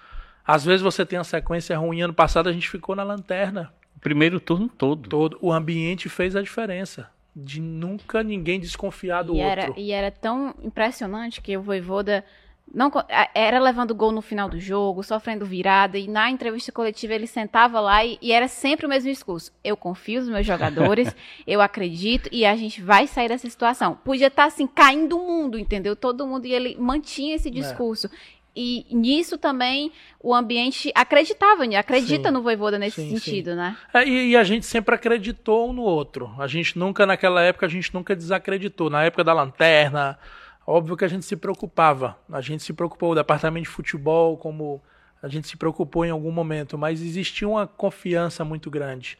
Às 0.47 0.65
vezes 0.65 0.81
você 0.81 1.05
tem 1.05 1.19
uma 1.19 1.25
sequência 1.25 1.77
ruim. 1.77 2.03
Ano 2.03 2.15
passado 2.15 2.49
a 2.49 2.53
gente 2.53 2.71
ficou 2.71 2.95
na 2.95 3.03
lanterna. 3.03 3.75
O 3.97 3.99
primeiro 3.99 4.39
turno 4.39 4.69
todo. 4.69 5.09
Todo. 5.09 5.39
O 5.43 5.53
ambiente 5.53 6.09
fez 6.09 6.37
a 6.37 6.41
diferença. 6.41 7.11
De 7.35 7.61
nunca 7.61 8.23
ninguém 8.23 8.61
desconfiar 8.61 9.25
do 9.25 9.35
e 9.35 9.43
outro. 9.43 9.61
Era, 9.61 9.73
e 9.77 9.91
era 9.91 10.13
tão 10.13 10.55
impressionante 10.63 11.41
que 11.41 11.57
o 11.57 11.63
Voivoda 11.63 12.25
não 12.73 12.91
era 13.35 13.59
levando 13.59 13.95
gol 13.95 14.13
no 14.13 14.21
final 14.21 14.49
do 14.49 14.59
jogo, 14.59 15.03
sofrendo 15.03 15.47
virada, 15.47 15.97
e 15.97 16.09
na 16.09 16.31
entrevista 16.31 16.73
coletiva 16.73 17.15
ele 17.15 17.27
sentava 17.27 17.81
lá 17.81 18.05
e, 18.05 18.19
e 18.21 18.33
era 18.33 18.49
sempre 18.49 18.87
o 18.87 18.89
mesmo 18.89 19.11
discurso. 19.11 19.53
Eu 19.63 19.77
confio 19.77 20.21
nos 20.21 20.29
meus 20.29 20.47
jogadores, 20.47 21.15
eu 21.47 21.61
acredito 21.61 22.29
e 22.33 22.45
a 22.45 22.57
gente 22.57 22.83
vai 22.83 23.07
sair 23.07 23.29
dessa 23.29 23.49
situação. 23.49 23.99
Podia 24.05 24.27
estar 24.27 24.43
tá, 24.43 24.49
assim, 24.49 24.67
caindo 24.67 25.17
o 25.17 25.27
mundo, 25.27 25.59
entendeu? 25.59 25.95
Todo 25.95 26.27
mundo, 26.27 26.47
e 26.47 26.53
ele 26.53 26.77
mantinha 26.79 27.37
esse 27.37 27.49
é. 27.49 27.53
discurso. 27.53 28.09
É. 28.09 28.37
E 28.59 28.87
nisso 28.91 29.37
também 29.37 29.93
o 30.19 30.35
ambiente 30.35 30.91
acreditava, 30.95 31.65
acredita 31.79 32.31
sim, 32.31 32.35
no 32.35 32.41
Voivoda 32.41 32.79
nesse 32.79 33.03
sim, 33.03 33.11
sentido, 33.11 33.51
sim. 33.51 33.57
né? 33.57 33.77
É, 33.93 34.09
e, 34.09 34.31
e, 34.31 34.37
a 34.37 34.43
gente 34.43 34.65
sempre 34.65 34.95
acreditou 34.95 35.69
um 35.69 35.75
no 35.75 35.83
outro. 35.83 36.35
A 36.39 36.47
gente 36.47 36.79
nunca, 36.79 37.05
naquela 37.05 37.43
época, 37.43 37.67
a 37.67 37.69
gente 37.69 37.93
nunca 37.93 38.17
desacreditou. 38.17 38.89
Na 38.89 39.05
época 39.05 39.23
da 39.23 39.35
lanterna, 39.35 40.19
Óbvio 40.67 40.97
que 40.97 41.05
a 41.05 41.09
gente 41.09 41.25
se 41.25 41.37
preocupava. 41.37 42.19
A 42.31 42.41
gente 42.41 42.63
se 42.63 42.73
preocupou, 42.73 43.13
o 43.13 43.15
departamento 43.15 43.65
de 43.65 43.71
futebol, 43.71 44.37
como 44.37 44.83
a 45.23 45.29
gente 45.29 45.47
se 45.47 45.57
preocupou 45.57 46.05
em 46.05 46.11
algum 46.11 46.33
momento, 46.33 46.77
mas 46.77 47.01
existia 47.01 47.49
uma 47.49 47.67
confiança 47.67 48.45
muito 48.45 48.71
grande. 48.71 49.17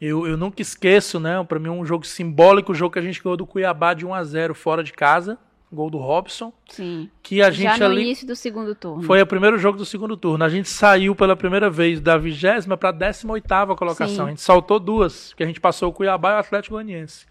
Eu, 0.00 0.26
eu 0.26 0.36
nunca 0.36 0.60
esqueço, 0.60 1.20
né? 1.20 1.42
Para 1.44 1.60
mim, 1.60 1.68
um 1.68 1.86
jogo 1.86 2.04
simbólico, 2.04 2.72
o 2.72 2.74
jogo 2.74 2.92
que 2.92 2.98
a 2.98 3.02
gente 3.02 3.22
ganhou 3.22 3.36
do 3.36 3.46
Cuiabá 3.46 3.94
de 3.94 4.04
1 4.04 4.12
a 4.12 4.24
0 4.24 4.54
fora 4.54 4.82
de 4.82 4.92
casa, 4.92 5.38
gol 5.72 5.88
do 5.88 5.98
Robson. 5.98 6.52
Sim. 6.68 7.08
Que 7.22 7.40
a 7.40 7.52
gente 7.52 7.78
Já 7.78 7.78
no 7.78 7.84
ali, 7.84 8.02
início 8.02 8.26
do 8.26 8.34
segundo 8.34 8.74
turno. 8.74 9.04
Foi 9.04 9.22
o 9.22 9.26
primeiro 9.26 9.56
jogo 9.58 9.78
do 9.78 9.86
segundo 9.86 10.16
turno. 10.16 10.44
A 10.44 10.48
gente 10.48 10.68
saiu 10.68 11.14
pela 11.14 11.36
primeira 11.36 11.70
vez 11.70 12.00
da 12.00 12.18
vigésima 12.18 12.76
para 12.76 12.88
a 12.88 12.92
18 12.92 13.76
colocação. 13.76 14.16
Sim. 14.16 14.22
A 14.22 14.28
gente 14.30 14.42
saltou 14.42 14.80
duas, 14.80 15.32
que 15.34 15.44
a 15.44 15.46
gente 15.46 15.60
passou 15.60 15.90
o 15.90 15.92
Cuiabá 15.92 16.32
e 16.32 16.34
o 16.34 16.38
Atlético 16.38 16.74
Goianiense. 16.74 17.26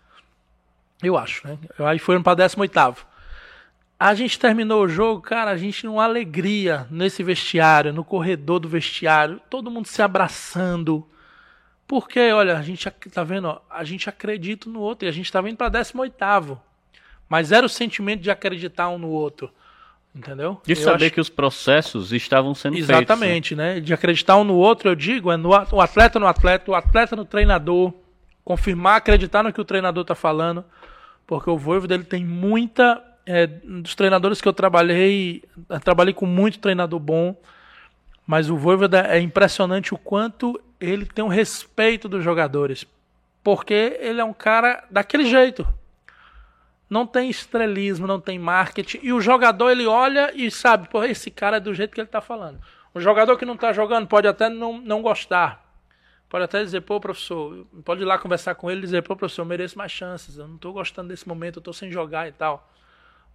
Eu 1.04 1.18
acho, 1.18 1.46
né? 1.46 1.58
Aí 1.80 2.00
foram 2.00 2.24
para 2.24 2.48
18 2.48 3.11
a 4.02 4.16
gente 4.16 4.40
terminou 4.40 4.82
o 4.82 4.88
jogo, 4.88 5.22
cara, 5.22 5.52
a 5.52 5.58
gente 5.58 5.86
numa 5.86 6.04
alegria 6.04 6.88
nesse 6.90 7.22
vestiário, 7.22 7.94
no 7.94 8.04
corredor 8.04 8.60
do 8.60 8.68
vestiário, 8.68 9.40
todo 9.48 9.70
mundo 9.70 9.86
se 9.86 10.02
abraçando. 10.02 11.08
Porque, 11.88 12.32
olha, 12.32 12.58
a 12.58 12.64
gente 12.64 12.90
tá 12.90 13.24
vendo, 13.24 13.50
ó, 13.50 13.62
a 13.70 13.84
gente 13.84 14.10
acredita 14.10 14.68
no 14.68 14.80
outro 14.80 15.08
e 15.08 15.08
a 15.08 15.12
gente 15.12 15.32
tá 15.32 15.40
vindo 15.40 15.56
para 15.56 15.70
18º. 15.70 16.58
Mas 17.30 17.52
era 17.52 17.64
o 17.64 17.70
sentimento 17.70 18.22
de 18.22 18.32
acreditar 18.32 18.90
um 18.90 18.98
no 18.98 19.10
outro. 19.10 19.52
Entendeu? 20.16 20.60
De 20.66 20.72
eu 20.72 20.78
saber 20.78 21.06
acho... 21.06 21.14
que 21.14 21.22
os 21.22 21.30
processos 21.30 22.12
estavam 22.12 22.56
sendo 22.56 22.78
Exatamente, 22.78 23.50
feitos. 23.50 23.58
Né? 23.58 23.76
né? 23.76 23.80
De 23.82 23.94
acreditar 23.94 24.36
um 24.36 24.44
no 24.44 24.56
outro, 24.56 24.90
eu 24.90 24.96
digo, 24.96 25.32
é 25.32 25.38
no 25.38 25.50
o 25.50 25.80
atleta 25.80 26.18
no 26.18 26.26
atleta, 26.26 26.72
o 26.72 26.74
atleta 26.74 27.16
no 27.16 27.24
treinador, 27.24 27.94
confirmar, 28.44 28.96
acreditar 28.96 29.44
no 29.44 29.54
que 29.54 29.62
o 29.62 29.66
treinador 29.66 30.04
tá 30.04 30.16
falando, 30.16 30.66
porque 31.28 31.52
o 31.52 31.58
Voivo 31.58 31.88
dele 31.88 32.04
tem 32.04 32.26
muita 32.26 33.11
é, 33.26 33.48
dos 33.48 33.96
treinadores 33.96 34.42
que 34.42 34.48
eu 34.48 34.54
trabalhei, 34.54 35.44
eu 35.70 35.80
trabalhei 35.80 36.14
com 36.14 36.26
muito 36.26 36.60
treinador 36.60 37.00
bom, 37.00 37.36
mas 38.26 38.50
o 38.50 38.58
Voivoda 38.58 39.08
é 39.08 39.20
impressionante 39.20 39.94
o 39.94 39.98
quanto 39.98 40.60
ele 40.80 41.06
tem 41.06 41.24
um 41.24 41.28
respeito 41.28 42.08
dos 42.08 42.24
jogadores, 42.24 42.86
porque 43.44 43.98
ele 44.00 44.22
é 44.22 44.24
um 44.24 44.34
cara 44.34 44.84
daquele 44.90 45.26
jeito. 45.26 45.68
Não 46.90 47.08
tem 47.08 47.30
estrelismo, 47.30 48.06
não 48.06 48.20
tem 48.20 48.38
marketing, 48.38 49.00
e 49.02 49.14
o 49.14 49.22
jogador 49.22 49.70
ele 49.70 49.86
olha 49.86 50.32
e 50.36 50.52
sabe, 50.52 50.90
pô, 50.90 51.04
esse 51.04 51.32
cara 51.32 51.58
é 51.58 51.60
do 51.60 51.74
jeito 51.74 51.94
que 51.94 52.02
ele 52.02 52.08
está 52.08 52.20
falando. 52.20 52.60
O 52.94 53.00
jogador 53.00 53.38
que 53.38 53.46
não 53.46 53.54
está 53.54 53.72
jogando 53.72 54.08
pode 54.08 54.28
até 54.28 54.50
não, 54.50 54.82
não 54.82 55.02
gostar, 55.02 55.66
pode 56.28 56.44
até 56.44 56.62
dizer, 56.64 56.82
pô, 56.82 57.00
professor, 57.00 57.66
pode 57.86 58.02
ir 58.02 58.06
lá 58.06 58.18
conversar 58.18 58.56
com 58.56 58.70
ele 58.70 58.80
e 58.80 58.84
dizer, 58.84 59.04
pô, 59.04 59.16
professor, 59.16 59.42
eu 59.42 59.46
mereço 59.46 59.78
mais 59.78 59.92
chances, 59.92 60.38
eu 60.38 60.48
não 60.48 60.56
estou 60.56 60.74
gostando 60.74 61.10
desse 61.10 61.28
momento, 61.28 61.58
eu 61.58 61.62
estou 61.62 61.74
sem 61.74 61.92
jogar 61.92 62.28
e 62.28 62.32
tal. 62.32 62.71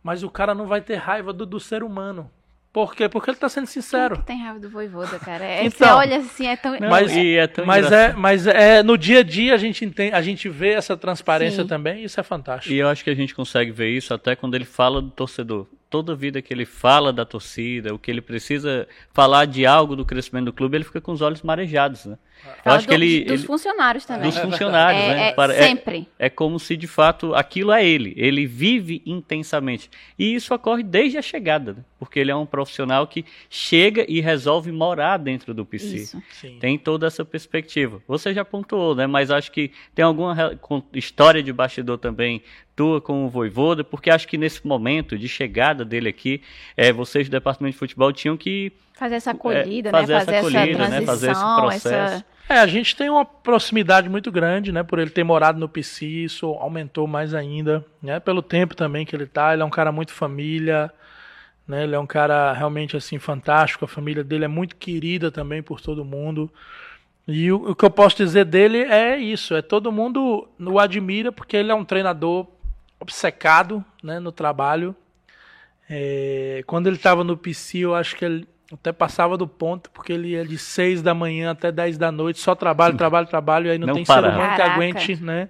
Mas 0.06 0.22
o 0.22 0.30
cara 0.30 0.54
não 0.54 0.68
vai 0.68 0.80
ter 0.80 0.94
raiva 0.94 1.32
do, 1.32 1.44
do 1.44 1.58
ser 1.58 1.82
humano. 1.82 2.30
Por 2.72 2.94
quê? 2.94 3.08
Porque 3.08 3.28
ele 3.28 3.36
tá 3.36 3.48
sendo 3.48 3.66
sincero. 3.66 4.22
tem 4.22 4.40
raiva 4.40 4.60
do 4.60 4.70
voivoda, 4.70 5.18
cara. 5.18 5.44
É, 5.44 5.64
então, 5.64 5.88
você 5.88 5.94
olha 5.94 6.18
assim, 6.18 6.46
é 6.46 6.54
tão. 6.54 6.78
Mas, 6.78 7.16
é 7.16 7.46
tão 7.48 7.66
mas, 7.66 7.90
é, 7.90 8.12
mas 8.12 8.46
é 8.46 8.84
no 8.84 8.96
dia 8.96 9.18
a 9.18 9.22
dia 9.24 9.52
a 9.52 9.56
gente 9.56 9.84
entende, 9.84 10.14
a 10.14 10.22
gente 10.22 10.48
vê 10.48 10.74
essa 10.74 10.96
transparência 10.96 11.64
Sim. 11.64 11.68
também, 11.68 12.02
e 12.02 12.04
isso 12.04 12.20
é 12.20 12.22
fantástico. 12.22 12.72
E 12.72 12.78
eu 12.78 12.86
acho 12.86 13.02
que 13.02 13.10
a 13.10 13.16
gente 13.16 13.34
consegue 13.34 13.72
ver 13.72 13.88
isso 13.88 14.14
até 14.14 14.36
quando 14.36 14.54
ele 14.54 14.64
fala 14.64 15.02
do 15.02 15.10
torcedor. 15.10 15.66
Toda 15.96 16.14
vida 16.14 16.42
que 16.42 16.52
ele 16.52 16.66
fala 16.66 17.10
da 17.10 17.24
torcida, 17.24 17.94
o 17.94 17.98
que 17.98 18.10
ele 18.10 18.20
precisa 18.20 18.86
falar 19.14 19.46
de 19.46 19.64
algo 19.64 19.96
do 19.96 20.04
crescimento 20.04 20.44
do 20.44 20.52
clube, 20.52 20.76
ele 20.76 20.84
fica 20.84 21.00
com 21.00 21.10
os 21.10 21.22
olhos 21.22 21.40
marejados, 21.40 22.04
né? 22.04 22.18
Eu 22.62 22.72
acho 22.72 22.86
do, 22.86 22.90
que 22.90 22.94
ele 22.94 23.24
dos 23.24 23.40
ele, 23.40 23.46
funcionários 23.46 24.04
também. 24.04 24.28
Dos 24.28 24.38
funcionários, 24.38 25.02
é, 25.02 25.08
né? 25.08 25.34
É, 25.34 25.34
é, 25.38 25.68
sempre. 25.68 26.08
É, 26.18 26.28
como 26.28 26.60
se 26.60 26.76
de 26.76 26.86
fato 26.86 27.34
aquilo 27.34 27.72
é 27.72 27.84
ele. 27.84 28.12
Ele 28.14 28.46
vive 28.46 29.02
intensamente. 29.06 29.90
E 30.18 30.34
isso 30.34 30.54
ocorre 30.54 30.82
desde 30.82 31.16
a 31.16 31.22
chegada, 31.22 31.72
né? 31.72 31.84
porque 31.98 32.20
ele 32.20 32.30
é 32.30 32.36
um 32.36 32.44
profissional 32.44 33.06
que 33.06 33.24
chega 33.48 34.04
e 34.06 34.20
resolve 34.20 34.70
morar 34.70 35.16
dentro 35.16 35.54
do 35.54 35.64
PC. 35.64 35.96
Isso. 35.96 36.22
Tem 36.60 36.78
toda 36.78 37.06
essa 37.06 37.24
perspectiva. 37.24 38.02
Você 38.06 38.34
já 38.34 38.44
pontuou, 38.44 38.94
né? 38.94 39.06
Mas 39.06 39.30
acho 39.30 39.50
que 39.50 39.72
tem 39.94 40.04
alguma 40.04 40.58
história 40.92 41.42
de 41.42 41.52
bastidor 41.52 41.96
também 41.96 42.42
com 43.02 43.24
o 43.24 43.28
Voivoda, 43.28 43.82
porque 43.82 44.10
acho 44.10 44.28
que 44.28 44.36
nesse 44.36 44.66
momento 44.66 45.18
de 45.18 45.28
chegada 45.28 45.84
dele 45.84 46.08
aqui, 46.08 46.42
é, 46.76 46.92
vocês 46.92 47.28
do 47.28 47.32
departamento 47.32 47.72
de 47.72 47.78
futebol 47.78 48.12
tinham 48.12 48.36
que 48.36 48.72
fazer 48.92 49.16
essa 49.16 49.30
acolhida, 49.30 49.88
é, 49.88 49.92
fazer 49.92 50.12
né? 50.12 50.18
Fazer 50.20 50.36
essa 50.36 50.48
acolhida, 50.48 50.88
né? 50.88 51.02
Fazer 51.02 51.30
esse 51.30 51.40
processo. 51.40 51.88
Essa... 51.88 52.26
É, 52.48 52.58
a 52.60 52.66
gente 52.66 52.94
tem 52.94 53.10
uma 53.10 53.24
proximidade 53.24 54.08
muito 54.08 54.30
grande, 54.30 54.70
né? 54.70 54.82
Por 54.82 54.98
ele 54.98 55.10
ter 55.10 55.24
morado 55.24 55.58
no 55.58 55.68
PC, 55.68 56.06
isso 56.06 56.46
aumentou 56.46 57.06
mais 57.06 57.34
ainda, 57.34 57.84
né? 58.00 58.20
Pelo 58.20 58.40
tempo 58.40 58.76
também 58.76 59.04
que 59.04 59.16
ele 59.16 59.26
tá, 59.26 59.52
ele 59.52 59.62
é 59.62 59.64
um 59.64 59.70
cara 59.70 59.90
muito 59.90 60.12
família, 60.12 60.92
né? 61.66 61.82
Ele 61.82 61.94
é 61.94 61.98
um 61.98 62.06
cara 62.06 62.52
realmente 62.52 62.96
assim 62.96 63.18
fantástico, 63.18 63.84
a 63.84 63.88
família 63.88 64.22
dele 64.22 64.44
é 64.44 64.48
muito 64.48 64.76
querida 64.76 65.30
também 65.30 65.62
por 65.62 65.80
todo 65.80 66.04
mundo. 66.04 66.50
E 67.26 67.50
o, 67.50 67.70
o 67.70 67.74
que 67.74 67.84
eu 67.84 67.90
posso 67.90 68.16
dizer 68.16 68.44
dele 68.44 68.78
é 68.78 69.18
isso, 69.18 69.54
é 69.56 69.60
todo 69.60 69.90
mundo 69.90 70.48
o 70.60 70.78
admira 70.78 71.32
porque 71.32 71.56
ele 71.56 71.72
é 71.72 71.74
um 71.74 71.84
treinador 71.84 72.46
obcecado 73.00 73.84
né, 74.02 74.18
no 74.18 74.32
trabalho. 74.32 74.94
É, 75.88 76.62
quando 76.66 76.86
ele 76.88 76.96
estava 76.96 77.22
no 77.22 77.36
PC, 77.36 77.78
eu 77.78 77.94
acho 77.94 78.16
que 78.16 78.24
ele 78.24 78.48
até 78.72 78.92
passava 78.92 79.36
do 79.36 79.46
ponto, 79.46 79.90
porque 79.90 80.12
ele 80.12 80.28
ia 80.28 80.44
de 80.44 80.58
6 80.58 81.02
da 81.02 81.14
manhã 81.14 81.52
até 81.52 81.70
10 81.70 81.98
da 81.98 82.10
noite, 82.10 82.40
só 82.40 82.54
trabalho, 82.54 82.96
trabalho, 82.96 83.26
trabalho, 83.26 83.66
e 83.66 83.70
aí 83.70 83.78
não, 83.78 83.88
não 83.88 83.94
tem 83.94 84.04
para. 84.04 84.28
ser 84.28 84.36
humano 84.36 84.56
que 84.56 84.62
aguente, 84.62 85.16
né? 85.22 85.48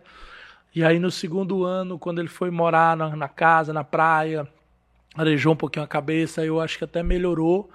E 0.75 0.85
aí 0.85 0.99
no 0.99 1.11
segundo 1.11 1.65
ano, 1.65 1.99
quando 1.99 2.19
ele 2.19 2.29
foi 2.29 2.51
morar 2.51 2.97
na, 2.97 3.17
na 3.17 3.29
casa, 3.29 3.73
na 3.73 3.83
praia, 3.83 4.47
arejou 5.17 5.55
um 5.55 5.57
pouquinho 5.57 5.85
a 5.85 5.89
cabeça, 5.89 6.45
eu 6.45 6.61
acho 6.61 6.77
que 6.77 6.85
até 6.85 7.03
melhorou, 7.03 7.71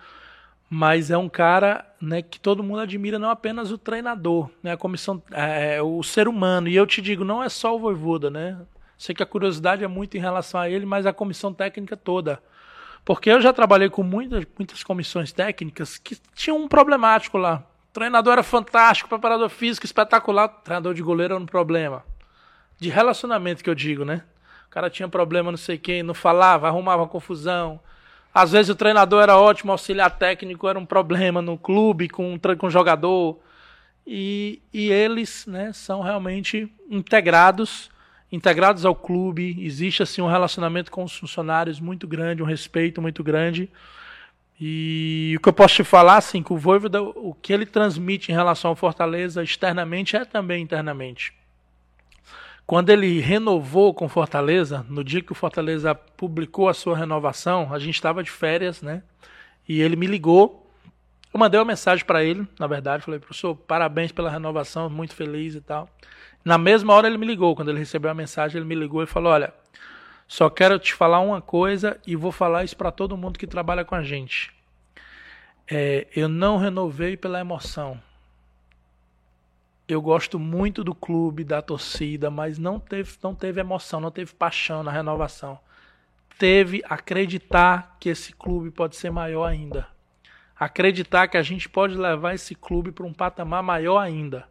mas 0.69 1.09
é 1.09 1.17
um 1.17 1.27
cara 1.27 1.83
né, 1.99 2.21
que 2.21 2.39
todo 2.39 2.61
mundo 2.61 2.81
admira, 2.81 3.17
não 3.17 3.31
apenas 3.31 3.71
o 3.71 3.77
treinador, 3.77 4.49
né, 4.61 4.73
a 4.73 4.77
comissão, 4.77 5.21
é, 5.31 5.77
é 5.77 5.81
o 5.81 6.03
ser 6.03 6.27
humano, 6.27 6.67
e 6.67 6.75
eu 6.75 6.85
te 6.85 7.01
digo, 7.01 7.25
não 7.25 7.43
é 7.43 7.49
só 7.49 7.75
o 7.75 7.79
Voivoda, 7.79 8.29
né? 8.29 8.57
Sei 9.01 9.15
que 9.15 9.23
a 9.23 9.25
curiosidade 9.25 9.83
é 9.83 9.87
muito 9.87 10.15
em 10.15 10.19
relação 10.19 10.59
a 10.59 10.69
ele, 10.69 10.85
mas 10.85 11.07
a 11.07 11.11
comissão 11.11 11.51
técnica 11.51 11.97
toda. 11.97 12.39
Porque 13.03 13.31
eu 13.31 13.41
já 13.41 13.51
trabalhei 13.51 13.89
com 13.89 14.03
muitas, 14.03 14.45
muitas 14.55 14.83
comissões 14.83 15.31
técnicas 15.31 15.97
que 15.97 16.15
tinham 16.35 16.55
um 16.59 16.67
problemático 16.67 17.35
lá. 17.39 17.63
O 17.89 17.93
treinador 17.93 18.33
era 18.33 18.43
fantástico, 18.43 19.09
preparador 19.09 19.49
físico 19.49 19.87
espetacular, 19.87 20.49
treinador 20.49 20.93
de 20.93 21.01
goleiro 21.01 21.33
era 21.33 21.41
um 21.41 21.47
problema. 21.47 22.05
De 22.79 22.89
relacionamento 22.91 23.63
que 23.63 23.69
eu 23.71 23.73
digo, 23.73 24.05
né? 24.05 24.21
O 24.67 24.69
cara 24.69 24.87
tinha 24.87 25.09
problema, 25.09 25.49
não 25.49 25.57
sei 25.57 25.79
quem, 25.79 26.03
não 26.03 26.13
falava, 26.13 26.67
arrumava 26.67 27.07
confusão. 27.07 27.79
Às 28.31 28.51
vezes 28.51 28.69
o 28.69 28.75
treinador 28.75 29.23
era 29.23 29.35
ótimo, 29.35 29.71
auxiliar 29.71 30.11
técnico 30.11 30.67
era 30.67 30.77
um 30.77 30.85
problema 30.85 31.41
no 31.41 31.57
clube 31.57 32.07
com, 32.07 32.39
com 32.55 32.67
o 32.67 32.69
jogador. 32.69 33.39
E, 34.05 34.61
e 34.71 34.91
eles 34.91 35.47
né, 35.47 35.73
são 35.73 36.01
realmente 36.01 36.71
integrados 36.87 37.89
integrados 38.31 38.85
ao 38.85 38.95
clube, 38.95 39.57
existe 39.59 40.01
assim 40.01 40.21
um 40.21 40.27
relacionamento 40.27 40.89
com 40.89 41.03
os 41.03 41.15
funcionários 41.15 41.79
muito 41.79 42.07
grande, 42.07 42.41
um 42.41 42.45
respeito 42.45 43.01
muito 43.01 43.23
grande. 43.23 43.69
E 44.59 45.33
o 45.37 45.41
que 45.41 45.49
eu 45.49 45.53
posso 45.53 45.75
te 45.75 45.83
falar, 45.83 46.17
assim, 46.17 46.43
que 46.43 46.53
o 46.53 46.57
Voivoda, 46.57 47.01
o 47.01 47.33
que 47.33 47.51
ele 47.51 47.65
transmite 47.65 48.31
em 48.31 48.35
relação 48.35 48.69
ao 48.69 48.75
Fortaleza 48.75 49.43
externamente 49.43 50.15
é 50.15 50.23
também 50.23 50.61
internamente. 50.61 51.33
Quando 52.65 52.89
ele 52.89 53.19
renovou 53.19 53.93
com 53.93 54.07
Fortaleza, 54.07 54.85
no 54.87 55.03
dia 55.03 55.21
que 55.21 55.31
o 55.31 55.35
Fortaleza 55.35 55.93
publicou 55.93 56.69
a 56.69 56.73
sua 56.73 56.95
renovação, 56.95 57.73
a 57.73 57.79
gente 57.79 57.95
estava 57.95 58.23
de 58.23 58.29
férias, 58.29 58.81
né? 58.81 59.03
E 59.67 59.81
ele 59.81 59.95
me 59.95 60.05
ligou. 60.05 60.71
Eu 61.33 61.39
mandei 61.39 61.59
uma 61.59 61.65
mensagem 61.65 62.05
para 62.05 62.23
ele, 62.23 62.47
na 62.59 62.67
verdade, 62.67 63.03
falei, 63.03 63.19
professor, 63.19 63.55
parabéns 63.55 64.11
pela 64.11 64.29
renovação, 64.29 64.89
muito 64.89 65.15
feliz 65.15 65.55
e 65.55 65.61
tal. 65.61 65.89
Na 66.43 66.57
mesma 66.57 66.93
hora 66.93 67.07
ele 67.07 67.17
me 67.17 67.25
ligou, 67.25 67.55
quando 67.55 67.69
ele 67.69 67.79
recebeu 67.79 68.09
a 68.09 68.15
mensagem, 68.15 68.57
ele 68.57 68.67
me 68.67 68.75
ligou 68.75 69.03
e 69.03 69.07
falou: 69.07 69.31
Olha, 69.31 69.53
só 70.27 70.49
quero 70.49 70.79
te 70.79 70.93
falar 70.93 71.19
uma 71.19 71.41
coisa 71.41 71.99
e 72.07 72.15
vou 72.15 72.31
falar 72.31 72.63
isso 72.63 72.75
para 72.77 72.91
todo 72.91 73.17
mundo 73.17 73.37
que 73.37 73.45
trabalha 73.45 73.83
com 73.83 73.95
a 73.95 74.01
gente. 74.01 74.51
É, 75.69 76.07
eu 76.15 76.27
não 76.27 76.57
renovei 76.57 77.15
pela 77.15 77.39
emoção. 77.39 78.01
Eu 79.87 80.01
gosto 80.01 80.39
muito 80.39 80.85
do 80.85 80.95
clube, 80.95 81.43
da 81.43 81.61
torcida, 81.61 82.31
mas 82.31 82.57
não 82.57 82.79
teve, 82.79 83.11
não 83.21 83.35
teve 83.35 83.59
emoção, 83.59 83.99
não 83.99 84.09
teve 84.09 84.33
paixão 84.33 84.83
na 84.83 84.91
renovação. 84.91 85.59
Teve 86.39 86.81
acreditar 86.85 87.97
que 87.99 88.09
esse 88.09 88.33
clube 88.33 88.71
pode 88.71 88.95
ser 88.95 89.11
maior 89.11 89.45
ainda. 89.45 89.87
Acreditar 90.57 91.27
que 91.27 91.37
a 91.37 91.43
gente 91.43 91.67
pode 91.67 91.95
levar 91.95 92.33
esse 92.33 92.55
clube 92.55 92.91
para 92.91 93.05
um 93.05 93.13
patamar 93.13 93.61
maior 93.61 93.97
ainda. 93.97 94.47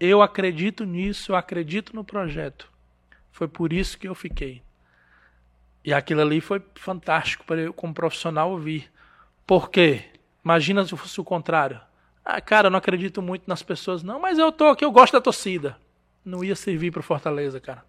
Eu 0.00 0.22
acredito 0.22 0.84
nisso, 0.84 1.32
eu 1.32 1.36
acredito 1.36 1.94
no 1.94 2.04
projeto. 2.04 2.70
Foi 3.32 3.48
por 3.48 3.72
isso 3.72 3.98
que 3.98 4.08
eu 4.08 4.14
fiquei. 4.14 4.62
E 5.84 5.92
aquilo 5.92 6.20
ali 6.20 6.40
foi 6.40 6.62
fantástico 6.74 7.44
para 7.44 7.60
eu, 7.60 7.72
como 7.72 7.94
profissional, 7.94 8.50
ouvir. 8.50 8.90
Por 9.46 9.70
quê? 9.70 10.04
Imagina 10.44 10.84
se 10.84 10.96
fosse 10.96 11.20
o 11.20 11.24
contrário. 11.24 11.80
Ah, 12.24 12.40
cara, 12.40 12.66
eu 12.66 12.70
não 12.70 12.78
acredito 12.78 13.22
muito 13.22 13.44
nas 13.46 13.62
pessoas, 13.62 14.02
não, 14.02 14.20
mas 14.20 14.38
eu 14.38 14.52
tô 14.52 14.66
aqui, 14.66 14.84
eu 14.84 14.92
gosto 14.92 15.14
da 15.14 15.20
torcida. 15.20 15.78
Não 16.24 16.44
ia 16.44 16.54
servir 16.54 16.92
para 16.92 17.02
Fortaleza, 17.02 17.58
cara. 17.58 17.84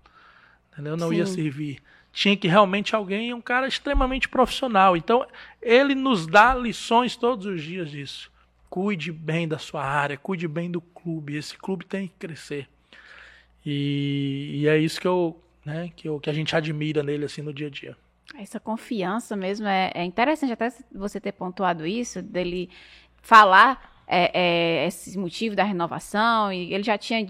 Entendeu? 0.72 0.96
Não 0.96 1.10
Sim. 1.10 1.16
ia 1.16 1.26
servir. 1.26 1.84
Tinha 2.12 2.38
que 2.38 2.48
realmente 2.48 2.96
alguém, 2.96 3.34
um 3.34 3.42
cara 3.42 3.68
extremamente 3.68 4.30
profissional. 4.30 4.96
Então, 4.96 5.28
ele 5.62 5.94
nos 5.94 6.26
dá 6.26 6.56
lições 6.56 7.16
todos 7.16 7.46
os 7.46 7.62
dias 7.62 7.92
disso. 7.92 8.32
Cuide 8.70 9.12
bem 9.12 9.48
da 9.48 9.58
sua 9.58 9.84
área, 9.84 10.18
cuide 10.18 10.48
bem 10.48 10.70
do 10.70 10.80
clube. 10.80 11.36
Esse 11.36 11.58
clube 11.58 11.86
tem 11.86 12.08
que 12.08 12.14
crescer. 12.20 12.68
E, 13.66 14.62
e 14.62 14.68
é 14.68 14.78
isso 14.78 15.02
que 15.02 15.08
eu, 15.08 15.42
né, 15.66 15.92
que, 15.96 16.08
eu, 16.08 16.20
que 16.20 16.30
a 16.30 16.34
gente 16.34 16.56
admira 16.56 17.04
nele 17.04 17.26
assim 17.26 17.42
no 17.42 17.54
dia 17.54 17.68
a 17.68 17.70
dia. 17.70 17.98
Essa 18.38 18.60
confiança 18.60 19.36
mesmo 19.36 19.68
é, 19.68 19.92
é 19.94 20.04
interessante 20.04 20.54
até 20.54 20.70
você 20.92 21.20
ter 21.20 21.32
pontuado 21.32 21.86
isso, 21.86 22.22
dele 22.22 22.70
falar 23.22 24.04
é, 24.08 24.32
é, 24.34 24.88
esse 24.88 25.18
motivo 25.18 25.56
da 25.56 25.64
renovação, 25.64 26.52
e 26.54 26.74
ele 26.74 26.84
já 26.84 26.98
tinha 26.98 27.28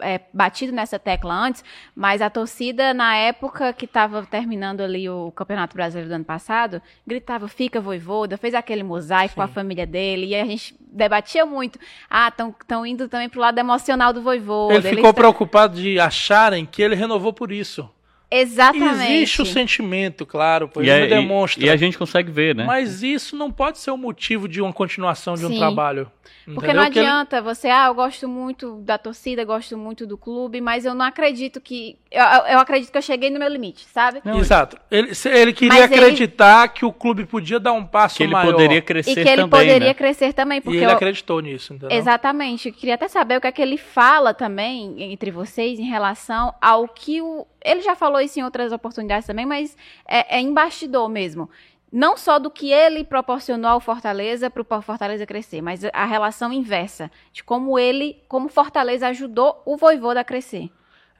é, 0.00 0.20
batido 0.32 0.72
nessa 0.72 0.98
tecla 0.98 1.34
antes, 1.34 1.64
mas 1.94 2.20
a 2.22 2.30
torcida, 2.30 2.92
na 2.94 3.16
época 3.16 3.72
que 3.72 3.84
estava 3.84 4.24
terminando 4.26 4.80
ali 4.80 5.08
o 5.08 5.30
Campeonato 5.32 5.74
Brasileiro 5.74 6.08
do 6.08 6.14
ano 6.14 6.24
passado, 6.24 6.82
gritava, 7.06 7.48
fica 7.48 7.80
voivoda, 7.80 8.36
fez 8.36 8.54
aquele 8.54 8.82
mosaico 8.82 9.30
Sim. 9.30 9.34
com 9.36 9.42
a 9.42 9.48
família 9.48 9.86
dele, 9.86 10.26
e 10.26 10.34
a 10.34 10.44
gente 10.44 10.74
debatia 10.80 11.46
muito. 11.46 11.78
Ah, 12.08 12.28
estão 12.60 12.84
indo 12.84 13.08
também 13.08 13.28
pro 13.28 13.40
lado 13.40 13.58
emocional 13.58 14.12
do 14.12 14.22
voivoda. 14.22 14.74
Ele 14.74 14.96
ficou 14.96 15.14
preocupado 15.14 15.80
de 15.80 15.98
acharem 15.98 16.66
que 16.66 16.82
ele 16.82 16.94
renovou 16.94 17.32
por 17.32 17.52
isso. 17.52 17.88
Exatamente. 18.30 19.12
Existe 19.12 19.42
o 19.42 19.46
sentimento, 19.46 20.24
claro, 20.24 20.68
pois 20.68 20.86
ele 20.86 21.08
demonstra. 21.08 21.62
E, 21.62 21.66
e, 21.66 21.70
a 21.70 21.76
gente 21.76 21.98
consegue 21.98 22.30
ver, 22.30 22.54
né? 22.54 22.64
Mas 22.64 23.02
isso 23.02 23.36
não 23.36 23.50
pode 23.50 23.78
ser 23.78 23.90
o 23.90 23.96
motivo 23.96 24.48
de 24.48 24.60
uma 24.60 24.72
continuação 24.72 25.34
de 25.34 25.40
Sim. 25.40 25.54
um 25.54 25.58
trabalho. 25.58 26.10
Porque 26.54 26.72
não 26.72 26.82
adianta 26.82 27.40
você, 27.40 27.68
ah, 27.68 27.86
eu 27.86 27.94
gosto 27.94 28.28
muito 28.28 28.76
da 28.80 28.98
torcida, 28.98 29.44
gosto 29.44 29.76
muito 29.76 30.06
do 30.06 30.16
clube, 30.16 30.60
mas 30.60 30.84
eu 30.84 30.94
não 30.94 31.04
acredito 31.04 31.60
que. 31.60 31.96
Eu, 32.10 32.22
eu 32.22 32.58
acredito 32.58 32.90
que 32.90 32.98
eu 32.98 33.02
cheguei 33.02 33.30
no 33.30 33.38
meu 33.38 33.48
limite, 33.48 33.86
sabe? 33.92 34.20
Não, 34.24 34.38
Exato. 34.38 34.76
Ele, 34.90 35.12
ele 35.26 35.52
queria 35.52 35.80
mas 35.80 35.92
acreditar 35.92 36.64
ele... 36.64 36.72
que 36.72 36.84
o 36.84 36.92
clube 36.92 37.24
podia 37.24 37.60
dar 37.60 37.72
um 37.72 37.84
passo 37.84 38.16
que 38.16 38.24
ele 38.24 38.32
maior. 38.32 38.52
poderia 38.52 38.82
crescer 38.82 39.10
também. 39.10 39.22
E 39.22 39.24
que 39.24 39.30
ele 39.30 39.42
também, 39.42 39.60
poderia 39.60 39.88
né? 39.88 39.94
crescer 39.94 40.32
também. 40.32 40.60
Porque 40.60 40.78
e 40.78 40.82
ele 40.82 40.90
eu... 40.90 40.96
acreditou 40.96 41.40
nisso, 41.40 41.74
entendeu? 41.74 41.96
Exatamente. 41.96 42.68
Eu 42.68 42.74
queria 42.74 42.94
até 42.94 43.06
saber 43.06 43.36
o 43.36 43.40
que 43.40 43.46
é 43.46 43.52
que 43.52 43.62
ele 43.62 43.76
fala 43.76 44.34
também 44.34 45.02
entre 45.12 45.30
vocês 45.30 45.78
em 45.78 45.88
relação 45.88 46.54
ao 46.60 46.88
que 46.88 47.20
o. 47.20 47.46
Ele 47.64 47.80
já 47.82 47.94
falou 47.94 48.20
isso 48.20 48.38
em 48.38 48.42
outras 48.42 48.72
oportunidades 48.72 49.26
também, 49.26 49.46
mas 49.46 49.76
é, 50.06 50.38
é 50.38 51.08
mesmo 51.08 51.50
não 51.92 52.16
só 52.16 52.38
do 52.38 52.50
que 52.50 52.70
ele 52.70 53.02
proporcionou 53.02 53.70
ao 53.70 53.80
Fortaleza 53.80 54.48
para 54.48 54.62
o 54.62 54.82
Fortaleza 54.82 55.26
crescer, 55.26 55.60
mas 55.60 55.84
a 55.92 56.04
relação 56.04 56.52
inversa, 56.52 57.10
de 57.32 57.42
como 57.42 57.78
ele, 57.78 58.22
como 58.28 58.48
Fortaleza 58.48 59.08
ajudou 59.08 59.60
o 59.66 59.76
Voivoda 59.76 60.20
a 60.20 60.24
crescer. 60.24 60.70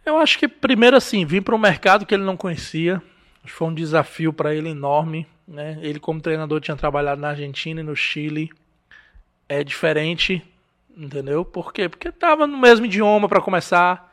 Eu 0.06 0.16
acho 0.16 0.38
que 0.38 0.46
primeiro 0.46 0.96
assim, 0.96 1.24
vir 1.24 1.42
para 1.42 1.54
um 1.54 1.58
mercado 1.58 2.06
que 2.06 2.14
ele 2.14 2.22
não 2.22 2.36
conhecia, 2.36 3.02
foi 3.44 3.68
um 3.68 3.74
desafio 3.74 4.32
para 4.32 4.54
ele 4.54 4.68
enorme, 4.68 5.26
né? 5.46 5.78
Ele 5.82 5.98
como 5.98 6.20
treinador 6.20 6.60
tinha 6.60 6.76
trabalhado 6.76 7.20
na 7.20 7.30
Argentina 7.30 7.80
e 7.80 7.84
no 7.84 7.96
Chile, 7.96 8.50
é 9.48 9.64
diferente, 9.64 10.42
entendeu? 10.96 11.44
Por 11.44 11.72
quê? 11.72 11.88
Porque 11.88 12.08
estava 12.08 12.46
no 12.46 12.56
mesmo 12.56 12.86
idioma 12.86 13.28
para 13.28 13.40
começar, 13.40 14.08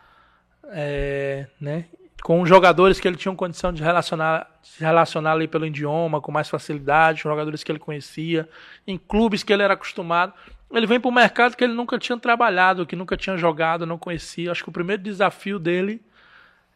é, 0.70 1.46
né? 1.62 1.86
Com 2.24 2.46
jogadores 2.46 3.00
que 3.00 3.08
ele 3.08 3.18
tinha 3.18 3.34
condição 3.36 3.72
de 3.72 3.82
relacionar, 3.84 4.50
se 4.62 4.84
relacionar 4.84 5.34
ali 5.34 5.48
pelo 5.48 5.66
idioma 5.66 6.20
com 6.20 6.32
mais 6.32 6.50
facilidade, 6.50 7.22
jogadores 7.22 7.64
que 7.64 7.72
ele 7.72 7.80
conhecia, 7.80 8.50
em 8.86 8.98
clubes 8.98 9.44
que 9.44 9.54
ele 9.54 9.64
era 9.64 9.76
acostumado. 9.76 10.34
Ele 10.72 10.86
vem 10.86 11.00
para 11.00 11.10
o 11.10 11.14
mercado 11.14 11.56
que 11.56 11.64
ele 11.64 11.74
nunca 11.74 11.98
tinha 11.98 12.18
trabalhado, 12.18 12.86
que 12.86 12.96
nunca 12.96 13.16
tinha 13.16 13.38
jogado, 13.38 13.86
não 13.86 13.98
conhecia. 13.98 14.52
Acho 14.52 14.64
que 14.64 14.70
o 14.70 14.74
primeiro 14.74 15.02
desafio 15.02 15.60
dele 15.60 16.02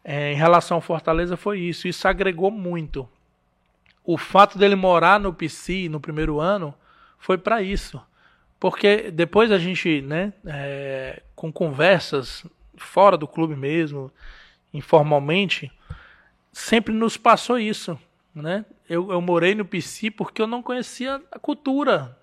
é, 0.03 0.31
em 0.31 0.35
relação 0.35 0.75
ao 0.75 0.81
Fortaleza 0.81 1.35
foi 1.35 1.59
isso. 1.59 1.87
Isso 1.87 2.07
agregou 2.07 2.49
muito. 2.49 3.07
O 4.03 4.17
fato 4.17 4.57
dele 4.57 4.75
morar 4.75 5.19
no 5.19 5.33
PC 5.33 5.89
no 5.89 5.99
primeiro 5.99 6.39
ano 6.39 6.73
foi 7.19 7.37
para 7.37 7.61
isso. 7.61 8.01
Porque 8.59 9.11
depois 9.11 9.51
a 9.51 9.57
gente, 9.57 10.01
né, 10.01 10.33
é, 10.45 11.21
com 11.35 11.51
conversas 11.51 12.45
fora 12.77 13.17
do 13.17 13.27
clube 13.27 13.55
mesmo, 13.55 14.11
informalmente, 14.73 15.71
sempre 16.51 16.93
nos 16.93 17.17
passou 17.17 17.59
isso. 17.59 17.97
Né? 18.33 18.65
Eu, 18.89 19.11
eu 19.11 19.21
morei 19.21 19.53
no 19.55 19.65
PC 19.65 20.11
porque 20.11 20.41
eu 20.41 20.47
não 20.47 20.63
conhecia 20.63 21.21
a 21.31 21.39
cultura 21.39 22.17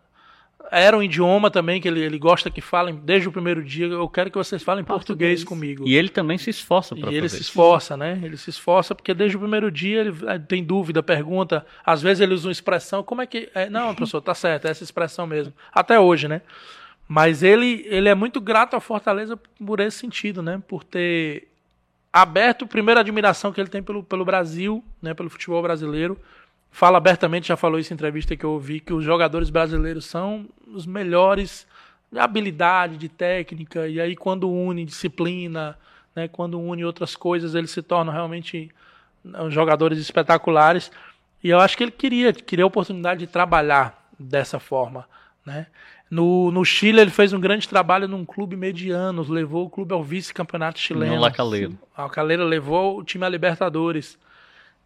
era 0.71 0.97
um 0.97 1.03
idioma 1.03 1.51
também 1.51 1.81
que 1.81 1.89
ele, 1.89 2.01
ele 2.01 2.19
gosta 2.19 2.51
que 2.51 2.61
falem 2.61 2.97
desde 2.97 3.29
o 3.29 3.33
primeiro 3.33 3.63
dia. 3.63 3.87
Eu 3.87 4.09
quero 4.09 4.31
que 4.31 4.37
vocês 4.37 4.63
falem 4.63 4.85
português, 4.85 5.43
português 5.43 5.45
comigo. 5.45 5.89
E 5.89 5.97
ele 5.97 6.09
também 6.09 6.37
se 6.39 6.51
esforça 6.51 6.95
para 6.95 7.11
E 7.11 7.17
ele 7.17 7.29
se 7.29 7.41
esforça, 7.41 7.97
né? 7.97 8.21
Ele 8.23 8.37
se 8.37 8.51
esforça 8.51 8.95
porque 8.95 9.15
desde 9.15 9.37
o 9.37 9.41
primeiro 9.41 9.71
dia 9.71 10.01
ele 10.01 10.15
eh, 10.27 10.39
tem 10.39 10.63
dúvida, 10.63 11.03
pergunta. 11.03 11.65
Às 11.85 12.03
vezes 12.03 12.21
ele 12.21 12.35
usa 12.35 12.49
uma 12.49 12.53
expressão. 12.53 13.03
Como 13.03 13.23
é 13.23 13.27
que. 13.27 13.49
É, 13.55 13.71
não, 13.71 13.95
professor, 13.97 14.21
tá 14.21 14.35
certo, 14.35 14.67
é 14.67 14.71
essa 14.71 14.85
expressão 14.85 15.27
mesmo. 15.27 15.53
Até 15.73 15.99
hoje, 15.99 16.29
né? 16.29 16.43
Mas 17.07 17.43
ele, 17.43 17.87
ele 17.87 18.09
é 18.09 18.15
muito 18.15 18.41
grato 18.41 18.75
ao 18.75 18.81
Fortaleza 18.81 19.39
por 19.65 19.81
esse 19.81 19.99
sentido, 19.99 20.43
né? 20.43 20.63
Por 20.69 20.85
ter 20.85 21.48
aberto, 22.23 22.67
primeiro, 22.67 22.99
a 22.99 23.03
admiração 23.03 23.53
que 23.53 23.61
ele 23.61 23.69
tem 23.69 23.83
pelo, 23.83 24.03
pelo 24.03 24.25
Brasil, 24.25 24.85
né? 25.01 25.15
Pelo 25.15 25.31
futebol 25.31 25.63
brasileiro 25.63 26.19
fala 26.71 26.99
abertamente, 26.99 27.49
já 27.49 27.57
falou 27.57 27.79
isso 27.79 27.93
em 27.93 27.95
entrevista 27.95 28.37
que 28.37 28.45
eu 28.45 28.53
ouvi, 28.53 28.81
que 28.81 28.93
os 28.93 29.05
jogadores 29.05 29.51
brasileiros 29.51 30.05
são 30.05 30.49
os 30.67 30.87
melhores 30.87 31.67
de 32.11 32.19
habilidade, 32.19 32.97
de 32.97 33.09
técnica, 33.09 33.87
e 33.89 34.01
aí 34.01 34.17
quando 34.17 34.51
une 34.51 34.85
disciplina, 34.85 35.79
né, 36.15 36.29
quando 36.29 36.59
une 36.59 36.85
outras 36.85 37.15
coisas, 37.15 37.55
eles 37.55 37.71
se 37.71 37.83
tornam 37.83 38.13
realmente 38.13 38.71
né, 39.25 39.39
jogadores 39.51 39.99
espetaculares. 39.99 40.91
E 41.43 41.51
eu 41.51 41.61
acho 41.61 41.77
que 41.77 41.85
ele 41.85 41.91
queria, 41.91 42.33
queria 42.33 42.65
a 42.65 42.67
oportunidade 42.67 43.21
de 43.21 43.27
trabalhar 43.27 44.11
dessa 44.19 44.59
forma, 44.59 45.07
né? 45.45 45.67
No, 46.11 46.51
no 46.51 46.65
Chile 46.65 47.01
ele 47.01 47.11
fez 47.11 47.33
um 47.33 47.41
grande 47.41 47.69
trabalho 47.69 48.09
num 48.09 48.25
clube 48.25 48.57
mediano, 48.57 49.25
levou 49.29 49.67
o 49.67 49.71
clube 49.71 49.93
ao 49.93 50.03
vice-campeonato 50.03 50.79
chileno. 50.79 51.15
No 51.15 51.21
Lacaleiro. 51.21 51.79
A 51.97 52.05
Lacaleiro 52.05 52.45
levou 52.45 52.99
o 52.99 53.05
time 53.05 53.25
a 53.25 53.29
Libertadores. 53.29 54.19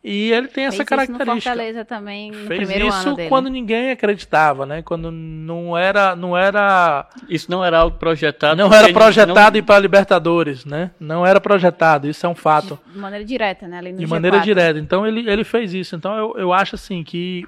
E 0.05 0.33
ele 0.33 0.49
tem 0.49 0.65
essa 0.65 0.79
Fez 0.79 0.89
característica. 0.89 1.33
Isso 1.33 1.37
no 1.37 1.41
Fortaleza 1.43 1.85
também 1.85 2.33
no 2.33 2.47
Fez 2.49 2.59
primeiro 2.59 2.89
isso 2.89 3.07
ano 3.07 3.17
dele. 3.17 3.29
quando 3.29 3.49
ninguém 3.49 3.93
acreditava, 3.93 4.67
né? 4.67 4.83
Quando 4.83 5.13
não 5.13 5.79
era, 5.79 6.17
não 6.17 6.37
era. 6.37 7.09
Isso 7.29 7.49
não 7.49 7.65
era 7.65 7.79
algo 7.79 7.97
projetado. 7.99 8.57
Não 8.57 8.75
era 8.75 8.93
projetado 8.93 9.53
não... 9.53 9.59
ir 9.59 9.63
para 9.63 9.79
Libertadores, 9.79 10.65
né? 10.65 10.91
Não 10.99 11.25
era 11.25 11.41
projetado. 11.41 12.09
Isso 12.09 12.27
é 12.27 12.29
um 12.29 12.35
fato. 12.35 12.77
De 12.93 12.99
maneira 12.99 13.25
direta, 13.25 13.69
né? 13.69 13.81
De 13.81 14.05
G4. 14.05 14.09
maneira 14.09 14.41
direta. 14.41 14.77
Então 14.81 15.07
ele, 15.07 15.31
ele 15.31 15.45
fez 15.45 15.73
isso. 15.73 15.95
Então 15.95 16.17
eu, 16.17 16.35
eu 16.37 16.53
acho 16.53 16.75
assim 16.75 17.05
que 17.05 17.47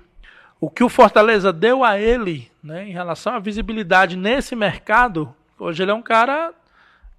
o 0.64 0.70
que 0.70 0.82
o 0.82 0.88
Fortaleza 0.88 1.52
deu 1.52 1.84
a 1.84 2.00
ele, 2.00 2.50
né, 2.62 2.88
em 2.88 2.92
relação 2.92 3.34
à 3.34 3.38
visibilidade 3.38 4.16
nesse 4.16 4.56
mercado, 4.56 5.34
hoje 5.58 5.82
ele 5.82 5.90
é 5.90 5.94
um 5.94 6.00
cara 6.00 6.54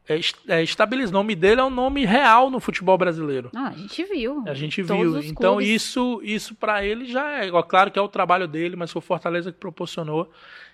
é, 0.09 0.19
é, 0.47 0.63
estabiliza. 0.63 1.11
O 1.11 1.13
nome 1.13 1.35
dele 1.35 1.61
é 1.61 1.63
um 1.63 1.69
nome 1.69 2.05
real 2.05 2.49
no 2.49 2.59
futebol 2.59 2.97
brasileiro. 2.97 3.51
Ah, 3.55 3.67
a 3.67 3.73
gente 3.73 4.03
viu. 4.03 4.43
A 4.47 4.53
gente 4.55 4.81
viu. 4.81 5.19
Então 5.21 5.57
clubes. 5.57 5.69
isso, 5.69 6.19
isso 6.23 6.55
para 6.55 6.83
ele 6.83 7.05
já 7.05 7.43
é. 7.43 7.51
Claro 7.67 7.91
que 7.91 7.99
é 7.99 8.01
o 8.01 8.07
trabalho 8.07 8.47
dele, 8.47 8.75
mas 8.75 8.91
foi 8.91 8.99
o 8.99 9.03
Fortaleza 9.03 9.51
que 9.51 9.59
proporcionou. 9.59 10.27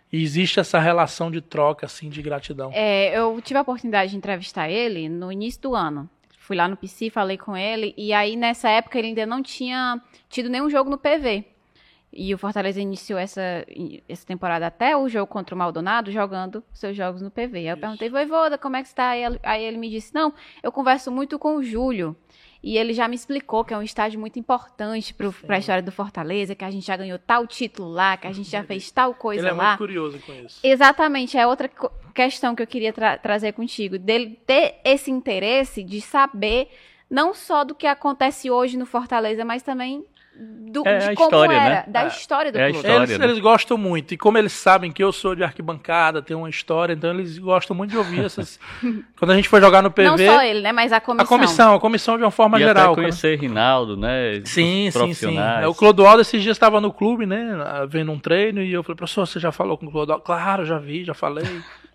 E 0.10 0.24
existe 0.24 0.58
essa 0.58 0.80
relação 0.80 1.30
de 1.30 1.42
troca, 1.42 1.86
assim, 1.86 2.10
de 2.10 2.22
gratidão. 2.22 2.72
É, 2.74 3.18
eu 3.18 3.42
tive 3.42 3.58
a 3.58 3.64
oportunidade 3.64 4.12
de 4.12 4.18
entrevistar 4.18 4.70
ele 4.70 5.10
no 5.10 5.30
início 5.30 5.62
do 5.62 5.76
ano. 5.76 6.10
Fui 6.40 6.56
lá 6.56 6.70
no 6.70 6.78
PC, 6.78 7.10
falei 7.10 7.38
com 7.38 7.56
ele, 7.56 7.94
e 7.98 8.14
aí 8.14 8.38
nessa 8.38 8.70
época 8.70 8.98
ele 8.98 9.10
ainda 9.10 9.26
não 9.26 9.44
tinha 9.44 10.02
tido 10.30 10.50
nenhum 10.50 10.70
jogo 10.70 10.90
no 10.90 10.98
PV. 10.98 11.51
E 12.14 12.34
o 12.34 12.38
Fortaleza 12.38 12.82
iniciou 12.82 13.18
essa, 13.18 13.66
essa 14.08 14.26
temporada 14.26 14.68
até 14.68 14.98
o 14.98 15.08
jogo 15.08 15.28
contra 15.28 15.56
o 15.56 15.58
Maldonado 15.58 16.12
jogando 16.12 16.62
seus 16.74 16.96
jogos 16.96 17.22
no 17.22 17.32
PV. 17.32 17.60
Aí 17.60 17.68
eu 17.68 17.74
Isso. 17.74 17.82
perguntei, 17.82 18.10
Voivoda, 18.10 18.58
como 18.58 18.76
é 18.76 18.82
que 18.82 18.90
está? 18.90 19.10
Aí, 19.10 19.24
aí 19.42 19.64
ele 19.64 19.78
me 19.78 19.90
disse, 19.90 20.14
não, 20.14 20.34
eu 20.62 20.72
converso 20.72 21.10
muito 21.10 21.40
com 21.40 21.56
o 21.56 21.64
Júlio. 21.64 22.16
E 22.64 22.78
ele 22.78 22.94
já 22.94 23.08
me 23.08 23.16
explicou 23.16 23.66
que 23.66 23.74
é 23.74 23.78
um 23.78 23.82
estágio 23.82 24.20
muito 24.20 24.38
importante 24.38 25.16
para 25.16 25.56
a 25.56 25.60
história 25.60 25.82
do 25.82 25.92
Fortaleza, 25.92 26.54
que 26.54 26.64
a 26.64 26.70
gente 26.70 26.86
já 26.86 26.96
ganhou 26.96 27.18
tal 27.18 27.48
título 27.48 27.90
lá, 27.90 28.16
que 28.18 28.28
a 28.28 28.32
gente 28.32 28.52
já 28.52 28.64
fez 28.64 28.92
tal 28.92 29.16
coisa 29.16 29.42
lá. 29.42 29.50
Ele 29.50 29.60
é 29.60 29.64
muito 29.64 29.78
curioso 29.78 30.20
com 30.20 30.34
isso. 30.34 30.60
Exatamente, 30.64 31.38
é 31.38 31.48
outra 31.48 31.72
questão 32.14 32.54
que 32.54 32.62
eu 32.62 32.68
queria 32.68 32.94
tra 32.94 33.18
trazer 33.18 33.54
contigo, 33.54 33.98
dele 33.98 34.40
ter 34.46 34.80
esse 34.84 35.10
interesse 35.10 35.82
de 35.82 36.02
saber 36.02 36.70
não 37.10 37.34
só 37.34 37.64
do 37.64 37.74
que 37.74 37.88
acontece 37.88 38.52
hoje 38.52 38.78
no 38.78 38.86
Fortaleza, 38.86 39.44
mas 39.44 39.64
também 39.64 40.06
do, 40.34 40.88
é 40.88 41.10
de 41.10 41.16
como 41.16 41.28
história, 41.28 41.56
era, 41.56 41.70
né? 41.70 41.84
da 41.88 42.04
é. 42.04 42.08
história 42.08 42.52
do 42.52 42.58
é 42.58 42.72
clube. 42.72 42.78
História, 42.78 43.04
eles, 43.04 43.18
né? 43.18 43.26
eles, 43.26 43.40
gostam 43.40 43.78
muito. 43.78 44.14
E 44.14 44.18
como 44.18 44.38
eles 44.38 44.54
sabem 44.54 44.92
que 44.92 45.04
eu 45.04 45.12
sou 45.12 45.36
de 45.36 45.44
arquibancada, 45.44 46.22
tenho 46.22 46.40
uma 46.40 46.50
história, 46.50 46.94
então 46.94 47.12
eles 47.12 47.38
gostam 47.38 47.76
muito 47.76 47.92
de 47.92 47.98
ouvir 47.98 48.24
essas. 48.26 48.60
Quando 49.20 49.32
a 49.32 49.36
gente 49.36 49.50
foi 49.50 49.60
jogar 49.60 49.82
no 49.82 49.92
PV. 49.92 50.04
Não 50.04 50.18
só 50.18 50.42
ele, 50.42 50.62
né? 50.62 50.72
Mas 50.72 50.92
a 50.94 51.02
comissão. 51.02 51.26
A 51.26 51.28
comissão, 51.28 51.76
a 51.76 51.80
comissão 51.80 52.18
de 52.18 52.24
uma 52.24 52.32
forma 52.32 52.58
e 52.58 52.64
geral. 52.64 52.94
Até 52.94 53.02
conhecer 53.02 53.38
cara. 53.38 53.48
Rinaldo, 53.48 53.98
né? 53.98 54.42
Sim, 54.46 54.90
sim, 54.92 55.14
sim. 55.14 55.38
É, 55.38 55.68
o 55.68 55.76
Clodoaldo 55.76 56.22
esses 56.22 56.42
dias 56.42 56.56
estava 56.56 56.80
no 56.80 56.94
clube, 56.94 57.26
né? 57.26 57.46
Vendo 57.90 58.12
um 58.12 58.20
treino, 58.20 58.62
e 58.62 58.72
eu 58.72 58.82
falei, 58.84 58.96
professor, 58.96 59.28
você 59.28 59.40
já 59.40 59.52
falou 59.52 59.78
com 59.78 59.88
o 59.88 59.92
Clodoaldo? 59.92 60.24
Claro, 60.24 60.66
já 60.66 60.80
vi, 60.80 61.04
já 61.04 61.14
falei. 61.14 61.46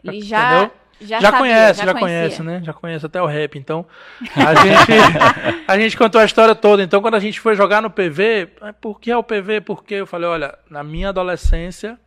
Ele 0.05 0.21
já. 0.21 0.59
Entendeu? 0.59 0.86
Já, 1.01 1.21
já 1.21 1.31
sabia, 1.31 1.39
conhece, 1.39 1.81
já, 1.81 1.87
já 1.87 1.95
conhece, 1.95 2.43
né? 2.43 2.63
Já 2.65 2.73
conhece 2.73 3.07
até 3.07 3.21
o 3.21 3.27
rap. 3.27 3.59
Então, 3.59 3.87
a 4.35 4.55
gente, 4.55 5.65
a 5.69 5.79
gente 5.79 5.97
contou 5.97 6.21
a 6.21 6.25
história 6.25 6.55
toda. 6.55 6.83
Então, 6.83 7.03
quando 7.03 7.17
a 7.17 7.21
gente 7.21 7.39
foi 7.39 7.55
jogar 7.55 7.83
no 7.83 7.91
PV, 7.91 8.49
por 8.81 8.99
que 8.99 9.11
é 9.11 9.17
o 9.17 9.23
PV? 9.23 9.61
Porque 9.61 9.95
eu 9.95 10.07
falei, 10.07 10.29
olha, 10.29 10.59
na 10.71 10.83
minha 10.83 11.11
adolescência, 11.11 11.99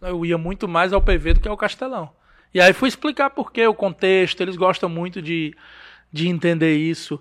eu 0.00 0.24
ia 0.24 0.38
muito 0.38 0.68
mais 0.68 0.92
ao 0.92 1.02
PV 1.02 1.34
do 1.34 1.40
que 1.40 1.48
ao 1.48 1.56
Castelão. 1.56 2.10
E 2.54 2.60
aí 2.60 2.72
fui 2.72 2.88
explicar 2.88 3.30
por 3.30 3.52
que, 3.52 3.66
o 3.66 3.74
contexto, 3.74 4.40
eles 4.40 4.56
gostam 4.56 4.88
muito 4.88 5.20
de, 5.20 5.54
de 6.12 6.28
entender 6.28 6.76
isso. 6.76 7.20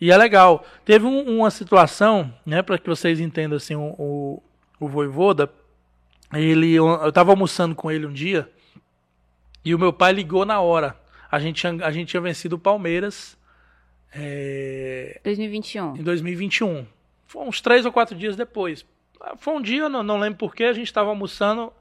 E 0.00 0.10
é 0.10 0.16
legal. 0.16 0.64
Teve 0.84 1.04
um, 1.04 1.38
uma 1.38 1.50
situação, 1.50 2.32
né, 2.44 2.62
para 2.62 2.78
que 2.78 2.88
vocês 2.88 3.20
entendam 3.20 3.56
assim, 3.56 3.74
o, 3.74 3.94
o, 3.98 4.42
o 4.80 4.88
Voivoda, 4.88 5.50
ele, 6.32 6.72
eu 6.72 7.08
estava 7.08 7.30
almoçando 7.30 7.74
com 7.74 7.90
ele 7.90 8.06
um 8.06 8.12
dia, 8.12 8.48
e 9.64 9.74
o 9.74 9.78
meu 9.78 9.92
pai 9.92 10.12
ligou 10.12 10.44
na 10.44 10.60
hora. 10.60 10.96
A 11.30 11.38
gente 11.38 11.60
tinha, 11.60 11.84
a 11.84 11.90
gente 11.90 12.08
tinha 12.08 12.20
vencido 12.20 12.56
o 12.56 12.58
Palmeiras. 12.58 13.36
É, 14.12 15.20
2021. 15.24 15.96
Em 15.96 16.02
2021. 16.02 16.86
Foi 17.26 17.44
uns 17.44 17.60
três 17.60 17.84
ou 17.84 17.92
quatro 17.92 18.16
dias 18.16 18.36
depois. 18.36 18.86
Foi 19.38 19.54
um 19.54 19.62
dia, 19.62 19.88
não, 19.88 20.02
não 20.02 20.18
lembro 20.18 20.38
porquê, 20.38 20.64
a 20.64 20.72
gente 20.72 20.86
estava 20.86 21.08
almoçando 21.08 21.72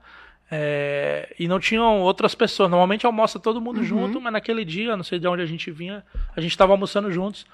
é, 0.49 1.33
e 1.37 1.47
não 1.47 1.59
tinham 1.59 2.01
outras 2.01 2.33
pessoas. 2.33 2.69
Normalmente 2.69 3.05
almoça 3.05 3.39
todo 3.39 3.59
mundo 3.59 3.77
uhum. 3.77 3.83
junto, 3.83 4.21
mas 4.21 4.33
naquele 4.33 4.63
dia, 4.63 4.95
não 4.95 5.03
sei 5.03 5.19
de 5.19 5.27
onde 5.27 5.41
a 5.41 5.45
gente 5.45 5.69
vinha, 5.69 6.05
a 6.35 6.41
gente 6.41 6.51
estava 6.51 6.71
almoçando 6.71 7.11
juntos. 7.11 7.45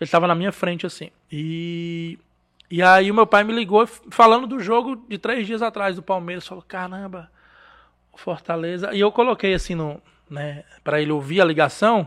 Ele 0.00 0.06
estava 0.08 0.26
na 0.26 0.34
minha 0.34 0.50
frente, 0.50 0.86
assim. 0.86 1.10
E, 1.30 2.18
e 2.70 2.82
aí 2.82 3.10
o 3.10 3.14
meu 3.14 3.26
pai 3.26 3.44
me 3.44 3.52
ligou 3.52 3.86
falando 3.86 4.46
do 4.46 4.58
jogo 4.58 4.96
de 5.08 5.18
três 5.18 5.46
dias 5.46 5.62
atrás 5.62 5.96
do 5.96 6.02
Palmeiras. 6.02 6.46
Falou: 6.46 6.64
caramba, 6.66 7.30
Fortaleza. 8.20 8.94
E 8.94 9.00
eu 9.00 9.10
coloquei 9.12 9.54
assim 9.54 9.74
no, 9.74 10.00
né, 10.28 10.64
para 10.82 11.00
ele 11.00 11.12
ouvir 11.12 11.40
a 11.40 11.44
ligação. 11.44 12.06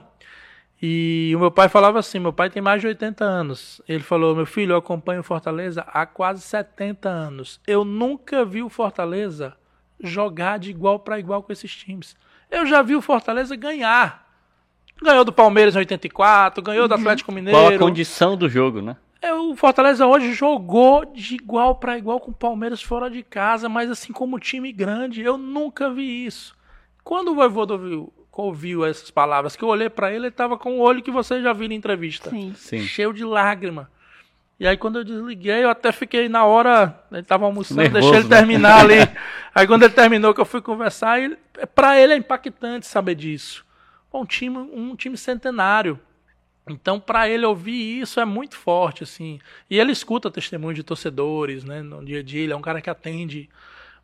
E 0.82 1.34
o 1.36 1.40
meu 1.40 1.52
pai 1.52 1.70
falava 1.70 2.00
assim: 2.00 2.20
meu 2.20 2.34
pai 2.34 2.50
tem 2.50 2.62
mais 2.62 2.82
de 2.82 2.88
80 2.88 3.24
anos. 3.24 3.82
Ele 3.88 4.04
falou: 4.04 4.36
meu 4.36 4.46
filho, 4.46 4.74
eu 4.74 4.78
acompanho 4.78 5.22
o 5.22 5.24
Fortaleza 5.24 5.82
há 5.88 6.06
quase 6.06 6.42
70 6.42 7.10
anos. 7.10 7.60
Eu 7.66 7.84
nunca 7.84 8.46
vi 8.46 8.62
o 8.62 8.70
Fortaleza 8.70 9.56
jogar 10.00 10.60
de 10.60 10.70
igual 10.70 11.00
para 11.00 11.20
igual 11.20 11.42
com 11.42 11.52
esses 11.52 11.76
times. 11.76 12.16
Eu 12.50 12.66
já 12.66 12.82
vi 12.82 12.96
o 12.96 13.02
Fortaleza 13.02 13.56
ganhar. 13.56 14.26
Ganhou 15.02 15.26
do 15.26 15.34
Palmeiras 15.34 15.76
em 15.76 15.80
84, 15.80 16.64
ganhou 16.64 16.88
do 16.88 16.94
uhum. 16.94 17.00
Atlético 17.00 17.32
Mineiro. 17.32 17.60
Qual 17.60 17.74
a 17.74 17.78
condição 17.78 18.36
do 18.36 18.50
jogo, 18.50 18.82
né? 18.82 18.98
É, 19.22 19.34
o 19.34 19.56
Fortaleza 19.56 20.06
hoje 20.06 20.34
jogou 20.34 21.06
de 21.06 21.36
igual 21.36 21.76
para 21.76 21.98
igual 21.98 22.20
com 22.20 22.32
o 22.32 22.36
Palmeiras 22.36 22.82
fora 22.82 23.10
de 23.10 23.24
casa, 23.24 23.68
mas 23.68 23.90
assim 23.90 24.14
como 24.14 24.40
time 24.40 24.72
grande, 24.72 25.22
eu 25.22 25.38
nunca 25.38 25.90
vi 25.90 26.26
isso. 26.26 26.56
Quando 27.04 27.32
o 27.32 27.36
Voivoda 27.36 27.74
ouviu, 27.74 28.14
ouviu 28.32 28.86
essas 28.86 29.10
palavras, 29.10 29.56
que 29.56 29.64
eu 29.64 29.70
olhei 29.70 29.90
para 29.90 30.12
ele, 30.12 30.28
ele 30.28 30.32
tava 30.32 30.58
com 30.58 30.78
o 30.78 30.82
olho 30.82 31.02
que 31.02 31.10
você 31.10 31.42
já 31.42 31.54
viu 31.54 31.68
na 31.68 31.74
entrevista, 31.74 32.30
Sim. 32.30 32.54
Sim. 32.56 32.80
cheio 32.82 33.12
de 33.12 33.24
lágrima. 33.24 33.90
E 34.60 34.68
aí 34.68 34.76
quando 34.76 35.00
eu 35.00 35.04
desliguei, 35.04 35.64
eu 35.64 35.70
até 35.70 35.92
fiquei 35.92 36.28
na 36.28 36.44
hora, 36.46 37.00
ele 37.12 37.24
tava 37.24 37.46
almoçando, 37.46 37.82
Nervoso, 37.82 38.02
deixei 38.02 38.20
ele 38.20 38.30
né? 38.30 38.38
terminar 38.38 38.80
ali. 38.80 38.96
Aí 39.54 39.66
quando 39.66 39.84
ele 39.84 39.94
terminou 39.94 40.36
que 40.36 40.42
eu 40.42 40.46
fui 40.46 40.62
conversar, 40.62 41.20
ele, 41.20 41.36
para 41.74 42.00
ele 42.00 42.14
é 42.14 42.18
impactante 42.18 42.86
saber 42.86 43.16
disso. 43.16 43.66
Um 44.14 44.24
time, 44.24 44.56
um 44.56 44.96
time 44.96 45.18
centenário, 45.18 46.00
Então, 46.74 47.00
para 47.00 47.30
ele 47.30 47.46
ouvir 47.46 48.00
isso 48.02 48.20
é 48.20 48.26
muito 48.26 48.56
forte, 48.56 49.04
assim. 49.04 49.40
E 49.70 49.80
ele 49.80 49.92
escuta 49.92 50.32
testemunho 50.32 50.74
de 50.74 50.84
torcedores, 50.84 51.64
né? 51.64 51.82
No 51.82 52.04
dia 52.04 52.20
a 52.20 52.24
dia, 52.24 52.44
ele 52.44 52.54
é 52.54 52.56
um 52.56 52.62
cara 52.62 52.82
que 52.82 52.90
atende 52.90 53.50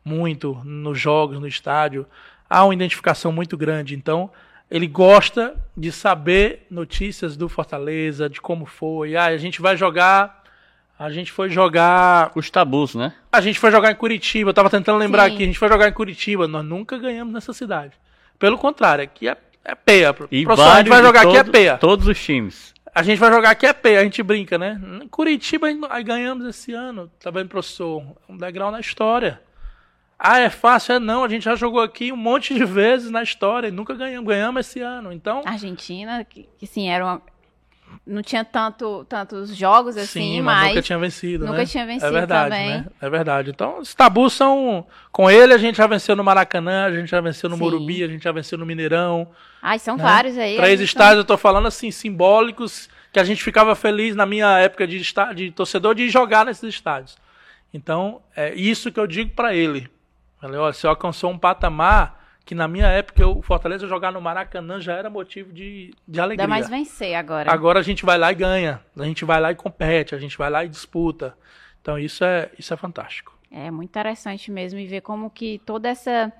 muito 0.04 0.60
nos 0.64 0.98
jogos, 0.98 1.40
no 1.40 1.46
estádio. 1.46 2.06
Há 2.48 2.64
uma 2.64 2.74
identificação 2.74 3.32
muito 3.32 3.56
grande. 3.56 3.94
Então, 3.94 4.30
ele 4.70 4.86
gosta 4.86 5.54
de 5.76 5.92
saber 5.92 6.66
notícias 6.70 7.36
do 7.36 7.48
Fortaleza, 7.48 8.28
de 8.28 8.40
como 8.40 8.66
foi. 8.66 9.16
Ah, 9.16 9.26
a 9.26 9.36
gente 9.36 9.60
vai 9.60 9.76
jogar. 9.76 10.42
A 10.98 11.10
gente 11.10 11.32
foi 11.32 11.48
jogar. 11.50 12.32
Os 12.34 12.50
tabus, 12.50 12.94
né? 12.94 13.14
A 13.32 13.40
gente 13.40 13.58
foi 13.58 13.70
jogar 13.70 13.90
em 13.90 13.96
Curitiba. 13.96 14.50
Eu 14.50 14.54
tava 14.54 14.70
tentando 14.70 14.98
lembrar 14.98 15.28
Sim. 15.28 15.34
aqui. 15.34 15.42
A 15.42 15.46
gente 15.46 15.58
foi 15.58 15.68
jogar 15.68 15.88
em 15.88 15.92
Curitiba. 15.92 16.48
Nós 16.48 16.64
nunca 16.64 16.98
ganhamos 16.98 17.32
nessa 17.32 17.52
cidade. 17.52 17.92
Pelo 18.38 18.58
contrário, 18.58 19.04
aqui 19.04 19.28
é, 19.28 19.36
é 19.64 19.74
peia. 19.74 20.14
E 20.30 20.44
Professor, 20.44 20.70
a 20.70 20.78
gente 20.78 20.88
vai 20.88 21.02
jogar 21.02 21.22
todo, 21.22 21.30
aqui 21.30 21.38
é 21.38 21.52
peia. 21.52 21.78
Todos 21.78 22.06
os 22.06 22.22
times. 22.22 22.74
A 22.94 23.02
gente 23.02 23.18
vai 23.18 23.32
jogar 23.32 23.50
aqui 23.50 23.66
é 23.66 23.72
peia. 23.72 24.00
A 24.00 24.04
gente 24.04 24.22
brinca, 24.22 24.58
né? 24.58 24.80
Curitiba 25.10 25.66
aí 25.90 26.04
ganhamos 26.04 26.46
esse 26.46 26.72
ano. 26.72 27.10
Tá 27.18 27.30
vendo, 27.30 27.48
professor? 27.48 28.04
Um 28.28 28.36
degrau 28.36 28.70
na 28.70 28.78
história. 28.78 29.40
Ah, 30.18 30.38
é 30.38 30.48
fácil? 30.48 30.94
É 30.94 30.98
não. 30.98 31.24
A 31.24 31.28
gente 31.28 31.44
já 31.44 31.56
jogou 31.56 31.80
aqui 31.80 32.12
um 32.12 32.16
monte 32.16 32.54
de 32.54 32.64
vezes 32.64 33.10
na 33.10 33.22
história 33.22 33.68
e 33.68 33.72
nunca 33.72 33.94
ganhamos. 33.94 34.28
Ganhamos 34.28 34.66
esse 34.66 34.80
ano. 34.80 35.12
Então. 35.12 35.42
Argentina, 35.44 36.24
que, 36.24 36.48
que 36.56 36.66
sim, 36.66 36.88
era 36.88 37.04
uma. 37.04 37.22
Não 38.06 38.22
tinha 38.22 38.44
tanto, 38.44 39.04
tantos 39.06 39.54
jogos 39.56 39.96
assim, 39.96 40.36
sim, 40.36 40.40
mas, 40.40 40.56
mas 40.56 40.68
nunca 40.68 40.82
tinha 40.82 40.98
vencido. 40.98 41.46
Nunca 41.46 41.58
né? 41.58 41.66
tinha 41.66 41.86
vencido. 41.86 42.06
É 42.06 42.10
verdade, 42.10 42.50
também. 42.50 42.68
né? 42.68 42.86
É 43.00 43.10
verdade. 43.10 43.50
Então, 43.50 43.78
os 43.78 43.94
tabus 43.94 44.32
são. 44.32 44.86
Com 45.10 45.30
ele, 45.30 45.54
a 45.54 45.58
gente 45.58 45.76
já 45.76 45.86
venceu 45.86 46.14
no 46.16 46.24
Maracanã, 46.24 46.86
a 46.86 46.92
gente 46.92 47.10
já 47.10 47.20
venceu 47.20 47.48
no 47.48 47.56
sim. 47.56 47.62
Morumbi, 47.62 48.02
a 48.02 48.08
gente 48.08 48.24
já 48.24 48.32
venceu 48.32 48.58
no 48.58 48.66
Mineirão. 48.66 49.28
Ai, 49.62 49.78
são 49.78 49.96
né? 49.96 50.02
vários 50.02 50.36
aí. 50.36 50.56
Três 50.56 50.80
estádios, 50.80 51.18
eu 51.18 51.24
tô 51.24 51.36
falando 51.36 51.66
assim, 51.66 51.90
simbólicos, 51.90 52.88
que 53.12 53.20
a 53.20 53.24
gente 53.24 53.42
ficava 53.42 53.74
feliz 53.74 54.16
na 54.16 54.26
minha 54.26 54.58
época 54.58 54.86
de, 54.86 55.00
de 55.34 55.50
torcedor 55.50 55.94
de 55.94 56.08
jogar 56.08 56.44
nesses 56.44 56.74
estádios. 56.74 57.16
Então, 57.72 58.22
é 58.36 58.54
isso 58.54 58.90
que 58.92 59.00
eu 59.00 59.06
digo 59.06 59.30
para 59.34 59.54
ele. 59.54 59.88
Falei, 60.40 60.58
olha, 60.58 60.72
você 60.72 60.86
alcançou 60.86 61.30
um 61.30 61.38
patamar 61.38 62.23
que 62.44 62.54
na 62.54 62.68
minha 62.68 62.86
época 62.86 63.26
o 63.26 63.40
Fortaleza 63.40 63.86
jogar 63.86 64.12
no 64.12 64.20
Maracanã 64.20 64.80
já 64.80 64.94
era 64.94 65.08
motivo 65.08 65.52
de, 65.52 65.92
de 66.06 66.20
alegria. 66.20 66.44
Ainda 66.44 66.50
mais 66.50 66.68
vencer 66.68 67.14
agora. 67.14 67.50
Agora 67.50 67.80
a 67.80 67.82
gente 67.82 68.04
vai 68.04 68.18
lá 68.18 68.30
e 68.30 68.34
ganha. 68.34 68.80
A 68.96 69.04
gente 69.04 69.24
vai 69.24 69.40
lá 69.40 69.50
e 69.50 69.54
compete, 69.54 70.14
a 70.14 70.18
gente 70.18 70.36
vai 70.36 70.50
lá 70.50 70.64
e 70.64 70.68
disputa. 70.68 71.36
Então 71.80 71.98
isso 71.98 72.24
é, 72.24 72.50
isso 72.58 72.72
é 72.72 72.76
fantástico. 72.76 73.36
É 73.50 73.70
muito 73.70 73.90
interessante 73.90 74.50
mesmo 74.50 74.78
e 74.78 74.86
ver 74.86 75.00
como 75.00 75.30
que 75.30 75.60
toda 75.64 75.88
essa 75.88 76.32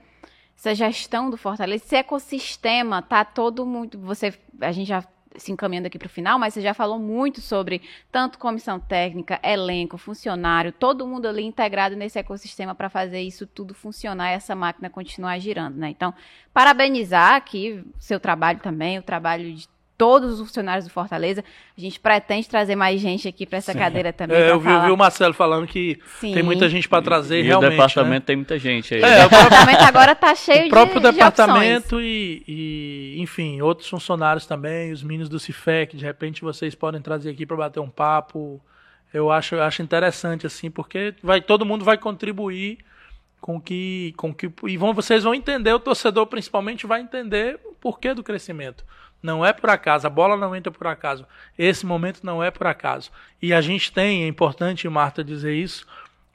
essa 0.57 0.75
gestão 0.75 1.31
do 1.31 1.37
Fortaleza, 1.37 1.85
esse 1.85 1.97
ecossistema 1.97 3.03
tá 3.03 3.25
todo 3.25 3.67
muito, 3.67 3.99
você 3.99 4.33
a 4.61 4.71
gente 4.71 4.87
já 4.87 5.03
se 5.37 5.53
encaminhando 5.53 5.87
aqui 5.87 5.99
para 5.99 6.07
o 6.07 6.11
final, 6.11 6.39
mas 6.39 6.55
você 6.55 6.61
já 6.61 6.75
falou 6.75 6.99
muito 6.99 7.41
sobre 7.41 7.83
tanto 8.11 8.39
comissão 8.39 8.79
técnica, 8.79 9.41
elenco, 9.43 9.99
funcionário, 9.99 10.73
todo 10.73 11.07
mundo 11.07 11.27
ali 11.27 11.45
integrado 11.45 11.97
nesse 11.97 12.19
ecossistema 12.19 12.75
para 12.75 12.89
fazer 12.89 13.21
isso 13.21 13.47
tudo 13.47 13.75
funcionar 13.75 14.31
e 14.31 14.35
essa 14.35 14.55
máquina 14.55 14.89
continuar 14.89 15.39
girando, 15.39 15.77
né? 15.77 15.91
Então, 15.91 16.15
parabenizar 16.53 17.35
aqui 17.35 17.85
seu 17.99 18.21
trabalho 18.21 18.61
também, 18.61 18.99
o 18.99 19.03
trabalho 19.03 19.53
de 19.53 19.69
todos 19.97 20.41
os 20.41 20.49
funcionários 20.49 20.85
do 20.85 20.91
Fortaleza. 20.91 21.45
A 21.77 21.81
gente 21.81 22.01
pretende 22.01 22.49
trazer 22.49 22.75
mais 22.77 23.01
gente 23.01 23.29
aqui 23.29 23.47
para 23.47 23.59
essa 23.59 23.73
Sim. 23.73 23.79
cadeira 23.79 24.13
também. 24.13 24.37
É, 24.37 24.51
eu 24.51 24.61
vi, 24.61 24.69
vi, 24.69 24.91
o 24.91 24.97
Marcelo 24.97 25.35
falando 25.35 25.67
que 25.67 25.99
Sim. 26.21 26.35
tem 26.35 26.43
muita 26.43 26.69
gente 26.69 26.89
para 26.89 27.03
trazer 27.03 27.41
e, 27.41 27.43
realmente. 27.43 27.71
E 27.71 27.75
o 27.75 27.77
departamento 27.77 28.15
né? 28.15 28.21
tem 28.27 28.37
muita 28.37 28.59
gente 28.59 28.95
aí. 28.95 29.03
É, 29.03 29.27
o 29.27 29.29
departamento 29.29 29.85
agora 29.85 30.13
está 30.13 30.35
cheio 30.35 30.63
de 30.63 30.67
O 30.67 30.71
próprio 30.71 31.01
de, 31.01 31.11
departamento 31.13 32.01
de 32.01 32.05
e, 32.07 33.15
e, 33.17 33.23
enfim, 33.23 33.61
outros 33.61 33.89
funcionários 33.89 34.47
também, 34.47 34.93
os 34.93 35.03
meninos 35.03 35.29
do 35.29 35.39
Cifec, 35.39 35.97
de 35.97 36.05
repente 36.05 36.43
vocês 36.43 36.75
podem 36.75 37.01
trazer 37.01 37.31
aqui 37.31 37.47
para 37.47 37.57
bater 37.57 37.81
um 37.81 37.91
papo. 37.91 38.61
Eu 39.13 39.31
acho, 39.31 39.55
eu 39.55 39.63
acho 39.63 39.81
interessante 39.81 40.47
assim, 40.47 40.71
porque 40.71 41.15
vai 41.23 41.41
todo 41.41 41.65
mundo 41.65 41.85
vai 41.85 41.97
contribuir 41.97 42.79
com 43.41 43.61
que 43.61 44.13
com 44.17 44.35
que 44.35 44.51
e 44.65 44.77
vão 44.77 44.95
vocês 44.95 45.23
vão 45.23 45.35
entender 45.35 45.73
o 45.73 45.79
torcedor 45.79 46.27
principalmente 46.27 46.87
vai 46.87 47.03
entender 47.03 47.61
o 47.67 47.75
porquê 47.75 48.15
do 48.15 48.23
crescimento. 48.23 48.85
Não 49.25 49.43
é 49.43 49.55
por 49.55 49.71
acaso, 49.71 50.07
a 50.07 50.11
bola 50.11 50.37
não 50.37 50.55
entra 50.55 50.71
por 50.71 50.87
acaso. 50.87 51.27
Esse 51.57 51.87
momento 51.87 52.21
não 52.23 52.45
é 52.45 52.51
por 52.51 52.67
acaso. 52.67 53.11
E 53.41 53.55
a 53.55 53.63
gente 53.63 53.91
tem, 53.91 54.23
é 54.23 54.29
importante, 54.29 54.87
Marta, 54.87 55.25
dizer 55.25 55.55
isso, 55.55 55.87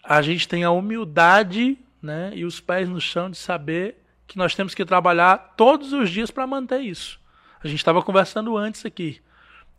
a 0.03 0.23
gente 0.23 0.47
tem 0.47 0.63
a 0.63 0.71
humildade 0.71 1.77
né, 2.01 2.31
e 2.33 2.43
os 2.43 2.59
pés 2.59 2.89
no 2.89 2.99
chão 2.99 3.29
de 3.29 3.37
saber 3.37 4.03
que 4.25 4.39
nós 4.39 4.55
temos 4.55 4.73
que 4.73 4.83
trabalhar 4.83 5.53
todos 5.55 5.93
os 5.93 6.09
dias 6.09 6.31
para 6.31 6.47
manter 6.47 6.79
isso. 6.79 7.19
A 7.63 7.67
gente 7.67 7.77
estava 7.77 8.01
conversando 8.01 8.57
antes 8.57 8.83
aqui. 8.83 9.21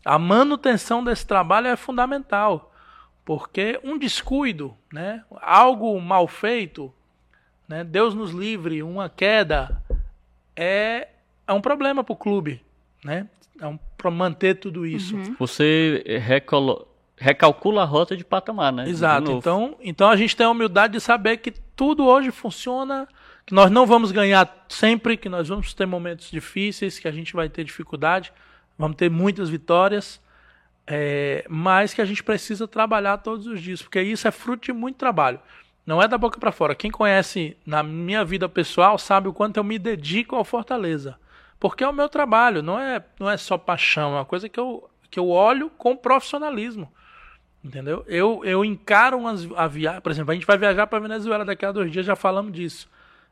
A 0.04 0.16
manutenção 0.16 1.02
desse 1.02 1.26
trabalho 1.26 1.66
é 1.66 1.74
fundamental, 1.74 2.72
porque 3.24 3.80
um 3.82 3.98
descuido, 3.98 4.76
né, 4.92 5.24
algo 5.42 6.00
mal 6.00 6.28
feito, 6.28 6.94
né, 7.66 7.82
Deus 7.82 8.14
nos 8.14 8.30
livre, 8.30 8.84
uma 8.84 9.08
queda, 9.08 9.82
é, 10.54 11.08
é 11.44 11.52
um 11.52 11.60
problema 11.60 12.04
para 12.04 12.12
o 12.12 12.16
clube 12.16 12.62
né? 13.04 13.26
É 13.60 13.78
para 13.96 14.10
manter 14.10 14.54
tudo 14.54 14.86
isso. 14.86 15.16
Uhum. 15.16 15.36
Você 15.38 16.02
recolo... 16.22 16.86
recalcula 17.16 17.82
a 17.82 17.84
rota 17.84 18.16
de 18.16 18.24
patamar, 18.24 18.72
né? 18.72 18.88
Exato. 18.88 19.32
Então, 19.32 19.76
então 19.80 20.08
a 20.08 20.16
gente 20.16 20.34
tem 20.34 20.46
a 20.46 20.50
humildade 20.50 20.94
de 20.94 21.00
saber 21.00 21.36
que 21.36 21.50
tudo 21.50 22.06
hoje 22.06 22.30
funciona, 22.30 23.06
que 23.44 23.54
nós 23.54 23.70
não 23.70 23.86
vamos 23.86 24.12
ganhar 24.12 24.66
sempre, 24.68 25.16
que 25.16 25.28
nós 25.28 25.48
vamos 25.48 25.74
ter 25.74 25.86
momentos 25.86 26.30
difíceis, 26.30 26.98
que 26.98 27.06
a 27.06 27.12
gente 27.12 27.34
vai 27.34 27.48
ter 27.48 27.64
dificuldade, 27.64 28.32
vamos 28.78 28.96
ter 28.96 29.10
muitas 29.10 29.50
vitórias, 29.50 30.20
é, 30.86 31.44
mas 31.48 31.92
que 31.92 32.00
a 32.00 32.04
gente 32.06 32.24
precisa 32.24 32.66
trabalhar 32.66 33.18
todos 33.18 33.46
os 33.46 33.60
dias, 33.60 33.82
porque 33.82 34.00
isso 34.00 34.26
é 34.26 34.30
fruto 34.30 34.64
de 34.64 34.72
muito 34.72 34.96
trabalho. 34.96 35.38
Não 35.86 36.00
é 36.00 36.08
da 36.08 36.16
boca 36.16 36.38
para 36.38 36.52
fora. 36.52 36.74
Quem 36.74 36.90
conhece 36.90 37.56
na 37.66 37.82
minha 37.82 38.24
vida 38.24 38.48
pessoal 38.48 38.96
sabe 38.96 39.28
o 39.28 39.32
quanto 39.32 39.56
eu 39.56 39.64
me 39.64 39.78
dedico 39.78 40.36
ao 40.36 40.44
Fortaleza. 40.44 41.18
Porque 41.60 41.84
é 41.84 41.88
o 41.88 41.92
meu 41.92 42.08
trabalho, 42.08 42.62
não 42.62 42.80
é, 42.80 43.04
não 43.20 43.30
é 43.30 43.36
só 43.36 43.58
paixão, 43.58 44.12
é 44.12 44.16
uma 44.16 44.24
coisa 44.24 44.48
que 44.48 44.58
eu, 44.58 44.88
que 45.10 45.20
eu 45.20 45.28
olho 45.28 45.68
com 45.76 45.94
profissionalismo. 45.94 46.90
Entendeu? 47.62 48.02
Eu, 48.08 48.42
eu 48.42 48.64
encaro 48.64 49.18
umas, 49.18 49.46
a 49.54 49.66
viagem. 49.66 50.00
Por 50.00 50.10
exemplo, 50.10 50.30
a 50.30 50.34
gente 50.34 50.46
vai 50.46 50.56
viajar 50.56 50.86
para 50.86 50.98
Venezuela 50.98 51.44
daqui 51.44 51.66
a 51.66 51.70
dois 51.70 51.92
dias, 51.92 52.06
já 52.06 52.16
falamos 52.16 52.52
disso. 52.52 52.88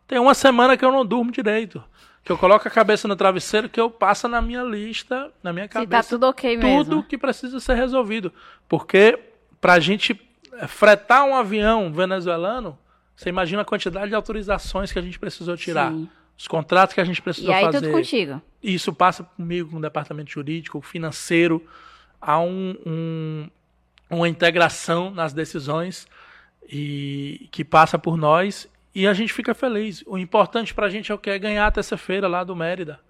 Tem 0.06 0.18
uma 0.18 0.34
semana 0.34 0.76
que 0.76 0.84
eu 0.84 0.92
não 0.92 1.06
durmo 1.06 1.32
direito. 1.32 1.82
Que 2.22 2.30
eu 2.30 2.36
coloco 2.36 2.68
a 2.68 2.70
cabeça 2.70 3.08
no 3.08 3.16
travesseiro, 3.16 3.70
que 3.70 3.80
eu 3.80 3.90
passo 3.90 4.28
na 4.28 4.42
minha 4.42 4.62
lista, 4.62 5.32
na 5.42 5.50
minha 5.50 5.66
cabeça. 5.66 6.02
Se 6.02 6.08
tá 6.08 6.14
tudo 6.14 6.28
ok 6.28 6.58
mesmo. 6.58 6.84
Tudo 6.84 7.02
que 7.02 7.16
precisa 7.16 7.58
ser 7.58 7.74
resolvido. 7.74 8.30
Porque 8.68 9.18
pra 9.58 9.80
gente 9.80 10.20
fretar 10.66 11.24
um 11.24 11.34
avião 11.34 11.90
venezuelano, 11.90 12.78
você 13.16 13.30
imagina 13.30 13.62
a 13.62 13.64
quantidade 13.64 14.08
de 14.10 14.14
autorizações 14.14 14.92
que 14.92 14.98
a 14.98 15.02
gente 15.02 15.18
precisou 15.18 15.56
tirar. 15.56 15.90
Sim 15.92 16.10
os 16.38 16.46
contratos 16.46 16.94
que 16.94 17.00
a 17.00 17.04
gente 17.04 17.20
precisou 17.20 17.52
fazer. 17.52 17.64
E 17.64 17.66
aí 17.66 17.72
fazer. 17.72 17.86
tudo 17.86 17.98
contigo. 17.98 18.40
Isso 18.62 18.92
passa 18.92 19.24
comigo, 19.24 19.70
com 19.70 19.78
o 19.78 19.82
departamento 19.82 20.30
jurídico, 20.30 20.80
financeiro. 20.80 21.66
Há 22.20 22.38
um, 22.38 22.76
um, 22.86 23.50
uma 24.08 24.28
integração 24.28 25.10
nas 25.10 25.32
decisões 25.32 26.06
e 26.70 27.48
que 27.50 27.64
passa 27.64 27.98
por 27.98 28.16
nós 28.16 28.68
e 28.94 29.06
a 29.06 29.12
gente 29.12 29.32
fica 29.32 29.52
feliz. 29.52 30.04
O 30.06 30.16
importante 30.16 30.72
para 30.72 30.86
a 30.86 30.90
gente 30.90 31.10
é 31.10 31.14
o 31.14 31.18
que 31.18 31.28
é 31.28 31.38
ganhar 31.38 31.70
terça-feira 31.72 32.28
lá 32.28 32.44
do 32.44 32.54
Mérida. 32.54 33.00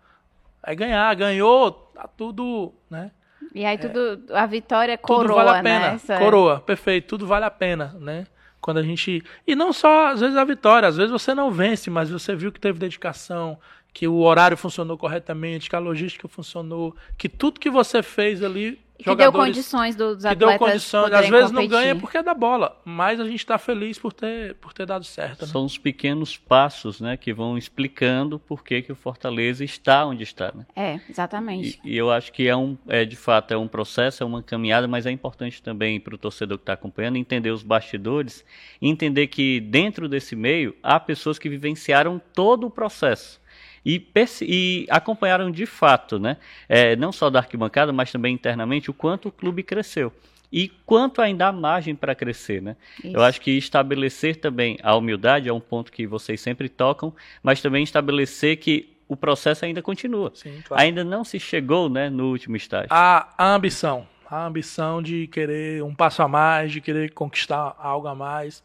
É 0.62 0.74
ganhar, 0.74 1.14
ganhou, 1.14 1.72
tá 1.94 2.08
tudo, 2.08 2.72
né? 2.90 3.10
E 3.54 3.64
aí 3.64 3.78
tudo, 3.78 4.22
é, 4.30 4.38
a 4.38 4.46
vitória 4.46 4.98
coroa, 4.98 5.22
tudo 5.22 5.34
vale 5.34 5.50
a 5.50 5.62
pena, 5.62 5.92
né? 5.92 6.18
Coroa, 6.18 6.60
perfeito, 6.60 7.08
tudo 7.08 7.26
vale 7.26 7.44
a 7.44 7.50
pena, 7.50 7.94
né? 8.00 8.26
Quando 8.68 8.76
a 8.76 8.82
gente. 8.82 9.24
E 9.46 9.56
não 9.56 9.72
só, 9.72 10.08
às 10.08 10.20
vezes, 10.20 10.36
a 10.36 10.44
vitória, 10.44 10.86
às 10.86 10.98
vezes 10.98 11.10
você 11.10 11.34
não 11.34 11.50
vence, 11.50 11.88
mas 11.88 12.10
você 12.10 12.36
viu 12.36 12.52
que 12.52 12.60
teve 12.60 12.78
dedicação, 12.78 13.58
que 13.94 14.06
o 14.06 14.18
horário 14.18 14.58
funcionou 14.58 14.98
corretamente, 14.98 15.70
que 15.70 15.74
a 15.74 15.78
logística 15.78 16.28
funcionou, 16.28 16.94
que 17.16 17.30
tudo 17.30 17.58
que 17.58 17.70
você 17.70 18.02
fez 18.02 18.42
ali 18.42 18.78
que 18.98 19.14
deu 19.14 19.32
condições 19.32 19.94
dos 19.94 20.24
atletas. 20.24 20.32
Que 20.32 20.58
deu 20.58 20.58
condições. 20.58 21.12
Às 21.12 21.28
vezes 21.28 21.50
competir. 21.50 21.52
não 21.52 21.66
ganha 21.68 21.96
porque 21.96 22.18
é 22.18 22.22
da 22.22 22.34
bola, 22.34 22.80
mas 22.84 23.20
a 23.20 23.24
gente 23.24 23.38
está 23.38 23.56
feliz 23.58 23.98
por 23.98 24.12
ter, 24.12 24.54
por 24.56 24.72
ter 24.72 24.86
dado 24.86 25.04
certo. 25.04 25.42
Né? 25.42 25.52
São 25.52 25.64
os 25.64 25.78
pequenos 25.78 26.36
passos 26.36 27.00
né, 27.00 27.16
que 27.16 27.32
vão 27.32 27.56
explicando 27.56 28.38
por 28.38 28.64
que, 28.64 28.82
que 28.82 28.92
o 28.92 28.96
Fortaleza 28.96 29.64
está 29.64 30.04
onde 30.04 30.24
está. 30.24 30.52
Né? 30.54 30.66
É, 30.74 31.00
exatamente. 31.08 31.80
E, 31.84 31.94
e, 31.94 31.96
eu 31.96 32.10
acho 32.10 32.32
que 32.32 32.48
é, 32.48 32.56
um, 32.56 32.76
é 32.88 33.04
de 33.04 33.16
fato 33.16 33.52
é 33.52 33.56
um 33.56 33.68
processo, 33.68 34.22
é 34.22 34.26
uma 34.26 34.42
caminhada, 34.42 34.88
mas 34.88 35.06
é 35.06 35.10
importante 35.10 35.62
também 35.62 36.00
para 36.00 36.14
o 36.14 36.18
torcedor 36.18 36.58
que 36.58 36.62
está 36.62 36.72
acompanhando 36.72 37.16
entender 37.16 37.50
os 37.50 37.62
bastidores 37.62 38.44
e 38.82 38.88
entender 38.88 39.28
que 39.28 39.60
dentro 39.60 40.08
desse 40.08 40.34
meio 40.34 40.74
há 40.82 40.98
pessoas 40.98 41.38
que 41.38 41.48
vivenciaram 41.48 42.20
todo 42.34 42.66
o 42.66 42.70
processo 42.70 43.40
e, 43.88 44.06
e 44.42 44.86
acompanharam 44.90 45.50
de 45.50 45.64
fato, 45.64 46.18
né, 46.18 46.36
é, 46.68 46.94
não 46.94 47.10
só 47.10 47.30
da 47.30 47.38
arquibancada, 47.38 47.92
mas 47.92 48.12
também 48.12 48.34
internamente, 48.34 48.90
o 48.90 48.94
quanto 48.94 49.28
o 49.28 49.32
clube 49.32 49.62
cresceu 49.62 50.12
e 50.52 50.68
quanto 50.84 51.20
ainda 51.20 51.48
há 51.48 51.52
margem 51.52 51.94
para 51.94 52.14
crescer, 52.14 52.62
né? 52.62 52.76
Isso. 53.04 53.14
Eu 53.14 53.22
acho 53.22 53.40
que 53.40 53.50
estabelecer 53.50 54.36
também 54.36 54.78
a 54.82 54.94
humildade 54.96 55.48
é 55.48 55.52
um 55.52 55.60
ponto 55.60 55.92
que 55.92 56.06
vocês 56.06 56.40
sempre 56.40 56.68
tocam, 56.68 57.12
mas 57.42 57.60
também 57.60 57.84
estabelecer 57.84 58.56
que 58.56 58.94
o 59.06 59.16
processo 59.16 59.64
ainda 59.64 59.82
continua. 59.82 60.32
Sim, 60.34 60.62
claro. 60.64 60.82
Ainda 60.82 61.04
não 61.04 61.24
se 61.24 61.38
chegou 61.38 61.88
né, 61.88 62.08
no 62.08 62.30
último 62.30 62.56
estágio. 62.56 62.88
A, 62.90 63.28
a 63.36 63.54
ambição. 63.54 64.06
A 64.30 64.46
ambição 64.46 65.02
de 65.02 65.26
querer 65.26 65.82
um 65.82 65.94
passo 65.94 66.22
a 66.22 66.28
mais, 66.28 66.72
de 66.72 66.80
querer 66.80 67.12
conquistar 67.12 67.74
algo 67.78 68.06
a 68.06 68.14
mais. 68.14 68.62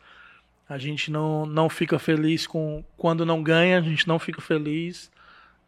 A 0.68 0.78
gente 0.78 1.12
não, 1.12 1.46
não 1.46 1.70
fica 1.70 2.00
feliz 2.00 2.48
com 2.48 2.84
quando 2.98 3.26
não 3.26 3.44
ganha, 3.44 3.78
a 3.78 3.82
gente 3.82 4.08
não 4.08 4.20
fica 4.20 4.42
feliz. 4.42 5.12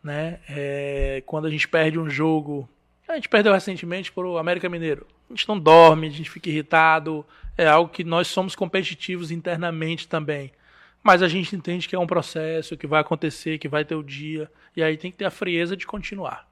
Né? 0.06 0.40
É, 0.48 1.24
quando 1.26 1.48
a 1.48 1.50
gente 1.50 1.68
perde 1.68 1.98
um 1.98 2.08
jogo. 2.08 2.70
A 3.10 3.16
gente 3.16 3.28
perdeu 3.28 3.52
recentemente 3.52 4.12
para 4.12 4.28
o 4.28 4.38
América 4.38 4.70
Mineiro. 4.70 5.08
A 5.28 5.34
gente 5.34 5.48
não 5.48 5.60
dorme, 5.60 6.06
a 6.06 6.12
gente 6.12 6.30
fica 6.30 6.48
irritado. 6.48 7.26
É 7.58 7.68
algo 7.68 7.92
que 7.92 8.04
nós 8.04 8.28
somos 8.28 8.56
competitivos 8.56 9.32
internamente 9.32 10.08
também. 10.08 10.52
Mas 11.02 11.24
a 11.24 11.28
gente 11.28 11.56
entende 11.56 11.90
que 11.90 11.96
é 11.96 12.00
um 12.00 12.06
processo, 12.06 12.78
que 12.78 12.86
vai 12.86 13.02
acontecer, 13.02 13.58
que 13.58 13.68
vai 13.68 13.84
ter 13.84 13.96
o 13.96 14.04
dia. 14.04 14.48
E 14.78 14.84
aí 14.84 14.96
tem 14.96 15.10
que 15.10 15.18
ter 15.18 15.26
a 15.26 15.32
frieza 15.32 15.76
de 15.76 15.88
continuar. 15.88 16.48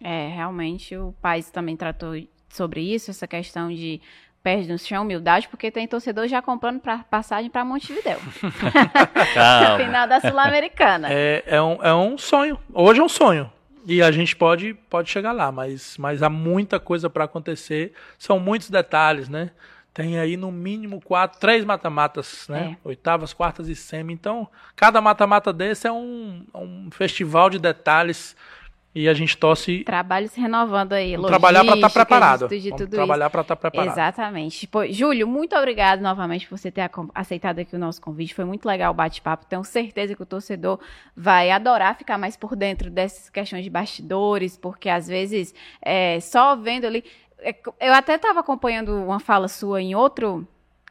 É, 0.00 0.26
realmente 0.28 0.96
o 0.96 1.14
Paz 1.22 1.52
também 1.52 1.76
tratou 1.76 2.14
sobre 2.48 2.80
isso, 2.80 3.12
essa 3.12 3.28
questão 3.28 3.68
de 3.68 4.00
perde 4.48 4.66
no 4.66 4.78
chão 4.78 5.02
humildade, 5.02 5.46
porque 5.46 5.70
tem 5.70 5.86
torcedor 5.86 6.26
já 6.26 6.40
comprando 6.40 6.80
pra, 6.80 7.00
passagem 7.10 7.50
para 7.50 7.66
Montevidéu. 7.66 8.18
Final 9.76 10.08
da 10.08 10.20
Sul-Americana. 10.22 11.08
É, 11.10 11.44
é, 11.46 11.60
um, 11.60 11.84
é 11.84 11.94
um 11.94 12.16
sonho. 12.16 12.58
Hoje 12.72 12.98
é 12.98 13.02
um 13.02 13.10
sonho. 13.10 13.52
E 13.84 14.02
a 14.02 14.10
gente 14.10 14.34
pode, 14.34 14.72
pode 14.88 15.10
chegar 15.10 15.32
lá, 15.32 15.52
mas, 15.52 15.98
mas 15.98 16.22
há 16.22 16.30
muita 16.30 16.80
coisa 16.80 17.10
para 17.10 17.24
acontecer. 17.24 17.92
São 18.18 18.40
muitos 18.40 18.70
detalhes, 18.70 19.28
né? 19.28 19.50
Tem 19.92 20.18
aí 20.18 20.34
no 20.34 20.50
mínimo 20.50 20.98
quatro, 20.98 21.38
três 21.38 21.62
mata-matas, 21.62 22.46
né? 22.48 22.78
É. 22.82 22.88
Oitavas, 22.88 23.34
quartas 23.34 23.68
e 23.68 23.74
semi. 23.74 24.14
Então, 24.14 24.48
cada 24.74 24.98
mata-mata 25.02 25.52
desse 25.52 25.86
é 25.86 25.92
um, 25.92 26.42
um 26.54 26.88
festival 26.90 27.50
de 27.50 27.58
detalhes 27.58 28.34
e 28.94 29.08
a 29.08 29.14
gente 29.14 29.36
torce. 29.36 29.84
Trabalho 29.84 30.28
se 30.28 30.40
renovando 30.40 30.92
aí. 30.92 31.16
Trabalhar 31.20 31.64
para 31.64 31.74
estar 31.74 31.88
tá 31.88 31.92
preparado. 31.92 32.48
Trabalhar 32.90 33.30
para 33.30 33.42
estar 33.42 33.56
tá 33.56 33.70
preparado. 33.70 33.94
Exatamente. 33.94 34.66
Pô, 34.66 34.86
Júlio, 34.86 35.28
muito 35.28 35.54
obrigado 35.54 36.00
novamente 36.00 36.48
por 36.48 36.58
você 36.58 36.70
ter 36.70 36.90
aceitado 37.14 37.58
aqui 37.58 37.76
o 37.76 37.78
nosso 37.78 38.00
convite. 38.00 38.34
Foi 38.34 38.44
muito 38.44 38.66
legal 38.66 38.90
o 38.90 38.94
bate-papo. 38.94 39.46
Tenho 39.46 39.62
certeza 39.62 40.14
que 40.14 40.22
o 40.22 40.26
torcedor 40.26 40.80
vai 41.16 41.50
adorar 41.50 41.96
ficar 41.96 42.18
mais 42.18 42.36
por 42.36 42.56
dentro 42.56 42.90
dessas 42.90 43.28
questões 43.30 43.62
de 43.62 43.70
bastidores, 43.70 44.56
porque 44.56 44.88
às 44.88 45.06
vezes 45.06 45.54
é, 45.82 46.18
só 46.20 46.56
vendo 46.56 46.86
ali. 46.86 47.04
É, 47.40 47.54
eu 47.80 47.92
até 47.94 48.16
estava 48.16 48.40
acompanhando 48.40 48.92
uma 48.94 49.20
fala 49.20 49.48
sua 49.48 49.80
em 49.80 49.94
outro 49.94 50.46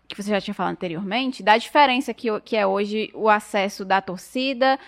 que 0.07 0.23
você 0.23 0.29
já 0.29 0.39
tinha 0.39 0.53
falado 0.53 0.71
anteriormente, 0.71 1.43
da 1.43 1.57
diferença 1.57 2.13
que, 2.13 2.27
que 2.41 2.55
é 2.55 2.65
hoje 2.65 3.11
o 3.13 3.27
acesso 3.27 3.83
da 3.83 4.01
torcida 4.01 4.79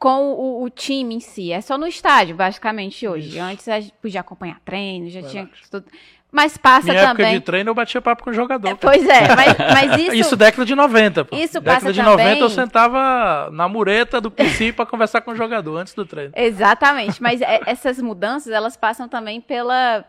com 0.00 0.32
o, 0.32 0.64
o, 0.64 0.70
time 0.70 1.16
em 1.16 1.20
si. 1.20 1.52
É 1.52 1.60
só 1.60 1.76
no 1.76 1.86
estádio, 1.86 2.34
basicamente, 2.34 3.06
hoje. 3.06 3.28
Isso. 3.28 3.40
Antes 3.40 3.68
a 3.68 3.78
gente 3.78 3.92
podia 4.00 4.22
acompanhar 4.22 4.58
treino, 4.64 5.10
já 5.10 5.22
tinha 5.22 5.48
tudo. 5.70 5.84
Mas 6.32 6.56
passa 6.56 6.86
Minha 6.86 7.08
também. 7.08 7.26
época 7.26 7.38
de 7.38 7.44
treino 7.44 7.70
eu 7.70 7.74
batia 7.74 8.00
papo 8.00 8.22
com 8.24 8.30
o 8.30 8.32
jogador. 8.32 8.68
É, 8.68 8.74
pois 8.74 9.06
é, 9.06 9.28
mas, 9.34 9.58
mas 9.58 10.00
isso. 10.00 10.14
isso 10.14 10.36
década 10.36 10.64
de 10.64 10.74
90, 10.74 11.24
pô. 11.26 11.36
Isso 11.36 11.60
década 11.60 11.80
passa 11.80 11.92
de 11.92 12.00
também... 12.00 12.26
90 12.26 12.40
eu 12.40 12.50
sentava 12.50 13.50
na 13.52 13.68
mureta 13.68 14.20
do 14.20 14.30
PC 14.30 14.72
para 14.72 14.86
conversar 14.86 15.20
com 15.20 15.32
o 15.32 15.36
jogador 15.36 15.76
antes 15.76 15.92
do 15.92 16.06
treino. 16.06 16.32
Exatamente, 16.34 17.20
mas 17.20 17.42
é, 17.42 17.60
essas 17.66 18.00
mudanças 18.00 18.52
elas 18.52 18.76
passam 18.76 19.06
também 19.06 19.40
pela 19.40 20.04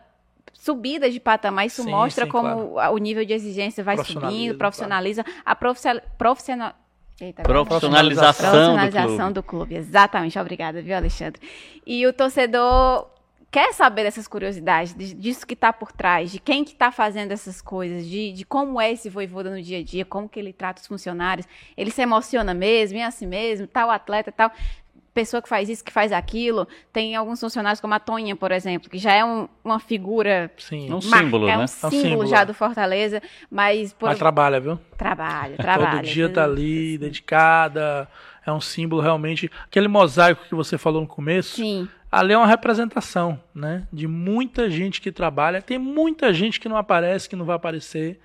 subida 0.53 1.09
de 1.09 1.19
patamar. 1.19 1.65
Isso 1.65 1.83
sim, 1.83 1.89
mostra 1.89 2.25
sim, 2.25 2.31
como 2.31 2.73
claro. 2.73 2.93
o 2.93 2.97
nível 2.97 3.25
de 3.25 3.33
exigência 3.33 3.83
vai 3.83 3.97
subindo, 3.97 4.55
profissionaliza. 4.55 5.23
Claro. 5.23 5.41
A 5.43 5.55
profissional, 5.55 6.75
Eita, 7.21 7.43
profissionalização, 7.43 8.51
profissionalização 8.51 9.31
do, 9.31 9.43
clube. 9.43 9.69
do 9.69 9.73
clube. 9.73 9.75
Exatamente, 9.75 10.39
obrigada, 10.39 10.81
viu, 10.81 10.95
Alexandre? 10.95 11.41
E 11.85 12.05
o 12.07 12.13
torcedor 12.13 13.07
quer 13.51 13.73
saber 13.73 14.03
dessas 14.03 14.29
curiosidades, 14.29 14.95
disso 14.95 15.45
que 15.45 15.53
está 15.53 15.73
por 15.73 15.91
trás, 15.91 16.31
de 16.31 16.39
quem 16.39 16.63
que 16.63 16.71
está 16.71 16.89
fazendo 16.89 17.33
essas 17.33 17.61
coisas, 17.61 18.05
de, 18.05 18.31
de 18.31 18.45
como 18.45 18.79
é 18.79 18.93
esse 18.93 19.09
voivoda 19.09 19.51
no 19.51 19.61
dia 19.61 19.79
a 19.79 19.83
dia, 19.83 20.05
como 20.05 20.29
que 20.29 20.39
ele 20.39 20.53
trata 20.53 20.81
os 20.81 20.87
funcionários, 20.87 21.45
ele 21.75 21.91
se 21.91 22.01
emociona 22.01 22.53
mesmo, 22.53 22.97
é 22.97 23.03
assim 23.03 23.27
mesmo, 23.27 23.67
tal 23.67 23.91
atleta, 23.91 24.31
tal 24.31 24.49
pessoa 25.13 25.41
que 25.41 25.49
faz 25.49 25.69
isso, 25.69 25.83
que 25.83 25.91
faz 25.91 26.11
aquilo. 26.11 26.67
Tem 26.91 27.15
alguns 27.15 27.39
funcionários 27.39 27.79
como 27.79 27.93
a 27.93 27.99
Toninha, 27.99 28.35
por 28.35 28.51
exemplo, 28.51 28.89
que 28.89 28.97
já 28.97 29.13
é 29.13 29.23
um, 29.23 29.47
uma 29.63 29.79
figura. 29.79 30.51
Sim, 30.57 30.91
um 30.93 31.01
símbolo, 31.01 31.47
é 31.47 31.57
um 31.57 31.59
né? 31.59 31.67
símbolo, 31.67 31.93
é 31.93 31.97
um 31.97 32.01
símbolo 32.01 32.27
já 32.27 32.43
do 32.43 32.53
Fortaleza, 32.53 33.21
mas. 33.49 33.93
Por... 33.93 34.07
Mas 34.07 34.17
trabalha, 34.17 34.59
viu? 34.59 34.79
Trabalha, 34.97 35.57
trabalha. 35.57 36.01
Todo 36.01 36.05
dia 36.05 36.29
tá 36.29 36.43
ali, 36.43 36.97
dedicada. 36.97 38.07
É 38.45 38.51
um 38.51 38.61
símbolo 38.61 39.01
realmente. 39.01 39.51
Aquele 39.65 39.87
mosaico 39.87 40.45
que 40.47 40.55
você 40.55 40.77
falou 40.77 41.01
no 41.01 41.07
começo. 41.07 41.57
Sim. 41.57 41.87
Ali 42.11 42.33
é 42.33 42.37
uma 42.37 42.47
representação, 42.47 43.39
né? 43.55 43.87
De 43.93 44.07
muita 44.07 44.69
gente 44.69 44.99
que 44.99 45.11
trabalha. 45.11 45.61
Tem 45.61 45.77
muita 45.77 46.33
gente 46.33 46.59
que 46.59 46.67
não 46.67 46.75
aparece, 46.75 47.29
que 47.29 47.35
não 47.35 47.45
vai 47.45 47.55
aparecer 47.55 48.19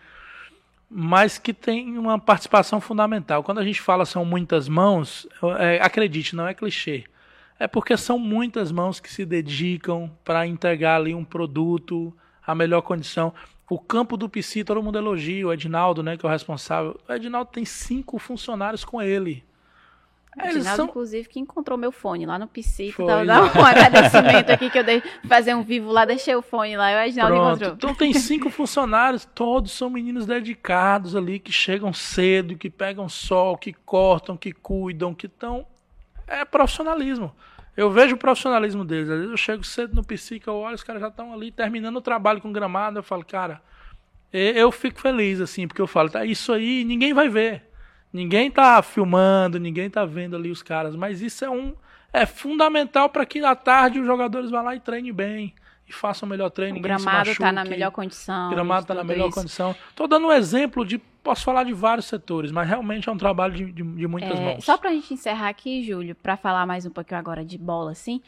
mas 0.89 1.39
que 1.39 1.53
tem 1.53 1.99
uma 1.99 2.19
participação 2.19 2.81
fundamental. 2.81 3.43
Quando 3.43 3.59
a 3.59 3.65
gente 3.65 3.81
fala 3.81 4.05
são 4.05 4.25
muitas 4.25 4.69
mãos, 4.69 5.27
é, 5.59 5.81
acredite, 5.83 6.37
não 6.37 6.47
é 6.47 6.55
clichê. 6.55 7.05
É 7.59 7.67
porque 7.67 7.97
são 7.97 8.19
muitas 8.19 8.71
mãos 8.71 9.01
que 9.01 9.11
se 9.11 9.25
dedicam 9.25 10.11
para 10.23 10.47
entregar 10.47 10.97
ali 10.97 11.15
um 11.15 11.25
produto, 11.25 12.15
a 12.47 12.55
melhor 12.55 12.83
condição. 12.83 13.33
O 13.69 13.79
campo 13.79 14.17
do 14.17 14.29
PC, 14.29 14.63
todo 14.63 14.83
mundo 14.83 14.99
elogia, 14.99 15.47
o 15.47 15.53
Edinaldo, 15.53 16.03
né, 16.03 16.17
que 16.17 16.25
é 16.25 16.29
o 16.29 16.31
responsável. 16.31 17.01
O 17.09 17.13
Edinaldo 17.13 17.51
tem 17.51 17.65
cinco 17.65 18.19
funcionários 18.19 18.85
com 18.85 19.03
ele. 19.03 19.43
Eles 20.45 20.65
são... 20.65 20.87
inclusive, 20.87 21.29
que 21.29 21.41
encontrou 21.41 21.79
meu 21.79 21.91
fone 21.91 22.27
lá 22.27 22.39
no 22.39 22.47
PC. 22.47 22.95
Dá 23.27 23.43
um 23.43 23.65
agradecimento 23.65 24.51
aqui 24.51 24.69
que 24.69 24.79
eu 24.79 24.85
dei 24.85 25.03
fazer 25.27 25.55
um 25.55 25.63
vivo 25.63 25.91
lá, 25.91 26.05
deixei 26.05 26.35
o 26.37 26.43
fone 26.43 26.77
lá 26.77 26.93
e 26.93 26.95
o 26.95 26.99
Reginaldo 26.99 27.37
encontrou. 27.37 27.73
Então 27.73 27.95
tem 27.95 28.13
cinco 28.13 28.51
funcionários, 28.51 29.25
todos 29.25 29.73
são 29.73 29.89
meninos 29.89 30.27
dedicados 30.27 31.17
ali, 31.17 31.39
que 31.39 31.51
chegam 31.51 31.93
cedo, 31.93 32.57
que 32.57 32.69
pegam 32.69 33.09
sol, 33.09 33.57
que 33.57 33.73
cortam, 33.73 34.37
que 34.37 34.53
cuidam, 34.53 35.15
que 35.15 35.27
estão. 35.27 35.67
É 36.27 36.45
profissionalismo. 36.45 37.35
Eu 37.77 37.91
vejo 37.91 38.15
o 38.15 38.19
profissionalismo 38.19 38.85
deles. 38.85 39.09
Às 39.09 39.17
vezes 39.17 39.31
eu 39.31 39.37
chego 39.37 39.65
cedo 39.65 39.95
no 39.95 40.03
PC, 40.03 40.41
eu 40.47 40.55
olho, 40.55 40.75
os 40.75 40.83
caras 40.83 41.01
já 41.01 41.09
estão 41.09 41.33
ali 41.33 41.51
terminando 41.51 41.97
o 41.97 42.01
trabalho 42.01 42.41
com 42.41 42.53
gramado. 42.53 42.99
Eu 42.99 43.03
falo, 43.03 43.25
cara, 43.25 43.61
eu 44.33 44.73
fico 44.73 45.01
feliz, 45.01 45.41
assim, 45.41 45.69
porque 45.69 45.81
eu 45.81 45.87
falo, 45.87 46.11
tá, 46.11 46.25
isso 46.25 46.53
aí 46.53 46.85
ninguém 46.85 47.13
vai 47.13 47.29
ver. 47.29 47.66
Ninguém 48.12 48.51
tá 48.51 48.81
filmando, 48.83 49.59
ninguém 49.59 49.91
tá 49.91 50.05
vendo 50.05 50.37
ali 50.37 50.51
os 50.51 50.62
caras, 50.62 50.97
mas 50.97 51.20
isso 51.20 51.45
é 51.45 51.51
um 51.51 51.74
é 52.12 52.24
fundamental 52.24 53.11
para 53.11 53.27
que 53.27 53.45
à 53.45 53.55
tarde 53.55 54.01
os 54.01 54.07
jogadores 54.07 54.51
vá 54.51 54.62
lá 54.62 54.74
e 54.74 54.81
treinem 54.81 55.12
bem 55.12 55.55
e 55.89 55.93
façam 55.93 56.27
o 56.27 56.31
melhor 56.31 56.51
treino. 56.51 56.78
O 56.78 56.81
gramado 56.81 57.31
está 57.31 57.53
na 57.53 57.65
melhor 57.65 57.91
condição. 57.91 58.49
O 58.49 58.51
gramado 58.51 58.83
está 58.83 58.95
na 58.95 59.05
melhor 59.05 59.28
isso. 59.28 59.39
condição. 59.39 59.77
Estou 59.91 60.09
dando 60.09 60.27
um 60.27 60.33
exemplo 60.33 60.85
de. 60.85 60.99
Posso 60.99 61.45
falar 61.45 61.65
de 61.65 61.73
vários 61.73 62.07
setores, 62.07 62.53
mas 62.53 62.69
realmente 62.69 63.09
é 63.09 63.12
um 63.12 63.19
trabalho 63.19 63.53
de, 63.53 63.73
de, 63.73 63.83
de 63.83 64.07
muitas 64.07 64.39
é, 64.39 64.45
mãos. 64.45 64.65
Só 64.65 64.77
para 64.77 64.91
a 64.91 64.93
gente 64.93 65.12
encerrar 65.12 65.49
aqui, 65.49 65.83
Júlio, 65.83 66.15
para 66.15 66.37
falar 66.37 66.65
mais 66.66 66.87
um 66.87 66.91
pouquinho 66.91 67.19
agora 67.19 67.45
de 67.45 67.59
bola, 67.59 67.91
assim. 67.91 68.23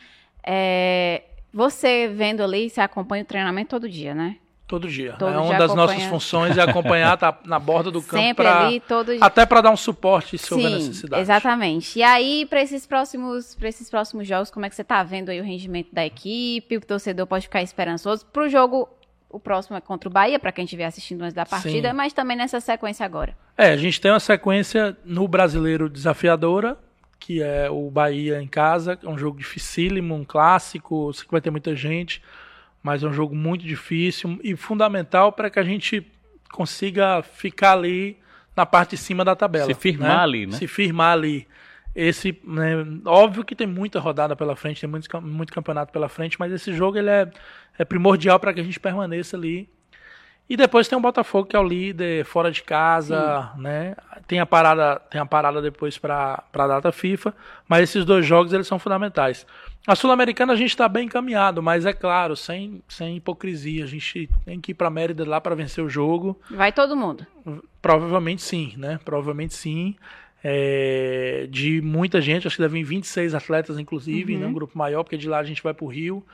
É, 0.44 1.22
você 1.52 2.08
vendo 2.08 2.42
ali, 2.42 2.68
você 2.68 2.80
acompanha 2.80 3.22
o 3.22 3.26
treinamento 3.26 3.70
todo 3.70 3.88
dia, 3.88 4.14
né? 4.14 4.36
Todo 4.68 4.86
dia. 4.86 5.14
Todo 5.14 5.32
é 5.32 5.38
uma 5.38 5.56
das 5.56 5.74
nossas 5.74 6.04
funções 6.04 6.58
é 6.58 6.60
acompanhar, 6.60 7.16
tá 7.16 7.36
na 7.46 7.58
borda 7.58 7.90
do 7.90 8.02
campo. 8.04 8.22
Sempre 8.22 8.44
pra, 8.44 8.66
ali, 8.66 8.80
todo 8.80 9.12
dia. 9.12 9.24
Até 9.24 9.46
para 9.46 9.62
dar 9.62 9.70
um 9.70 9.76
suporte 9.78 10.36
se 10.36 10.48
Sim, 10.48 10.56
houver 10.56 10.70
necessidade. 10.72 11.22
Exatamente. 11.22 11.98
E 11.98 12.02
aí, 12.02 12.44
para 12.44 12.60
esses 12.60 12.86
próximos 12.86 13.54
para 13.54 13.66
esses 13.66 13.88
próximos 13.88 14.28
jogos, 14.28 14.50
como 14.50 14.66
é 14.66 14.68
que 14.68 14.76
você 14.76 14.82
está 14.82 15.02
vendo 15.02 15.30
aí 15.30 15.40
o 15.40 15.42
rendimento 15.44 15.88
da 15.90 16.04
equipe? 16.04 16.76
O 16.76 16.80
torcedor 16.82 17.26
pode 17.26 17.46
ficar 17.46 17.62
esperançoso 17.62 18.26
para 18.26 18.42
o 18.42 18.48
jogo. 18.48 18.86
O 19.30 19.40
próximo 19.40 19.74
é 19.76 19.80
contra 19.80 20.08
o 20.08 20.12
Bahia, 20.12 20.38
para 20.38 20.52
quem 20.52 20.64
estiver 20.64 20.84
assistindo 20.84 21.22
antes 21.22 21.34
da 21.34 21.46
partida, 21.46 21.90
Sim. 21.90 21.94
mas 21.94 22.12
também 22.12 22.36
nessa 22.36 22.60
sequência 22.60 23.04
agora. 23.04 23.34
É, 23.56 23.70
a 23.70 23.76
gente 23.76 23.98
tem 24.00 24.10
uma 24.10 24.20
sequência 24.20 24.96
no 25.04 25.26
brasileiro 25.26 25.88
desafiadora, 25.88 26.78
que 27.18 27.42
é 27.42 27.70
o 27.70 27.90
Bahia 27.90 28.40
em 28.40 28.46
casa, 28.46 28.98
é 29.02 29.08
um 29.08 29.18
jogo 29.18 29.38
dificílimo, 29.38 30.14
um 30.14 30.24
clássico, 30.24 31.12
sei 31.12 31.24
que 31.24 31.30
vai 31.30 31.40
ter 31.40 31.50
muita 31.50 31.74
gente 31.74 32.22
mas 32.82 33.02
é 33.02 33.06
um 33.06 33.12
jogo 33.12 33.34
muito 33.34 33.64
difícil 33.64 34.38
e 34.42 34.56
fundamental 34.56 35.32
para 35.32 35.50
que 35.50 35.58
a 35.58 35.64
gente 35.64 36.06
consiga 36.52 37.22
ficar 37.22 37.72
ali 37.72 38.16
na 38.56 38.66
parte 38.66 38.90
de 38.90 38.96
cima 38.96 39.24
da 39.24 39.36
tabela. 39.36 39.66
Se 39.66 39.74
firmar 39.74 40.08
né? 40.08 40.22
ali, 40.22 40.46
né? 40.46 40.56
Se 40.56 40.66
firmar 40.66 41.12
ali. 41.12 41.46
Esse, 41.94 42.38
né, 42.44 42.86
óbvio 43.06 43.44
que 43.44 43.56
tem 43.56 43.66
muita 43.66 43.98
rodada 43.98 44.36
pela 44.36 44.54
frente, 44.54 44.80
tem 44.80 44.88
muito, 44.88 45.08
muito 45.20 45.52
campeonato 45.52 45.92
pela 45.92 46.08
frente, 46.08 46.38
mas 46.38 46.52
esse 46.52 46.72
jogo 46.72 46.96
ele 46.96 47.10
é, 47.10 47.28
é 47.76 47.84
primordial 47.84 48.38
para 48.38 48.52
que 48.52 48.60
a 48.60 48.62
gente 48.62 48.78
permaneça 48.78 49.36
ali. 49.36 49.68
E 50.48 50.56
depois 50.56 50.88
tem 50.88 50.96
o 50.96 51.00
Botafogo 51.00 51.46
que 51.46 51.54
é 51.54 51.58
o 51.58 51.62
líder 51.66 52.24
fora 52.24 52.50
de 52.50 52.62
casa, 52.62 53.50
Sim. 53.54 53.62
né? 53.62 53.94
Tem 54.26 54.40
a 54.40 54.46
parada, 54.46 54.98
tem 55.10 55.20
a 55.20 55.26
parada 55.26 55.60
depois 55.60 55.98
para 55.98 56.42
a 56.52 56.66
data 56.66 56.90
FIFA, 56.90 57.34
mas 57.68 57.82
esses 57.82 58.04
dois 58.04 58.24
jogos 58.24 58.52
eles 58.52 58.66
são 58.66 58.78
fundamentais. 58.78 59.46
A 59.86 59.94
Sul-Americana 59.94 60.52
a 60.52 60.56
gente 60.56 60.70
está 60.70 60.88
bem 60.88 61.06
encaminhado, 61.06 61.62
mas 61.62 61.86
é 61.86 61.92
claro, 61.92 62.36
sem, 62.36 62.82
sem 62.88 63.16
hipocrisia. 63.16 63.84
A 63.84 63.86
gente 63.86 64.28
tem 64.44 64.60
que 64.60 64.72
ir 64.72 64.74
para 64.74 64.90
Mérida 64.90 65.26
lá 65.26 65.40
para 65.40 65.54
vencer 65.54 65.84
o 65.84 65.88
jogo. 65.88 66.38
Vai 66.50 66.72
todo 66.72 66.96
mundo? 66.96 67.26
Provavelmente 67.80 68.42
sim, 68.42 68.74
né? 68.76 68.98
Provavelmente 69.04 69.54
sim. 69.54 69.96
é, 70.44 71.46
de 71.50 71.80
muita 71.80 72.20
gente, 72.20 72.46
acho 72.46 72.56
que 72.56 72.62
deve 72.62 72.78
vir 72.78 72.84
26 72.84 73.34
atletas, 73.34 73.78
inclusive, 73.78 74.34
uhum. 74.34 74.40
né, 74.40 74.46
um 74.46 74.52
grupo 74.52 74.76
maior, 74.76 75.02
porque 75.04 75.16
de 75.16 75.28
lá 75.28 75.38
a 75.38 75.44
gente 75.44 75.62
vai 75.62 75.74
para 75.74 75.84
o 75.84 75.88
Rio, 75.88 76.24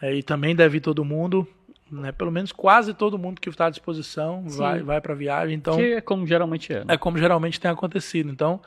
é, 0.00 0.14
e 0.14 0.22
também 0.22 0.54
deve 0.54 0.78
ir 0.78 0.80
todo 0.80 1.04
mundo, 1.04 1.48
né, 1.90 2.12
pelo 2.12 2.30
menos 2.30 2.52
quase 2.52 2.94
todo 2.94 3.18
mundo 3.18 3.40
que 3.40 3.48
está 3.48 3.66
à 3.66 3.70
disposição 3.70 4.44
Sim. 4.48 4.58
vai, 4.58 4.82
vai 4.82 5.00
para 5.00 5.12
a 5.12 5.16
viagem. 5.16 5.54
Então, 5.54 5.76
que 5.76 5.94
é 5.94 6.00
como 6.00 6.26
geralmente 6.26 6.72
é. 6.72 6.84
Né? 6.84 6.94
É 6.94 6.96
como 6.96 7.18
geralmente 7.18 7.60
tem 7.60 7.70
acontecido. 7.70 8.30
Então, 8.30 8.60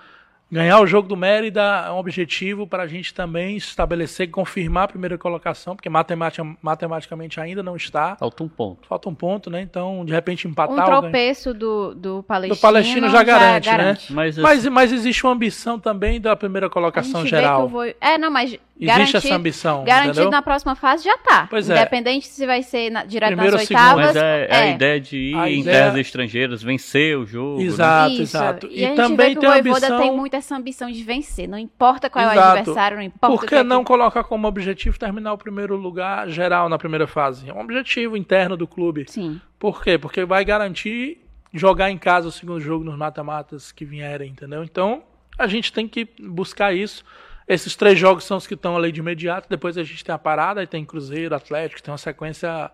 Ganhar 0.49 0.79
o 0.79 0.87
jogo 0.87 1.09
do 1.09 1.17
Mérida 1.17 1.61
é 1.61 1.91
um 1.91 1.97
objetivo 1.97 2.65
para 2.65 2.83
a 2.83 2.87
gente 2.87 3.13
também 3.13 3.57
estabelecer 3.57 4.29
e 4.29 4.31
confirmar 4.31 4.85
a 4.85 4.87
primeira 4.87 5.17
colocação, 5.17 5.75
porque 5.75 5.89
matematica, 5.89 6.47
matematicamente 6.61 7.37
ainda 7.41 7.61
não 7.61 7.75
está. 7.75 8.15
Falta 8.15 8.43
um 8.45 8.47
ponto. 8.47 8.87
Falta 8.87 9.09
um 9.09 9.13
ponto, 9.13 9.49
né? 9.49 9.61
Então, 9.61 10.05
de 10.05 10.13
repente, 10.13 10.47
empatar. 10.47 10.73
Um 10.73 11.01
tropeço 11.01 11.53
do, 11.53 11.93
do 11.93 12.23
Palestino. 12.23 12.55
Do 12.55 12.61
Palestino 12.61 13.09
já 13.09 13.23
garante, 13.23 13.65
já 13.65 13.77
garante. 13.77 14.13
né? 14.13 14.15
Mas, 14.15 14.37
mas, 14.37 14.65
mas, 14.67 14.93
existe 14.93 15.25
uma 15.25 15.33
ambição 15.33 15.77
também 15.77 16.21
da 16.21 16.33
primeira 16.33 16.69
colocação 16.69 17.25
geral. 17.25 17.67
Vou... 17.67 17.83
É, 17.83 18.17
não, 18.17 18.31
mas 18.31 18.57
Existe 18.79 19.17
essa 19.17 19.35
ambição. 19.35 19.83
Garantido 19.83 20.11
entendeu? 20.11 20.31
na 20.31 20.41
próxima 20.41 20.75
fase 20.75 21.03
já 21.03 21.15
está. 21.15 21.47
Pois 21.49 21.69
é. 21.69 21.75
Independente 21.75 22.27
se 22.27 22.45
vai 22.45 22.61
ser 22.61 22.91
na, 22.91 23.03
direto 23.03 23.29
Primeiro 23.29 23.57
nas 23.57 23.61
oitavas. 23.61 24.05
Mas 24.07 24.15
é, 24.15 24.47
é, 24.49 24.55
a 24.55 24.69
ideia 24.69 24.99
de 24.99 25.17
ir 25.17 25.35
a 25.35 25.49
em 25.49 25.61
ideia... 25.61 25.77
terras 25.77 25.97
estrangeiras, 25.97 26.61
vencer 26.61 27.17
o 27.17 27.25
jogo. 27.25 27.57
Né? 27.57 27.65
Exato, 27.65 28.13
né? 28.13 28.21
exato. 28.21 28.67
E, 28.67 28.85
e 28.85 28.95
também 28.95 29.35
tem 29.35 29.49
a 29.49 29.55
ambição... 29.55 29.99
tem 29.99 30.15
muito 30.15 30.35
essa 30.35 30.55
ambição 30.55 30.91
de 30.91 31.03
vencer. 31.03 31.47
Não 31.47 31.57
importa 31.57 32.09
qual 32.09 32.23
exato. 32.23 32.39
é 32.39 32.41
o 32.41 32.51
adversário, 32.51 32.97
não 32.97 33.03
importa 33.03 33.35
Por 33.35 33.41
que, 33.41 33.55
que 33.55 33.63
não 33.63 33.77
é 33.77 33.79
que... 33.79 33.85
colocar 33.85 34.23
como 34.23 34.47
objetivo 34.47 34.99
terminar 34.99 35.33
o 35.33 35.37
primeiro 35.37 35.75
lugar 35.75 36.29
geral 36.29 36.69
na 36.69 36.77
primeira 36.77 37.07
fase? 37.07 37.49
É 37.49 37.53
um 37.53 37.61
objetivo 37.61 38.15
interno 38.15 38.55
do 38.55 38.67
clube. 38.67 39.05
Sim. 39.07 39.41
Por 39.57 39.81
quê? 39.83 39.97
Porque 39.97 40.23
vai 40.23 40.45
garantir 40.45 41.19
jogar 41.51 41.89
em 41.89 41.97
casa 41.97 42.27
o 42.27 42.31
segundo 42.31 42.59
jogo 42.59 42.83
nos 42.83 42.97
mata-matas 42.97 43.71
que 43.71 43.85
vierem, 43.85 44.29
entendeu? 44.29 44.63
Então, 44.63 45.01
a 45.37 45.47
gente 45.47 45.71
tem 45.71 45.87
que 45.87 46.07
buscar 46.19 46.73
isso. 46.73 47.03
Esses 47.47 47.77
três 47.77 47.97
jogos 47.97 48.25
são 48.25 48.35
os 48.35 48.45
que 48.45 48.55
estão 48.55 48.75
ali 48.75 48.91
de 48.91 48.99
imediato. 48.99 49.47
Depois 49.49 49.77
a 49.77 49.83
gente 49.83 50.03
tem 50.03 50.13
a 50.13 50.17
parada, 50.17 50.59
aí 50.59 50.67
tem 50.67 50.83
Cruzeiro, 50.83 51.33
Atlético, 51.33 51.81
tem 51.81 51.91
uma 51.91 51.97
sequência 51.97 52.69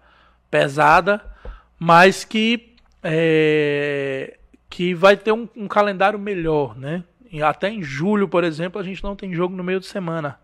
pesada, 0.49 1.23
mas 1.77 2.25
que 2.25 2.73
é, 3.03 4.37
que 4.69 4.95
vai 4.95 5.15
ter 5.15 5.31
um, 5.31 5.47
um, 5.55 5.67
calendário 5.67 6.17
melhor, 6.17 6.75
né? 6.75 7.03
E 7.31 7.43
até 7.43 7.69
em 7.69 7.83
julho, 7.83 8.27
por 8.27 8.43
exemplo, 8.43 8.81
a 8.81 8.83
gente 8.83 9.03
não 9.03 9.15
tem 9.15 9.33
jogo 9.33 9.55
no 9.55 9.63
meio 9.63 9.79
de 9.79 9.85
semana. 9.85 10.39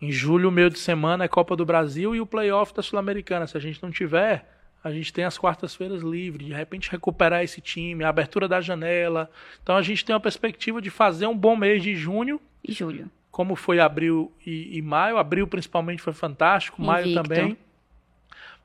Em 0.00 0.12
julho, 0.12 0.52
meio 0.52 0.70
de 0.70 0.78
semana, 0.78 1.24
é 1.24 1.28
Copa 1.28 1.56
do 1.56 1.66
Brasil 1.66 2.14
e 2.14 2.20
o 2.20 2.26
playoff 2.26 2.72
da 2.72 2.82
Sul-Americana. 2.82 3.48
Se 3.48 3.56
a 3.56 3.60
gente 3.60 3.82
não 3.82 3.90
tiver, 3.90 4.48
a 4.84 4.92
gente 4.92 5.12
tem 5.12 5.24
as 5.24 5.36
quartas-feiras 5.36 6.02
livres, 6.02 6.46
de 6.46 6.52
repente 6.52 6.90
recuperar 6.90 7.42
esse 7.42 7.60
time, 7.60 8.04
a 8.04 8.08
abertura 8.08 8.46
da 8.46 8.60
janela. 8.60 9.28
Então 9.60 9.76
a 9.76 9.82
gente 9.82 10.04
tem 10.04 10.14
uma 10.14 10.20
perspectiva 10.20 10.80
de 10.80 10.90
fazer 10.90 11.26
um 11.26 11.36
bom 11.36 11.56
mês 11.56 11.82
de 11.82 11.96
junho 11.96 12.40
e 12.62 12.72
julho 12.72 13.10
como 13.30 13.54
foi 13.54 13.80
abril 13.80 14.32
e, 14.44 14.78
e 14.78 14.82
maio. 14.82 15.18
Abril 15.18 15.46
principalmente 15.46 16.02
foi 16.02 16.12
fantástico, 16.12 16.80
Invicto. 16.80 16.92
maio 16.92 17.14
também. 17.14 17.58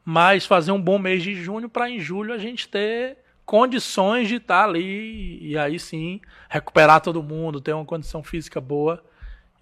Mas 0.05 0.45
fazer 0.45 0.71
um 0.71 0.81
bom 0.81 0.99
mês 0.99 1.23
de 1.23 1.35
junho 1.35 1.69
para 1.69 1.89
em 1.89 1.99
julho 1.99 2.33
a 2.33 2.37
gente 2.37 2.67
ter 2.67 3.17
condições 3.45 4.27
de 4.27 4.35
estar 4.35 4.63
tá 4.63 4.69
ali 4.69 5.39
e 5.41 5.57
aí 5.57 5.79
sim 5.79 6.19
recuperar 6.49 7.01
todo 7.01 7.23
mundo, 7.23 7.61
ter 7.61 7.73
uma 7.73 7.85
condição 7.85 8.23
física 8.23 8.59
boa 8.59 9.03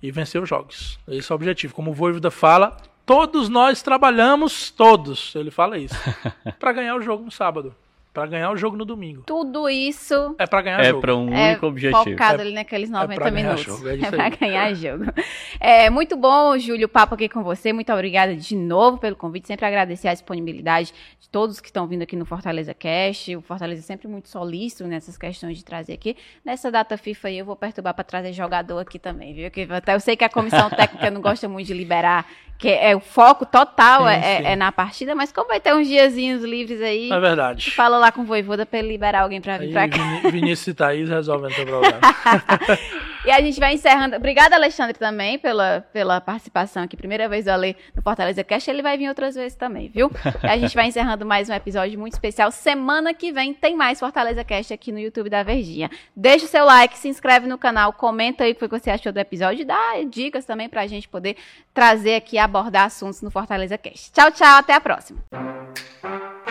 e 0.01 0.11
vencer 0.11 0.41
os 0.41 0.49
jogos. 0.49 0.99
Esse 1.07 1.31
é 1.31 1.33
o 1.33 1.35
objetivo. 1.35 1.73
Como 1.73 1.91
o 1.91 1.93
Voivoda 1.93 2.31
fala, 2.31 2.77
todos 3.05 3.49
nós 3.49 3.81
trabalhamos, 3.81 4.71
todos, 4.71 5.35
ele 5.35 5.51
fala 5.51 5.77
isso, 5.77 5.95
para 6.59 6.73
ganhar 6.73 6.95
o 6.95 7.01
jogo 7.01 7.23
no 7.23 7.31
sábado. 7.31 7.75
Para 8.13 8.27
ganhar 8.27 8.51
o 8.51 8.57
jogo 8.57 8.75
no 8.75 8.83
domingo. 8.83 9.23
Tudo 9.25 9.69
isso. 9.69 10.35
É 10.37 10.45
para 10.45 10.61
ganhar 10.61 10.81
é 10.81 10.83
jogo. 10.85 10.97
É 10.97 11.01
para 11.01 11.15
um 11.15 11.33
é 11.33 11.49
único 11.51 11.65
objetivo. 11.67 12.03
Focado 12.03 12.39
é, 12.39 12.41
ali 12.41 12.53
naqueles 12.53 12.89
90 12.89 13.27
é 13.27 13.31
minutos. 13.31 13.63
Jogo, 13.63 13.87
é, 13.87 13.93
é 13.93 14.11
para 14.11 14.29
ganhar 14.29 14.73
jogo. 14.73 15.05
É 15.59 15.89
muito 15.89 16.17
bom, 16.17 16.57
Júlio, 16.57 16.87
o 16.87 16.89
papo 16.89 17.15
aqui 17.15 17.29
com 17.29 17.41
você. 17.41 17.71
Muito 17.71 17.91
obrigada 17.93 18.35
de 18.35 18.53
novo 18.53 18.97
pelo 18.97 19.15
convite. 19.15 19.47
Sempre 19.47 19.65
agradecer 19.65 20.09
a 20.09 20.13
disponibilidade 20.13 20.93
de 21.21 21.29
todos 21.29 21.61
que 21.61 21.67
estão 21.67 21.87
vindo 21.87 22.01
aqui 22.01 22.17
no 22.17 22.25
Fortaleza 22.25 22.73
Cast. 22.73 23.33
O 23.37 23.41
Fortaleza 23.41 23.79
é 23.79 23.83
sempre 23.83 24.09
muito 24.09 24.27
solícito 24.27 24.85
nessas 24.85 25.17
questões 25.17 25.57
de 25.57 25.63
trazer 25.63 25.93
aqui. 25.93 26.17
Nessa 26.43 26.69
data 26.69 26.97
FIFA 26.97 27.29
aí, 27.29 27.37
eu 27.37 27.45
vou 27.45 27.55
perturbar 27.55 27.93
para 27.93 28.03
trazer 28.03 28.33
jogador 28.33 28.79
aqui 28.79 28.99
também, 28.99 29.33
viu? 29.33 29.49
Que 29.49 29.65
até 29.69 29.95
eu 29.95 30.01
sei 30.01 30.17
que 30.17 30.25
a 30.25 30.29
comissão 30.29 30.67
técnica 30.75 31.09
não 31.09 31.21
gosta 31.21 31.47
muito 31.47 31.67
de 31.67 31.73
liberar 31.73 32.25
que 32.61 32.69
é 32.69 32.95
o 32.95 32.99
foco 32.99 33.43
total 33.43 34.03
sim, 34.03 34.13
é, 34.13 34.17
é 34.17 34.37
sim. 34.37 34.45
é, 34.45 34.55
na 34.55 34.71
partida, 34.71 35.15
mas 35.15 35.31
como 35.31 35.47
vai 35.47 35.59
ter 35.59 35.73
uns 35.73 35.87
diazinhos 35.87 36.43
livres 36.43 36.79
aí. 36.79 37.11
É 37.11 37.19
verdade. 37.19 37.71
Fala 37.71 37.97
lá 38.01 38.11
com 38.11 38.21
o 38.21 38.25
Voivoda 38.25 38.65
pra 38.65 38.79
ele 38.79 38.89
liberar 38.89 39.21
alguém 39.21 39.39
pra 39.39 39.57
vir 39.57 39.67
aí, 39.67 39.71
pra 39.71 39.87
cá. 39.87 40.19
Vin 40.23 40.31
Vinícius 40.31 40.67
e 40.67 40.73
Thaís 40.73 41.07
resolvem 41.07 41.51
o 41.51 41.65
problema. 41.65 41.99
e 43.25 43.31
a 43.31 43.39
gente 43.39 43.59
vai 43.59 43.73
encerrando. 43.73 44.15
Obrigada, 44.15 44.55
Alexandre, 44.55 44.97
também 44.97 45.37
pela, 45.39 45.85
pela 45.93 46.19
participação 46.19 46.83
aqui. 46.83 46.97
Primeira 46.97 47.29
vez 47.29 47.47
eu 47.47 47.53
Ale 47.53 47.77
no 47.95 48.01
Fortaleza 48.01 48.43
Cast, 48.43 48.69
ele 48.69 48.81
vai 48.81 48.97
vir 48.97 49.07
outras 49.07 49.35
vezes 49.35 49.55
também, 49.55 49.89
viu? 49.89 50.11
E 50.43 50.47
a 50.47 50.57
gente 50.57 50.75
vai 50.75 50.87
encerrando 50.87 51.25
mais 51.25 51.49
um 51.49 51.53
episódio 51.53 51.97
muito 51.99 52.13
especial. 52.13 52.51
Semana 52.51 53.13
que 53.13 53.31
vem 53.31 53.53
tem 53.53 53.75
mais 53.75 53.99
Fortaleza 53.99 54.43
Cast 54.43 54.73
aqui 54.73 54.91
no 54.91 54.99
YouTube 54.99 55.29
da 55.29 55.43
Verdinha. 55.43 55.89
Deixa 56.15 56.45
o 56.45 56.49
seu 56.49 56.65
like, 56.65 56.97
se 56.97 57.07
inscreve 57.07 57.47
no 57.47 57.57
canal, 57.57 57.93
comenta 57.93 58.43
aí 58.43 58.51
o 58.51 58.55
que 58.55 58.67
você 58.67 58.89
achou 58.89 59.11
do 59.11 59.19
episódio 59.19 59.61
e 59.61 59.65
dá 59.65 60.01
dicas 60.09 60.45
também 60.45 60.67
pra 60.67 60.87
gente 60.87 61.07
poder 61.07 61.37
trazer 61.73 62.15
aqui 62.15 62.37
abordar 62.37 62.85
assuntos 62.85 63.21
no 63.21 63.31
Fortaleza 63.31 63.77
Cast. 63.77 64.11
Tchau, 64.11 64.31
tchau, 64.31 64.57
até 64.57 64.73
a 64.73 64.81
próxima. 64.81 65.21